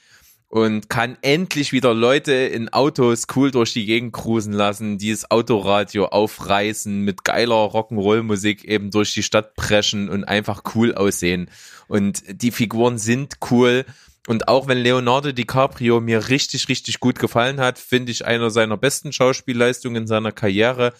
und 0.49 0.89
kann 0.89 1.19
endlich 1.23 1.73
wieder 1.73 1.93
Leute 1.93 2.33
in 2.33 2.69
Autos 2.73 3.27
cool 3.35 3.51
durch 3.51 3.73
die 3.73 3.85
Gegend 3.85 4.13
cruisen 4.13 4.53
lassen, 4.53 4.97
die 4.99 5.11
das 5.11 5.31
Autoradio 5.31 6.07
aufreißen, 6.07 7.01
mit 7.01 7.25
geiler 7.25 7.55
Rock'n'Roll-Musik 7.67 8.65
eben 8.65 8.91
durch 8.91 9.13
die 9.13 9.23
Stadt 9.23 9.57
preschen 9.57 10.09
und 10.09 10.25
einfach 10.25 10.63
cool 10.75 10.95
aussehen. 10.95 11.51
Und 11.89 12.23
die 12.29 12.53
Figuren 12.53 12.99
sind 12.99 13.35
cool. 13.51 13.85
Und 14.29 14.49
auch 14.49 14.67
wenn 14.67 14.79
Leonardo 14.79 15.33
DiCaprio 15.33 16.01
mir 16.01 16.29
richtig, 16.29 16.69
richtig 16.69 17.01
gut 17.01 17.19
gefallen 17.19 17.61
hat, 17.61 17.79
finde 17.79 18.11
ich 18.13 18.25
einer 18.25 18.51
seiner 18.51 18.77
besten 18.77 19.13
Schauspielleistungen 19.13 20.03
in 20.03 20.09
seiner 20.09 20.33
Karriere, 20.33 20.93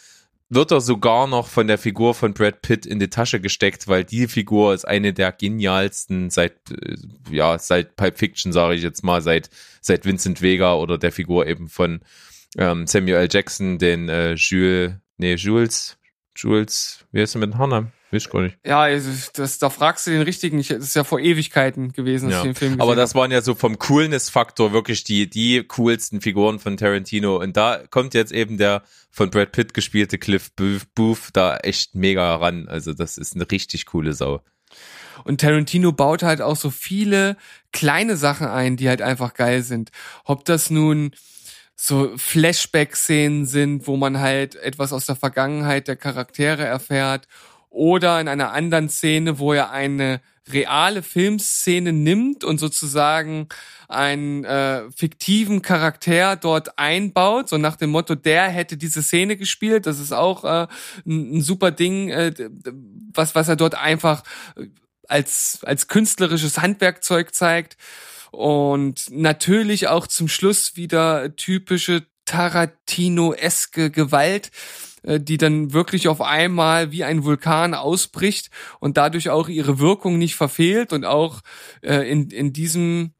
wird 0.49 0.71
er 0.71 0.81
sogar 0.81 1.27
noch 1.27 1.49
von 1.49 1.67
der 1.67 1.79
Figur 1.79 2.15
von 2.15 2.33
Brad 2.33 2.63
Pitt 2.63 2.87
in 2.87 2.99
die 2.99 3.11
Tasche 3.11 3.41
gesteckt, 3.41 3.89
weil 3.89 4.05
die 4.05 4.29
Figur 4.29 4.75
ist 4.75 4.87
eine 4.87 5.13
der 5.13 5.33
genialsten 5.33 6.31
seit 6.31 6.71
äh, 6.71 6.97
ja 7.31 7.59
seit 7.59 7.97
Pulp 7.97 8.19
Fiction 8.19 8.53
sage 8.53 8.75
ich 8.77 8.83
jetzt 8.83 9.03
mal 9.03 9.23
seit 9.23 9.51
seit 9.81 10.05
Vincent 10.05 10.43
Vega 10.43 10.75
oder 10.75 10.99
der 10.99 11.13
Figur 11.13 11.47
eben 11.47 11.69
von 11.69 12.01
ähm, 12.57 12.87
Samuel. 12.87 13.29
Jackson, 13.31 13.79
den 13.79 14.09
äh, 14.09 14.35
Jules 14.35 14.93
nee 15.17 15.35
Jules 15.35 15.99
Jules 16.37 17.05
wie 17.13 17.21
heißt 17.21 17.35
er 17.35 17.41
mit 17.41 17.53
dem 17.53 17.59
Nachnamen? 17.59 17.93
Weiß 18.17 18.31
gar 18.31 18.43
nicht. 18.43 18.59
Ja, 18.65 18.89
das, 19.35 19.59
da 19.59 19.71
fragst 19.71 20.07
du 20.07 20.11
den 20.11 20.23
richtigen. 20.23 20.59
Ich, 20.59 20.69
das 20.69 20.79
ist 20.85 20.97
ja 20.97 21.05
vor 21.05 21.21
Ewigkeiten 21.21 21.93
gewesen, 21.93 22.27
dass 22.31 22.35
Ja. 22.35 22.41
ich 22.41 22.45
den 22.45 22.55
Film 22.55 22.71
gesehen 22.73 22.81
Aber 22.83 22.97
das 22.97 23.11
hab. 23.11 23.21
waren 23.21 23.31
ja 23.31 23.43
so 23.43 23.55
vom 23.55 23.79
Coolness-Faktor 23.79 24.73
wirklich 24.73 25.05
die, 25.05 25.29
die 25.31 25.63
coolsten 25.65 26.21
Figuren 26.21 26.59
von 26.59 26.77
Tarantino. 26.77 27.37
Und 27.37 27.57
da 27.57 27.81
kommt 27.91 28.15
jetzt 28.15 28.33
eben 28.33 28.59
der 28.59 28.83
von 29.11 29.31
Brad 29.31 29.53
Pitt 29.53 29.73
gespielte 29.75 30.19
Cliff 30.19 30.51
Booth 30.95 31.29
da 31.33 31.57
echt 31.59 31.95
mega 31.95 32.35
ran. 32.37 32.69
Also 32.69 32.93
das 32.93 33.17
ist 33.19 33.35
eine 33.35 33.51
richtig 33.51 33.87
coole 33.87 34.13
Sau. 34.13 34.43
Und 35.25 35.41
Tarantino 35.41 35.93
baut 35.93 36.23
halt 36.23 36.41
auch 36.43 36.57
so 36.57 36.71
viele 36.71 37.37
kleine 37.73 38.17
Sachen 38.17 38.47
ein, 38.47 38.77
die 38.77 38.89
halt 38.89 39.01
einfach 39.03 39.35
geil 39.35 39.63
sind. 39.63 39.91
Ob 40.25 40.45
das 40.45 40.69
nun 40.71 41.13
so 41.75 42.13
Flashback-Szenen 42.17 43.47
sind, 43.47 43.87
wo 43.87 43.97
man 43.97 44.19
halt 44.19 44.55
etwas 44.57 44.93
aus 44.93 45.07
der 45.07 45.17
Vergangenheit 45.17 45.89
der 45.89 45.97
Charaktere 45.97 46.65
erfährt. 46.65 47.27
Oder 47.77 48.23
in 48.23 48.29
einer 48.29 48.53
anderen 48.53 48.89
Szene, 48.89 49.39
wo 49.39 49.53
er 49.53 49.71
eine 49.71 50.23
reale 50.51 51.03
Filmszene 51.03 51.93
nimmt 51.93 52.43
und 52.43 52.57
sozusagen 52.57 53.49
einen 53.87 54.45
äh, 54.45 54.91
fiktiven 54.93 55.61
Charakter 55.61 56.37
dort 56.37 56.79
einbaut, 56.79 57.51
so 57.51 57.59
nach 57.59 57.77
dem 57.77 57.91
Motto, 57.91 58.15
der 58.15 58.49
hätte 58.49 58.79
diese 58.79 59.03
Szene 59.03 59.37
gespielt. 59.37 59.85
Das 59.85 60.01
ist 60.01 60.13
auch 60.13 60.45
äh, 60.45 60.69
ein, 61.05 61.37
ein 61.37 61.43
super 61.43 61.71
Ding, 61.71 62.09
äh, 62.09 62.33
was, 63.13 63.35
was 63.35 63.49
er 63.49 63.57
dort 63.57 63.75
einfach 63.75 64.23
als, 65.07 65.59
als 65.63 65.87
künstlerisches 65.87 66.57
Handwerkzeug 66.57 67.35
zeigt. 67.35 67.77
Und 68.31 69.11
natürlich 69.11 69.89
auch 69.89 70.07
zum 70.07 70.29
Schluss 70.29 70.77
wieder 70.77 71.37
typische 71.37 72.07
Tarantino-eske 72.25 73.91
Gewalt, 73.91 74.47
äh, 74.47 74.51
die 75.03 75.37
dann 75.37 75.73
wirklich 75.73 76.09
auf 76.09 76.21
einmal 76.21 76.93
wie 76.93 77.05
ein 77.05 77.25
Vulkan 77.25 77.75
ausbricht 77.75 78.51
und 78.81 78.97
dadurch 78.97 79.31
auch 79.31 79.49
ihre 79.49 79.79
Wirkung 79.79 80.19
nicht 80.19 80.37
verfehlt 80.37 80.93
und 80.93 81.05
auch 81.05 81.41
äh, 81.83 82.11
in, 82.11 82.31
in 82.31 82.53
diesem 82.53 83.13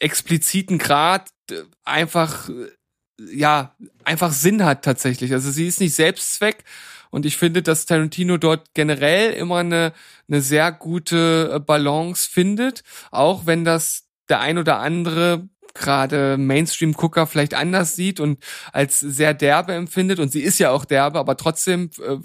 expliziten 0.00 0.78
Grad 0.78 1.30
äh, 1.50 1.62
einfach, 1.84 2.50
ja, 3.18 3.74
einfach 4.04 4.32
Sinn 4.32 4.64
hat 4.64 4.84
tatsächlich. 4.84 5.32
Also 5.32 5.50
sie 5.50 5.66
ist 5.66 5.80
nicht 5.80 5.94
Selbstzweck, 5.94 6.64
und 7.10 7.26
ich 7.26 7.36
finde, 7.36 7.62
dass 7.62 7.86
Tarantino 7.86 8.36
dort 8.36 8.74
generell 8.74 9.32
immer 9.32 9.56
eine, 9.56 9.92
eine 10.28 10.40
sehr 10.40 10.72
gute 10.72 11.60
Balance 11.60 12.28
findet, 12.30 12.82
auch 13.10 13.46
wenn 13.46 13.64
das 13.64 14.04
der 14.28 14.40
ein 14.40 14.58
oder 14.58 14.78
andere 14.78 15.48
gerade 15.78 16.36
Mainstream-Gucker 16.36 17.26
vielleicht 17.26 17.54
anders 17.54 17.96
sieht 17.96 18.20
und 18.20 18.38
als 18.72 19.00
sehr 19.00 19.34
derbe 19.34 19.72
empfindet. 19.72 20.18
Und 20.18 20.32
sie 20.32 20.42
ist 20.42 20.58
ja 20.58 20.70
auch 20.70 20.84
derbe, 20.84 21.18
aber 21.18 21.36
trotzdem 21.36 21.90
äh, 22.02 22.16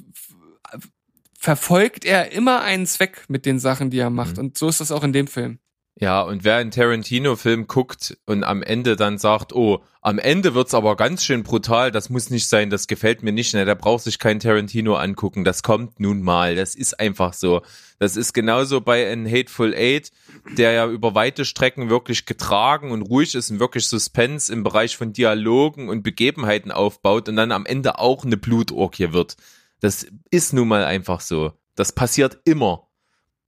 verfolgt 1.38 2.06
er 2.06 2.32
immer 2.32 2.62
einen 2.62 2.86
Zweck 2.86 3.26
mit 3.28 3.46
den 3.46 3.60
Sachen, 3.60 3.90
die 3.90 4.00
er 4.00 4.10
macht. 4.10 4.38
Mhm. 4.38 4.44
Und 4.44 4.58
so 4.58 4.68
ist 4.70 4.82
das 4.82 4.92
auch 4.92 5.04
in 5.04 5.14
dem 5.14 5.28
Film. 5.28 5.60
Ja, 6.00 6.22
und 6.24 6.44
wer 6.44 6.56
einen 6.56 6.72
Tarantino-Film 6.72 7.68
guckt 7.68 8.18
und 8.26 8.44
am 8.44 8.64
Ende 8.64 8.96
dann 8.96 9.20
sagt, 9.20 9.54
oh, 9.54 9.84
am 10.02 10.18
Ende 10.18 10.56
wird's 10.56 10.74
aber 10.74 10.96
ganz 10.96 11.24
schön 11.24 11.44
brutal, 11.44 11.92
das 11.92 12.10
muss 12.10 12.32
nicht 12.32 12.50
sein, 12.50 12.72
das 12.72 12.88
gefällt 12.88 13.22
mir 13.22 13.32
nicht, 13.32 13.54
ne, 13.54 13.64
der 13.64 13.76
braucht 13.76 14.04
sich 14.04 14.18
kein 14.18 14.40
Tarantino 14.40 14.96
angucken, 14.96 15.44
das 15.44 15.62
kommt 15.62 16.00
nun 16.00 16.24
mal, 16.24 16.56
das 16.56 16.74
ist 16.74 17.00
einfach 17.00 17.34
so. 17.34 17.62
Das 18.00 18.18
ist 18.18 18.34
genauso 18.34 18.82
bei 18.82 19.10
ein 19.12 19.30
Hateful 19.30 19.76
Eight, 19.76 20.12
der 20.58 20.72
ja 20.74 20.88
über 20.88 21.16
weite 21.16 21.46
Strecken 21.46 21.90
wirklich 21.90 22.26
getragen 22.26 22.92
und 22.92 23.04
ruhig 23.04 23.36
ist 23.36 23.50
und 23.52 23.60
wirklich 23.60 23.88
Suspense 23.88 24.52
im 24.52 24.64
Bereich 24.64 24.98
von 24.98 25.14
Dialogen 25.14 25.90
und 25.90 26.04
Begebenheiten 26.04 26.72
aufbaut 26.72 27.30
und 27.30 27.36
dann 27.36 27.52
am 27.52 27.66
Ende 27.66 28.00
auch 28.00 28.26
eine 28.26 28.38
Blutorgie 28.38 29.14
wird. 29.14 29.38
Das 29.80 30.06
ist 30.32 30.54
nun 30.54 30.68
mal 30.68 30.84
einfach 30.84 31.22
so. 31.22 31.54
Das 31.76 31.92
passiert 31.92 32.40
immer. 32.46 32.88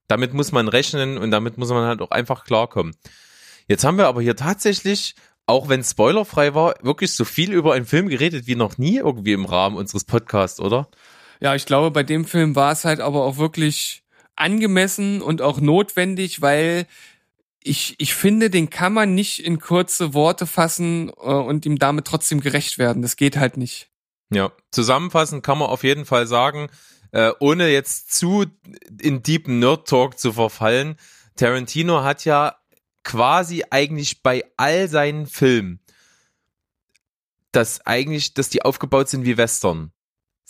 Damit 0.08 0.34
muss 0.34 0.52
man 0.52 0.68
rechnen 0.68 1.18
und 1.18 1.30
damit 1.30 1.58
muss 1.58 1.70
man 1.70 1.84
halt 1.84 2.00
auch 2.00 2.10
einfach 2.10 2.44
klarkommen. 2.44 2.94
Jetzt 3.68 3.84
haben 3.84 3.98
wir 3.98 4.06
aber 4.06 4.22
hier 4.22 4.36
tatsächlich, 4.36 5.16
auch 5.46 5.68
wenn 5.68 5.82
spoilerfrei 5.82 6.54
war, 6.54 6.76
wirklich 6.82 7.12
so 7.14 7.24
viel 7.24 7.52
über 7.52 7.74
einen 7.74 7.86
Film 7.86 8.08
geredet 8.08 8.46
wie 8.46 8.54
noch 8.54 8.78
nie 8.78 8.98
irgendwie 8.98 9.32
im 9.32 9.44
Rahmen 9.44 9.76
unseres 9.76 10.04
Podcasts, 10.04 10.60
oder? 10.60 10.88
Ja, 11.40 11.54
ich 11.54 11.66
glaube, 11.66 11.90
bei 11.90 12.02
dem 12.02 12.24
Film 12.24 12.56
war 12.56 12.72
es 12.72 12.84
halt 12.84 13.00
aber 13.00 13.24
auch 13.24 13.36
wirklich 13.36 14.04
angemessen 14.36 15.22
und 15.22 15.42
auch 15.42 15.60
notwendig, 15.60 16.42
weil 16.42 16.86
ich, 17.62 17.96
ich 17.98 18.14
finde, 18.14 18.48
den 18.48 18.70
kann 18.70 18.92
man 18.92 19.14
nicht 19.14 19.44
in 19.44 19.58
kurze 19.58 20.14
Worte 20.14 20.46
fassen 20.46 21.08
äh, 21.08 21.12
und 21.32 21.66
ihm 21.66 21.78
damit 21.78 22.06
trotzdem 22.06 22.40
gerecht 22.40 22.78
werden. 22.78 23.02
Das 23.02 23.16
geht 23.16 23.36
halt 23.36 23.56
nicht. 23.56 23.90
Ja, 24.30 24.52
zusammenfassend 24.70 25.42
kann 25.42 25.58
man 25.58 25.68
auf 25.68 25.82
jeden 25.82 26.04
Fall 26.04 26.26
sagen, 26.26 26.68
äh, 27.12 27.32
ohne 27.40 27.68
jetzt 27.68 28.14
zu 28.14 28.46
in 29.00 29.22
deepen 29.22 29.58
Nerd 29.58 29.88
Talk 29.88 30.18
zu 30.18 30.32
verfallen, 30.32 30.96
Tarantino 31.36 32.02
hat 32.02 32.24
ja 32.24 32.56
quasi 33.04 33.64
eigentlich 33.70 34.22
bei 34.22 34.44
all 34.56 34.88
seinen 34.88 35.26
Filmen, 35.26 35.80
dass 37.52 37.84
eigentlich, 37.86 38.34
dass 38.34 38.48
die 38.48 38.62
aufgebaut 38.62 39.08
sind 39.08 39.24
wie 39.24 39.36
Western 39.36 39.92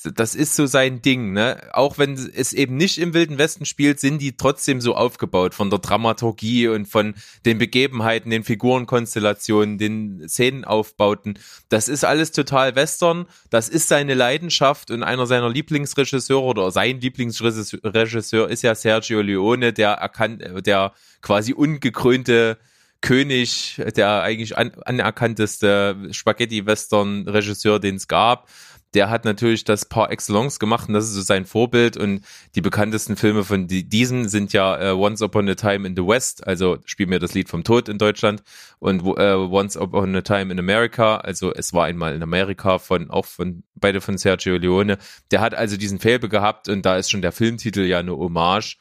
das 0.02 0.34
ist 0.34 0.54
so 0.54 0.66
sein 0.66 1.00
Ding, 1.00 1.32
ne? 1.32 1.70
Auch 1.72 1.96
wenn 1.96 2.12
es 2.12 2.52
eben 2.52 2.76
nicht 2.76 2.98
im 2.98 3.14
Wilden 3.14 3.38
Westen 3.38 3.64
spielt, 3.64 3.98
sind 3.98 4.20
die 4.20 4.36
trotzdem 4.36 4.82
so 4.82 4.94
aufgebaut 4.94 5.54
von 5.54 5.70
der 5.70 5.78
Dramaturgie 5.78 6.68
und 6.68 6.86
von 6.86 7.14
den 7.46 7.56
Begebenheiten, 7.56 8.30
den 8.30 8.44
Figurenkonstellationen, 8.44 9.78
den 9.78 10.28
Szenenaufbauten. 10.28 11.38
Das 11.70 11.88
ist 11.88 12.04
alles 12.04 12.32
total 12.32 12.76
Western. 12.76 13.26
Das 13.48 13.70
ist 13.70 13.88
seine 13.88 14.12
Leidenschaft 14.12 14.90
und 14.90 15.02
einer 15.02 15.26
seiner 15.26 15.48
Lieblingsregisseure 15.48 16.44
oder 16.44 16.70
sein 16.70 17.00
Lieblingsregisseur 17.00 18.50
ist 18.50 18.62
ja 18.62 18.74
Sergio 18.74 19.22
Leone, 19.22 19.72
der 19.72 19.92
erkannt, 19.92 20.44
der 20.66 20.92
quasi 21.22 21.54
ungekrönte 21.54 22.58
König, 23.00 23.80
der 23.96 24.22
eigentlich 24.22 24.56
an, 24.58 24.72
anerkannteste 24.84 25.96
Spaghetti-Western-Regisseur, 26.10 27.78
den 27.78 27.96
es 27.96 28.08
gab 28.08 28.48
der 28.96 29.10
hat 29.10 29.26
natürlich 29.26 29.62
das 29.64 29.84
par 29.84 30.10
excellence 30.10 30.58
gemacht 30.58 30.88
und 30.88 30.94
das 30.94 31.04
ist 31.04 31.12
so 31.12 31.20
sein 31.20 31.44
Vorbild 31.44 31.98
und 31.98 32.22
die 32.54 32.62
bekanntesten 32.62 33.16
Filme 33.16 33.44
von 33.44 33.68
diesen 33.68 34.26
sind 34.26 34.54
ja 34.54 34.80
äh, 34.80 34.92
Once 34.92 35.20
Upon 35.20 35.48
a 35.50 35.54
Time 35.54 35.86
in 35.86 35.94
the 35.94 36.02
West, 36.02 36.46
also 36.46 36.78
spiel 36.86 37.06
mir 37.06 37.18
das 37.18 37.34
Lied 37.34 37.50
vom 37.50 37.62
Tod 37.62 37.90
in 37.90 37.98
Deutschland 37.98 38.42
und 38.78 39.02
äh, 39.18 39.34
Once 39.34 39.76
Upon 39.76 40.16
a 40.16 40.22
Time 40.22 40.50
in 40.50 40.58
America, 40.58 41.18
also 41.18 41.52
es 41.52 41.74
war 41.74 41.84
einmal 41.84 42.14
in 42.14 42.22
Amerika 42.22 42.78
von 42.78 43.10
auch 43.10 43.26
von 43.26 43.62
beide 43.74 44.00
von 44.00 44.16
Sergio 44.16 44.56
Leone. 44.56 44.96
Der 45.30 45.42
hat 45.42 45.54
also 45.54 45.76
diesen 45.76 46.00
Faible 46.00 46.30
gehabt 46.30 46.70
und 46.70 46.86
da 46.86 46.96
ist 46.96 47.10
schon 47.10 47.20
der 47.20 47.32
Filmtitel 47.32 47.82
ja 47.82 47.98
eine 47.98 48.16
Hommage 48.16 48.78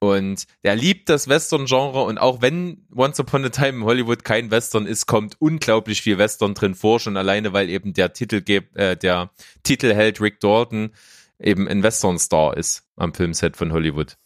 und 0.00 0.44
er 0.62 0.76
liebt 0.76 1.08
das 1.08 1.28
Western-Genre 1.28 2.02
und 2.02 2.18
auch 2.18 2.40
wenn 2.40 2.86
Once 2.94 3.20
Upon 3.20 3.44
a 3.44 3.50
Time 3.50 3.78
in 3.78 3.84
Hollywood 3.84 4.24
kein 4.24 4.50
Western 4.50 4.86
ist, 4.86 5.06
kommt 5.06 5.36
unglaublich 5.38 6.00
viel 6.00 6.16
Western 6.16 6.54
drin 6.54 6.74
vor, 6.74 7.00
schon 7.00 7.18
alleine, 7.18 7.52
weil 7.52 7.68
eben 7.68 7.92
der 7.92 8.14
Titel, 8.14 8.42
äh, 8.74 8.96
der 8.96 9.30
Titelheld 9.62 10.20
Rick 10.20 10.40
Dalton 10.40 10.92
eben 11.38 11.68
ein 11.68 11.82
Western-Star 11.82 12.56
ist 12.56 12.84
am 12.96 13.12
Filmset 13.12 13.56
von 13.56 13.72
Hollywood. 13.72 14.16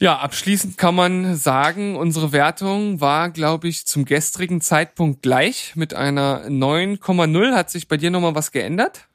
Ja, 0.00 0.18
abschließend 0.18 0.78
kann 0.78 0.94
man 0.94 1.34
sagen, 1.34 1.96
unsere 1.96 2.30
Wertung 2.30 3.00
war, 3.00 3.30
glaube 3.30 3.66
ich, 3.66 3.84
zum 3.86 4.04
gestrigen 4.04 4.60
Zeitpunkt 4.60 5.22
gleich 5.22 5.72
mit 5.74 5.92
einer 5.92 6.46
9,0. 6.46 7.52
Hat 7.52 7.70
sich 7.70 7.88
bei 7.88 7.96
dir 7.96 8.10
nochmal 8.10 8.36
was 8.36 8.52
geändert? 8.52 9.07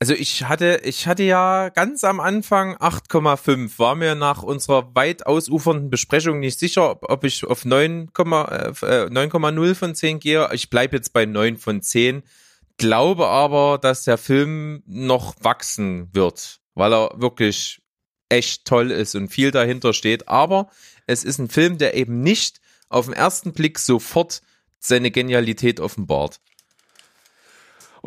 Also 0.00 0.14
ich 0.14 0.44
hatte, 0.44 0.80
ich 0.84 1.08
hatte 1.08 1.24
ja 1.24 1.70
ganz 1.70 2.04
am 2.04 2.20
Anfang 2.20 2.76
8,5, 2.76 3.80
war 3.80 3.96
mir 3.96 4.14
nach 4.14 4.44
unserer 4.44 4.94
weit 4.94 5.26
ausufernden 5.26 5.90
Besprechung 5.90 6.38
nicht 6.38 6.60
sicher, 6.60 6.92
ob, 6.92 7.10
ob 7.10 7.24
ich 7.24 7.44
auf 7.44 7.64
9,0 7.64 9.70
äh, 9.70 9.74
von 9.74 9.94
10 9.96 10.20
gehe. 10.20 10.48
Ich 10.52 10.70
bleibe 10.70 10.96
jetzt 10.96 11.12
bei 11.12 11.26
9 11.26 11.56
von 11.56 11.82
10, 11.82 12.22
glaube 12.76 13.26
aber, 13.26 13.78
dass 13.78 14.04
der 14.04 14.18
Film 14.18 14.84
noch 14.86 15.34
wachsen 15.40 16.14
wird, 16.14 16.60
weil 16.74 16.94
er 16.94 17.10
wirklich 17.16 17.82
echt 18.28 18.66
toll 18.66 18.92
ist 18.92 19.16
und 19.16 19.30
viel 19.30 19.50
dahinter 19.50 19.92
steht. 19.92 20.28
Aber 20.28 20.70
es 21.08 21.24
ist 21.24 21.38
ein 21.38 21.48
Film, 21.48 21.76
der 21.76 21.94
eben 21.94 22.22
nicht 22.22 22.60
auf 22.88 23.06
den 23.06 23.14
ersten 23.14 23.52
Blick 23.52 23.80
sofort 23.80 24.42
seine 24.78 25.10
Genialität 25.10 25.80
offenbart. 25.80 26.40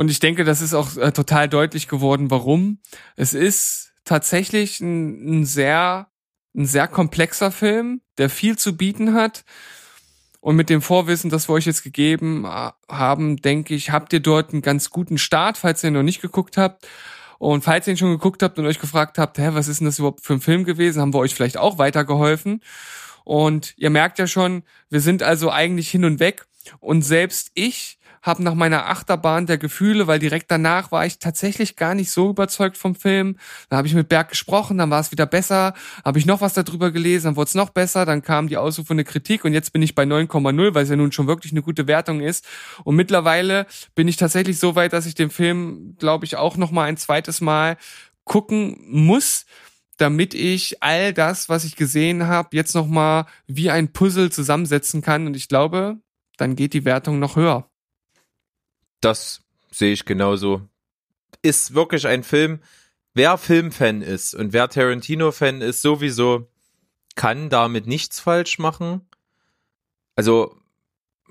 Und 0.02 0.10
ich 0.10 0.20
denke, 0.20 0.44
das 0.44 0.62
ist 0.62 0.74
auch 0.74 0.98
äh, 0.98 1.12
total 1.12 1.48
deutlich 1.48 1.88
geworden, 1.88 2.32
warum. 2.32 2.80
Es 3.18 3.36
ist 3.36 3.94
tatsächlich 4.04 4.80
ein, 4.80 5.42
ein 5.42 5.46
sehr, 5.46 6.08
ein 6.56 6.66
sehr 6.66 6.88
komplexer 6.88 7.52
Film, 7.52 8.02
der 8.18 8.32
viel 8.32 8.58
zu 8.58 8.76
bieten 8.76 9.14
hat. 9.14 9.46
Und 10.40 10.56
mit 10.56 10.72
dem 10.72 10.82
Vorwissen, 10.82 11.30
das 11.30 11.48
wir 11.48 11.54
euch 11.54 11.68
jetzt 11.68 11.84
gegeben 11.84 12.46
äh, 12.46 12.72
haben, 12.90 13.38
denke 13.44 13.76
ich, 13.76 13.92
habt 13.92 14.12
ihr 14.12 14.22
dort 14.22 14.54
einen 14.54 14.64
ganz 14.64 14.90
guten 14.90 15.20
Start, 15.20 15.60
falls 15.60 15.84
ihr 15.84 15.92
noch 15.92 16.02
nicht 16.02 16.20
geguckt 16.20 16.58
habt. 16.58 16.88
Und 17.38 17.64
falls 17.64 17.86
ihr 17.86 17.94
ihn 17.94 17.98
schon 17.98 18.10
geguckt 18.10 18.42
habt 18.42 18.58
und 18.58 18.66
euch 18.66 18.80
gefragt 18.80 19.20
habt, 19.20 19.38
hä, 19.38 19.50
was 19.52 19.68
ist 19.68 19.82
denn 19.82 19.86
das 19.86 20.00
überhaupt 20.00 20.26
für 20.26 20.34
ein 20.34 20.42
Film 20.42 20.64
gewesen, 20.64 21.00
haben 21.00 21.14
wir 21.14 21.20
euch 21.20 21.36
vielleicht 21.36 21.58
auch 21.58 21.78
weitergeholfen. 21.78 22.62
Und 23.24 23.76
ihr 23.78 23.92
merkt 23.92 24.18
ja 24.18 24.26
schon, 24.26 24.64
wir 24.90 25.00
sind 25.00 25.22
also 25.22 25.52
eigentlich 25.52 25.92
hin 25.92 26.06
und 26.06 26.20
weg. 26.20 26.48
Und 26.80 27.04
selbst 27.04 27.52
ich 27.54 28.00
habe 28.22 28.44
nach 28.44 28.54
meiner 28.54 28.88
Achterbahn 28.88 29.46
der 29.46 29.58
Gefühle, 29.58 30.08
weil 30.08 30.20
direkt 30.20 30.52
danach 30.52 30.92
war 30.92 31.06
ich 31.06 31.20
tatsächlich 31.20 31.76
gar 31.76 31.96
nicht 31.96 32.12
so 32.12 32.30
überzeugt 32.30 32.78
vom 32.78 32.96
Film. 32.96 33.38
Dann 33.70 33.78
habe 33.78 33.88
ich 33.88 33.94
mit 33.94 34.10
Berg 34.10 34.30
gesprochen, 34.30 34.78
dann 34.78 34.90
war 34.90 35.00
es 35.00 35.12
wieder 35.12 35.26
besser, 35.26 35.74
habe 36.06 36.20
ich 36.20 36.26
noch 36.26 36.42
was 36.42 36.54
darüber 36.54 36.92
gelesen, 36.92 37.26
dann 37.26 37.36
wurde 37.36 37.50
es 37.50 37.56
noch 37.56 37.70
besser, 37.70 38.06
dann 38.06 38.22
kam 38.22 38.48
die 38.48 38.58
ausrufende 38.58 39.04
Kritik 39.04 39.44
und 39.46 39.54
jetzt 39.54 39.74
bin 39.74 39.82
ich 39.82 39.96
bei 39.96 40.04
9,0, 40.04 40.74
weil 40.74 40.84
es 40.84 40.90
ja 40.90 40.96
nun 40.96 41.12
schon 41.12 41.28
wirklich 41.28 41.52
eine 41.52 41.62
gute 41.62 41.88
Wertung 41.88 42.22
ist. 42.22 42.48
Und 42.84 42.96
mittlerweile 42.96 43.66
bin 43.96 44.08
ich 44.08 44.18
tatsächlich 44.18 44.60
so 44.60 44.76
weit, 44.76 44.94
dass 44.94 45.06
ich 45.06 45.16
den 45.16 45.30
Film, 45.30 45.96
glaube 45.98 46.26
ich, 46.26 46.36
auch 46.36 46.58
noch 46.58 46.72
mal 46.72 46.86
ein 46.86 46.98
zweites 46.98 47.42
Mal 47.42 47.78
gucken 48.24 48.78
muss 48.88 49.46
damit 49.98 50.34
ich 50.34 50.82
all 50.82 51.14
das, 51.14 51.48
was 51.48 51.64
ich 51.64 51.76
gesehen 51.76 52.26
habe, 52.26 52.58
jetzt 52.58 52.74
noch 52.74 52.88
mal 52.88 53.28
wie 53.46 53.70
ein 53.70 53.94
Puzzle 53.94 54.32
zusammensetzen 54.32 55.04
kann. 55.04 55.28
Und 55.28 55.36
ich 55.36 55.48
glaube, 55.48 56.00
dann 56.38 56.56
geht 56.56 56.74
die 56.74 56.86
Wertung 56.86 57.20
noch 57.20 57.36
höher. 57.36 57.71
Das 59.02 59.42
sehe 59.72 59.94
ich 59.94 60.06
genauso. 60.06 60.62
Ist 61.42 61.74
wirklich 61.74 62.08
ein 62.08 62.24
Film. 62.24 62.60
Wer 63.14 63.38
Filmfan 63.38 64.02
ist 64.02 64.34
und 64.34 64.54
wer 64.54 64.70
Tarantino-Fan 64.70 65.62
ist, 65.62 65.82
sowieso 65.82 66.48
kann 67.16 67.50
damit 67.50 67.88
nichts 67.88 68.20
falsch 68.20 68.58
machen. 68.58 69.02
Also 70.16 70.56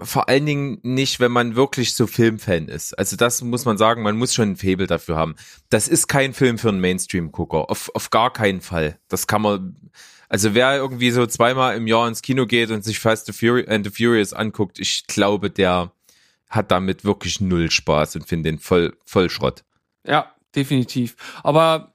vor 0.02 0.28
allen 0.28 0.46
Dingen 0.46 0.78
nicht, 0.82 1.20
wenn 1.20 1.32
man 1.32 1.56
wirklich 1.56 1.94
so 1.94 2.06
Filmfan 2.06 2.68
ist. 2.68 2.98
Also 2.98 3.16
das 3.16 3.42
muss 3.42 3.64
man 3.64 3.78
sagen, 3.78 4.02
man 4.02 4.16
muss 4.16 4.34
schon 4.34 4.52
ein 4.52 4.56
Faible 4.56 4.86
dafür 4.86 5.16
haben. 5.16 5.36
Das 5.68 5.88
ist 5.88 6.06
kein 6.06 6.32
Film 6.32 6.58
für 6.58 6.70
einen 6.70 6.80
Mainstream-Gucker. 6.80 7.70
Auf, 7.70 7.90
auf 7.94 8.10
gar 8.10 8.32
keinen 8.32 8.60
Fall. 8.60 8.98
Das 9.08 9.26
kann 9.26 9.42
man, 9.42 9.90
also 10.28 10.54
wer 10.54 10.76
irgendwie 10.76 11.10
so 11.10 11.26
zweimal 11.26 11.76
im 11.76 11.86
Jahr 11.86 12.08
ins 12.08 12.22
Kino 12.22 12.46
geht 12.46 12.70
und 12.70 12.82
sich 12.82 12.98
Fast 12.98 13.28
and 13.28 13.86
the 13.86 13.92
Furious 13.92 14.32
anguckt, 14.32 14.78
ich 14.78 15.06
glaube, 15.06 15.50
der 15.50 15.92
hat 16.50 16.70
damit 16.70 17.04
wirklich 17.04 17.40
null 17.40 17.70
Spaß 17.70 18.16
und 18.16 18.26
findet 18.26 18.52
den 18.54 18.58
voll, 18.58 18.96
voll 19.04 19.30
Schrott. 19.30 19.64
Ja, 20.04 20.34
definitiv. 20.54 21.16
Aber 21.42 21.94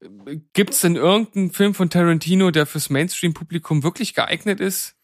äh, 0.00 0.36
gibt's 0.52 0.80
denn 0.80 0.96
irgendeinen 0.96 1.52
Film 1.52 1.72
von 1.72 1.88
Tarantino, 1.88 2.50
der 2.50 2.66
fürs 2.66 2.90
Mainstream-Publikum 2.90 3.82
wirklich 3.82 4.14
geeignet 4.14 4.60
ist? 4.60 4.96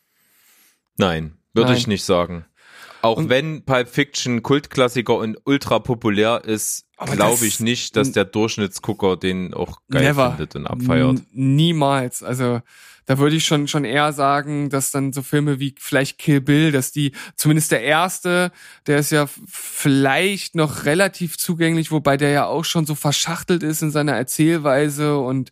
Nein, 0.96 1.38
würde 1.54 1.74
ich 1.74 1.86
nicht 1.86 2.04
sagen. 2.04 2.44
Auch 3.02 3.16
Und- 3.16 3.28
wenn 3.28 3.64
Pulp 3.64 3.88
Fiction 3.88 4.42
Kultklassiker 4.42 5.16
und 5.16 5.38
ultra 5.44 5.78
populär 5.78 6.42
ist, 6.44 6.86
glaube 7.06 7.46
ich 7.46 7.60
nicht, 7.60 7.96
dass 7.96 8.12
der 8.12 8.24
Durchschnittsgucker 8.24 9.16
den 9.16 9.54
auch 9.54 9.80
geil 9.90 10.04
Never. 10.04 10.30
findet 10.30 10.56
und 10.56 10.66
abfeiert. 10.66 11.22
Niemals. 11.32 12.22
Also 12.22 12.60
da 13.06 13.18
würde 13.18 13.36
ich 13.36 13.44
schon 13.44 13.66
schon 13.68 13.84
eher 13.84 14.12
sagen, 14.12 14.70
dass 14.70 14.90
dann 14.90 15.12
so 15.12 15.22
Filme 15.22 15.58
wie 15.58 15.74
vielleicht 15.78 16.18
Kill 16.18 16.40
Bill, 16.40 16.70
dass 16.70 16.92
die 16.92 17.12
zumindest 17.34 17.72
der 17.72 17.82
erste, 17.82 18.52
der 18.86 18.98
ist 18.98 19.10
ja 19.10 19.28
vielleicht 19.48 20.54
noch 20.54 20.84
relativ 20.84 21.36
zugänglich, 21.36 21.90
wobei 21.90 22.16
der 22.16 22.30
ja 22.30 22.46
auch 22.46 22.64
schon 22.64 22.86
so 22.86 22.94
verschachtelt 22.94 23.62
ist 23.62 23.82
in 23.82 23.90
seiner 23.90 24.12
Erzählweise 24.12 25.18
und 25.18 25.50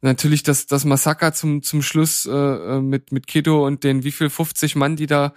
natürlich 0.00 0.42
das 0.42 0.66
das 0.66 0.84
Massaker 0.84 1.32
zum 1.32 1.62
zum 1.62 1.82
Schluss 1.82 2.26
äh, 2.26 2.30
äh, 2.30 2.80
mit 2.80 3.10
mit 3.10 3.26
Kiddo 3.26 3.66
und 3.66 3.82
den 3.82 4.04
wie 4.04 4.12
viel 4.12 4.30
50 4.30 4.76
Mann, 4.76 4.96
die 4.96 5.06
da 5.06 5.34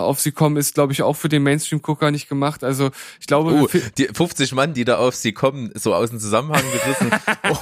auf 0.00 0.20
sie 0.20 0.32
kommen, 0.32 0.56
ist 0.56 0.74
glaube 0.74 0.92
ich 0.92 1.02
auch 1.02 1.14
für 1.14 1.28
den 1.28 1.42
Mainstream-Gucker 1.42 2.10
nicht 2.10 2.28
gemacht. 2.28 2.64
Also 2.64 2.90
ich 3.20 3.26
glaube, 3.26 3.52
Oh, 3.52 3.68
fi- 3.68 3.82
die 3.98 4.06
50 4.06 4.52
Mann, 4.52 4.74
die 4.74 4.84
da 4.84 4.96
auf 4.98 5.14
sie 5.14 5.32
kommen, 5.32 5.70
so 5.74 5.94
aus 5.94 6.10
dem 6.10 6.18
Zusammenhang 6.18 6.64
gerissen. 6.72 7.10
oh. 7.48 7.56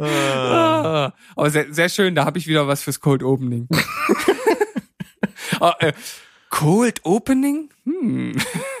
Ah, 0.00 1.12
aber 1.36 1.50
sehr, 1.50 1.72
sehr 1.72 1.88
schön, 1.88 2.14
da 2.14 2.24
habe 2.24 2.38
ich 2.38 2.46
wieder 2.46 2.68
was 2.68 2.82
fürs 2.82 3.00
Cold 3.00 3.22
Opening. 3.22 3.68
Ah, 5.60 5.74
äh, 5.80 5.92
Cold 6.50 7.00
Opening? 7.04 7.70
Hm. 7.84 8.36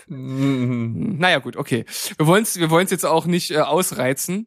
Mm. 0.06 1.18
Naja, 1.18 1.38
gut, 1.38 1.56
okay. 1.56 1.84
Wir 2.18 2.26
wollen 2.28 2.44
es 2.44 2.56
wir 2.56 2.70
wollen's 2.70 2.92
jetzt 2.92 3.04
auch 3.06 3.26
nicht 3.26 3.50
äh, 3.50 3.58
ausreizen. 3.58 4.46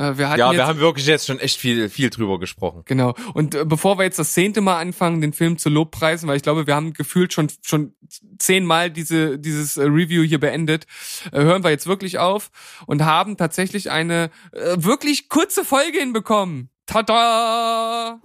Äh, 0.00 0.16
wir 0.16 0.28
hatten 0.30 0.40
Ja, 0.40 0.50
jetzt, 0.50 0.58
wir 0.58 0.66
haben 0.66 0.80
wirklich 0.80 1.06
jetzt 1.06 1.26
schon 1.26 1.38
echt 1.38 1.58
viel, 1.58 1.90
viel 1.90 2.08
drüber 2.08 2.38
gesprochen. 2.40 2.82
Genau. 2.86 3.14
Und 3.34 3.54
äh, 3.54 3.64
bevor 3.66 3.98
wir 3.98 4.04
jetzt 4.04 4.18
das 4.18 4.32
zehnte 4.32 4.62
Mal 4.62 4.78
anfangen, 4.78 5.20
den 5.20 5.34
Film 5.34 5.58
zu 5.58 5.68
lobpreisen, 5.68 6.26
weil 6.26 6.36
ich 6.36 6.42
glaube, 6.42 6.66
wir 6.66 6.74
haben 6.74 6.94
gefühlt 6.94 7.34
schon 7.34 7.48
schon 7.62 7.94
zehnmal 8.38 8.90
diese 8.90 9.38
dieses 9.38 9.76
äh, 9.76 9.82
Review 9.82 10.22
hier 10.22 10.40
beendet, 10.40 10.86
hören 11.32 11.62
wir 11.62 11.70
jetzt 11.70 11.86
wirklich 11.86 12.18
auf 12.18 12.50
und 12.86 13.04
haben 13.04 13.36
tatsächlich 13.36 13.90
eine 13.90 14.30
wirklich 14.52 15.28
kurze 15.28 15.64
Folge 15.64 15.98
hinbekommen. 15.98 16.70
Tada! 16.86 18.20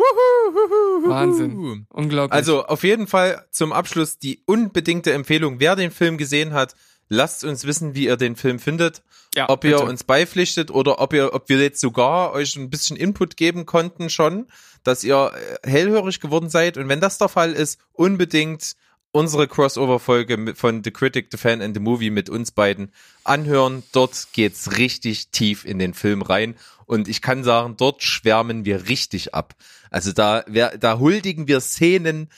Wahnsinn. 1.06 1.85
Unglaublich. 1.89 2.34
Also 2.34 2.65
auf 2.65 2.84
jeden 2.84 3.07
Fall 3.07 3.45
zum 3.52 3.73
Abschluss 3.73 4.18
die 4.18 4.41
unbedingte 4.45 5.14
Empfehlung, 5.14 5.60
wer 5.60 5.76
den 5.76 5.91
Film 5.91 6.18
gesehen 6.18 6.53
hat, 6.53 6.76
lasst 7.10 7.43
uns 7.43 7.65
wissen, 7.65 7.95
wie 7.95 8.06
ihr 8.06 8.18
den 8.18 8.35
Film 8.35 8.60
findet. 8.60 9.03
Ja, 9.35 9.49
ob 9.49 9.63
ihr 9.63 9.77
bitte. 9.77 9.85
uns 9.85 10.03
beipflichtet 10.03 10.71
oder 10.71 10.99
ob 10.99 11.13
ihr, 11.13 11.33
ob 11.33 11.49
wir 11.49 11.61
jetzt 11.61 11.81
sogar 11.81 12.33
euch 12.33 12.55
ein 12.55 12.69
bisschen 12.69 12.97
Input 12.97 13.37
geben 13.37 13.65
konnten 13.65 14.09
schon, 14.09 14.47
dass 14.83 15.03
ihr 15.03 15.31
äh, 15.63 15.69
hellhörig 15.69 16.19
geworden 16.19 16.49
seid. 16.49 16.77
Und 16.77 16.89
wenn 16.89 17.01
das 17.01 17.17
der 17.17 17.29
Fall 17.29 17.53
ist, 17.53 17.79
unbedingt 17.93 18.75
unsere 19.15 19.47
Crossover-Folge 19.47 20.55
von 20.55 20.83
The 20.83 20.91
Critic, 20.91 21.27
The 21.31 21.37
Fan 21.37 21.61
and 21.61 21.73
The 21.73 21.79
Movie 21.79 22.09
mit 22.09 22.29
uns 22.29 22.51
beiden 22.51 22.91
anhören. 23.23 23.83
Dort 23.93 24.27
geht's 24.33 24.77
richtig 24.77 25.29
tief 25.29 25.63
in 25.63 25.79
den 25.79 25.93
Film 25.93 26.21
rein. 26.21 26.55
Und 26.85 27.07
ich 27.07 27.21
kann 27.21 27.45
sagen, 27.45 27.75
dort 27.77 28.03
schwärmen 28.03 28.65
wir 28.65 28.89
richtig 28.89 29.33
ab. 29.33 29.55
Also 29.89 30.11
da, 30.11 30.41
da 30.41 30.99
huldigen 30.99 31.47
wir 31.47 31.61
Szenen 31.61 32.29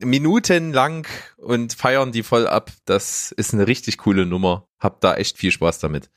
minutenlang 0.00 1.06
und 1.38 1.72
feiern 1.72 2.12
die 2.12 2.22
voll 2.22 2.46
ab. 2.46 2.72
Das 2.84 3.32
ist 3.32 3.54
eine 3.54 3.66
richtig 3.66 3.96
coole 3.96 4.26
Nummer. 4.26 4.68
Habt 4.78 5.02
da 5.04 5.16
echt 5.16 5.38
viel 5.38 5.50
Spaß 5.50 5.78
damit. 5.78 6.10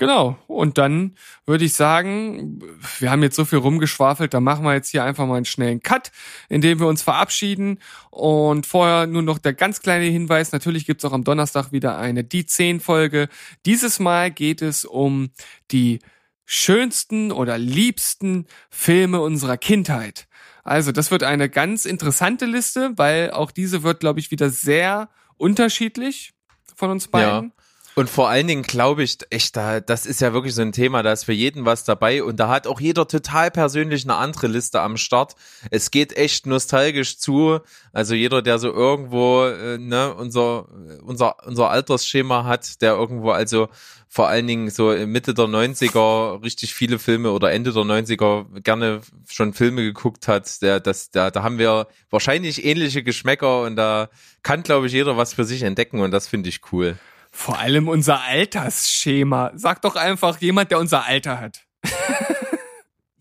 Genau. 0.00 0.38
Und 0.46 0.78
dann 0.78 1.14
würde 1.44 1.66
ich 1.66 1.74
sagen, 1.74 2.58
wir 3.00 3.10
haben 3.10 3.22
jetzt 3.22 3.36
so 3.36 3.44
viel 3.44 3.58
rumgeschwafelt, 3.58 4.32
da 4.32 4.40
machen 4.40 4.64
wir 4.64 4.72
jetzt 4.72 4.88
hier 4.88 5.04
einfach 5.04 5.26
mal 5.26 5.36
einen 5.36 5.44
schnellen 5.44 5.82
Cut, 5.82 6.10
indem 6.48 6.80
wir 6.80 6.86
uns 6.86 7.02
verabschieden. 7.02 7.78
Und 8.08 8.66
vorher 8.66 9.06
nur 9.06 9.20
noch 9.20 9.36
der 9.36 9.52
ganz 9.52 9.82
kleine 9.82 10.06
Hinweis, 10.06 10.52
natürlich 10.52 10.86
gibt's 10.86 11.04
auch 11.04 11.12
am 11.12 11.22
Donnerstag 11.22 11.70
wieder 11.70 11.98
eine 11.98 12.24
Die 12.24 12.46
10 12.46 12.80
Folge. 12.80 13.28
Dieses 13.66 13.98
Mal 13.98 14.30
geht 14.30 14.62
es 14.62 14.86
um 14.86 15.32
die 15.70 15.98
schönsten 16.46 17.30
oder 17.30 17.58
liebsten 17.58 18.46
Filme 18.70 19.20
unserer 19.20 19.58
Kindheit. 19.58 20.28
Also 20.64 20.92
das 20.92 21.10
wird 21.10 21.24
eine 21.24 21.50
ganz 21.50 21.84
interessante 21.84 22.46
Liste, 22.46 22.92
weil 22.96 23.32
auch 23.32 23.50
diese 23.50 23.82
wird, 23.82 24.00
glaube 24.00 24.18
ich, 24.18 24.30
wieder 24.30 24.48
sehr 24.48 25.10
unterschiedlich 25.36 26.32
von 26.74 26.90
uns 26.90 27.08
beiden. 27.08 27.52
Und 27.96 28.08
vor 28.08 28.28
allen 28.28 28.46
Dingen 28.46 28.62
glaube 28.62 29.02
ich, 29.02 29.18
echt, 29.30 29.56
da, 29.56 29.80
das 29.80 30.06
ist 30.06 30.20
ja 30.20 30.32
wirklich 30.32 30.54
so 30.54 30.62
ein 30.62 30.72
Thema, 30.72 31.02
da 31.02 31.12
ist 31.12 31.24
für 31.24 31.32
jeden 31.32 31.64
was 31.64 31.84
dabei 31.84 32.22
und 32.22 32.38
da 32.38 32.48
hat 32.48 32.66
auch 32.66 32.80
jeder 32.80 33.08
total 33.08 33.50
persönlich 33.50 34.04
eine 34.04 34.14
andere 34.14 34.46
Liste 34.46 34.80
am 34.80 34.96
Start. 34.96 35.34
Es 35.70 35.90
geht 35.90 36.16
echt 36.16 36.46
nostalgisch 36.46 37.18
zu. 37.18 37.58
Also 37.92 38.14
jeder, 38.14 38.42
der 38.42 38.58
so 38.58 38.72
irgendwo, 38.72 39.44
äh, 39.44 39.76
ne, 39.78 40.14
unser, 40.14 40.68
unser, 41.02 41.46
unser 41.46 41.70
Altersschema 41.70 42.44
hat, 42.44 42.80
der 42.80 42.92
irgendwo 42.92 43.32
also 43.32 43.68
vor 44.08 44.28
allen 44.28 44.46
Dingen 44.46 44.70
so 44.70 44.90
Mitte 45.06 45.34
der 45.34 45.44
90er 45.44 46.42
richtig 46.42 46.74
viele 46.74 46.98
Filme 46.98 47.30
oder 47.30 47.52
Ende 47.52 47.72
der 47.72 47.82
90er 47.82 48.60
gerne 48.60 49.02
schon 49.28 49.52
Filme 49.52 49.82
geguckt 49.82 50.26
hat, 50.26 50.62
der, 50.62 50.80
das, 50.80 51.10
da, 51.10 51.30
da 51.30 51.42
haben 51.42 51.58
wir 51.58 51.86
wahrscheinlich 52.10 52.64
ähnliche 52.64 53.04
Geschmäcker 53.04 53.62
und 53.62 53.76
da 53.76 54.10
kann, 54.42 54.64
glaube 54.64 54.88
ich, 54.88 54.92
jeder 54.92 55.16
was 55.16 55.34
für 55.34 55.44
sich 55.44 55.62
entdecken 55.62 56.00
und 56.00 56.10
das 56.10 56.26
finde 56.26 56.48
ich 56.48 56.60
cool. 56.72 56.96
Vor 57.30 57.58
allem 57.58 57.88
unser 57.88 58.22
Altersschema. 58.22 59.52
Sag 59.54 59.82
doch 59.82 59.96
einfach 59.96 60.38
jemand, 60.40 60.70
der 60.70 60.80
unser 60.80 61.06
Alter 61.06 61.40
hat. 61.40 61.64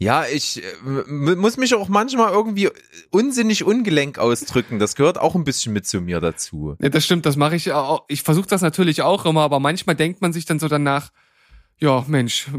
Ja, 0.01 0.25
ich 0.25 0.63
äh, 0.63 1.11
muss 1.11 1.57
mich 1.57 1.75
auch 1.75 1.89
manchmal 1.89 2.31
irgendwie 2.31 2.69
unsinnig 3.11 3.65
ungelenk 3.65 4.17
ausdrücken. 4.17 4.79
Das 4.79 4.95
gehört 4.95 5.17
auch 5.17 5.35
ein 5.35 5.43
bisschen 5.43 5.73
mit 5.73 5.85
zu 5.85 5.99
mir 5.99 6.21
dazu. 6.21 6.77
Ja, 6.81 6.87
das 6.87 7.03
stimmt, 7.03 7.25
das 7.25 7.35
mache 7.35 7.57
ich 7.57 7.73
auch. 7.73 8.05
Ich 8.07 8.23
versuche 8.23 8.47
das 8.47 8.61
natürlich 8.61 9.01
auch 9.01 9.25
immer, 9.25 9.41
aber 9.41 9.59
manchmal 9.59 9.97
denkt 9.97 10.21
man 10.21 10.31
sich 10.31 10.45
dann 10.45 10.57
so 10.57 10.69
danach, 10.69 11.09
ja, 11.79 12.03
Mensch, 12.07 12.47
w- 12.51 12.53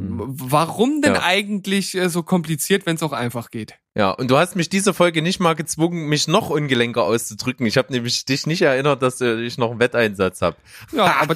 warum 0.51 1.01
denn 1.03 1.15
Ja. 1.15 1.23
eigentlich 1.23 1.95
äh, 1.97 2.09
so 2.09 2.23
kompliziert, 2.23 2.87
wenn 2.87 2.97
es 2.97 3.03
auch 3.03 3.13
einfach 3.13 3.51
geht? 3.51 3.75
Ja, 3.95 4.11
und 4.13 4.31
du 4.31 4.39
hast 4.39 4.57
mich 4.57 4.69
diese 4.69 4.95
Folge 4.95 5.21
nicht 5.21 5.41
mal 5.41 5.55
gezwungen, 5.55 6.07
mich 6.09 6.29
noch 6.29 6.49
ungelenker 6.51 7.03
auszudrücken. 7.03 7.67
Ich 7.67 7.77
habe 7.77 7.93
nämlich 7.93 8.25
dich 8.25 8.47
nicht 8.47 8.63
erinnert, 8.63 9.03
dass 9.03 9.21
äh, 9.21 9.41
ich 9.43 9.59
noch 9.59 9.71
einen 9.73 9.81
Wetteinsatz 9.81 10.41
habe. 10.43 10.57
Ja, 10.93 11.17
aber 11.21 11.35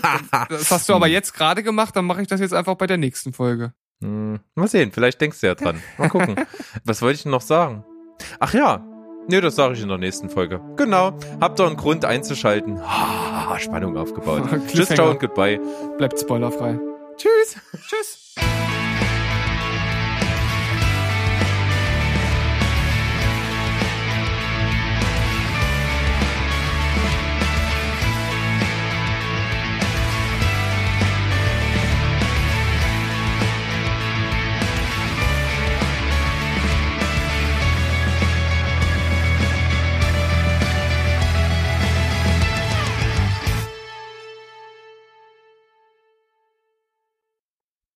das 0.49 0.71
hast 0.71 0.89
du 0.89 0.95
aber 0.95 1.09
jetzt 1.09 1.35
gerade 1.35 1.63
gemacht, 1.63 1.95
dann 1.97 2.05
mache 2.07 2.23
ich 2.23 2.29
das 2.29 2.41
jetzt 2.41 2.55
einfach 2.55 2.77
bei 2.77 2.87
der 2.87 2.97
nächsten 2.97 3.33
Folge. 3.33 3.73
Hm, 4.03 4.41
mal 4.55 4.69
sehen, 4.69 4.91
vielleicht 4.93 5.21
denkst 5.21 5.41
du 5.41 5.47
ja 5.49 5.55
dran. 5.55 5.81
Mal 5.99 6.09
gucken. 6.09 6.37
Was 6.85 7.03
wollte 7.03 7.17
ich 7.17 7.23
denn 7.25 7.33
noch 7.33 7.41
sagen? 7.43 7.85
Ach 8.41 8.55
ja. 8.55 8.85
Nö, 9.29 9.41
das 9.41 9.57
sage 9.57 9.75
ich 9.75 9.81
in 9.83 9.89
der 9.89 9.97
nächsten 9.99 10.29
Folge. 10.29 10.61
Genau. 10.77 11.19
Habt 11.41 11.59
ihr 11.59 11.67
einen 11.67 11.77
Grund 11.77 12.05
einzuschalten? 12.05 12.79
Ah, 13.47 13.59
Spannung 13.59 13.97
aufgebaut. 13.99 14.43
Tschüss, 14.69 14.89
ciao 14.89 15.11
und 15.11 15.21
goodbye. 15.21 15.61
Bleibt 15.99 16.19
spoilerfrei. 16.19 16.79
Tschüss. 17.17 17.57
Tschüss. 17.89 18.35